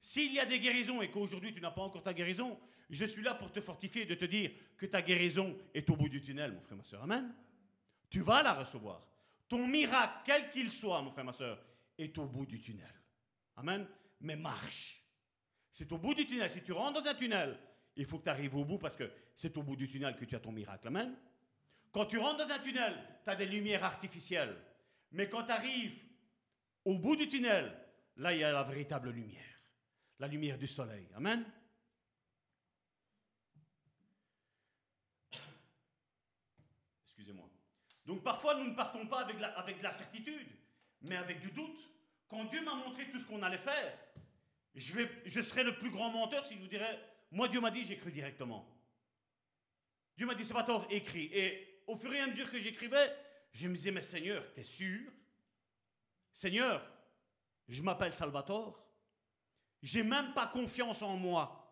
S'il 0.00 0.32
y 0.32 0.40
a 0.40 0.46
des 0.46 0.58
guérisons 0.58 1.02
et 1.02 1.10
qu'aujourd'hui 1.10 1.54
tu 1.54 1.60
n'as 1.60 1.70
pas 1.70 1.82
encore 1.82 2.02
ta 2.02 2.14
guérison, 2.14 2.58
je 2.90 3.04
suis 3.04 3.22
là 3.22 3.34
pour 3.34 3.52
te 3.52 3.60
fortifier 3.60 4.02
et 4.02 4.06
de 4.06 4.14
te 4.14 4.24
dire 4.24 4.50
que 4.76 4.86
ta 4.86 5.02
guérison 5.02 5.56
est 5.74 5.88
au 5.90 5.96
bout 5.96 6.08
du 6.08 6.20
tunnel, 6.20 6.52
mon 6.52 6.60
frère, 6.60 6.76
ma 6.76 6.84
soeur. 6.84 7.02
Amen. 7.02 7.34
Tu 8.08 8.20
vas 8.20 8.42
la 8.42 8.54
recevoir. 8.54 9.04
Ton 9.48 9.66
miracle, 9.66 10.22
quel 10.24 10.50
qu'il 10.50 10.70
soit, 10.70 11.02
mon 11.02 11.10
frère, 11.10 11.24
ma 11.24 11.32
soeur, 11.32 11.62
est 11.98 12.16
au 12.18 12.26
bout 12.26 12.46
du 12.46 12.60
tunnel. 12.60 12.94
Amen. 13.56 13.86
Mais 14.20 14.36
marche. 14.36 15.02
C'est 15.70 15.90
au 15.92 15.98
bout 15.98 16.14
du 16.14 16.26
tunnel. 16.26 16.50
Si 16.50 16.62
tu 16.62 16.72
rentres 16.72 17.02
dans 17.02 17.08
un 17.08 17.14
tunnel, 17.14 17.58
il 17.96 18.04
faut 18.04 18.18
que 18.18 18.24
tu 18.24 18.30
arrives 18.30 18.54
au 18.54 18.64
bout 18.64 18.78
parce 18.78 18.96
que 18.96 19.10
c'est 19.34 19.56
au 19.56 19.62
bout 19.62 19.76
du 19.76 19.88
tunnel 19.88 20.16
que 20.16 20.24
tu 20.24 20.36
as 20.36 20.40
ton 20.40 20.52
miracle. 20.52 20.86
Amen. 20.88 21.16
Quand 21.92 22.06
tu 22.06 22.18
rentres 22.18 22.46
dans 22.46 22.52
un 22.52 22.58
tunnel, 22.58 22.94
tu 23.24 23.30
as 23.30 23.36
des 23.36 23.46
lumières 23.46 23.84
artificielles. 23.84 24.56
Mais 25.12 25.28
quand 25.28 25.44
tu 25.44 25.52
arrives 25.52 25.98
au 26.84 26.98
bout 26.98 27.16
du 27.16 27.28
tunnel, 27.28 27.74
là, 28.16 28.34
il 28.34 28.40
y 28.40 28.44
a 28.44 28.52
la 28.52 28.64
véritable 28.64 29.10
lumière. 29.10 29.42
La 30.18 30.28
lumière 30.28 30.58
du 30.58 30.66
soleil. 30.66 31.08
Amen. 31.14 31.44
Excusez-moi. 37.04 37.48
Donc 38.04 38.22
parfois, 38.22 38.54
nous 38.56 38.70
ne 38.70 38.74
partons 38.74 39.06
pas 39.06 39.20
avec, 39.20 39.40
la, 39.40 39.62
de 39.62 39.82
la 39.82 39.92
certitude, 39.92 40.48
mais 41.00 41.16
avec 41.16 41.40
du 41.40 41.50
doute. 41.50 41.80
Quand 42.28 42.44
Dieu 42.44 42.62
m'a 42.62 42.74
montré 42.74 43.08
tout 43.10 43.18
ce 43.18 43.26
qu'on 43.26 43.42
allait 43.42 43.58
faire, 43.58 43.98
je, 44.74 45.00
je 45.24 45.40
serais 45.40 45.64
le 45.64 45.78
plus 45.78 45.90
grand 45.90 46.10
menteur 46.10 46.44
si 46.44 46.54
je 46.54 46.60
vous 46.60 46.68
dirais, 46.68 46.98
moi 47.30 47.48
Dieu 47.48 47.60
m'a 47.60 47.70
dit, 47.70 47.84
j'écris 47.84 48.12
directement. 48.12 48.66
Dieu 50.16 50.26
m'a 50.26 50.34
dit, 50.34 50.44
c'est 50.44 50.54
écris. 50.90 51.28
Et 51.32 51.82
au 51.86 51.96
fur 51.96 52.12
et 52.14 52.20
à 52.20 52.26
mesure 52.26 52.50
que 52.50 52.58
j'écrivais, 52.58 53.14
je 53.52 53.68
me 53.68 53.74
disais, 53.74 53.90
mais 53.90 54.00
Seigneur, 54.00 54.52
t'es 54.54 54.64
sûr? 54.64 55.10
Seigneur, 56.32 56.86
je 57.68 57.82
m'appelle 57.82 58.12
Salvatore. 58.14 58.82
J'ai 59.82 60.02
même 60.02 60.32
pas 60.34 60.46
confiance 60.46 61.02
en 61.02 61.16
moi. 61.16 61.62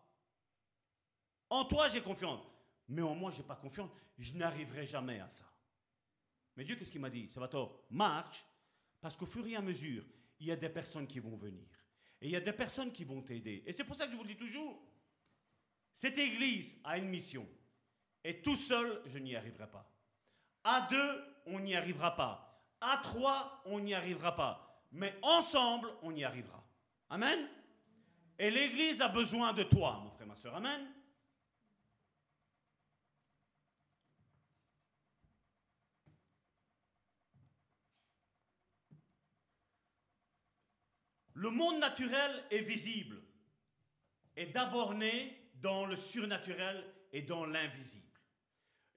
En 1.51 1.65
toi, 1.65 1.89
j'ai 1.89 2.03
confiance. 2.03 2.43
Mais 2.89 3.03
en 3.03 3.15
moi, 3.15 3.31
j'ai 3.31 3.43
pas 3.43 3.57
confiance. 3.57 3.91
Je 4.19 4.35
n'arriverai 4.35 4.87
jamais 4.87 5.21
à 5.21 5.29
ça. 5.29 5.45
Mais 6.57 6.65
Dieu, 6.65 6.77
qu'est-ce 6.77 6.91
qu'il 6.91 7.01
m'a 7.01 7.11
dit 7.11 7.29
Salvatore, 7.29 7.85
marche, 7.91 8.45
parce 9.01 9.17
qu'au 9.17 9.27
fur 9.27 9.47
et 9.47 9.57
à 9.57 9.61
mesure, 9.61 10.05
il 10.39 10.47
y 10.47 10.53
a 10.53 10.57
des 10.57 10.69
personnes 10.69 11.07
qui 11.07 11.19
vont 11.19 11.37
venir. 11.37 11.67
Et 12.21 12.27
il 12.27 12.31
y 12.31 12.37
a 12.37 12.41
des 12.41 12.53
personnes 12.53 12.93
qui 12.93 13.05
vont 13.05 13.23
t'aider. 13.23 13.63
Et 13.67 13.73
c'est 13.73 13.85
pour 13.85 13.97
ça 13.97 14.07
que 14.07 14.13
je 14.13 14.17
vous 14.17 14.23
le 14.23 14.29
dis 14.29 14.37
toujours. 14.37 14.81
Cette 15.95 16.19
église 16.19 16.77
a 16.85 16.99
une 16.99 17.09
mission. 17.09 17.49
Et 18.25 18.43
tout 18.43 18.57
seul, 18.57 19.01
je 19.07 19.19
n'y 19.19 19.37
arriverai 19.37 19.71
pas. 19.71 19.89
À 20.65 20.89
deux, 20.91 21.25
on 21.47 21.61
n'y 21.61 21.77
arrivera 21.77 22.17
pas. 22.17 22.63
À 22.81 22.99
trois, 23.03 23.63
on 23.67 23.81
n'y 23.81 23.95
arrivera 23.95 24.35
pas. 24.35 24.85
Mais 24.93 25.15
ensemble, 25.23 25.89
on 26.03 26.15
y 26.15 26.25
arrivera. 26.25 26.63
Amen. 27.11 27.49
Et 28.39 28.51
l'église 28.51 29.01
a 29.01 29.09
besoin 29.09 29.53
de 29.53 29.63
toi, 29.63 30.01
mon 30.03 30.11
frère, 30.11 30.27
ma 30.27 30.37
soeur. 30.37 30.55
Amen. 30.57 30.91
Le 41.35 41.51
monde 41.51 41.79
naturel 41.79 42.45
est 42.51 42.63
visible, 42.63 43.21
est 44.37 44.47
d'abord 44.47 44.95
né 44.95 45.44
dans 45.65 45.87
le 45.87 45.97
surnaturel 45.97 46.85
et 47.11 47.23
dans 47.23 47.47
l'invisible. 47.47 48.21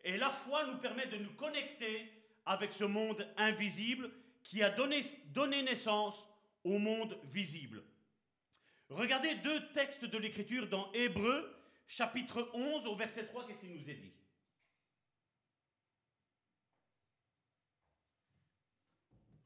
Et 0.03 0.17
la 0.17 0.29
foi 0.29 0.65
nous 0.65 0.77
permet 0.79 1.07
de 1.07 1.15
nous 1.15 1.33
connecter 1.35 2.11
avec 2.45 2.73
ce 2.73 2.83
monde 2.83 3.25
invisible 3.37 4.11
qui 4.43 4.61
a 4.61 4.69
donné, 4.69 5.01
donné 5.27 5.63
naissance 5.63 6.27
au 6.65 6.77
monde 6.77 7.17
visible. 7.23 7.81
Regardez 8.89 9.33
deux 9.35 9.71
textes 9.71 10.03
de 10.03 10.17
l'Écriture 10.17 10.67
dans 10.67 10.91
Hébreu, 10.91 11.55
chapitre 11.87 12.51
11, 12.53 12.85
au 12.87 12.97
verset 12.97 13.25
3, 13.27 13.47
qu'est-ce 13.47 13.61
qu'il 13.61 13.73
nous 13.73 13.89
est 13.89 13.95
dit? 13.95 14.13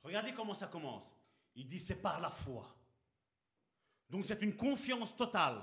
Regardez 0.01 0.33
comment 0.33 0.55
ça 0.55 0.65
commence. 0.65 1.15
Il 1.53 1.67
dit 1.67 1.79
c'est 1.79 2.01
par 2.01 2.19
la 2.19 2.31
foi. 2.31 2.75
Donc 4.09 4.25
c'est 4.25 4.41
une 4.41 4.55
confiance 4.55 5.15
totale, 5.15 5.61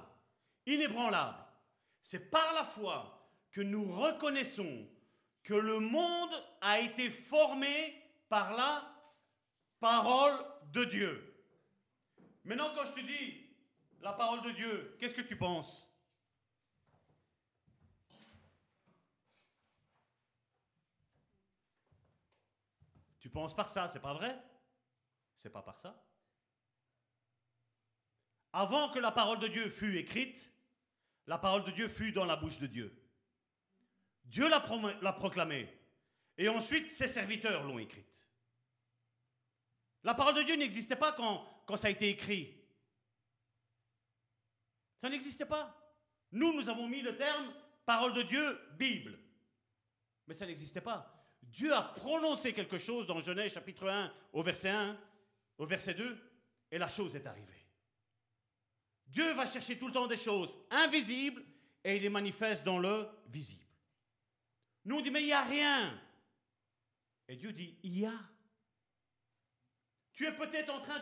inébranlable. 0.64 1.47
C'est 2.02 2.30
par 2.30 2.52
la 2.54 2.64
foi 2.64 3.30
que 3.50 3.60
nous 3.60 3.84
reconnaissons 3.84 4.88
que 5.42 5.54
le 5.54 5.80
monde 5.80 6.32
a 6.60 6.80
été 6.80 7.10
formé 7.10 8.02
par 8.28 8.52
la 8.54 8.94
parole 9.80 10.44
de 10.72 10.84
Dieu. 10.84 11.44
Maintenant, 12.44 12.72
quand 12.74 12.86
je 12.86 12.92
te 12.92 13.06
dis 13.06 13.46
la 14.00 14.12
parole 14.12 14.42
de 14.42 14.50
Dieu, 14.50 14.96
qu'est-ce 14.98 15.14
que 15.14 15.22
tu 15.22 15.36
penses? 15.36 15.88
Tu 23.18 23.30
penses 23.30 23.54
par 23.54 23.68
ça, 23.68 23.88
c'est 23.88 24.00
pas 24.00 24.14
vrai? 24.14 24.38
C'est 25.36 25.50
pas 25.50 25.62
par 25.62 25.76
ça. 25.76 26.02
Avant 28.52 28.90
que 28.90 28.98
la 28.98 29.12
parole 29.12 29.38
de 29.38 29.48
Dieu 29.48 29.68
fût 29.68 29.96
écrite, 29.98 30.50
la 31.28 31.38
parole 31.38 31.64
de 31.64 31.70
Dieu 31.70 31.88
fut 31.88 32.10
dans 32.10 32.24
la 32.24 32.36
bouche 32.36 32.58
de 32.58 32.66
Dieu. 32.66 32.90
Dieu 34.24 34.48
l'a 34.48 35.12
proclamée. 35.12 35.68
Et 36.38 36.48
ensuite, 36.48 36.90
ses 36.90 37.06
serviteurs 37.06 37.64
l'ont 37.64 37.78
écrite. 37.78 38.26
La 40.04 40.14
parole 40.14 40.36
de 40.36 40.42
Dieu 40.42 40.56
n'existait 40.56 40.96
pas 40.96 41.12
quand, 41.12 41.46
quand 41.66 41.76
ça 41.76 41.88
a 41.88 41.90
été 41.90 42.08
écrit. 42.08 42.56
Ça 44.96 45.10
n'existait 45.10 45.46
pas. 45.46 45.76
Nous, 46.32 46.54
nous 46.54 46.68
avons 46.68 46.88
mis 46.88 47.02
le 47.02 47.16
terme 47.16 47.52
parole 47.84 48.14
de 48.14 48.22
Dieu, 48.22 48.58
Bible. 48.78 49.18
Mais 50.26 50.34
ça 50.34 50.46
n'existait 50.46 50.80
pas. 50.80 51.14
Dieu 51.42 51.74
a 51.74 51.82
prononcé 51.82 52.54
quelque 52.54 52.78
chose 52.78 53.06
dans 53.06 53.20
Genèse 53.20 53.52
chapitre 53.52 53.86
1 53.86 54.14
au 54.32 54.42
verset 54.42 54.70
1, 54.70 54.98
au 55.58 55.66
verset 55.66 55.94
2, 55.94 56.18
et 56.70 56.78
la 56.78 56.88
chose 56.88 57.14
est 57.16 57.26
arrivée. 57.26 57.57
Dieu 59.08 59.32
va 59.32 59.46
chercher 59.46 59.78
tout 59.78 59.86
le 59.86 59.92
temps 59.92 60.06
des 60.06 60.16
choses 60.16 60.58
invisibles 60.70 61.44
et 61.82 61.96
il 61.96 62.02
les 62.02 62.08
manifeste 62.08 62.64
dans 62.64 62.78
le 62.78 63.08
visible. 63.28 63.64
Nous 64.84 64.96
on 64.96 65.00
dit 65.00 65.10
mais 65.10 65.22
il 65.22 65.26
n'y 65.26 65.32
a 65.32 65.42
rien. 65.42 66.00
Et 67.28 67.36
Dieu 67.36 67.52
dit 67.52 67.76
il 67.82 67.98
y 67.98 68.06
a. 68.06 68.14
Tu 70.12 70.26
es 70.26 70.32
peut-être 70.32 70.72
en 70.72 70.80
train 70.80 71.00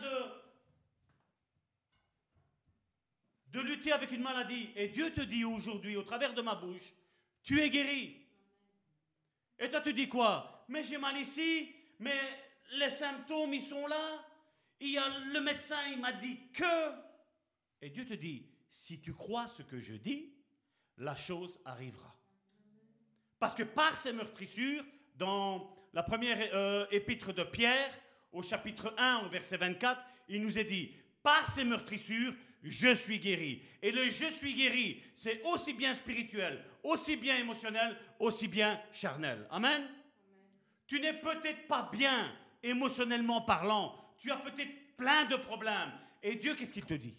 de 3.47 3.61
lutter 3.61 3.91
avec 3.91 4.11
une 4.11 4.21
maladie 4.21 4.69
et 4.75 4.87
Dieu 4.89 5.11
te 5.11 5.21
dit 5.21 5.43
aujourd'hui 5.43 5.95
au 5.97 6.03
travers 6.03 6.33
de 6.33 6.41
ma 6.43 6.53
bouche, 6.55 6.93
tu 7.41 7.59
es 7.59 7.69
guéri. 7.69 8.15
Et 9.57 9.69
toi 9.69 9.81
tu 9.81 9.93
dis 9.93 10.07
quoi? 10.07 10.63
Mais 10.69 10.83
j'ai 10.83 10.97
mal 10.97 11.17
ici, 11.17 11.73
mais 11.99 12.19
les 12.73 12.91
symptômes 12.91 13.53
ils 13.53 13.61
sont 13.61 13.87
là. 13.87 14.23
Y 14.79 14.97
a 14.97 15.09
le 15.33 15.41
médecin, 15.41 15.87
il 15.91 15.99
m'a 15.99 16.11
dit 16.11 16.51
que 16.53 17.06
et 17.81 17.89
Dieu 17.89 18.05
te 18.05 18.13
dit, 18.13 18.45
si 18.69 18.99
tu 18.99 19.13
crois 19.13 19.47
ce 19.47 19.63
que 19.63 19.79
je 19.79 19.93
dis, 19.93 20.33
la 20.97 21.15
chose 21.15 21.59
arrivera. 21.65 22.15
Parce 23.39 23.55
que 23.55 23.63
par 23.63 23.95
ces 23.95 24.13
meurtrissures, 24.13 24.83
dans 25.15 25.69
la 25.93 26.03
première 26.03 26.37
euh, 26.53 26.85
épître 26.91 27.33
de 27.33 27.43
Pierre, 27.43 27.91
au 28.31 28.41
chapitre 28.41 28.93
1, 28.97 29.25
au 29.25 29.29
verset 29.29 29.57
24, 29.57 30.01
il 30.29 30.41
nous 30.41 30.57
est 30.57 30.65
dit, 30.65 30.91
par 31.23 31.49
ces 31.51 31.63
meurtrissures, 31.63 32.33
je 32.63 32.93
suis 32.95 33.19
guéri. 33.19 33.61
Et 33.81 33.91
le 33.91 34.09
je 34.09 34.25
suis 34.25 34.53
guéri, 34.55 35.01
c'est 35.13 35.41
aussi 35.43 35.73
bien 35.73 35.93
spirituel, 35.93 36.63
aussi 36.83 37.15
bien 37.15 37.37
émotionnel, 37.37 37.97
aussi 38.19 38.47
bien 38.47 38.81
charnel. 38.91 39.47
Amen. 39.51 39.87
Tu 40.87 40.99
n'es 40.99 41.13
peut-être 41.13 41.67
pas 41.67 41.89
bien 41.91 42.33
émotionnellement 42.63 43.41
parlant, 43.41 43.95
tu 44.17 44.31
as 44.31 44.37
peut-être 44.37 44.95
plein 44.97 45.25
de 45.25 45.35
problèmes. 45.35 45.91
Et 46.23 46.35
Dieu, 46.35 46.55
qu'est-ce 46.55 46.73
qu'il 46.73 46.85
te 46.85 46.95
dit? 46.95 47.15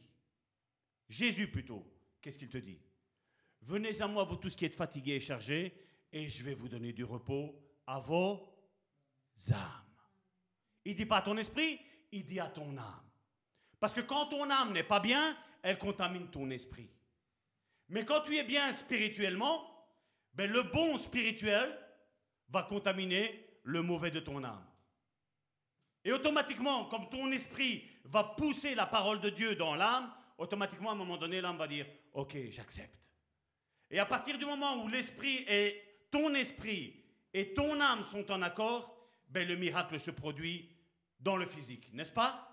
Jésus 1.08 1.50
plutôt, 1.50 1.86
qu'est-ce 2.20 2.38
qu'il 2.38 2.48
te 2.48 2.58
dit? 2.58 2.80
Venez 3.62 4.00
à 4.00 4.06
moi, 4.06 4.24
vous 4.24 4.36
tous 4.36 4.54
qui 4.54 4.64
êtes 4.64 4.74
fatigués 4.74 5.16
et 5.16 5.20
chargés, 5.20 5.74
et 6.12 6.28
je 6.28 6.44
vais 6.44 6.54
vous 6.54 6.68
donner 6.68 6.92
du 6.92 7.04
repos 7.04 7.54
à 7.86 8.00
vos 8.00 8.54
âmes. 9.50 9.84
Il 10.84 10.94
dit 10.94 11.06
pas 11.06 11.18
à 11.18 11.22
ton 11.22 11.36
esprit, 11.36 11.80
il 12.12 12.24
dit 12.24 12.40
à 12.40 12.48
ton 12.48 12.76
âme. 12.76 13.10
Parce 13.80 13.94
que 13.94 14.00
quand 14.00 14.26
ton 14.26 14.50
âme 14.50 14.72
n'est 14.72 14.84
pas 14.84 15.00
bien, 15.00 15.36
elle 15.62 15.78
contamine 15.78 16.30
ton 16.30 16.50
esprit. 16.50 16.90
Mais 17.88 18.04
quand 18.04 18.22
tu 18.22 18.36
es 18.36 18.44
bien 18.44 18.72
spirituellement, 18.72 19.66
ben 20.34 20.50
le 20.50 20.62
bon 20.62 20.98
spirituel 20.98 21.76
va 22.48 22.62
contaminer 22.62 23.60
le 23.62 23.82
mauvais 23.82 24.10
de 24.10 24.20
ton 24.20 24.44
âme. 24.44 24.66
Et 26.04 26.12
automatiquement, 26.12 26.86
comme 26.86 27.08
ton 27.08 27.30
esprit 27.32 27.84
va 28.04 28.24
pousser 28.24 28.74
la 28.74 28.86
parole 28.86 29.20
de 29.20 29.30
Dieu 29.30 29.56
dans 29.56 29.74
l'âme, 29.74 30.12
automatiquement, 30.38 30.90
à 30.90 30.92
un 30.92 30.96
moment 30.96 31.16
donné, 31.16 31.40
l'âme 31.40 31.58
va 31.58 31.66
dire, 31.66 31.86
OK, 32.14 32.36
j'accepte. 32.50 32.96
Et 33.90 33.98
à 33.98 34.06
partir 34.06 34.38
du 34.38 34.46
moment 34.46 34.82
où 34.82 34.88
l'esprit 34.88 35.44
et 35.48 35.82
ton 36.10 36.34
esprit 36.34 37.04
et 37.34 37.52
ton 37.52 37.80
âme 37.80 38.04
sont 38.04 38.30
en 38.30 38.40
accord, 38.42 38.96
ben, 39.28 39.46
le 39.46 39.56
miracle 39.56 39.98
se 40.00 40.10
produit 40.10 40.70
dans 41.20 41.36
le 41.36 41.46
physique, 41.46 41.92
n'est-ce 41.92 42.12
pas? 42.12 42.44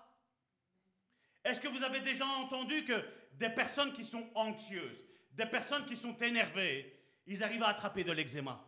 Est-ce 1.44 1.60
que 1.60 1.68
vous 1.68 1.82
avez 1.84 2.00
déjà 2.00 2.26
entendu 2.26 2.84
que 2.84 3.04
des 3.34 3.50
personnes 3.50 3.92
qui 3.92 4.04
sont 4.04 4.28
anxieuses, 4.34 5.04
des 5.32 5.46
personnes 5.46 5.84
qui 5.84 5.94
sont 5.94 6.16
énervées, 6.18 6.92
ils 7.26 7.42
arrivent 7.42 7.62
à 7.62 7.68
attraper 7.68 8.02
de 8.02 8.12
l'eczéma? 8.12 8.62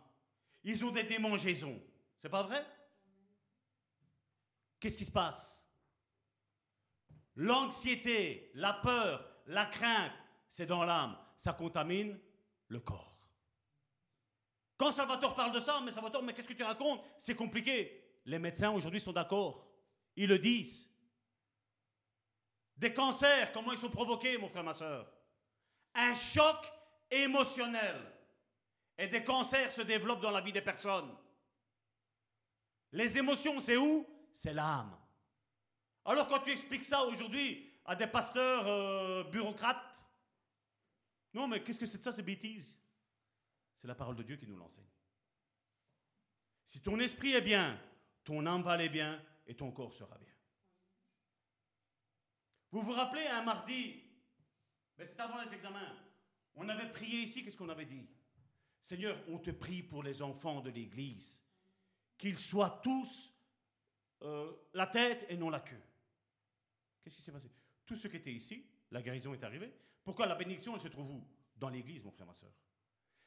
Ils 0.62 0.84
ont 0.84 0.90
des 0.90 1.02
démangeaisons. 1.02 1.82
C'est 2.18 2.28
pas 2.28 2.42
vrai? 2.42 2.64
Qu'est-ce 4.78 4.96
qui 4.96 5.04
se 5.04 5.10
passe? 5.10 5.67
L'anxiété, 7.38 8.50
la 8.54 8.72
peur, 8.72 9.24
la 9.46 9.64
crainte, 9.66 10.12
c'est 10.48 10.66
dans 10.66 10.82
l'âme. 10.82 11.16
Ça 11.36 11.52
contamine 11.52 12.18
le 12.66 12.80
corps. 12.80 13.28
Quand 14.76 14.90
Salvatore 14.90 15.36
parle 15.36 15.52
de 15.52 15.60
ça, 15.60 15.80
mais 15.84 15.92
Salvatore, 15.92 16.24
mais 16.24 16.34
qu'est-ce 16.34 16.48
que 16.48 16.52
tu 16.52 16.64
racontes? 16.64 17.00
C'est 17.16 17.36
compliqué. 17.36 18.20
Les 18.24 18.40
médecins 18.40 18.72
aujourd'hui 18.72 19.00
sont 19.00 19.12
d'accord. 19.12 19.68
Ils 20.16 20.28
le 20.28 20.40
disent. 20.40 20.90
Des 22.76 22.92
cancers, 22.92 23.52
comment 23.52 23.70
ils 23.70 23.78
sont 23.78 23.88
provoqués, 23.88 24.36
mon 24.36 24.48
frère, 24.48 24.64
ma 24.64 24.72
soeur 24.74 25.08
Un 25.94 26.16
choc 26.16 26.56
émotionnel. 27.08 28.00
Et 28.98 29.06
des 29.06 29.22
cancers 29.22 29.70
se 29.70 29.82
développent 29.82 30.22
dans 30.22 30.32
la 30.32 30.40
vie 30.40 30.52
des 30.52 30.60
personnes. 30.60 31.16
Les 32.90 33.16
émotions, 33.16 33.60
c'est 33.60 33.76
où? 33.76 34.04
C'est 34.32 34.52
l'âme. 34.52 34.98
Alors 36.08 36.26
quand 36.26 36.40
tu 36.40 36.50
expliques 36.50 36.86
ça 36.86 37.04
aujourd'hui 37.04 37.70
à 37.84 37.94
des 37.94 38.06
pasteurs 38.06 38.66
euh, 38.66 39.24
bureaucrates, 39.24 40.02
non 41.34 41.46
mais 41.46 41.62
qu'est-ce 41.62 41.78
que 41.78 41.84
c'est 41.84 41.98
de 41.98 42.02
ça, 42.02 42.12
c'est 42.12 42.22
bêtises? 42.22 42.78
C'est 43.76 43.86
la 43.86 43.94
parole 43.94 44.16
de 44.16 44.22
Dieu 44.22 44.36
qui 44.36 44.46
nous 44.46 44.56
l'enseigne. 44.56 44.88
Si 46.64 46.80
ton 46.80 46.98
esprit 46.98 47.34
est 47.34 47.42
bien, 47.42 47.78
ton 48.24 48.46
âme 48.46 48.62
va 48.62 48.72
aller 48.72 48.88
bien 48.88 49.22
et 49.46 49.54
ton 49.54 49.70
corps 49.70 49.92
sera 49.92 50.16
bien. 50.16 50.32
Vous 52.70 52.80
vous 52.80 52.92
rappelez 52.92 53.26
un 53.26 53.42
mardi, 53.42 54.02
mais 54.96 55.04
c'est 55.04 55.20
avant 55.20 55.42
les 55.42 55.52
examens, 55.52 55.94
on 56.54 56.66
avait 56.70 56.90
prié 56.90 57.20
ici, 57.20 57.44
qu'est-ce 57.44 57.56
qu'on 57.56 57.68
avait 57.68 57.84
dit? 57.84 58.08
Seigneur, 58.80 59.22
on 59.28 59.38
te 59.38 59.50
prie 59.50 59.82
pour 59.82 60.02
les 60.02 60.22
enfants 60.22 60.62
de 60.62 60.70
l'Église, 60.70 61.42
qu'ils 62.16 62.38
soient 62.38 62.80
tous 62.82 63.30
euh, 64.22 64.50
la 64.72 64.86
tête 64.86 65.26
et 65.28 65.36
non 65.36 65.50
la 65.50 65.60
queue. 65.60 65.82
Qu'est-ce 67.08 67.16
qui 67.16 67.22
s'est 67.22 67.32
passé? 67.32 67.50
Tous 67.86 67.96
ceux 67.96 68.10
qui 68.10 68.18
étaient 68.18 68.34
ici, 68.34 68.66
la 68.90 69.00
guérison 69.00 69.32
est 69.32 69.42
arrivée. 69.42 69.72
Pourquoi 70.04 70.26
la 70.26 70.34
bénédiction, 70.34 70.74
elle 70.74 70.82
se 70.82 70.88
trouve 70.88 71.10
où? 71.10 71.26
Dans 71.56 71.70
l'église, 71.70 72.04
mon 72.04 72.10
frère, 72.10 72.26
ma 72.26 72.34
soeur. 72.34 72.52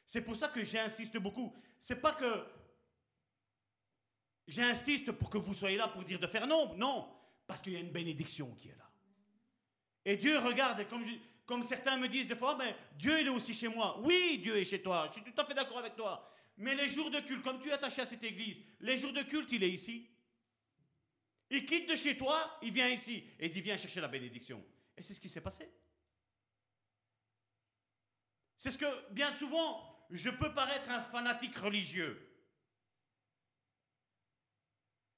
C'est 0.05 0.21
pour 0.21 0.35
ça 0.35 0.49
que 0.49 0.63
j'insiste 0.63 1.17
beaucoup. 1.17 1.55
C'est 1.79 1.95
pas 1.95 2.13
que 2.13 2.45
j'insiste 4.47 5.11
pour 5.13 5.31
que 5.31 5.39
vous 5.39 5.55
soyez 5.55 5.77
là 5.77 5.87
pour 5.87 6.03
dire 6.03 6.19
de 6.19 6.27
faire 6.27 6.45
non, 6.45 6.75
non, 6.75 7.11
parce 7.47 7.63
qu'il 7.63 7.73
y 7.73 7.75
a 7.75 7.79
une 7.79 7.91
bénédiction 7.91 8.53
qui 8.53 8.69
est 8.69 8.77
là. 8.77 8.87
Et 10.05 10.15
Dieu 10.15 10.37
regarde, 10.37 10.85
comme, 11.47 11.63
certains 11.63 11.97
me 11.97 12.07
disent 12.07 12.27
des 12.27 12.35
fois, 12.35 12.55
mais 12.59 12.75
Dieu 12.99 13.19
il 13.19 13.25
est 13.25 13.31
aussi 13.31 13.55
chez 13.55 13.67
moi. 13.67 13.99
Oui, 14.03 14.37
Dieu 14.43 14.57
est 14.57 14.65
chez 14.65 14.83
toi, 14.83 15.07
je 15.07 15.19
suis 15.19 15.31
tout 15.31 15.41
à 15.41 15.43
fait 15.43 15.55
d'accord 15.55 15.79
avec 15.79 15.95
toi. 15.95 16.31
Mais 16.57 16.75
les 16.75 16.87
jours 16.87 17.09
de 17.09 17.19
culte, 17.19 17.41
comme 17.41 17.59
tu 17.59 17.69
es 17.69 17.71
attaché 17.71 18.03
à 18.03 18.05
cette 18.05 18.23
église, 18.23 18.61
les 18.79 18.95
jours 18.95 19.11
de 19.11 19.23
culte, 19.23 19.51
il 19.51 19.63
est 19.63 19.71
ici. 19.71 20.07
Il 21.51 21.65
quitte 21.65 21.89
de 21.89 21.97
chez 21.97 22.17
toi, 22.17 22.57
il 22.61 22.71
vient 22.71 22.87
ici 22.87 23.25
et 23.37 23.47
il 23.47 23.51
dit 23.51 23.61
viens 23.61 23.75
chercher 23.75 23.99
la 23.99 24.07
bénédiction. 24.07 24.63
Et 24.95 25.03
c'est 25.03 25.13
ce 25.13 25.19
qui 25.19 25.27
s'est 25.27 25.41
passé. 25.41 25.69
C'est 28.57 28.71
ce 28.71 28.77
que 28.77 29.11
bien 29.11 29.33
souvent, 29.33 30.05
je 30.09 30.29
peux 30.29 30.53
paraître 30.53 30.89
un 30.89 31.01
fanatique 31.01 31.57
religieux. 31.57 32.25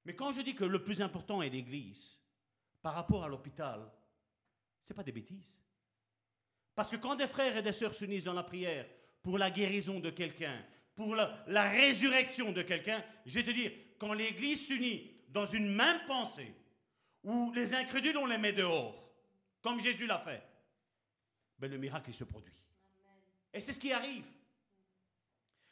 Mais 0.05 0.15
quand 0.15 0.33
je 0.33 0.41
dis 0.41 0.55
que 0.55 0.63
le 0.63 0.83
plus 0.83 1.01
important 1.01 1.43
est 1.43 1.49
l'Église 1.49 2.19
par 2.81 2.95
rapport 2.95 3.23
à 3.23 3.27
l'hôpital, 3.27 3.91
ce 4.83 4.91
n'est 4.91 4.95
pas 4.95 5.03
des 5.03 5.11
bêtises. 5.11 5.61
Parce 6.73 6.89
que 6.89 6.95
quand 6.95 7.15
des 7.15 7.27
frères 7.27 7.55
et 7.55 7.61
des 7.61 7.73
sœurs 7.73 7.95
s'unissent 7.95 8.23
dans 8.23 8.33
la 8.33 8.43
prière 8.43 8.89
pour 9.21 9.37
la 9.37 9.51
guérison 9.51 9.99
de 9.99 10.09
quelqu'un, 10.09 10.65
pour 10.95 11.15
la, 11.15 11.43
la 11.47 11.69
résurrection 11.69 12.51
de 12.51 12.63
quelqu'un, 12.63 13.05
je 13.27 13.35
vais 13.35 13.43
te 13.43 13.51
dire, 13.51 13.71
quand 13.99 14.13
l'Église 14.13 14.65
s'unit 14.65 15.12
dans 15.33 15.45
une 15.45 15.67
même 15.67 15.99
pensée, 16.05 16.53
où 17.23 17.51
les 17.53 17.73
incrédules, 17.73 18.17
on 18.17 18.27
les 18.27 18.37
met 18.37 18.53
dehors, 18.53 18.95
comme 19.61 19.81
Jésus 19.81 20.05
l'a 20.05 20.19
fait, 20.19 20.43
ben 21.57 21.69
le 21.69 21.77
miracle 21.77 22.13
se 22.13 22.23
produit. 22.23 22.53
Et 23.53 23.59
c'est 23.59 23.73
ce 23.73 23.79
qui 23.79 23.91
arrive. 23.91 24.25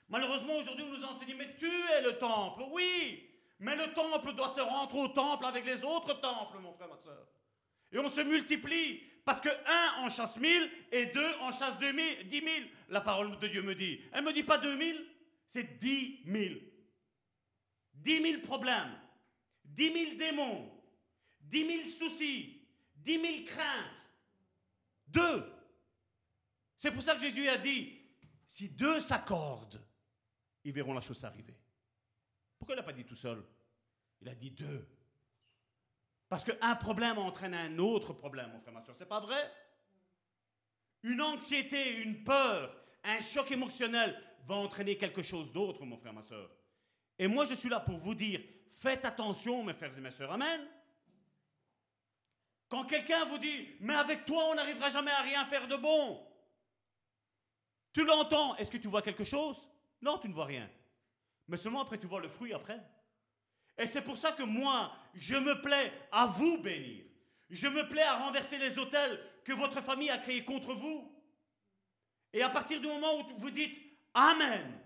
Malheureusement, 0.10 0.56
aujourd'hui, 0.56 0.84
on 0.84 0.98
nous 0.98 1.04
enseigne, 1.04 1.36
mais 1.38 1.56
tu 1.56 1.66
es 1.66 2.02
le 2.02 2.18
temple. 2.18 2.64
Oui, 2.72 3.30
mais 3.60 3.76
le 3.76 3.94
temple 3.94 4.34
doit 4.34 4.50
se 4.50 4.60
rendre 4.60 4.96
au 4.96 5.08
temple 5.08 5.46
avec 5.46 5.66
les 5.66 5.84
autres 5.84 6.20
temples, 6.20 6.58
mon 6.60 6.74
frère, 6.74 6.90
ma 6.90 6.98
soeur. 6.98 7.28
Et 7.92 8.00
on 8.00 8.10
se 8.10 8.22
multiplie. 8.22 9.04
Parce 9.24 9.40
que 9.40 9.50
un 9.50 10.04
en 10.04 10.10
chasse 10.10 10.38
mille 10.38 10.70
et 10.92 11.06
deux 11.08 11.34
en 11.42 11.52
chasse 11.52 11.78
deux 11.78 11.92
mille, 11.92 12.28
dix 12.28 12.42
mille. 12.42 12.68
La 12.90 13.02
parole 13.02 13.38
de 13.38 13.48
Dieu 13.48 13.62
me 13.62 13.76
dit. 13.76 14.02
Elle 14.12 14.24
me 14.24 14.34
dit 14.34 14.44
pas 14.44 14.58
deux 14.58 14.76
mille, 14.76 15.06
c'est 15.46 15.78
dix 15.78 16.22
mille. 16.26 16.62
Dix 17.94 18.20
mille 18.20 18.42
problèmes, 18.42 19.00
dix 19.74 19.92
mille 19.92 20.18
démons, 20.18 20.72
dix 21.42 21.64
mille 21.64 21.86
soucis, 21.86 22.62
dix 22.96 23.18
mille 23.18 23.46
craintes. 23.46 24.08
Deux. 25.08 25.52
C'est 26.78 26.92
pour 26.92 27.04
ça 27.04 27.16
que 27.16 27.22
Jésus 27.22 27.48
a 27.48 27.58
dit, 27.58 28.00
si 28.48 28.70
deux 28.70 29.00
s'accordent, 29.00 29.82
ils 30.64 30.72
verront 30.72 30.94
la 30.94 31.02
chose 31.02 31.24
arriver. 31.24 31.58
Pourquoi 32.58 32.76
il 32.76 32.80
n'a 32.80 32.84
pas 32.84 32.94
dit 32.94 33.06
tout 33.06 33.16
seul? 33.16 33.44
Il 34.22 34.30
a 34.30 34.36
dit 34.36 34.52
deux. 34.52 34.88
Parce 36.30 36.44
qu'un 36.44 36.76
problème 36.76 37.18
entraîne 37.18 37.54
un 37.54 37.78
autre 37.80 38.14
problème, 38.14 38.52
mon 38.52 38.60
frère, 38.62 38.74
ma 38.74 38.82
soeur. 38.82 38.96
C'est 38.98 39.08
pas 39.08 39.20
vrai? 39.20 39.52
Une 41.04 41.22
anxiété, 41.22 42.02
une 42.02 42.24
peur, 42.24 42.74
un 43.04 43.20
choc 43.22 43.52
émotionnel 43.52 44.18
va 44.46 44.56
entraîner 44.56 44.98
quelque 44.98 45.24
chose 45.24 45.52
d'autre, 45.52 45.84
mon 45.86 45.98
frère, 45.98 46.14
ma 46.14 46.22
soeur. 46.22 46.50
Et 47.18 47.28
moi, 47.28 47.46
je 47.46 47.56
suis 47.56 47.70
là 47.70 47.80
pour 47.80 47.98
vous 47.98 48.16
dire, 48.16 48.42
faites 48.76 49.06
attention, 49.06 49.64
mes 49.64 49.74
frères 49.74 49.98
et 49.98 50.02
mes 50.02 50.12
soeurs. 50.12 50.32
Amen. 50.32 50.68
Quand 52.70 52.86
quelqu'un 52.86 53.26
vous 53.26 53.38
dit, 53.38 53.68
mais 53.82 53.96
avec 53.96 54.26
toi, 54.26 54.46
on 54.50 54.56
n'arrivera 54.56 54.90
jamais 54.90 55.12
à 55.12 55.22
rien 55.22 55.46
faire 55.46 55.68
de 55.68 55.76
bon. 55.76 56.26
Tu 57.94 58.06
l'entends. 58.06 58.56
Est-ce 58.56 58.72
que 58.72 58.78
tu 58.78 58.88
vois 58.88 59.02
quelque 59.02 59.26
chose? 59.26 59.68
Non, 60.02 60.18
tu 60.18 60.30
ne 60.30 60.34
vois 60.34 60.46
rien. 60.46 60.70
Mais 61.48 61.58
seulement 61.58 61.82
après, 61.82 62.00
tu 62.00 62.08
vois 62.08 62.22
le 62.22 62.30
fruit 62.30 62.54
après. 62.54 62.80
Et 63.78 63.88
c'est 63.88 64.02
pour 64.02 64.18
ça 64.18 64.32
que 64.32 64.44
moi, 64.44 64.94
je 65.14 65.36
me 65.36 65.62
plais 65.62 65.92
à 66.12 66.28
vous 66.28 66.60
bénir. 66.60 67.04
Je 67.50 67.68
me 67.68 67.88
plais 67.90 68.04
à 68.04 68.18
renverser 68.18 68.58
les 68.58 68.78
hôtels 68.78 69.20
que 69.44 69.52
votre 69.52 69.82
famille 69.82 70.10
a 70.10 70.18
créés 70.18 70.46
contre 70.46 70.74
vous. 70.74 71.12
Et 72.32 72.42
à 72.42 72.50
partir 72.50 72.80
du 72.80 72.88
moment 72.88 73.20
où 73.20 73.38
vous 73.38 73.52
dites 73.52 73.82
Amen, 74.14 74.80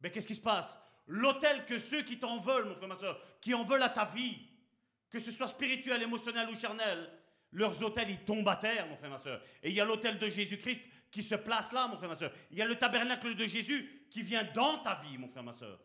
mais 0.00 0.10
qu'est-ce 0.10 0.26
qui 0.26 0.34
se 0.34 0.40
passe? 0.40 0.78
L'hôtel 1.08 1.64
que 1.64 1.78
ceux 1.78 2.02
qui 2.02 2.18
t'en 2.18 2.38
veulent, 2.38 2.66
mon 2.66 2.74
frère, 2.74 2.88
ma 2.88 2.96
soeur, 2.96 3.20
qui 3.40 3.54
en 3.54 3.64
veulent 3.64 3.82
à 3.82 3.88
ta 3.88 4.04
vie, 4.04 4.38
que 5.10 5.18
ce 5.18 5.32
soit 5.32 5.48
spirituel, 5.48 6.02
émotionnel 6.02 6.48
ou 6.50 6.54
charnel, 6.54 7.10
leurs 7.52 7.82
hôtels, 7.82 8.10
ils 8.10 8.24
tombent 8.24 8.48
à 8.48 8.56
terre, 8.56 8.86
mon 8.86 8.96
frère, 8.96 9.10
ma 9.10 9.18
soeur. 9.18 9.42
Et 9.62 9.70
il 9.70 9.74
y 9.74 9.80
a 9.80 9.84
l'hôtel 9.86 10.18
de 10.18 10.28
Jésus-Christ 10.28 10.82
qui 11.10 11.22
se 11.22 11.34
place 11.34 11.72
là, 11.72 11.88
mon 11.88 11.96
frère, 11.96 12.10
ma 12.10 12.14
soeur. 12.14 12.32
Il 12.50 12.58
y 12.58 12.62
a 12.62 12.66
le 12.66 12.76
tabernacle 12.76 13.34
de 13.34 13.46
Jésus 13.46 14.06
qui 14.10 14.22
vient 14.22 14.44
dans 14.54 14.78
ta 14.78 14.96
vie, 14.96 15.16
mon 15.16 15.28
frère, 15.28 15.42
ma 15.42 15.54
soeur. 15.54 15.80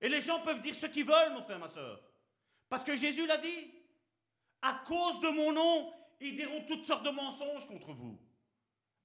Et 0.00 0.08
les 0.08 0.20
gens 0.20 0.40
peuvent 0.40 0.60
dire 0.60 0.74
ce 0.74 0.86
qu'ils 0.86 1.06
veulent, 1.06 1.32
mon 1.32 1.42
frère, 1.42 1.60
ma 1.60 1.68
soeur. 1.68 2.02
Parce 2.68 2.82
que 2.82 2.96
Jésus 2.96 3.26
l'a 3.26 3.36
dit. 3.36 3.74
À 4.62 4.74
cause 4.86 5.20
de 5.20 5.28
mon 5.28 5.52
nom, 5.52 5.92
ils 6.20 6.36
diront 6.36 6.64
toutes 6.66 6.84
sortes 6.84 7.04
de 7.04 7.10
mensonges 7.10 7.66
contre 7.66 7.92
vous. 7.92 8.18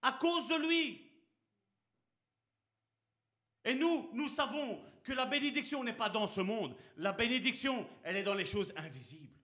À 0.02 0.14
cause 0.14 0.48
de 0.48 0.56
lui. 0.56 1.02
Et 3.64 3.74
nous, 3.74 4.10
nous 4.14 4.30
savons 4.30 4.84
que 5.06 5.14
la 5.14 5.28
bénédiction 5.28 5.84
n'est 5.84 5.94
pas 5.94 6.10
dans 6.10 6.28
ce 6.28 6.42
monde. 6.42 6.76
La 6.98 7.14
bénédiction, 7.14 7.88
elle 8.04 8.18
est 8.18 8.24
dans 8.24 8.34
les 8.34 8.44
choses 8.44 8.74
invisibles. 8.76 9.38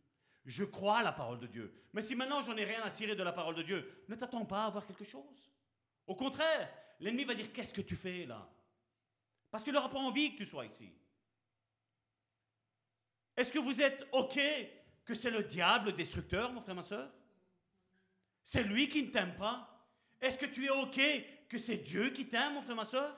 Je 0.44 0.64
crois 0.64 0.98
à 0.98 1.04
la 1.04 1.12
parole 1.12 1.40
de 1.40 1.46
Dieu. 1.46 1.72
Mais 1.94 2.02
si 2.02 2.16
maintenant 2.16 2.42
j'en 2.42 2.58
ai 2.58 2.66
rien 2.66 2.82
à 2.82 2.90
cirer 2.90 3.16
de 3.16 3.22
la 3.22 3.32
parole 3.32 3.54
de 3.54 3.62
Dieu, 3.62 4.04
ne 4.10 4.16
t'attends 4.16 4.44
pas 4.44 4.64
à 4.64 4.66
avoir 4.66 4.88
quelque 4.88 5.04
chose. 5.04 5.54
Au 6.08 6.16
contraire, 6.16 6.68
l'ennemi 7.00 7.26
va 7.26 7.36
dire 7.36 7.54
Qu'est-ce 7.54 7.76
que 7.76 7.82
tu 7.82 7.96
fais 7.96 8.26
là? 8.26 8.50
Parce 9.52 9.64
qu'il 9.64 9.72
n'aura 9.72 9.90
pas 9.90 10.00
envie 10.00 10.32
que 10.34 10.38
tu 10.38 10.46
sois 10.48 10.66
ici. 10.66 10.92
Est-ce 13.38 13.52
que 13.52 13.60
vous 13.60 13.82
êtes 13.82 14.08
OK 14.14 14.40
que 15.06 15.14
c'est 15.14 15.30
le 15.30 15.44
diable 15.44 15.94
destructeur, 15.94 16.52
mon 16.52 16.62
frère, 16.62 16.76
ma 16.76 16.84
soeur? 16.84 17.12
C'est 18.44 18.64
lui 18.64 18.88
qui 18.88 19.04
ne 19.04 19.10
t'aime 19.10 19.36
pas? 19.36 19.68
Est-ce 20.20 20.40
que 20.40 20.48
tu 20.48 20.66
es 20.66 20.70
OK 20.70 21.00
que 21.48 21.60
c'est 21.60 21.78
Dieu 21.78 22.10
qui 22.10 22.28
t'aime, 22.28 22.54
mon 22.54 22.64
frère, 22.64 22.76
ma 22.76 22.86
soeur? 22.86 23.16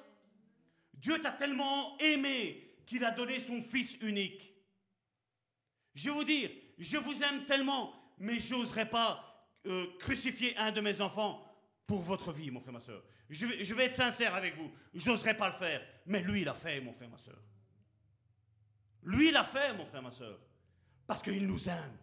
Dieu 1.04 1.20
t'a 1.22 1.32
tellement 1.32 1.98
aimé 1.98 2.76
qu'il 2.86 3.04
a 3.04 3.12
donné 3.12 3.38
son 3.42 3.62
Fils 3.62 3.98
unique. 4.00 4.56
Je 5.94 6.10
vais 6.10 6.16
vous 6.16 6.24
dire, 6.24 6.50
je 6.78 6.96
vous 6.96 7.22
aime 7.22 7.44
tellement, 7.44 7.94
mais 8.20 8.40
j'oserais 8.40 8.90
pas 8.90 9.46
euh, 9.66 9.86
crucifier 10.00 10.56
un 10.58 10.72
de 10.72 10.80
mes 10.80 11.02
enfants 11.02 11.46
pour 11.86 12.00
votre 12.00 12.32
vie, 12.32 12.50
mon 12.52 12.62
frère, 12.62 12.72
ma 12.72 12.80
soeur. 12.80 13.04
Je 13.30 13.46
vais, 13.46 13.66
je 13.66 13.76
être 13.76 13.96
sincère 13.96 14.34
avec 14.34 14.56
vous, 14.56 14.72
j'oserais 14.94 15.36
pas 15.36 15.50
le 15.50 15.58
faire, 15.58 15.86
mais 16.06 16.22
lui, 16.22 16.44
il 16.44 16.48
a 16.48 16.54
fait, 16.54 16.80
mon 16.80 16.94
frère, 16.94 17.10
ma 17.10 17.18
soeur. 17.18 17.40
Lui 19.04 19.30
l'a 19.30 19.44
fait, 19.44 19.74
mon 19.74 19.86
frère, 19.86 20.02
ma 20.02 20.12
soeur, 20.12 20.40
parce 21.06 21.22
qu'il 21.22 21.46
nous 21.46 21.68
aime. 21.68 21.98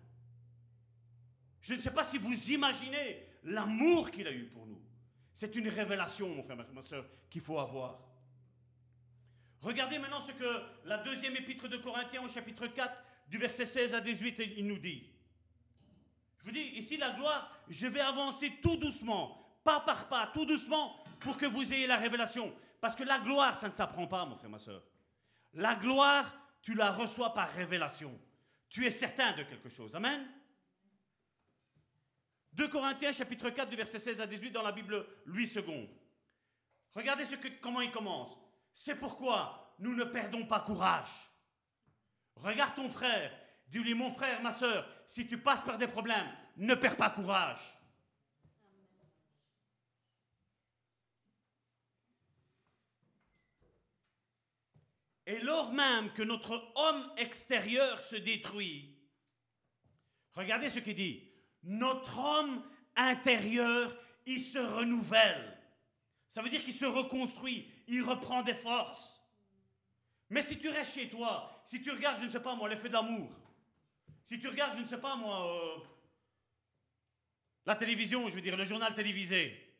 Je 1.62 1.72
ne 1.72 1.80
sais 1.80 1.90
pas 1.90 2.04
si 2.04 2.18
vous 2.18 2.50
imaginez 2.50 3.26
l'amour 3.44 4.10
qu'il 4.10 4.26
a 4.26 4.32
eu 4.32 4.44
pour 4.44 4.66
nous. 4.66 4.82
C'est 5.32 5.56
une 5.56 5.68
révélation, 5.70 6.34
mon 6.34 6.42
frère, 6.42 6.58
ma 6.74 6.82
soeur, 6.82 7.06
qu'il 7.30 7.40
faut 7.40 7.58
avoir. 7.58 8.09
Regardez 9.62 9.98
maintenant 9.98 10.20
ce 10.20 10.32
que 10.32 10.62
la 10.84 10.98
deuxième 10.98 11.36
épître 11.36 11.68
de 11.68 11.76
Corinthiens 11.76 12.22
au 12.22 12.28
chapitre 12.28 12.66
4, 12.66 12.92
du 13.28 13.38
verset 13.38 13.66
16 13.66 13.94
à 13.94 14.00
18, 14.00 14.42
il 14.56 14.66
nous 14.66 14.78
dit. 14.78 15.08
Je 16.38 16.44
vous 16.44 16.50
dis, 16.52 16.60
ici 16.60 16.96
la 16.96 17.10
gloire, 17.10 17.54
je 17.68 17.86
vais 17.86 18.00
avancer 18.00 18.58
tout 18.62 18.76
doucement, 18.76 19.58
pas 19.62 19.80
par 19.80 20.08
pas, 20.08 20.30
tout 20.32 20.46
doucement, 20.46 21.02
pour 21.20 21.36
que 21.36 21.46
vous 21.46 21.72
ayez 21.72 21.86
la 21.86 21.96
révélation. 21.96 22.52
Parce 22.80 22.96
que 22.96 23.04
la 23.04 23.18
gloire, 23.18 23.58
ça 23.58 23.68
ne 23.68 23.74
s'apprend 23.74 24.06
pas, 24.06 24.24
mon 24.24 24.36
frère, 24.36 24.48
ma 24.48 24.58
soeur. 24.58 24.82
La 25.52 25.74
gloire, 25.74 26.34
tu 26.62 26.74
la 26.74 26.90
reçois 26.90 27.34
par 27.34 27.52
révélation. 27.52 28.18
Tu 28.70 28.86
es 28.86 28.90
certain 28.90 29.32
de 29.32 29.42
quelque 29.42 29.68
chose. 29.68 29.94
Amen. 29.94 30.26
2 32.54 32.68
Corinthiens 32.68 33.12
chapitre 33.12 33.50
4 33.50 33.68
du 33.68 33.76
verset 33.76 33.98
16 33.98 34.20
à 34.20 34.26
18 34.26 34.50
dans 34.50 34.62
la 34.62 34.72
Bible 34.72 35.06
Louis 35.26 35.50
II. 35.54 35.88
Regardez 36.94 37.24
ce 37.24 37.36
que, 37.36 37.48
comment 37.60 37.80
il 37.80 37.90
commence. 37.90 38.36
C'est 38.82 38.94
pourquoi 38.94 39.74
nous 39.80 39.94
ne 39.94 40.04
perdons 40.04 40.46
pas 40.46 40.60
courage. 40.60 41.10
Regarde 42.36 42.76
ton 42.76 42.88
frère. 42.88 43.30
Dis-lui, 43.68 43.92
mon 43.92 44.10
frère, 44.10 44.40
ma 44.40 44.52
soeur, 44.52 44.88
si 45.06 45.28
tu 45.28 45.36
passes 45.36 45.60
par 45.60 45.76
des 45.76 45.86
problèmes, 45.86 46.26
ne 46.56 46.74
perds 46.74 46.96
pas 46.96 47.10
courage. 47.10 47.60
Et 55.26 55.40
lors 55.40 55.74
même 55.74 56.10
que 56.14 56.22
notre 56.22 56.72
homme 56.74 57.12
extérieur 57.18 58.02
se 58.06 58.16
détruit, 58.16 58.98
regardez 60.32 60.70
ce 60.70 60.78
qu'il 60.78 60.94
dit, 60.94 61.30
notre 61.64 62.18
homme 62.18 62.64
intérieur, 62.96 63.94
il 64.24 64.42
se 64.42 64.58
renouvelle. 64.58 65.58
Ça 66.30 66.40
veut 66.40 66.48
dire 66.48 66.64
qu'il 66.64 66.74
se 66.74 66.86
reconstruit, 66.86 67.68
il 67.90 68.02
reprend 68.02 68.42
des 68.42 68.54
forces. 68.54 69.20
Mais 70.30 70.42
si 70.42 70.58
tu 70.58 70.68
restes 70.68 70.94
chez 70.94 71.10
toi, 71.10 71.62
si 71.66 71.82
tu 71.82 71.90
regardes, 71.90 72.20
je 72.20 72.26
ne 72.26 72.30
sais 72.30 72.40
pas 72.40 72.54
moi, 72.54 72.68
l'effet 72.68 72.88
d'amour, 72.88 73.30
si 74.24 74.38
tu 74.38 74.48
regardes, 74.48 74.76
je 74.76 74.82
ne 74.82 74.88
sais 74.88 75.00
pas 75.00 75.16
moi, 75.16 75.54
euh, 75.54 75.80
la 77.66 77.74
télévision, 77.74 78.28
je 78.28 78.34
veux 78.34 78.40
dire, 78.40 78.56
le 78.56 78.64
journal 78.64 78.94
télévisé, 78.94 79.70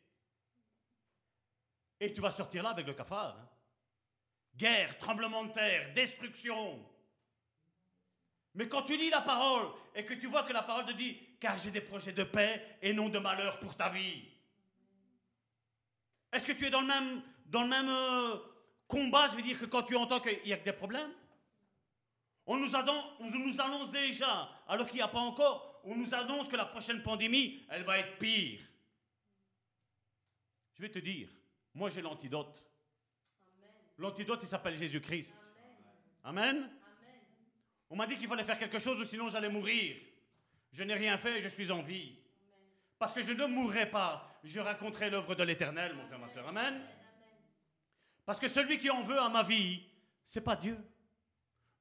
et 2.01 2.13
tu 2.13 2.19
vas 2.19 2.31
sortir 2.31 2.63
là 2.63 2.71
avec 2.71 2.85
le 2.85 2.93
cafard. 2.93 3.37
Hein. 3.39 3.47
Guerre, 4.55 4.97
tremblement 4.97 5.45
de 5.45 5.53
terre, 5.53 5.93
destruction. 5.93 6.85
Mais 8.55 8.67
quand 8.67 8.81
tu 8.81 8.97
lis 8.97 9.09
la 9.09 9.21
parole 9.21 9.67
et 9.95 10.03
que 10.03 10.13
tu 10.15 10.27
vois 10.27 10.43
que 10.43 10.51
la 10.51 10.63
parole 10.63 10.85
te 10.85 10.91
dit 10.91 11.17
car 11.39 11.57
j'ai 11.57 11.71
des 11.71 11.79
projets 11.79 12.11
de 12.11 12.23
paix 12.23 12.77
et 12.81 12.91
non 12.91 13.07
de 13.07 13.19
malheur 13.19 13.59
pour 13.59 13.77
ta 13.77 13.89
vie. 13.89 14.27
Est-ce 16.33 16.45
que 16.45 16.51
tu 16.51 16.65
es 16.65 16.69
dans 16.69 16.81
le 16.81 16.87
même, 16.87 17.21
dans 17.51 17.63
le 17.63 17.67
même 17.67 17.89
euh, 17.89 18.37
combat, 18.87 19.29
je 19.29 19.35
veux 19.35 19.41
dire, 19.41 19.59
que 19.59 19.65
quand 19.65 19.83
tu 19.83 19.95
entends 19.95 20.19
qu'il 20.19 20.47
y 20.47 20.53
a 20.53 20.57
que 20.57 20.65
des 20.65 20.73
problèmes 20.73 21.11
on 22.47 22.57
nous, 22.57 22.75
annonce, 22.75 23.91
déjà, 23.91 24.49
alors 24.67 24.87
qu'il 24.87 24.97
n'y 24.97 25.01
a 25.01 25.07
pas 25.07 25.19
encore, 25.19 25.79
on 25.83 25.95
nous 25.95 26.13
annonce 26.13 26.49
que 26.49 26.55
la 26.55 26.65
prochaine 26.65 27.01
pandémie, 27.01 27.63
elle 27.69 27.83
va 27.83 27.99
être 27.99 28.17
pire. 28.17 28.59
Je 30.73 30.81
vais 30.81 30.89
te 30.89 30.99
dire, 30.99 31.29
moi 31.73 31.89
j'ai 31.89 32.01
l'antidote. 32.01 32.61
L'antidote, 33.97 34.39
il 34.41 34.47
s'appelle 34.47 34.75
Jésus-Christ. 34.75 35.37
Amen. 36.23 36.69
On 37.89 37.95
m'a 37.95 38.07
dit 38.07 38.17
qu'il 38.17 38.27
fallait 38.27 38.43
faire 38.43 38.57
quelque 38.57 38.79
chose 38.79 39.07
sinon 39.07 39.29
j'allais 39.29 39.49
mourir. 39.49 39.95
Je 40.73 40.83
n'ai 40.83 40.95
rien 40.95 41.17
fait, 41.17 41.41
je 41.41 41.47
suis 41.47 41.69
en 41.71 41.81
vie. 41.81 42.17
Parce 42.97 43.13
que 43.13 43.21
je 43.21 43.31
ne 43.31 43.45
mourrai 43.45 43.89
pas, 43.89 44.39
je 44.43 44.59
raconterai 44.59 45.09
l'œuvre 45.09 45.35
de 45.35 45.43
l'Éternel, 45.43 45.93
mon 45.95 46.05
frère, 46.05 46.19
ma 46.19 46.27
soeur. 46.27 46.47
Amen. 46.47 46.81
Parce 48.25 48.39
que 48.39 48.47
celui 48.47 48.77
qui 48.77 48.89
en 48.89 49.03
veut 49.03 49.19
à 49.19 49.29
ma 49.29 49.43
vie, 49.43 49.83
c'est 50.23 50.41
pas 50.41 50.55
Dieu. 50.55 50.77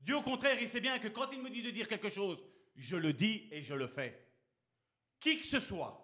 Dieu, 0.01 0.17
au 0.17 0.23
contraire, 0.23 0.61
il 0.61 0.69
sait 0.69 0.81
bien 0.81 0.99
que 0.99 1.09
quand 1.09 1.31
il 1.33 1.43
me 1.43 1.51
dit 1.51 1.63
de 1.63 1.71
dire 1.71 1.89
quelque 1.89 2.09
chose, 2.09 2.43
je 2.77 2.97
le 2.97 3.13
dis 3.13 3.49
et 3.51 3.63
je 3.63 3.75
le 3.75 3.87
fais. 3.87 4.27
Qui 5.21 5.39
que 5.39 5.47
ce 5.47 5.61
soit. 5.61 5.97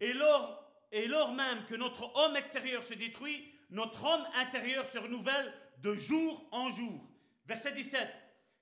Et 0.00 0.12
lors, 0.12 0.70
et 0.90 1.06
lors 1.06 1.32
même 1.32 1.64
que 1.66 1.74
notre 1.74 2.14
homme 2.16 2.36
extérieur 2.36 2.84
se 2.84 2.94
détruit, 2.94 3.50
notre 3.70 4.04
homme 4.04 4.26
intérieur 4.34 4.86
se 4.86 4.98
renouvelle 4.98 5.52
de 5.78 5.94
jour 5.94 6.46
en 6.52 6.70
jour. 6.70 7.08
Verset 7.46 7.72
17. 7.72 8.08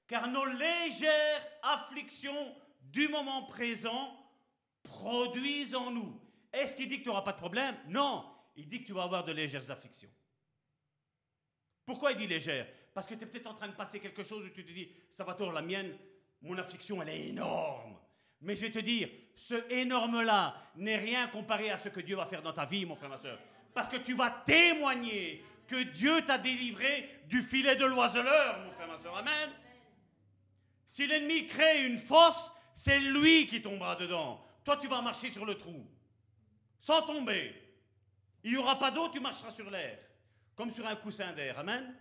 Car 0.07 0.29
nos 0.29 0.45
légères 0.45 1.47
afflictions 1.63 2.55
du 2.83 3.09
moment 3.09 3.45
présent 3.45 4.17
produisent 4.83 5.75
en 5.75 5.91
nous. 5.91 6.21
Est-ce 6.53 6.75
qu'il 6.75 6.89
dit 6.89 6.99
que 6.99 7.03
tu 7.03 7.09
n'auras 7.09 7.23
pas 7.23 7.33
de 7.33 7.39
problème? 7.39 7.77
Non, 7.89 8.25
il 8.61 8.69
dit 8.69 8.83
que 8.83 8.87
tu 8.87 8.93
vas 8.93 9.05
avoir 9.05 9.25
de 9.25 9.33
légères 9.33 9.71
afflictions. 9.71 10.11
Pourquoi 11.87 12.13
il 12.13 12.19
dit 12.19 12.27
légères? 12.27 12.69
Parce 12.93 13.07
que 13.07 13.15
tu 13.15 13.25
es 13.25 13.27
peut-être 13.27 13.47
en 13.47 13.55
train 13.55 13.69
de 13.69 13.75
passer 13.75 14.01
quelque 14.01 14.23
chose 14.23 14.45
où 14.45 14.51
tu 14.51 14.65
te 14.65 14.71
dis, 14.71 14.91
ça 15.09 15.25
va 15.25 15.33
tort, 15.33 15.51
la 15.51 15.63
mienne, 15.63 15.97
mon 16.43 16.59
affliction, 16.59 17.01
elle 17.01 17.09
est 17.09 17.29
énorme. 17.29 17.97
Mais 18.43 18.55
je 18.55 18.61
vais 18.61 18.71
te 18.71 18.79
dire, 18.79 19.09
ce 19.35 19.55
énorme-là 19.73 20.55
n'est 20.77 20.97
rien 20.99 21.29
comparé 21.29 21.71
à 21.71 21.79
ce 21.79 21.89
que 21.89 22.01
Dieu 22.01 22.17
va 22.17 22.27
faire 22.27 22.43
dans 22.43 22.53
ta 22.53 22.67
vie, 22.67 22.85
mon 22.85 22.97
frère, 22.97 23.09
ma 23.09 23.17
soeur. 23.17 23.39
Parce 23.73 23.89
que 23.89 23.97
tu 23.97 24.13
vas 24.13 24.31
témoigner 24.31 25.43
que 25.67 25.83
Dieu 25.85 26.21
t'a 26.27 26.37
délivré 26.37 27.23
du 27.29 27.43
filet 27.43 27.77
de 27.77 27.87
l'oiseleur, 27.87 28.61
mon 28.61 28.73
frère, 28.73 28.89
ma 28.89 29.01
soeur. 29.01 29.17
Amen. 29.17 29.51
Si 30.87 31.07
l'ennemi 31.07 31.47
crée 31.47 31.87
une 31.87 31.99
fosse, 31.99 32.53
c'est 32.75 33.01
lui 33.01 33.47
qui 33.47 33.63
tombera 33.63 33.97
dedans. 33.97 34.45
Toi, 34.65 34.77
tu 34.77 34.87
vas 34.87 35.01
marcher 35.01 35.31
sur 35.31 35.47
le 35.47 35.57
trou, 35.57 35.87
sans 36.79 37.03
tomber. 37.03 37.55
Il 38.43 38.53
n'y 38.53 38.57
aura 38.57 38.79
pas 38.79 38.91
d'eau, 38.91 39.09
tu 39.09 39.21
marcheras 39.21 39.51
sur 39.51 39.71
l'air, 39.71 39.99
comme 40.57 40.71
sur 40.71 40.87
un 40.87 40.97
coussin 40.97 41.33
d'air. 41.33 41.59
Amen. 41.59 41.95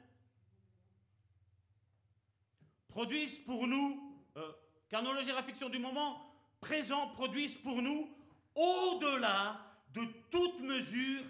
Produisent 2.88 3.40
pour 3.40 3.68
nous, 3.68 4.22
euh, 4.38 4.52
car 4.90 5.04
nos 5.04 5.14
légères 5.14 5.38
affections 5.38 5.70
du 5.70 5.80
moment 5.80 6.26
présent 6.60 7.08
produisent 7.10 7.58
pour 7.58 7.82
nous, 7.82 8.16
au-delà 8.56 9.60
de 9.94 10.04
toute 10.30 10.60
mesure, 10.62 11.24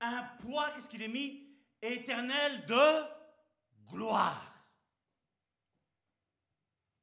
un 0.00 0.22
poids, 0.40 0.70
qu'est-ce 0.70 0.88
qu'il 0.88 1.02
est 1.02 1.08
mis? 1.08 1.42
Éternel 1.82 2.66
de 2.66 3.90
gloire. 3.90 4.52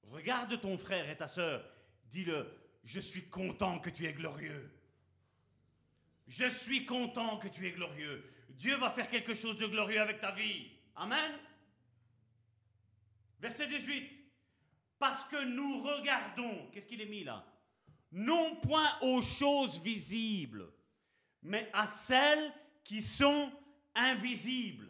Regarde 0.04 0.60
ton 0.62 0.78
frère 0.78 1.10
et 1.10 1.18
ta 1.18 1.28
sœur, 1.28 1.66
dis-le, 2.06 2.48
je 2.84 3.00
suis 3.00 3.30
content 3.30 3.80
que 3.80 3.90
tu 3.90 4.06
es 4.06 4.14
glorieux. 4.14 4.72
Je 6.28 6.46
suis 6.46 6.86
content 6.86 7.38
que 7.38 7.48
tu 7.48 7.68
es 7.68 7.72
glorieux. 7.72 8.24
Dieu 8.50 8.76
va 8.78 8.92
faire 8.92 9.10
quelque 9.10 9.36
chose 9.36 9.58
de 9.58 9.68
glorieux 9.68 10.00
avec 10.00 10.20
ta 10.20 10.32
vie. 10.32 10.72
Amen. 10.96 11.32
Verset 13.40 13.68
18. 13.68 14.10
Parce 15.00 15.26
que 15.26 15.44
nous 15.44 15.82
regardons, 15.82 16.70
qu'est-ce 16.72 16.88
qu'il 16.88 17.02
est 17.02 17.08
mis 17.08 17.24
là? 17.24 17.46
Non 18.12 18.56
point 18.58 19.00
aux 19.02 19.22
choses 19.22 19.82
visibles, 19.82 20.72
mais 21.42 21.70
à 21.74 21.88
celles 21.88 22.54
qui 22.84 23.02
sont 23.02 23.52
invisibles. 23.96 24.90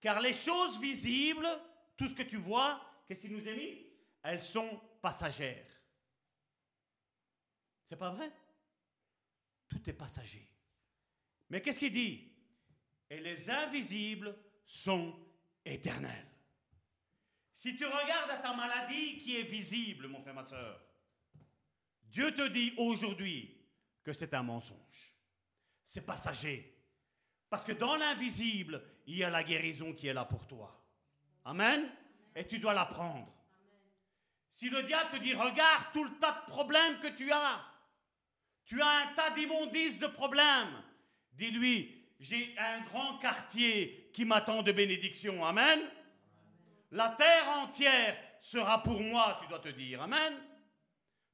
Car 0.00 0.20
les 0.20 0.34
choses 0.34 0.78
visibles, 0.80 1.48
tout 1.96 2.06
ce 2.08 2.14
que 2.14 2.22
tu 2.22 2.36
vois, 2.36 2.80
qu'est-ce 3.06 3.22
qu'il 3.22 3.32
nous 3.32 3.48
est 3.48 3.56
mis? 3.56 3.86
Elles 4.22 4.40
sont 4.40 4.80
passagères. 5.00 5.66
C'est 7.88 7.96
pas 7.96 8.10
vrai? 8.10 8.30
Tout 9.68 9.88
est 9.88 9.94
passager. 9.94 10.48
Mais 11.50 11.60
qu'est-ce 11.60 11.78
qu'il 11.78 11.92
dit? 11.92 12.32
Et 13.10 13.20
les 13.20 13.50
invisibles 13.50 14.36
sont 14.64 15.18
éternels. 15.64 16.26
Si 17.52 17.76
tu 17.76 17.84
regardes 17.84 18.30
à 18.30 18.36
ta 18.38 18.54
maladie 18.54 19.18
qui 19.18 19.36
est 19.36 19.44
visible, 19.44 20.08
mon 20.08 20.20
frère, 20.20 20.34
ma 20.34 20.44
soeur, 20.44 20.80
Dieu 22.04 22.32
te 22.34 22.48
dit 22.48 22.72
aujourd'hui 22.76 23.56
que 24.02 24.12
c'est 24.12 24.34
un 24.34 24.42
mensonge. 24.42 25.14
C'est 25.84 26.06
passager. 26.06 26.78
Parce 27.50 27.64
que 27.64 27.72
dans 27.72 27.96
l'invisible, 27.96 28.82
il 29.06 29.16
y 29.16 29.24
a 29.24 29.30
la 29.30 29.42
guérison 29.42 29.92
qui 29.94 30.06
est 30.06 30.14
là 30.14 30.24
pour 30.24 30.46
toi. 30.46 30.86
Amen? 31.44 31.90
Et 32.34 32.46
tu 32.46 32.58
dois 32.58 32.74
la 32.74 32.84
prendre. 32.86 33.34
Si 34.50 34.70
le 34.70 34.82
diable 34.82 35.10
te 35.10 35.16
dit, 35.16 35.34
regarde 35.34 35.86
tout 35.92 36.04
le 36.04 36.18
tas 36.18 36.32
de 36.32 36.50
problèmes 36.50 36.98
que 37.00 37.08
tu 37.08 37.32
as, 37.32 37.64
tu 38.68 38.82
as 38.82 38.86
un 38.86 39.06
tas 39.14 39.30
d'immondices 39.30 39.98
de 39.98 40.06
problèmes, 40.06 40.82
dis-lui, 41.32 42.04
j'ai 42.20 42.54
un 42.58 42.80
grand 42.82 43.16
quartier 43.16 44.10
qui 44.12 44.26
m'attend 44.26 44.62
de 44.62 44.72
bénédiction. 44.72 45.42
Amen. 45.42 45.80
La 46.90 47.08
terre 47.08 47.48
entière 47.60 48.14
sera 48.42 48.82
pour 48.82 49.00
moi, 49.00 49.38
tu 49.40 49.48
dois 49.48 49.60
te 49.60 49.70
dire. 49.70 50.02
Amen. 50.02 50.34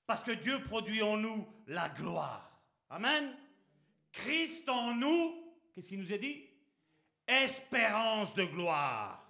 Parce 0.06 0.23
que 0.23 0.31
Dieu 0.31 0.62
produit 0.62 1.02
en 1.02 1.16
nous 1.16 1.47
la 1.66 1.89
gloire. 1.89 2.62
Amen. 2.89 3.36
Christ 4.12 4.69
en 4.69 4.94
nous, 4.94 5.56
qu'est-ce 5.74 5.89
qu'il 5.89 6.01
nous 6.01 6.12
a 6.12 6.19
dit? 6.19 6.48
Espérance 7.27 8.32
de 8.35 8.44
gloire. 8.44 9.28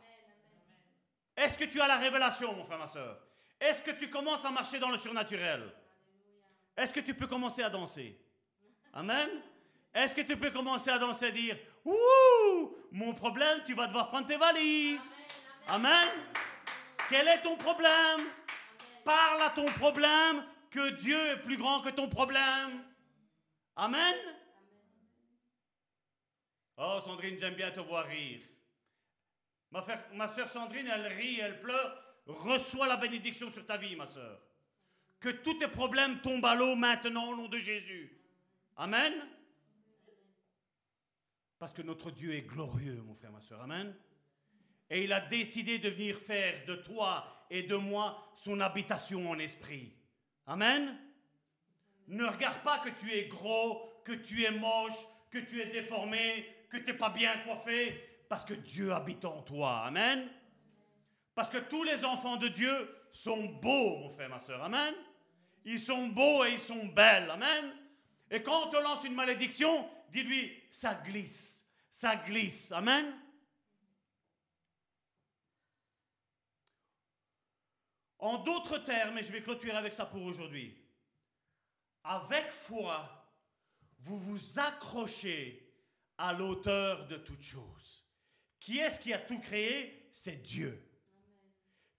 Est-ce 1.37 1.57
que 1.57 1.65
tu 1.65 1.81
as 1.81 1.89
la 1.89 1.97
révélation, 1.97 2.55
mon 2.55 2.65
frère, 2.65 2.79
ma 2.79 2.87
soeur? 2.87 3.19
Est-ce 3.59 3.83
que 3.83 3.93
tu 3.93 4.11
commences 4.11 4.45
à 4.45 4.51
marcher 4.51 4.79
dans 4.79 4.91
le 4.91 4.99
surnaturel? 4.99 5.73
Est-ce 6.77 6.93
que 6.93 7.01
tu 7.01 7.15
peux 7.15 7.27
commencer 7.27 7.63
à 7.63 7.71
danser? 7.71 8.19
Amen 8.93 9.29
Est-ce 9.93 10.15
que 10.15 10.21
tu 10.21 10.37
peux 10.37 10.51
commencer 10.51 10.91
à 10.91 10.99
danser 10.99 11.27
et 11.27 11.33
dire 11.33 11.59
Ouh, 11.85 12.77
mon 12.91 13.15
problème, 13.15 13.63
tu 13.65 13.75
vas 13.75 13.87
devoir 13.87 14.09
prendre 14.09 14.27
tes 14.27 14.37
valises 14.37 15.27
Amen. 15.69 16.09
Quel 17.09 17.27
est 17.29 17.43
ton 17.43 17.57
problème? 17.57 18.21
Parle 19.05 19.43
à 19.43 19.51
ton 19.51 19.67
problème 19.67 20.45
que 20.71 20.91
Dieu 21.01 21.19
est 21.27 21.43
plus 21.43 21.57
grand 21.57 21.81
que 21.81 21.91
ton 21.91 22.09
problème. 22.09 22.85
Amen. 23.77 24.15
Oh, 26.77 26.99
Sandrine, 27.05 27.39
j'aime 27.39 27.55
bien 27.55 27.71
te 27.71 27.81
voir 27.81 28.07
rire. 28.07 28.41
Ma, 29.71 29.85
ma 30.13 30.29
soeur 30.29 30.49
Sandrine, 30.49 30.89
elle 30.89 31.07
rit, 31.07 31.41
elle 31.41 31.61
pleure. 31.61 32.03
Reçois 32.27 32.87
la 32.87 32.97
bénédiction 32.97 33.53
sur 33.53 33.67
ta 33.67 33.77
vie, 33.77 33.97
ma 33.97 34.07
soeur. 34.07 34.41
Que 35.25 35.31
tous 35.31 35.55
tes 35.55 35.69
problèmes 35.69 36.21
tombent 36.21 36.45
à 36.45 36.55
l'eau 36.55 36.75
maintenant 36.75 37.31
au 37.31 37.35
nom 37.35 37.49
de 37.49 37.57
Jésus. 37.57 38.13
Amen. 38.77 39.15
Parce 41.59 41.73
que 41.73 41.81
notre 41.81 42.11
Dieu 42.11 42.35
est 42.35 42.43
glorieux, 42.43 43.01
mon 43.07 43.15
frère, 43.15 43.33
ma 43.33 43.41
soeur. 43.41 43.63
Amen. 43.63 43.97
Et 44.91 45.05
il 45.05 45.15
a 45.15 45.21
décidé 45.21 45.79
de 45.79 45.89
venir 45.89 46.19
faire 46.19 46.67
de 46.67 46.75
toi 46.75 47.47
et 47.49 47.63
de 47.63 47.75
moi 47.75 48.35
son 48.37 48.61
habitation 48.61 49.31
en 49.31 49.39
esprit. 49.39 49.95
Amen. 50.47 50.95
Ne 52.07 52.27
regarde 52.27 52.63
pas 52.63 52.81
que 52.81 52.91
tu 52.91 53.11
es 53.11 53.25
gros, 53.25 54.03
que 54.05 54.13
tu 54.13 54.45
es 54.45 54.51
moche, 54.51 55.07
que 55.31 55.39
tu 55.39 55.59
es 55.59 55.69
déformé, 55.69 56.47
que 56.69 56.77
tu 56.77 56.85
n'es 56.85 56.99
pas 56.99 57.09
bien 57.09 57.35
coiffé, 57.47 58.27
parce 58.29 58.45
que 58.45 58.53
Dieu 58.53 58.93
habite 58.93 59.25
en 59.25 59.41
toi. 59.41 59.87
Amen. 59.87 60.29
Parce 61.35 61.49
que 61.49 61.57
tous 61.57 61.83
les 61.83 62.05
enfants 62.05 62.37
de 62.37 62.49
Dieu 62.49 62.95
sont 63.11 63.43
beaux, 63.47 63.97
mon 64.01 64.11
frère, 64.11 64.29
ma 64.29 64.39
soeur. 64.39 64.63
Amen. 64.63 64.95
Ils 65.65 65.81
sont 65.81 66.09
beaux 66.09 66.45
et 66.45 66.53
ils 66.53 66.59
sont 66.59 66.87
belles. 66.87 67.31
Amen. 67.31 67.75
Et 68.31 68.43
quand 68.43 68.67
on 68.67 68.71
te 68.71 68.77
lance 68.77 69.05
une 69.05 69.15
malédiction, 69.15 69.89
dis-lui, 70.11 70.63
ça 70.71 70.95
glisse, 70.95 71.67
ça 71.91 72.17
glisse. 72.17 72.73
Amen. 72.73 73.19
En 78.19 78.39
d'autres 78.39 78.79
termes, 78.79 79.19
et 79.19 79.23
je 79.23 79.31
vais 79.31 79.43
clôturer 79.43 79.77
avec 79.77 79.93
ça 79.93 80.07
pour 80.07 80.23
aujourd'hui, 80.23 80.75
avec 82.03 82.51
foi, 82.51 83.31
vous 83.99 84.19
vous 84.19 84.59
accrochez 84.59 85.61
à 86.19 86.33
l'auteur 86.33 87.07
de 87.07 87.17
toutes 87.17 87.43
choses. 87.43 88.05
Qui 88.61 88.79
est-ce 88.79 88.99
qui 88.99 89.13
a 89.13 89.19
tout 89.19 89.41
créé? 89.41 90.09
C'est 90.13 90.43
Dieu. 90.43 90.91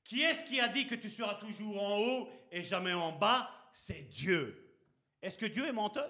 Qui 0.04 0.22
est-ce 0.22 0.46
qui 0.46 0.60
a 0.60 0.68
dit 0.68 0.88
que 0.88 0.96
tu 0.96 1.10
seras 1.10 1.36
toujours 1.36 1.82
en 1.82 2.00
haut 2.00 2.30
et 2.52 2.64
jamais 2.64 2.94
en 2.94 3.12
bas? 3.12 3.52
C'est 3.76 4.04
Dieu. 4.04 4.78
Est-ce 5.22 5.38
que 5.38 5.46
Dieu 5.46 5.68
est 5.68 5.74
menteur? 5.74 6.10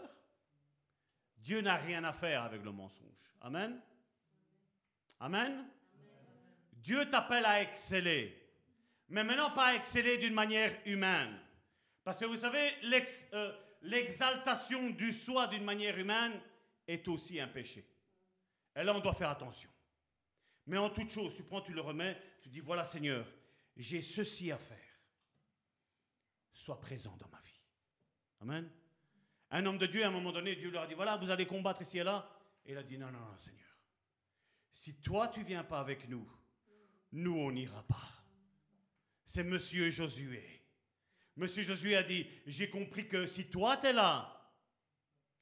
Dieu 1.37 1.61
n'a 1.61 1.77
rien 1.77 2.03
à 2.03 2.13
faire 2.13 2.43
avec 2.43 2.63
le 2.63 2.71
mensonge. 2.71 3.33
Amen? 3.41 3.81
Amen? 5.19 5.67
Dieu 6.73 7.09
t'appelle 7.09 7.45
à 7.45 7.61
exceller 7.61 8.45
mais 9.09 9.23
maintenant 9.23 9.51
pas 9.51 9.75
exceller 9.75 10.17
d'une 10.17 10.33
manière 10.33 10.75
humaine. 10.85 11.39
Parce 12.03 12.19
que 12.19 12.25
vous 12.25 12.37
savez, 12.37 12.71
euh, 13.33 13.51
l'exaltation 13.81 14.89
du 14.89 15.11
soi 15.11 15.47
d'une 15.47 15.63
manière 15.63 15.97
humaine 15.97 16.39
est 16.87 17.07
aussi 17.07 17.39
un 17.39 17.47
péché. 17.47 17.87
Et 18.75 18.83
là, 18.83 18.95
on 18.95 18.99
doit 18.99 19.13
faire 19.13 19.29
attention. 19.29 19.69
Mais 20.67 20.77
en 20.77 20.89
toute 20.89 21.11
chose, 21.11 21.35
tu 21.35 21.43
prends, 21.43 21.61
tu 21.61 21.71
le 21.71 21.81
remets, 21.81 22.19
tu 22.41 22.49
dis, 22.49 22.59
voilà 22.59 22.85
Seigneur, 22.85 23.25
j'ai 23.75 24.01
ceci 24.01 24.51
à 24.51 24.57
faire. 24.57 24.77
Sois 26.53 26.79
présent 26.79 27.15
dans 27.17 27.27
ma 27.29 27.41
vie. 27.41 27.54
Amen. 28.45 28.69
Un 29.49 29.65
homme 29.65 29.79
de 29.79 29.87
Dieu, 29.87 30.03
à 30.03 30.07
un 30.07 30.11
moment 30.11 30.31
donné, 30.31 30.55
Dieu 30.55 30.69
leur 30.69 30.83
a 30.83 30.87
dit, 30.87 30.93
voilà, 30.93 31.17
vous 31.17 31.31
allez 31.31 31.47
combattre 31.47 31.81
ici 31.81 31.97
et 31.97 32.03
là. 32.03 32.29
Et 32.63 32.73
il 32.73 32.77
a 32.77 32.83
dit, 32.83 32.97
non, 32.97 33.07
non, 33.07 33.19
non, 33.19 33.37
Seigneur. 33.39 33.65
Si 34.71 35.01
toi, 35.01 35.29
tu 35.29 35.43
viens 35.43 35.63
pas 35.63 35.79
avec 35.79 36.07
nous, 36.07 36.29
nous, 37.11 37.35
on 37.35 37.51
n'ira 37.51 37.81
pas. 37.83 38.23
C'est 39.25 39.43
Monsieur 39.43 39.89
Josué. 39.89 40.43
Monsieur 41.35 41.63
Josué 41.63 41.95
a 41.95 42.03
dit, 42.03 42.27
j'ai 42.45 42.69
compris 42.69 43.07
que 43.07 43.25
si 43.25 43.49
toi, 43.49 43.77
tu 43.77 43.87
es 43.87 43.93
là, 43.93 44.31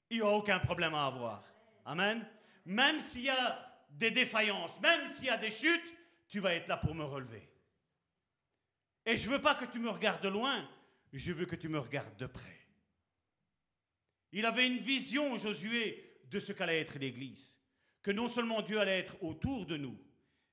il 0.10 0.18
n'y 0.20 0.24
a 0.24 0.30
aucun 0.30 0.60
problème 0.60 0.94
à 0.94 1.06
avoir. 1.06 1.44
Amen. 1.84 2.26
Même 2.66 3.02
s'il 3.02 3.24
y 3.24 3.30
a 3.30 3.86
des 3.90 4.12
défaillances, 4.12 4.80
même 4.80 5.06
s'il 5.08 5.26
y 5.26 5.30
a 5.30 5.38
des 5.38 5.52
chutes, 5.52 5.98
tu 6.30 6.40
vas 6.40 6.56
être 6.56 6.68
là 6.68 6.78
pour 6.78 6.96
me 6.96 7.04
relever. 7.04 7.50
Et 9.06 9.18
je 9.18 9.30
veux 9.30 9.42
pas 9.42 9.56
que 9.56 9.66
tu 9.66 9.80
me 9.80 9.90
regardes 9.90 10.24
de 10.24 10.30
loin, 10.30 10.70
je 11.12 11.34
veux 11.34 11.46
que 11.46 11.58
tu 11.58 11.68
me 11.68 11.80
regardes 11.80 12.16
de 12.16 12.28
près. 12.28 12.63
Il 14.34 14.46
avait 14.46 14.68
une 14.68 14.80
vision, 14.80 15.38
Josué, 15.38 16.20
de 16.26 16.40
ce 16.40 16.52
qu'allait 16.52 16.82
être 16.82 16.98
l'Église. 16.98 17.60
Que 18.02 18.12
non 18.12 18.28
seulement 18.28 18.62
Dieu 18.64 18.80
allait 18.80 19.00
être 19.00 19.16
autour 19.24 19.66
de 19.66 19.78
nous, 19.78 19.98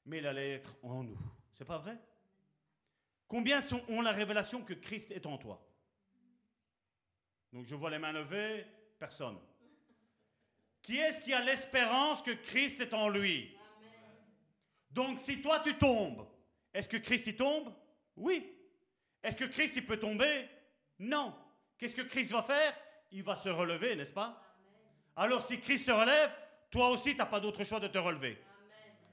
mais 0.05 0.19
il 0.19 0.27
allait 0.27 0.51
être 0.51 0.77
en 0.83 1.03
nous. 1.03 1.19
C'est 1.51 1.65
pas 1.65 1.79
vrai? 1.79 1.99
Combien 3.27 3.61
ont 3.89 4.03
la 4.03 4.13
révélation 4.13 4.63
que 4.63 4.75
Christ 4.75 5.11
est 5.11 5.25
en 5.25 5.39
toi? 5.39 5.67
Donc 7.53 7.67
je 7.67 7.75
vois 7.75 7.91
les 7.91 7.99
mains 7.99 8.13
levées, 8.13 8.67
personne. 8.99 9.39
Qui 10.83 10.99
est-ce 10.99 11.21
qui 11.21 11.33
a 11.33 11.43
l'espérance 11.43 12.23
que 12.23 12.33
Christ 12.33 12.81
est 12.81 12.93
en 12.95 13.09
lui? 13.09 13.57
Donc 14.91 15.19
si 15.19 15.41
toi 15.41 15.59
tu 15.61 15.77
tombes, 15.79 16.29
est-ce 16.75 16.89
que 16.89 16.99
Christ 16.99 17.29
y 17.29 17.37
tombe? 17.37 17.75
Oui. 18.15 18.53
Est-ce 19.23 19.37
que 19.37 19.45
Christ 19.45 19.77
il 19.77 19.87
peut 19.87 19.99
tomber? 19.99 20.49
Non. 20.99 21.35
Qu'est-ce 21.79 21.95
que 21.95 22.03
Christ 22.03 22.31
va 22.33 22.43
faire? 22.43 22.77
Il 23.13 23.23
va 23.23 23.37
se 23.37 23.49
relever, 23.49 23.97
n'est-ce 23.97 24.13
pas? 24.13 24.41
Alors 25.17 25.43
si 25.43 25.61
Christ 25.61 25.87
se 25.87 25.91
relève, 25.91 26.31
toi 26.71 26.91
aussi 26.91 27.13
tu 27.13 27.19
n'as 27.19 27.27
pas 27.27 27.41
d'autre 27.41 27.65
choix 27.65 27.81
de 27.81 27.89
te 27.89 27.99
relever. 27.99 28.43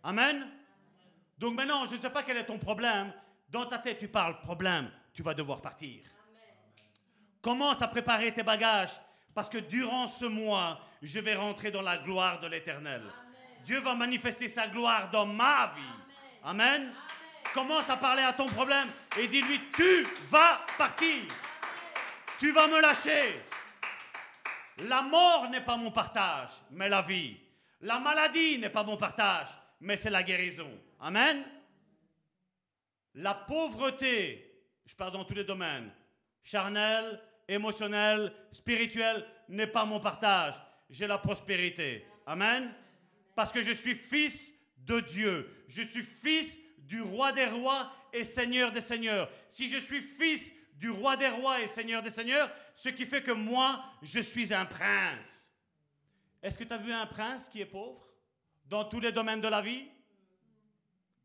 Amen? 0.03 0.47
Donc 1.37 1.55
maintenant, 1.55 1.85
je 1.85 1.95
ne 1.95 2.01
sais 2.01 2.09
pas 2.09 2.23
quel 2.23 2.37
est 2.37 2.45
ton 2.45 2.59
problème. 2.59 3.11
Dans 3.49 3.65
ta 3.65 3.77
tête, 3.77 3.99
tu 3.99 4.07
parles 4.07 4.39
problème, 4.41 4.91
tu 5.13 5.23
vas 5.23 5.33
devoir 5.33 5.61
partir. 5.61 6.03
Commence 7.41 7.81
à 7.81 7.87
préparer 7.87 8.33
tes 8.33 8.43
bagages 8.43 8.99
parce 9.33 9.49
que 9.49 9.57
durant 9.57 10.07
ce 10.07 10.25
mois, 10.25 10.79
je 11.01 11.19
vais 11.19 11.35
rentrer 11.35 11.71
dans 11.71 11.81
la 11.81 11.97
gloire 11.97 12.39
de 12.39 12.47
l'Éternel. 12.47 13.03
Dieu 13.65 13.79
va 13.81 13.93
manifester 13.93 14.47
sa 14.47 14.67
gloire 14.67 15.09
dans 15.11 15.25
ma 15.25 15.73
vie. 15.75 16.17
Amen? 16.43 16.93
Commence 17.53 17.89
à 17.89 17.97
parler 17.97 18.23
à 18.23 18.33
ton 18.33 18.47
problème 18.47 18.87
et 19.17 19.27
dis-lui, 19.27 19.59
tu 19.73 20.07
vas 20.29 20.61
partir. 20.77 21.23
Tu 22.39 22.51
vas 22.51 22.67
me 22.67 22.81
lâcher. 22.81 23.41
La 24.85 25.01
mort 25.01 25.49
n'est 25.49 25.63
pas 25.63 25.77
mon 25.77 25.91
partage, 25.91 26.51
mais 26.71 26.89
la 26.89 27.01
vie. 27.01 27.37
La 27.81 27.99
maladie 27.99 28.59
n'est 28.59 28.69
pas 28.69 28.83
mon 28.83 28.97
partage, 28.97 29.49
mais 29.79 29.97
c'est 29.97 30.09
la 30.09 30.23
guérison. 30.23 30.69
Amen. 30.99 31.43
La 33.15 33.33
pauvreté, 33.33 34.63
je 34.85 34.95
parle 34.95 35.13
dans 35.13 35.25
tous 35.25 35.33
les 35.33 35.43
domaines, 35.43 35.91
charnel, 36.43 37.19
émotionnel, 37.47 38.33
spirituel, 38.51 39.25
n'est 39.49 39.67
pas 39.67 39.85
mon 39.85 39.99
partage. 39.99 40.55
J'ai 40.89 41.07
la 41.07 41.17
prospérité. 41.17 42.05
Amen. 42.25 42.71
Parce 43.35 43.51
que 43.51 43.61
je 43.61 43.71
suis 43.71 43.95
fils 43.95 44.53
de 44.77 44.99
Dieu. 44.99 45.65
Je 45.67 45.81
suis 45.81 46.03
fils 46.03 46.59
du 46.79 47.01
roi 47.01 47.31
des 47.31 47.45
rois 47.45 47.91
et 48.13 48.23
seigneur 48.23 48.71
des 48.71 48.81
seigneurs. 48.81 49.29
Si 49.49 49.69
je 49.69 49.77
suis 49.77 50.01
fils 50.01 50.51
du 50.77 50.89
roi 50.89 51.17
des 51.17 51.27
rois 51.27 51.61
et 51.61 51.67
seigneur 51.67 52.01
des 52.01 52.09
seigneurs, 52.09 52.49
ce 52.75 52.89
qui 52.89 53.05
fait 53.05 53.23
que 53.23 53.31
moi, 53.31 53.83
je 54.01 54.19
suis 54.19 54.53
un 54.53 54.65
prince. 54.65 55.51
Est-ce 56.41 56.57
que 56.57 56.63
tu 56.63 56.73
as 56.73 56.77
vu 56.77 56.93
un 56.93 57.07
prince 57.07 57.49
qui 57.49 57.61
est 57.61 57.65
pauvre 57.65 58.07
dans 58.65 58.85
tous 58.85 58.99
les 58.99 59.11
domaines 59.11 59.41
de 59.41 59.47
la 59.47 59.61
vie? 59.61 59.87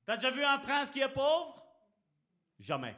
Tu 0.07 0.13
as 0.13 0.17
déjà 0.17 0.31
vu 0.31 0.43
un 0.43 0.59
prince 0.59 0.91
qui 0.91 1.01
est 1.01 1.09
pauvre? 1.09 1.63
Jamais. 2.59 2.97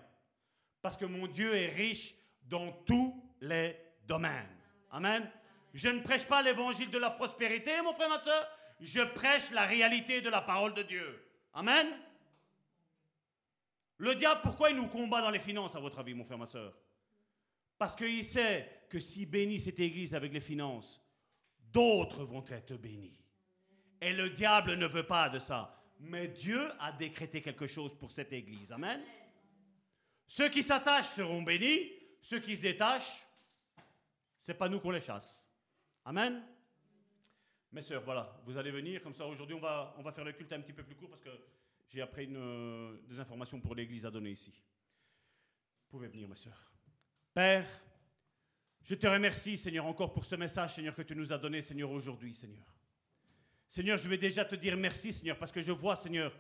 Parce 0.80 0.96
que 0.96 1.04
mon 1.04 1.26
Dieu 1.26 1.54
est 1.54 1.70
riche 1.74 2.14
dans 2.44 2.70
tous 2.86 3.22
les 3.40 3.76
domaines. 4.06 4.56
Amen. 4.90 5.28
Je 5.72 5.88
ne 5.88 6.00
prêche 6.00 6.24
pas 6.24 6.42
l'évangile 6.42 6.90
de 6.90 6.98
la 6.98 7.10
prospérité, 7.10 7.72
mon 7.82 7.94
frère, 7.94 8.08
ma 8.08 8.20
soeur. 8.20 8.48
Je 8.80 9.00
prêche 9.00 9.50
la 9.50 9.66
réalité 9.66 10.20
de 10.20 10.28
la 10.28 10.40
parole 10.40 10.74
de 10.74 10.82
Dieu. 10.82 11.28
Amen. 11.52 11.86
Le 13.98 14.14
diable, 14.14 14.40
pourquoi 14.42 14.70
il 14.70 14.76
nous 14.76 14.88
combat 14.88 15.20
dans 15.20 15.30
les 15.30 15.38
finances, 15.38 15.76
à 15.76 15.80
votre 15.80 15.98
avis, 15.98 16.14
mon 16.14 16.24
frère, 16.24 16.38
ma 16.38 16.46
soeur? 16.46 16.74
Parce 17.78 17.94
qu'il 17.94 18.24
sait 18.24 18.86
que 18.88 19.00
s'il 19.00 19.30
bénit 19.30 19.60
cette 19.60 19.80
église 19.80 20.14
avec 20.14 20.32
les 20.32 20.40
finances, 20.40 21.00
d'autres 21.72 22.24
vont 22.24 22.44
être 22.48 22.76
bénis. 22.76 23.20
Et 24.00 24.12
le 24.12 24.30
diable 24.30 24.74
ne 24.74 24.86
veut 24.86 25.06
pas 25.06 25.28
de 25.28 25.38
ça. 25.38 25.80
Mais 26.00 26.28
Dieu 26.28 26.60
a 26.80 26.92
décrété 26.92 27.40
quelque 27.40 27.66
chose 27.66 27.96
pour 27.96 28.10
cette 28.10 28.32
église. 28.32 28.72
Amen. 28.72 29.00
Ceux 30.26 30.48
qui 30.48 30.62
s'attachent 30.62 31.10
seront 31.10 31.42
bénis, 31.42 31.90
ceux 32.20 32.40
qui 32.40 32.56
se 32.56 32.62
détachent, 32.62 33.24
c'est 34.38 34.54
pas 34.54 34.68
nous 34.68 34.80
qu'on 34.80 34.90
les 34.90 35.00
chasse. 35.00 35.48
Amen. 36.04 36.42
Mes 37.72 37.82
sœurs, 37.82 38.02
voilà, 38.04 38.40
vous 38.44 38.56
allez 38.56 38.70
venir 38.70 39.02
comme 39.02 39.14
ça. 39.14 39.26
Aujourd'hui, 39.26 39.56
on 39.56 39.60
va, 39.60 39.94
on 39.98 40.02
va 40.02 40.12
faire 40.12 40.24
le 40.24 40.32
culte 40.32 40.52
un 40.52 40.60
petit 40.60 40.72
peu 40.72 40.82
plus 40.82 40.94
court 40.94 41.10
parce 41.10 41.22
que 41.22 41.30
j'ai 41.88 42.02
une, 42.18 42.36
euh, 42.36 42.96
des 43.08 43.18
informations 43.18 43.60
pour 43.60 43.74
l'Église 43.74 44.04
à 44.06 44.10
donner 44.10 44.30
ici. 44.30 44.52
Vous 45.84 45.98
pouvez 45.98 46.08
venir, 46.08 46.28
mes 46.28 46.36
sœurs. 46.36 46.72
Père, 47.32 47.66
je 48.82 48.94
te 48.94 49.06
remercie, 49.06 49.56
Seigneur, 49.56 49.86
encore 49.86 50.12
pour 50.12 50.24
ce 50.24 50.34
message, 50.34 50.74
Seigneur, 50.74 50.94
que 50.94 51.02
tu 51.02 51.16
nous 51.16 51.32
as 51.32 51.38
donné, 51.38 51.62
Seigneur, 51.62 51.90
aujourd'hui, 51.90 52.34
Seigneur. 52.34 52.66
Seigneur, 53.68 53.98
je 53.98 54.08
vais 54.08 54.18
déjà 54.18 54.44
te 54.44 54.54
dire 54.54 54.76
merci, 54.76 55.12
Seigneur, 55.12 55.38
parce 55.38 55.52
que 55.52 55.60
je 55.60 55.72
vois, 55.72 55.96
Seigneur, 55.96 56.36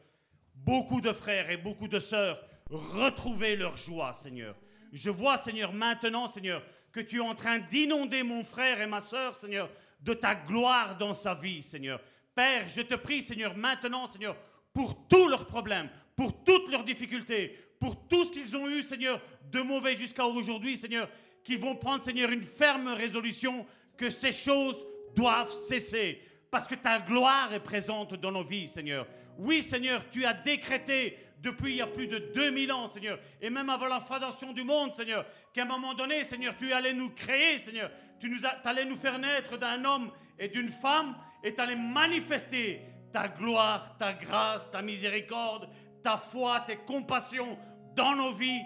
beaucoup 0.54 1.00
de 1.00 1.12
frères 1.12 1.50
et 1.50 1.56
beaucoup 1.56 1.88
de 1.88 1.98
sœurs 1.98 2.44
retrouver 2.70 3.56
leur 3.56 3.76
joie, 3.76 4.12
Seigneur. 4.12 4.56
Je 4.92 5.10
vois, 5.10 5.38
Seigneur, 5.38 5.72
maintenant, 5.72 6.28
Seigneur, 6.28 6.64
que 6.92 7.00
tu 7.00 7.16
es 7.16 7.20
en 7.20 7.34
train 7.34 7.58
d'inonder 7.58 8.22
mon 8.22 8.44
frère 8.44 8.80
et 8.80 8.86
ma 8.86 9.00
sœur, 9.00 9.34
Seigneur, 9.34 9.70
de 10.00 10.14
ta 10.14 10.34
gloire 10.34 10.96
dans 10.96 11.14
sa 11.14 11.34
vie, 11.34 11.62
Seigneur. 11.62 12.00
Père, 12.34 12.68
je 12.68 12.82
te 12.82 12.94
prie, 12.94 13.22
Seigneur, 13.22 13.56
maintenant, 13.56 14.08
Seigneur, 14.08 14.36
pour 14.74 15.06
tous 15.08 15.28
leurs 15.28 15.46
problèmes, 15.46 15.88
pour 16.16 16.44
toutes 16.44 16.70
leurs 16.70 16.84
difficultés, 16.84 17.58
pour 17.78 18.06
tout 18.08 18.26
ce 18.26 18.32
qu'ils 18.32 18.54
ont 18.56 18.68
eu, 18.68 18.82
Seigneur, 18.82 19.20
de 19.50 19.60
mauvais 19.60 19.96
jusqu'à 19.96 20.26
aujourd'hui, 20.26 20.76
Seigneur, 20.76 21.08
qu'ils 21.42 21.58
vont 21.58 21.76
prendre, 21.76 22.04
Seigneur, 22.04 22.30
une 22.30 22.42
ferme 22.42 22.88
résolution 22.88 23.64
que 23.96 24.10
ces 24.10 24.32
choses 24.32 24.84
doivent 25.14 25.50
cesser. 25.50 26.20
Parce 26.50 26.66
que 26.66 26.74
ta 26.74 27.00
gloire 27.00 27.52
est 27.54 27.60
présente 27.60 28.14
dans 28.14 28.32
nos 28.32 28.44
vies, 28.44 28.68
Seigneur. 28.68 29.06
Oui, 29.38 29.62
Seigneur, 29.62 30.08
tu 30.10 30.24
as 30.24 30.34
décrété 30.34 31.18
depuis 31.40 31.72
il 31.72 31.76
y 31.76 31.82
a 31.82 31.86
plus 31.86 32.08
de 32.08 32.18
2000 32.34 32.72
ans, 32.72 32.88
Seigneur, 32.88 33.18
et 33.40 33.50
même 33.50 33.68
avant 33.68 33.86
la 33.86 34.00
fondation 34.00 34.52
du 34.52 34.64
monde, 34.64 34.94
Seigneur, 34.94 35.26
qu'à 35.52 35.62
un 35.62 35.66
moment 35.66 35.94
donné, 35.94 36.24
Seigneur, 36.24 36.56
tu 36.56 36.72
allais 36.72 36.94
nous 36.94 37.10
créer, 37.10 37.58
Seigneur. 37.58 37.90
Tu 38.18 38.30
nous 38.30 38.40
allais 38.64 38.86
nous 38.86 38.96
faire 38.96 39.18
naître 39.18 39.58
d'un 39.58 39.84
homme 39.84 40.10
et 40.38 40.48
d'une 40.48 40.70
femme, 40.70 41.14
et 41.42 41.54
tu 41.54 41.60
allais 41.60 41.76
manifester 41.76 42.80
ta 43.14 43.28
gloire, 43.28 43.94
ta 43.96 44.12
grâce, 44.12 44.68
ta 44.68 44.82
miséricorde, 44.82 45.68
ta 46.02 46.16
foi, 46.16 46.64
tes 46.66 46.78
compassions 46.78 47.56
dans 47.94 48.16
nos 48.16 48.32
vies 48.32 48.62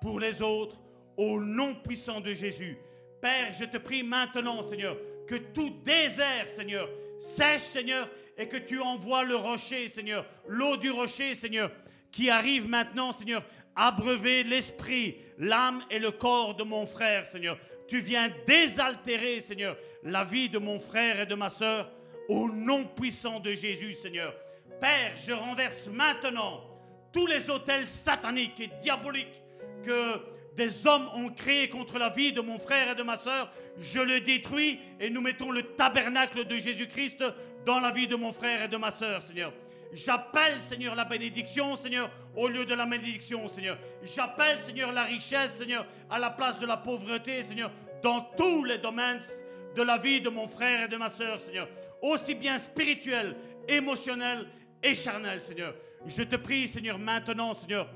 pour 0.00 0.18
les 0.18 0.40
autres, 0.40 0.80
au 1.18 1.38
nom 1.38 1.74
puissant 1.74 2.22
de 2.22 2.32
Jésus. 2.32 2.78
Père, 3.20 3.52
je 3.52 3.66
te 3.66 3.76
prie 3.76 4.02
maintenant, 4.02 4.62
Seigneur, 4.62 4.96
que 5.28 5.34
tout 5.34 5.68
désert, 5.84 6.48
Seigneur, 6.48 6.88
sèche, 7.18 7.60
Seigneur, 7.60 8.08
et 8.38 8.48
que 8.48 8.56
tu 8.56 8.80
envoies 8.80 9.24
le 9.24 9.36
rocher, 9.36 9.86
Seigneur, 9.88 10.24
l'eau 10.48 10.78
du 10.78 10.90
rocher, 10.90 11.34
Seigneur, 11.34 11.70
qui 12.10 12.30
arrive 12.30 12.66
maintenant, 12.70 13.12
Seigneur, 13.12 13.44
abreuver 13.76 14.44
l'esprit, 14.44 15.18
l'âme 15.36 15.82
et 15.90 15.98
le 15.98 16.10
corps 16.10 16.54
de 16.54 16.62
mon 16.62 16.86
frère, 16.86 17.26
Seigneur. 17.26 17.58
Tu 17.86 18.00
viens 18.00 18.30
désaltérer, 18.46 19.40
Seigneur, 19.40 19.76
la 20.02 20.24
vie 20.24 20.48
de 20.48 20.58
mon 20.58 20.80
frère 20.80 21.20
et 21.20 21.26
de 21.26 21.34
ma 21.34 21.50
sœur, 21.50 21.92
au 22.30 22.48
nom 22.48 22.84
puissant 22.84 23.40
de 23.40 23.52
Jésus, 23.52 23.92
Seigneur. 23.94 24.32
Père, 24.80 25.12
je 25.26 25.32
renverse 25.32 25.88
maintenant 25.88 26.62
tous 27.12 27.26
les 27.26 27.50
hôtels 27.50 27.88
sataniques 27.88 28.60
et 28.60 28.70
diaboliques 28.80 29.42
que 29.82 30.20
des 30.54 30.86
hommes 30.86 31.08
ont 31.14 31.30
créés 31.30 31.68
contre 31.68 31.98
la 31.98 32.08
vie 32.08 32.32
de 32.32 32.40
mon 32.40 32.60
frère 32.60 32.92
et 32.92 32.94
de 32.94 33.02
ma 33.02 33.16
sœur. 33.16 33.52
Je 33.80 33.98
le 33.98 34.20
détruis 34.20 34.78
et 35.00 35.10
nous 35.10 35.20
mettons 35.20 35.50
le 35.50 35.74
tabernacle 35.74 36.44
de 36.44 36.56
Jésus-Christ 36.56 37.24
dans 37.66 37.80
la 37.80 37.90
vie 37.90 38.06
de 38.06 38.14
mon 38.14 38.32
frère 38.32 38.62
et 38.62 38.68
de 38.68 38.76
ma 38.76 38.92
sœur, 38.92 39.22
Seigneur. 39.22 39.52
J'appelle, 39.92 40.60
Seigneur, 40.60 40.94
la 40.94 41.04
bénédiction, 41.04 41.74
Seigneur, 41.74 42.12
au 42.36 42.46
lieu 42.46 42.64
de 42.64 42.74
la 42.74 42.86
malédiction, 42.86 43.48
Seigneur. 43.48 43.76
J'appelle, 44.04 44.60
Seigneur, 44.60 44.92
la 44.92 45.02
richesse, 45.02 45.56
Seigneur, 45.56 45.84
à 46.08 46.20
la 46.20 46.30
place 46.30 46.60
de 46.60 46.66
la 46.66 46.76
pauvreté, 46.76 47.42
Seigneur, 47.42 47.72
dans 48.04 48.20
tous 48.36 48.62
les 48.62 48.78
domaines 48.78 49.20
de 49.74 49.82
la 49.82 49.98
vie 49.98 50.20
de 50.20 50.28
mon 50.28 50.46
frère 50.46 50.84
et 50.84 50.88
de 50.88 50.96
ma 50.96 51.08
sœur, 51.08 51.40
Seigneur. 51.40 51.68
Aussi 52.02 52.34
bien 52.34 52.58
spirituel, 52.58 53.36
émotionnel 53.68 54.46
et 54.82 54.94
charnel, 54.94 55.40
Seigneur. 55.40 55.74
Je 56.06 56.22
te 56.22 56.36
prie, 56.36 56.66
Seigneur, 56.66 56.98
maintenant, 56.98 57.54
Seigneur, 57.54 57.88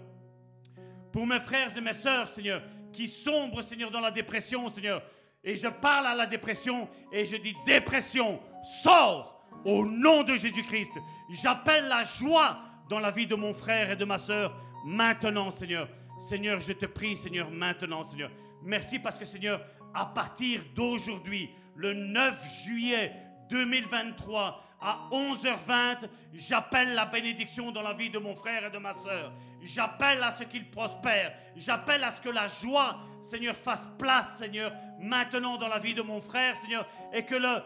pour 1.12 1.26
mes 1.26 1.40
frères 1.40 1.76
et 1.76 1.80
mes 1.80 1.94
sœurs, 1.94 2.28
Seigneur, 2.28 2.62
qui 2.92 3.08
sombrent, 3.08 3.62
Seigneur, 3.62 3.90
dans 3.90 4.00
la 4.00 4.10
dépression, 4.10 4.68
Seigneur. 4.68 5.02
Et 5.42 5.56
je 5.56 5.68
parle 5.68 6.06
à 6.06 6.14
la 6.14 6.26
dépression 6.26 6.88
et 7.12 7.24
je 7.24 7.36
dis 7.36 7.54
dépression, 7.66 8.40
sors 8.82 9.46
au 9.64 9.86
nom 9.86 10.22
de 10.22 10.36
Jésus-Christ. 10.36 10.92
J'appelle 11.30 11.88
la 11.88 12.04
joie 12.04 12.58
dans 12.88 12.98
la 12.98 13.10
vie 13.10 13.26
de 13.26 13.34
mon 13.34 13.54
frère 13.54 13.90
et 13.90 13.96
de 13.96 14.04
ma 14.04 14.18
soeur 14.18 14.54
maintenant, 14.84 15.50
Seigneur. 15.50 15.88
Seigneur, 16.20 16.60
je 16.60 16.72
te 16.72 16.86
prie, 16.86 17.16
Seigneur, 17.16 17.50
maintenant, 17.50 18.04
Seigneur. 18.04 18.30
Merci 18.62 18.98
parce 18.98 19.18
que, 19.18 19.24
Seigneur, 19.24 19.64
à 19.94 20.06
partir 20.06 20.62
d'aujourd'hui, 20.74 21.50
le 21.76 21.92
9 21.92 22.64
juillet 22.64 23.12
2023, 23.48 24.64
à 24.80 25.08
11h20, 25.10 26.08
j'appelle 26.34 26.94
la 26.94 27.06
bénédiction 27.06 27.72
dans 27.72 27.82
la 27.82 27.94
vie 27.94 28.10
de 28.10 28.18
mon 28.18 28.34
frère 28.34 28.66
et 28.66 28.70
de 28.70 28.78
ma 28.78 28.92
soeur. 28.94 29.32
J'appelle 29.62 30.22
à 30.22 30.30
ce 30.30 30.44
qu'il 30.44 30.70
prospère. 30.70 31.32
J'appelle 31.56 32.04
à 32.04 32.10
ce 32.10 32.20
que 32.20 32.28
la 32.28 32.48
joie, 32.48 32.98
Seigneur, 33.22 33.56
fasse 33.56 33.88
place, 33.98 34.38
Seigneur, 34.38 34.72
maintenant 34.98 35.56
dans 35.56 35.68
la 35.68 35.78
vie 35.78 35.94
de 35.94 36.02
mon 36.02 36.20
frère, 36.20 36.56
Seigneur, 36.56 36.86
et 37.12 37.24
que 37.24 37.34
le, 37.34 37.62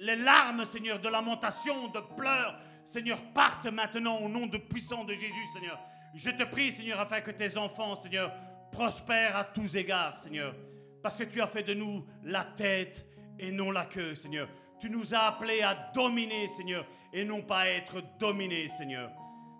les 0.00 0.16
larmes, 0.16 0.64
Seigneur, 0.64 0.98
de 1.00 1.08
lamentation, 1.08 1.88
de 1.88 2.00
pleurs, 2.16 2.58
Seigneur, 2.86 3.20
partent 3.34 3.66
maintenant 3.66 4.16
au 4.18 4.28
nom 4.28 4.46
de 4.46 4.58
puissant 4.58 5.04
de 5.04 5.12
Jésus, 5.12 5.46
Seigneur. 5.52 5.78
Je 6.14 6.30
te 6.30 6.44
prie, 6.44 6.72
Seigneur, 6.72 6.98
afin 6.98 7.20
que 7.20 7.30
tes 7.30 7.58
enfants, 7.58 7.96
Seigneur, 7.96 8.32
prospèrent 8.72 9.36
à 9.36 9.44
tous 9.44 9.76
égards, 9.76 10.16
Seigneur. 10.16 10.54
Parce 11.02 11.16
que 11.16 11.24
tu 11.24 11.42
as 11.42 11.46
fait 11.46 11.62
de 11.62 11.74
nous 11.74 12.06
la 12.22 12.44
tête 12.44 13.06
et 13.38 13.50
non 13.52 13.70
la 13.70 13.84
queue, 13.84 14.14
Seigneur. 14.14 14.48
Nous 14.88 15.14
as 15.14 15.28
appelés 15.28 15.62
à 15.62 15.74
dominer, 15.94 16.48
Seigneur, 16.48 16.86
et 17.12 17.24
non 17.24 17.42
pas 17.42 17.60
à 17.60 17.66
être 17.68 18.02
dominés, 18.18 18.68
Seigneur. 18.68 19.10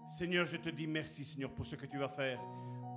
Seigneur, 0.09 0.47
je 0.47 0.57
te 0.57 0.69
dis 0.69 0.87
merci, 0.87 1.25
Seigneur, 1.25 1.51
pour 1.51 1.67
ce 1.67 1.75
que 1.75 1.87
tu 1.87 1.99
vas 1.99 2.09
faire 2.09 2.39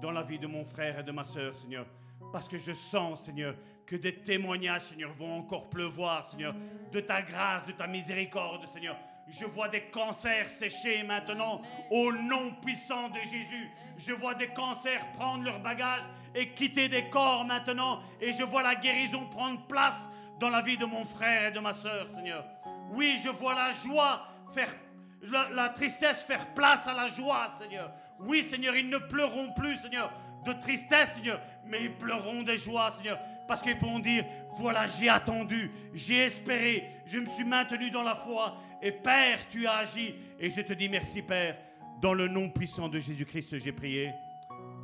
dans 0.01 0.11
la 0.11 0.23
vie 0.23 0.39
de 0.39 0.47
mon 0.47 0.64
frère 0.64 0.99
et 0.99 1.03
de 1.03 1.11
ma 1.11 1.26
soeur, 1.26 1.56
Seigneur. 1.56 1.85
Parce 2.31 2.47
que 2.47 2.57
je 2.57 2.73
sens, 2.73 3.26
Seigneur, 3.26 3.56
que 3.85 3.95
des 3.95 4.15
témoignages, 4.15 4.84
Seigneur, 4.84 5.14
vont 5.14 5.38
encore 5.38 5.69
pleuvoir, 5.69 6.26
Seigneur, 6.26 6.53
de 6.91 6.99
ta 6.99 7.22
grâce, 7.22 7.65
de 7.65 7.72
ta 7.72 7.88
miséricorde, 7.88 8.68
Seigneur. 8.68 8.97
Je 9.27 9.45
vois 9.45 9.69
des 9.69 9.81
cancers 9.81 10.47
sécher 10.47 11.03
maintenant 11.03 11.61
au 11.91 12.11
nom 12.11 12.53
puissant 12.61 13.10
de 13.10 13.19
Jésus. 13.19 13.69
Je 13.97 14.11
vois 14.11 14.34
des 14.34 14.47
cancers 14.47 15.06
prendre 15.14 15.43
leur 15.43 15.60
bagage 15.60 16.01
et 16.34 16.49
quitter 16.49 16.89
des 16.89 17.10
corps 17.10 17.45
maintenant. 17.45 18.01
Et 18.19 18.31
je 18.31 18.43
vois 18.43 18.64
la 18.64 18.76
guérison 18.76 19.26
prendre 19.27 19.65
place 19.68 20.10
dans 20.39 20.49
la 20.49 20.61
vie 20.61 20.77
de 20.77 20.85
mon 20.85 21.05
frère 21.05 21.45
et 21.47 21.51
de 21.51 21.59
ma 21.59 21.73
soeur, 21.73 22.07
Seigneur. 22.09 22.45
Oui, 22.91 23.19
je 23.23 23.29
vois 23.29 23.53
la 23.53 23.71
joie 23.71 24.25
faire, 24.53 24.73
la, 25.21 25.69
tristesse 25.69 26.23
faire 26.23 26.53
place 26.53 26.87
à 26.87 26.93
la 26.93 27.07
joie, 27.07 27.53
Seigneur. 27.57 27.91
Oui, 28.19 28.43
Seigneur, 28.43 28.75
ils 28.75 28.89
ne 28.89 28.97
pleureront 28.97 29.53
plus, 29.53 29.77
Seigneur, 29.77 30.11
de 30.45 30.53
tristesse, 30.53 31.15
Seigneur, 31.15 31.41
mais 31.65 31.83
ils 31.83 31.93
pleureront 31.93 32.43
de 32.43 32.55
joie, 32.55 32.91
Seigneur. 32.91 33.19
Parce 33.47 33.61
qu'ils 33.61 33.77
pourront 33.77 33.99
dire, 33.99 34.25
voilà, 34.57 34.87
j'ai 34.87 35.09
attendu, 35.09 35.71
j'ai 35.93 36.25
espéré, 36.25 36.87
je 37.05 37.19
me 37.19 37.27
suis 37.27 37.43
maintenu 37.43 37.89
dans 37.91 38.03
la 38.03 38.15
foi. 38.15 38.57
Et 38.81 38.91
Père, 38.91 39.39
tu 39.49 39.67
as 39.67 39.77
agi. 39.77 40.15
Et 40.39 40.49
je 40.49 40.61
te 40.61 40.73
dis 40.73 40.87
merci, 40.87 41.21
Père. 41.21 41.57
Dans 42.01 42.13
le 42.13 42.27
nom 42.27 42.49
puissant 42.49 42.87
de 42.87 42.99
Jésus-Christ, 42.99 43.57
j'ai 43.57 43.71
prié. 43.73 44.13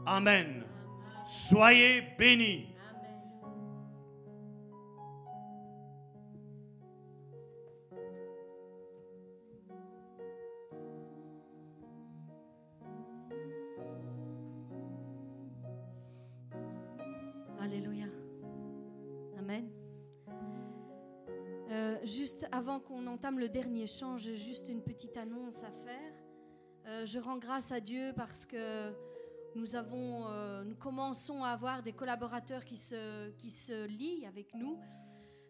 Amen. 0.05 0.63
Soyez 1.25 2.01
bénis. 2.17 2.74
Qu'on 22.79 23.07
entame 23.07 23.39
le 23.39 23.49
dernier 23.49 23.83
échange, 23.83 24.21
j'ai 24.21 24.37
juste 24.37 24.69
une 24.69 24.81
petite 24.81 25.17
annonce 25.17 25.63
à 25.63 25.71
faire. 25.71 26.13
Euh, 26.87 27.05
je 27.05 27.19
rends 27.19 27.37
grâce 27.37 27.71
à 27.71 27.79
Dieu 27.79 28.13
parce 28.15 28.45
que 28.45 28.93
nous, 29.55 29.75
avons, 29.75 30.27
euh, 30.27 30.63
nous 30.63 30.75
commençons 30.75 31.43
à 31.43 31.49
avoir 31.49 31.81
des 31.81 31.93
collaborateurs 31.93 32.63
qui 32.65 32.77
se, 32.77 33.29
qui 33.31 33.49
se 33.49 33.85
lient 33.85 34.25
avec 34.27 34.53
nous, 34.53 34.79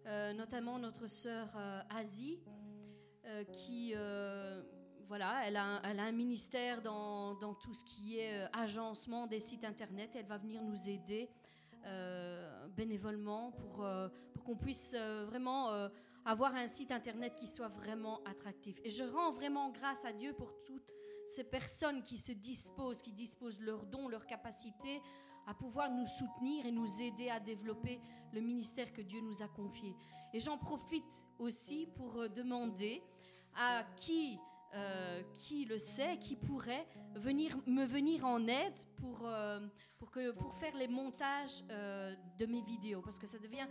euh, 0.06 0.34
notamment 0.34 0.80
notre 0.80 1.08
sœur 1.08 1.58
Asie, 1.90 2.40
qui 3.52 3.94
voilà, 5.08 5.44
elle 5.46 5.58
a, 5.58 5.82
elle 5.84 6.00
a, 6.00 6.04
un 6.04 6.12
ministère 6.12 6.82
dans, 6.82 7.36
dans, 7.36 7.54
tout 7.54 7.74
ce 7.74 7.84
qui 7.84 8.20
est 8.20 8.48
agencement 8.54 9.28
des 9.28 9.40
sites 9.40 9.64
internet. 9.66 10.16
Elle 10.16 10.26
va 10.26 10.38
venir 10.38 10.62
nous 10.64 10.90
aider 10.90 11.30
bénévolement 12.76 13.52
pour, 13.52 13.86
pour 14.34 14.44
qu'on 14.44 14.56
puisse 14.56 14.96
vraiment 14.96 15.90
avoir 16.26 16.56
un 16.56 16.68
site 16.68 16.92
internet 16.92 17.36
qui 17.36 17.48
soit 17.48 17.68
vraiment 17.68 18.22
attractif. 18.26 18.80
Et 18.84 18.90
je 18.90 19.04
rends 19.04 19.32
vraiment 19.32 19.70
grâce 19.70 20.04
à 20.06 20.12
Dieu 20.12 20.34
pour 20.34 20.52
toutes 20.66 20.92
ces 21.28 21.44
personnes 21.44 22.02
qui 22.02 22.18
se 22.18 22.32
disposent, 22.32 23.02
qui 23.02 23.14
disposent 23.14 23.60
leurs 23.60 23.86
dons, 23.86 24.08
leurs 24.08 24.26
capacités 24.26 25.02
à 25.48 25.54
pouvoir 25.54 25.92
nous 25.92 26.08
soutenir 26.08 26.66
et 26.66 26.72
nous 26.72 27.02
aider 27.02 27.30
à 27.30 27.40
développer 27.40 28.02
le 28.34 28.42
ministère 28.42 28.92
que 28.92 29.02
Dieu 29.02 29.22
nous 29.22 29.44
a 29.44 29.48
confié. 29.48 29.96
Et 30.34 30.40
j'en 30.40 30.58
profite 30.58 31.24
aussi 31.38 31.88
pour 31.96 32.20
euh, 32.20 32.28
demander 32.28 33.04
à 33.56 33.84
qui, 33.96 34.40
euh, 34.74 35.22
qui 35.34 35.66
le 35.66 35.78
sait, 35.78 36.18
qui 36.18 36.36
pourrait 36.36 36.88
venir, 37.14 37.56
me 37.68 37.86
venir 37.86 38.26
en 38.26 38.48
aide 38.48 38.82
pour, 38.98 39.20
euh, 39.24 39.60
pour, 40.00 40.10
que, 40.10 40.32
pour 40.32 40.56
faire 40.56 40.76
les 40.76 40.88
montages 40.88 41.64
de 41.68 42.46
mes 42.48 42.62
vidéos. 42.62 43.02
Parce 43.02 43.20
que 43.20 43.28
ça 43.28 43.38
devient 43.38 43.68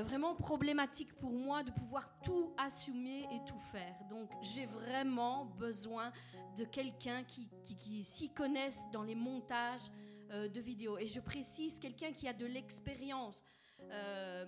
vraiment 0.00 0.34
problématique 0.34 1.12
pour 1.14 1.32
moi 1.32 1.62
de 1.62 1.70
pouvoir 1.70 2.08
tout 2.22 2.52
assumer 2.56 3.26
et 3.30 3.44
tout 3.46 3.58
faire. 3.58 3.94
Donc 4.08 4.30
j'ai 4.40 4.66
vraiment 4.66 5.44
besoin 5.58 6.12
de 6.56 6.64
quelqu'un 6.64 7.24
qui, 7.24 7.48
s'y 8.04 8.30
connaisse 8.30 8.86
dans 8.92 9.02
les 9.02 9.14
montages 9.14 9.90
euh, 10.30 10.48
de 10.48 10.60
vidéos. 10.60 10.98
Et 10.98 11.06
je 11.06 11.20
précise, 11.20 11.78
quelqu'un 11.78 12.12
qui 12.12 12.26
a 12.28 12.32
de 12.32 12.46
l'expérience, 12.46 13.42
euh, 13.90 14.46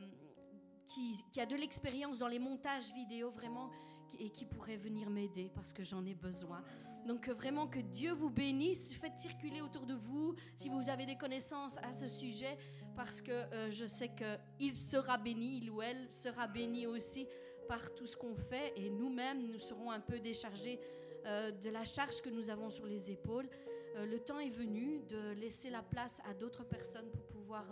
qui, 0.85 1.41
a 1.41 1.47
de 1.47 1.57
l'expérience 1.57 2.19
dans 2.19 2.29
les 2.29 2.39
montages 2.39 2.93
vidéo 2.93 3.31
vraiment 3.31 3.71
et 4.19 4.31
qui 4.31 4.47
pourrait 4.47 4.77
venir 4.77 5.11
m'aider 5.11 5.51
parce 5.55 5.73
que 5.73 5.83
j'en 5.83 6.05
ai 6.05 6.15
besoin. 6.15 6.63
Donc 7.07 7.29
vraiment 7.29 7.67
que 7.67 7.81
Dieu 7.81 8.13
vous 8.13 8.31
bénisse, 8.31 8.95
faites 8.95 9.19
circuler 9.19 9.61
autour 9.61 9.87
de 9.87 9.95
vous 9.95 10.35
si 10.57 10.69
vous 10.69 10.89
avez 10.89 11.05
des 11.05 11.17
connaissances 11.17 11.79
à 11.79 11.93
ce 11.93 12.09
sujet 12.09 12.57
parce 12.95 13.21
que 13.21 13.33
euh, 13.33 13.71
je 13.71 13.87
sais 13.87 14.11
qu'il 14.11 14.77
sera 14.77 15.19
béni, 15.19 15.59
il 15.59 15.71
ou 15.71 15.83
elle 15.83 16.11
sera 16.11 16.47
béni 16.47 16.87
aussi 16.87 17.27
par 17.69 17.95
tout 17.95 18.07
ce 18.07 18.17
qu'on 18.17 18.35
fait 18.35 18.73
et 18.77 18.91
nous-mêmes, 18.91 19.47
nous 19.47 19.59
serons 19.59 19.91
un 19.91 20.01
peu 20.01 20.19
déchargés 20.19 20.79
euh, 21.27 21.51
de 21.51 21.71
la 21.71 21.85
charge 21.85 22.21
que 22.21 22.29
nous 22.29 22.51
avons 22.51 22.71
sur 22.71 22.87
les 22.87 23.11
épaules. 23.11 23.49
Euh, 23.97 24.07
le 24.07 24.19
temps 24.21 24.39
est 24.39 24.51
venu 24.51 25.01
de 25.09 25.33
laisser 25.33 25.71
la 25.71 25.83
place 25.83 26.21
à 26.29 26.35
d'autres 26.35 26.65
personnes 26.65 27.11
pour 27.11 27.27
pouvoir 27.27 27.65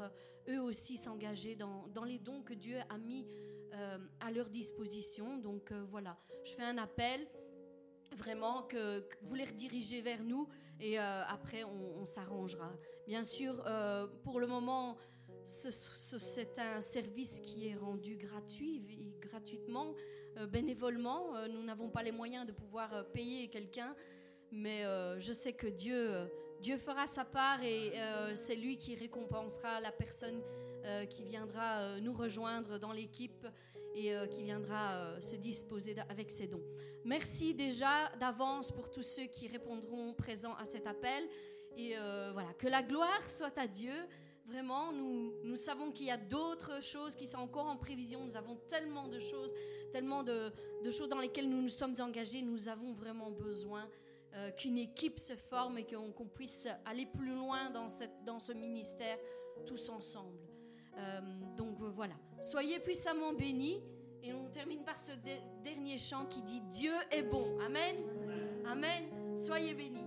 eux 0.49 0.61
aussi 0.61 0.97
s'engager 0.97 1.55
dans, 1.57 1.87
dans, 1.89 2.05
les 2.05 2.19
dons 2.19 2.43
que 2.43 2.55
Dieu 2.55 2.77
a 2.89 2.99
mis 2.99 3.27
à 4.21 4.31
leur 4.31 4.51
disposition. 4.51 5.39
Donc 5.39 5.73
voilà, 5.73 6.19
je 6.45 6.53
fais 6.53 6.63
un 6.63 6.77
appel 6.77 7.27
vraiment 8.17 8.63
que, 8.65 9.03
vous 9.23 9.35
les 9.35 9.47
redirigez 9.47 10.03
vers 10.03 10.23
nous 10.23 10.47
et 10.79 10.99
après 10.99 11.65
on, 11.65 12.01
on 12.01 12.05
s'arrangera. 12.05 12.71
Bien 13.07 13.25
sûr, 13.25 13.65
pour 14.25 14.41
le 14.41 14.47
moment, 14.47 14.99
c'est 15.45 16.59
un 16.59 16.81
service 16.81 17.41
qui 17.41 17.69
est 17.69 17.75
rendu 17.75 18.17
gratuit, 18.17 18.83
gratuitement, 19.21 19.95
euh, 20.39 20.47
bénévolement. 20.47 21.37
Euh, 21.37 21.49
nous 21.49 21.63
n'avons 21.63 21.89
pas 21.89 22.03
les 22.03 22.13
moyens 22.13 22.47
de 22.47 22.53
pouvoir 22.53 22.95
euh, 22.95 23.03
payer 23.03 23.49
quelqu'un, 23.49 23.95
mais 24.51 24.85
je 25.19 25.33
sais 25.33 25.55
que 25.55 25.67
Dieu, 25.67 26.31
Dieu 26.61 26.77
fera 26.77 27.07
sa 27.07 27.25
part 27.25 27.63
et 27.65 27.93
c'est 28.35 28.55
lui 28.55 28.77
qui 28.77 28.95
récompensera 28.95 29.81
la 29.81 29.91
personne 29.91 30.43
qui 31.09 31.25
viendra 31.25 31.99
nous 32.01 32.13
rejoindre 32.13 32.79
dans 32.79 32.93
l'équipe 32.93 33.47
et 33.95 34.15
qui 34.31 34.43
viendra 34.43 35.19
se 35.23 35.37
disposer 35.37 35.97
avec 36.11 36.31
ses 36.31 36.49
dons. 36.49 36.63
Merci 37.03 37.55
déjà 37.55 38.13
d'avance 38.21 38.71
pour 38.71 38.91
tous 38.91 39.03
ceux 39.03 39.25
qui 39.25 39.49
répondront 39.49 40.13
présents 40.13 40.55
à 40.57 40.67
cet 40.67 40.87
appel. 40.87 41.27
Et 41.79 41.95
voilà, 42.35 42.53
que 42.59 42.69
la 42.69 42.83
gloire 42.83 43.31
soit 43.31 43.57
à 43.57 43.67
Dieu. 43.67 43.95
Vraiment, 44.53 44.93
nous, 44.93 45.33
nous 45.45 45.57
savons 45.57 45.91
qu'il 45.91 46.07
y 46.07 46.11
a 46.11 46.19
d'autres 46.19 46.83
choses 46.83 47.17
qui 47.17 47.27
sont 47.27 47.39
encore 47.39 47.65
en 47.65 47.79
prévision. 47.79 48.23
Nous 48.23 48.37
avons 48.37 48.57
tellement 48.69 49.09
de 49.09 49.19
choses, 49.19 49.51
tellement 49.93 50.23
de, 50.23 50.53
choses 50.91 51.09
dans 51.09 51.21
lesquelles 51.21 51.49
nous 51.49 51.63
nous 51.63 51.69
sommes 51.69 51.95
engagés. 52.01 52.43
Nous 52.43 52.69
avons 52.69 52.93
vraiment 52.93 53.31
besoin 53.31 53.89
euh, 54.35 54.51
qu'une 54.51 54.77
équipe 54.77 55.19
se 55.19 55.35
forme 55.35 55.79
et 55.79 55.87
qu'on 55.87 56.27
puisse 56.27 56.69
aller 56.85 57.07
plus 57.07 57.35
loin 57.35 57.71
dans 57.71 57.89
ce 57.89 58.53
ministère 58.53 59.17
tous 59.65 59.89
ensemble. 59.89 60.37
Euh, 60.99 61.21
donc 61.57 61.79
voilà, 61.81 62.15
soyez 62.39 62.79
puissamment 62.79 63.33
bénis. 63.33 63.81
Et 64.23 64.35
on 64.35 64.51
termine 64.51 64.85
par 64.85 65.01
ce 65.01 65.13
dernier 65.65 65.97
chant 65.97 66.27
qui 66.27 66.43
dit 66.43 66.61
Dieu 66.69 66.93
est 67.11 67.23
bon. 67.23 67.59
Amen. 67.61 67.97
Amen. 68.67 69.05
Soyez 69.35 69.73
bénis. 69.73 70.02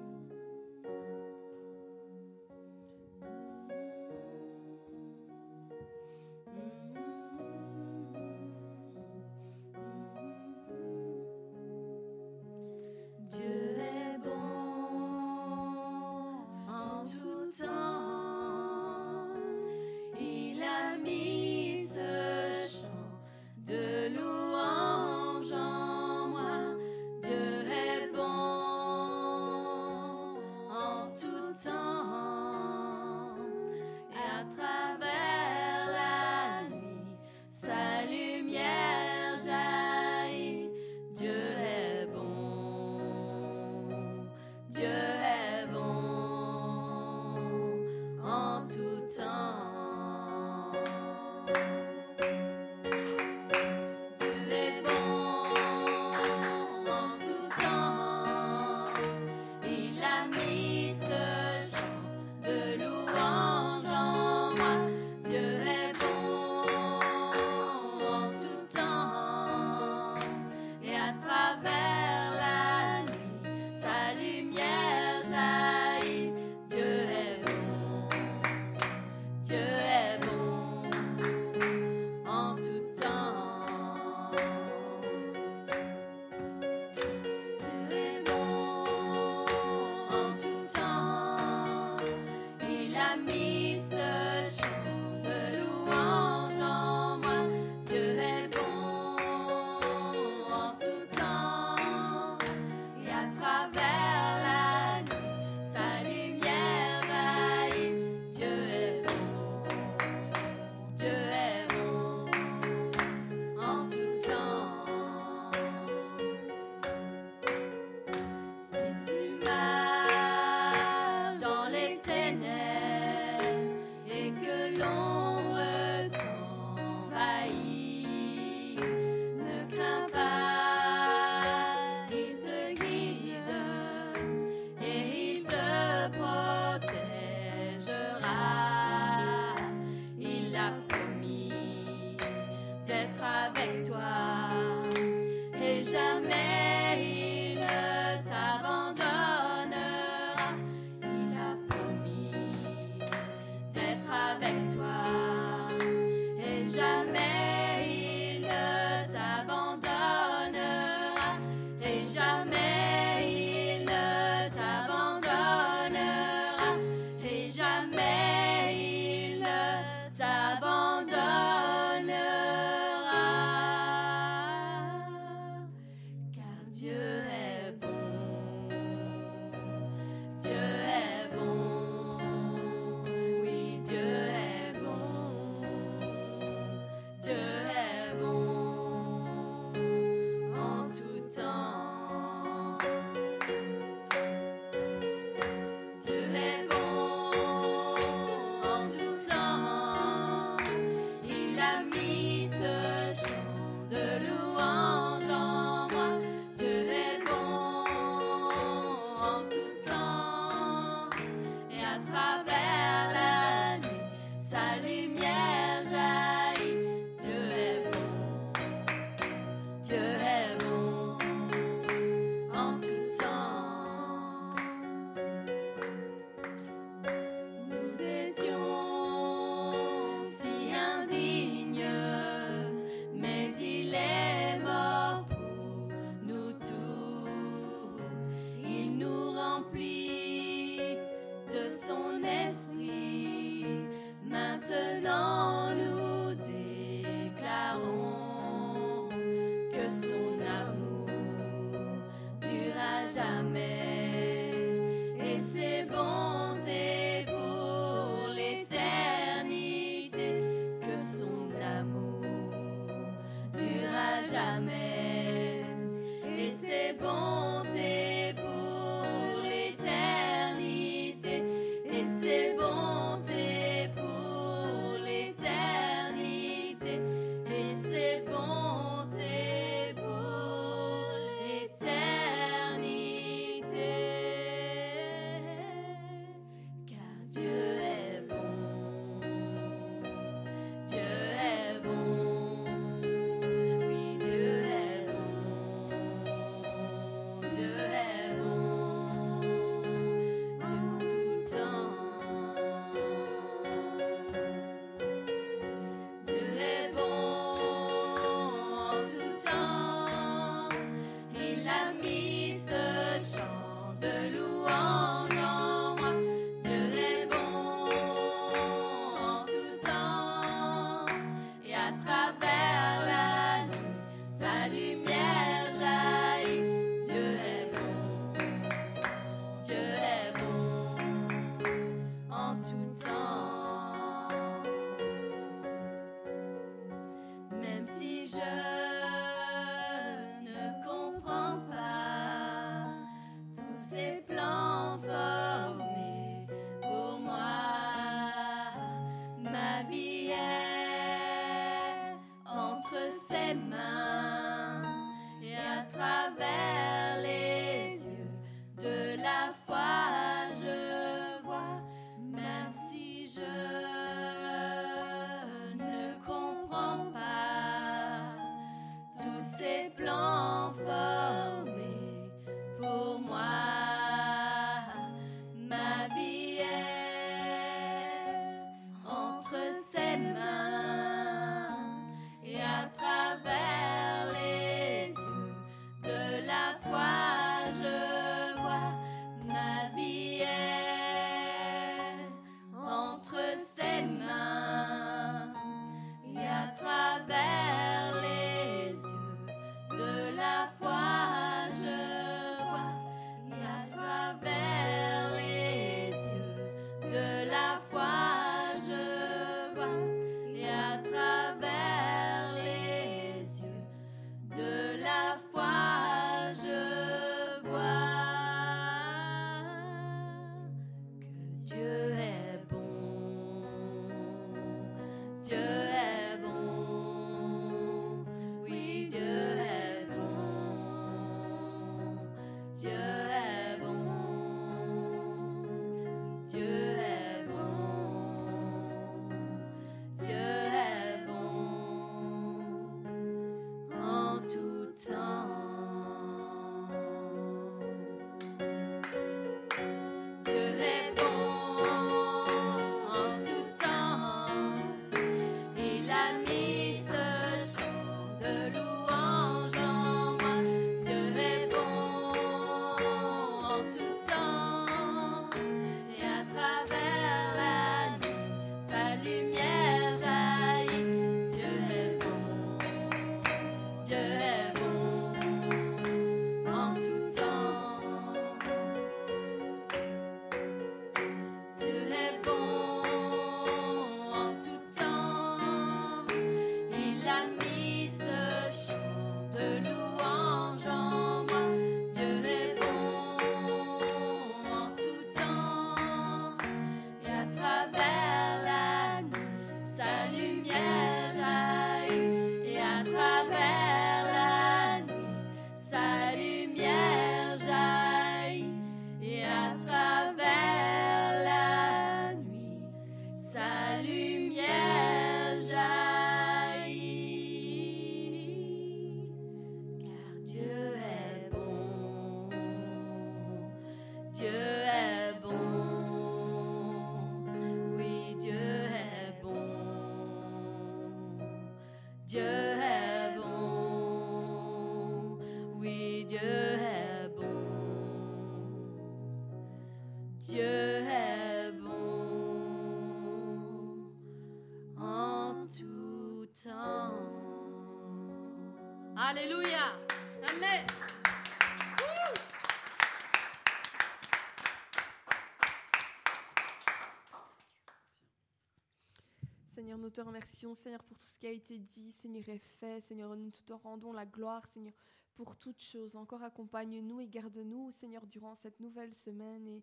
te 560.16 560.22
remercions, 560.22 560.74
Seigneur, 560.74 561.04
pour 561.04 561.18
tout 561.18 561.26
ce 561.26 561.38
qui 561.38 561.48
a 561.48 561.52
été 561.52 561.78
dit. 561.78 562.12
Seigneur, 562.12 562.48
est 562.48 562.58
fait. 562.58 563.02
Seigneur, 563.02 563.36
nous 563.36 563.52
te 563.52 563.74
rendons 563.74 564.14
la 564.14 564.26
gloire, 564.26 564.66
Seigneur, 564.68 564.94
pour 565.36 565.58
toutes 565.58 565.82
choses. 565.82 566.16
Encore 566.16 566.42
accompagne-nous 566.42 567.20
et 567.20 567.28
garde-nous, 567.28 567.92
Seigneur, 567.92 568.26
durant 568.26 568.56
cette 568.56 568.80
nouvelle 568.80 569.14
semaine 569.14 569.82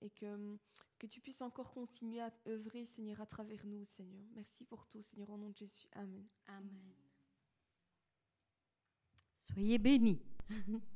et, 0.00 0.10
que, 0.10 0.56
que 0.98 1.06
tu 1.06 1.20
puisses 1.20 1.42
encore 1.42 1.72
continuer 1.72 2.20
à 2.20 2.32
œuvrer, 2.46 2.86
Seigneur, 2.86 3.20
à 3.20 3.26
travers 3.26 3.66
nous, 3.66 3.84
Seigneur. 3.84 4.24
Merci 4.34 4.64
pour 4.64 4.86
tout, 4.86 5.02
Seigneur, 5.02 5.30
au 5.30 5.36
nom 5.36 5.50
de 5.50 5.56
Jésus. 5.56 5.88
Amen. 5.92 6.26
Amen. 6.46 6.94
Soyez 9.36 9.78
bénis. 9.78 10.22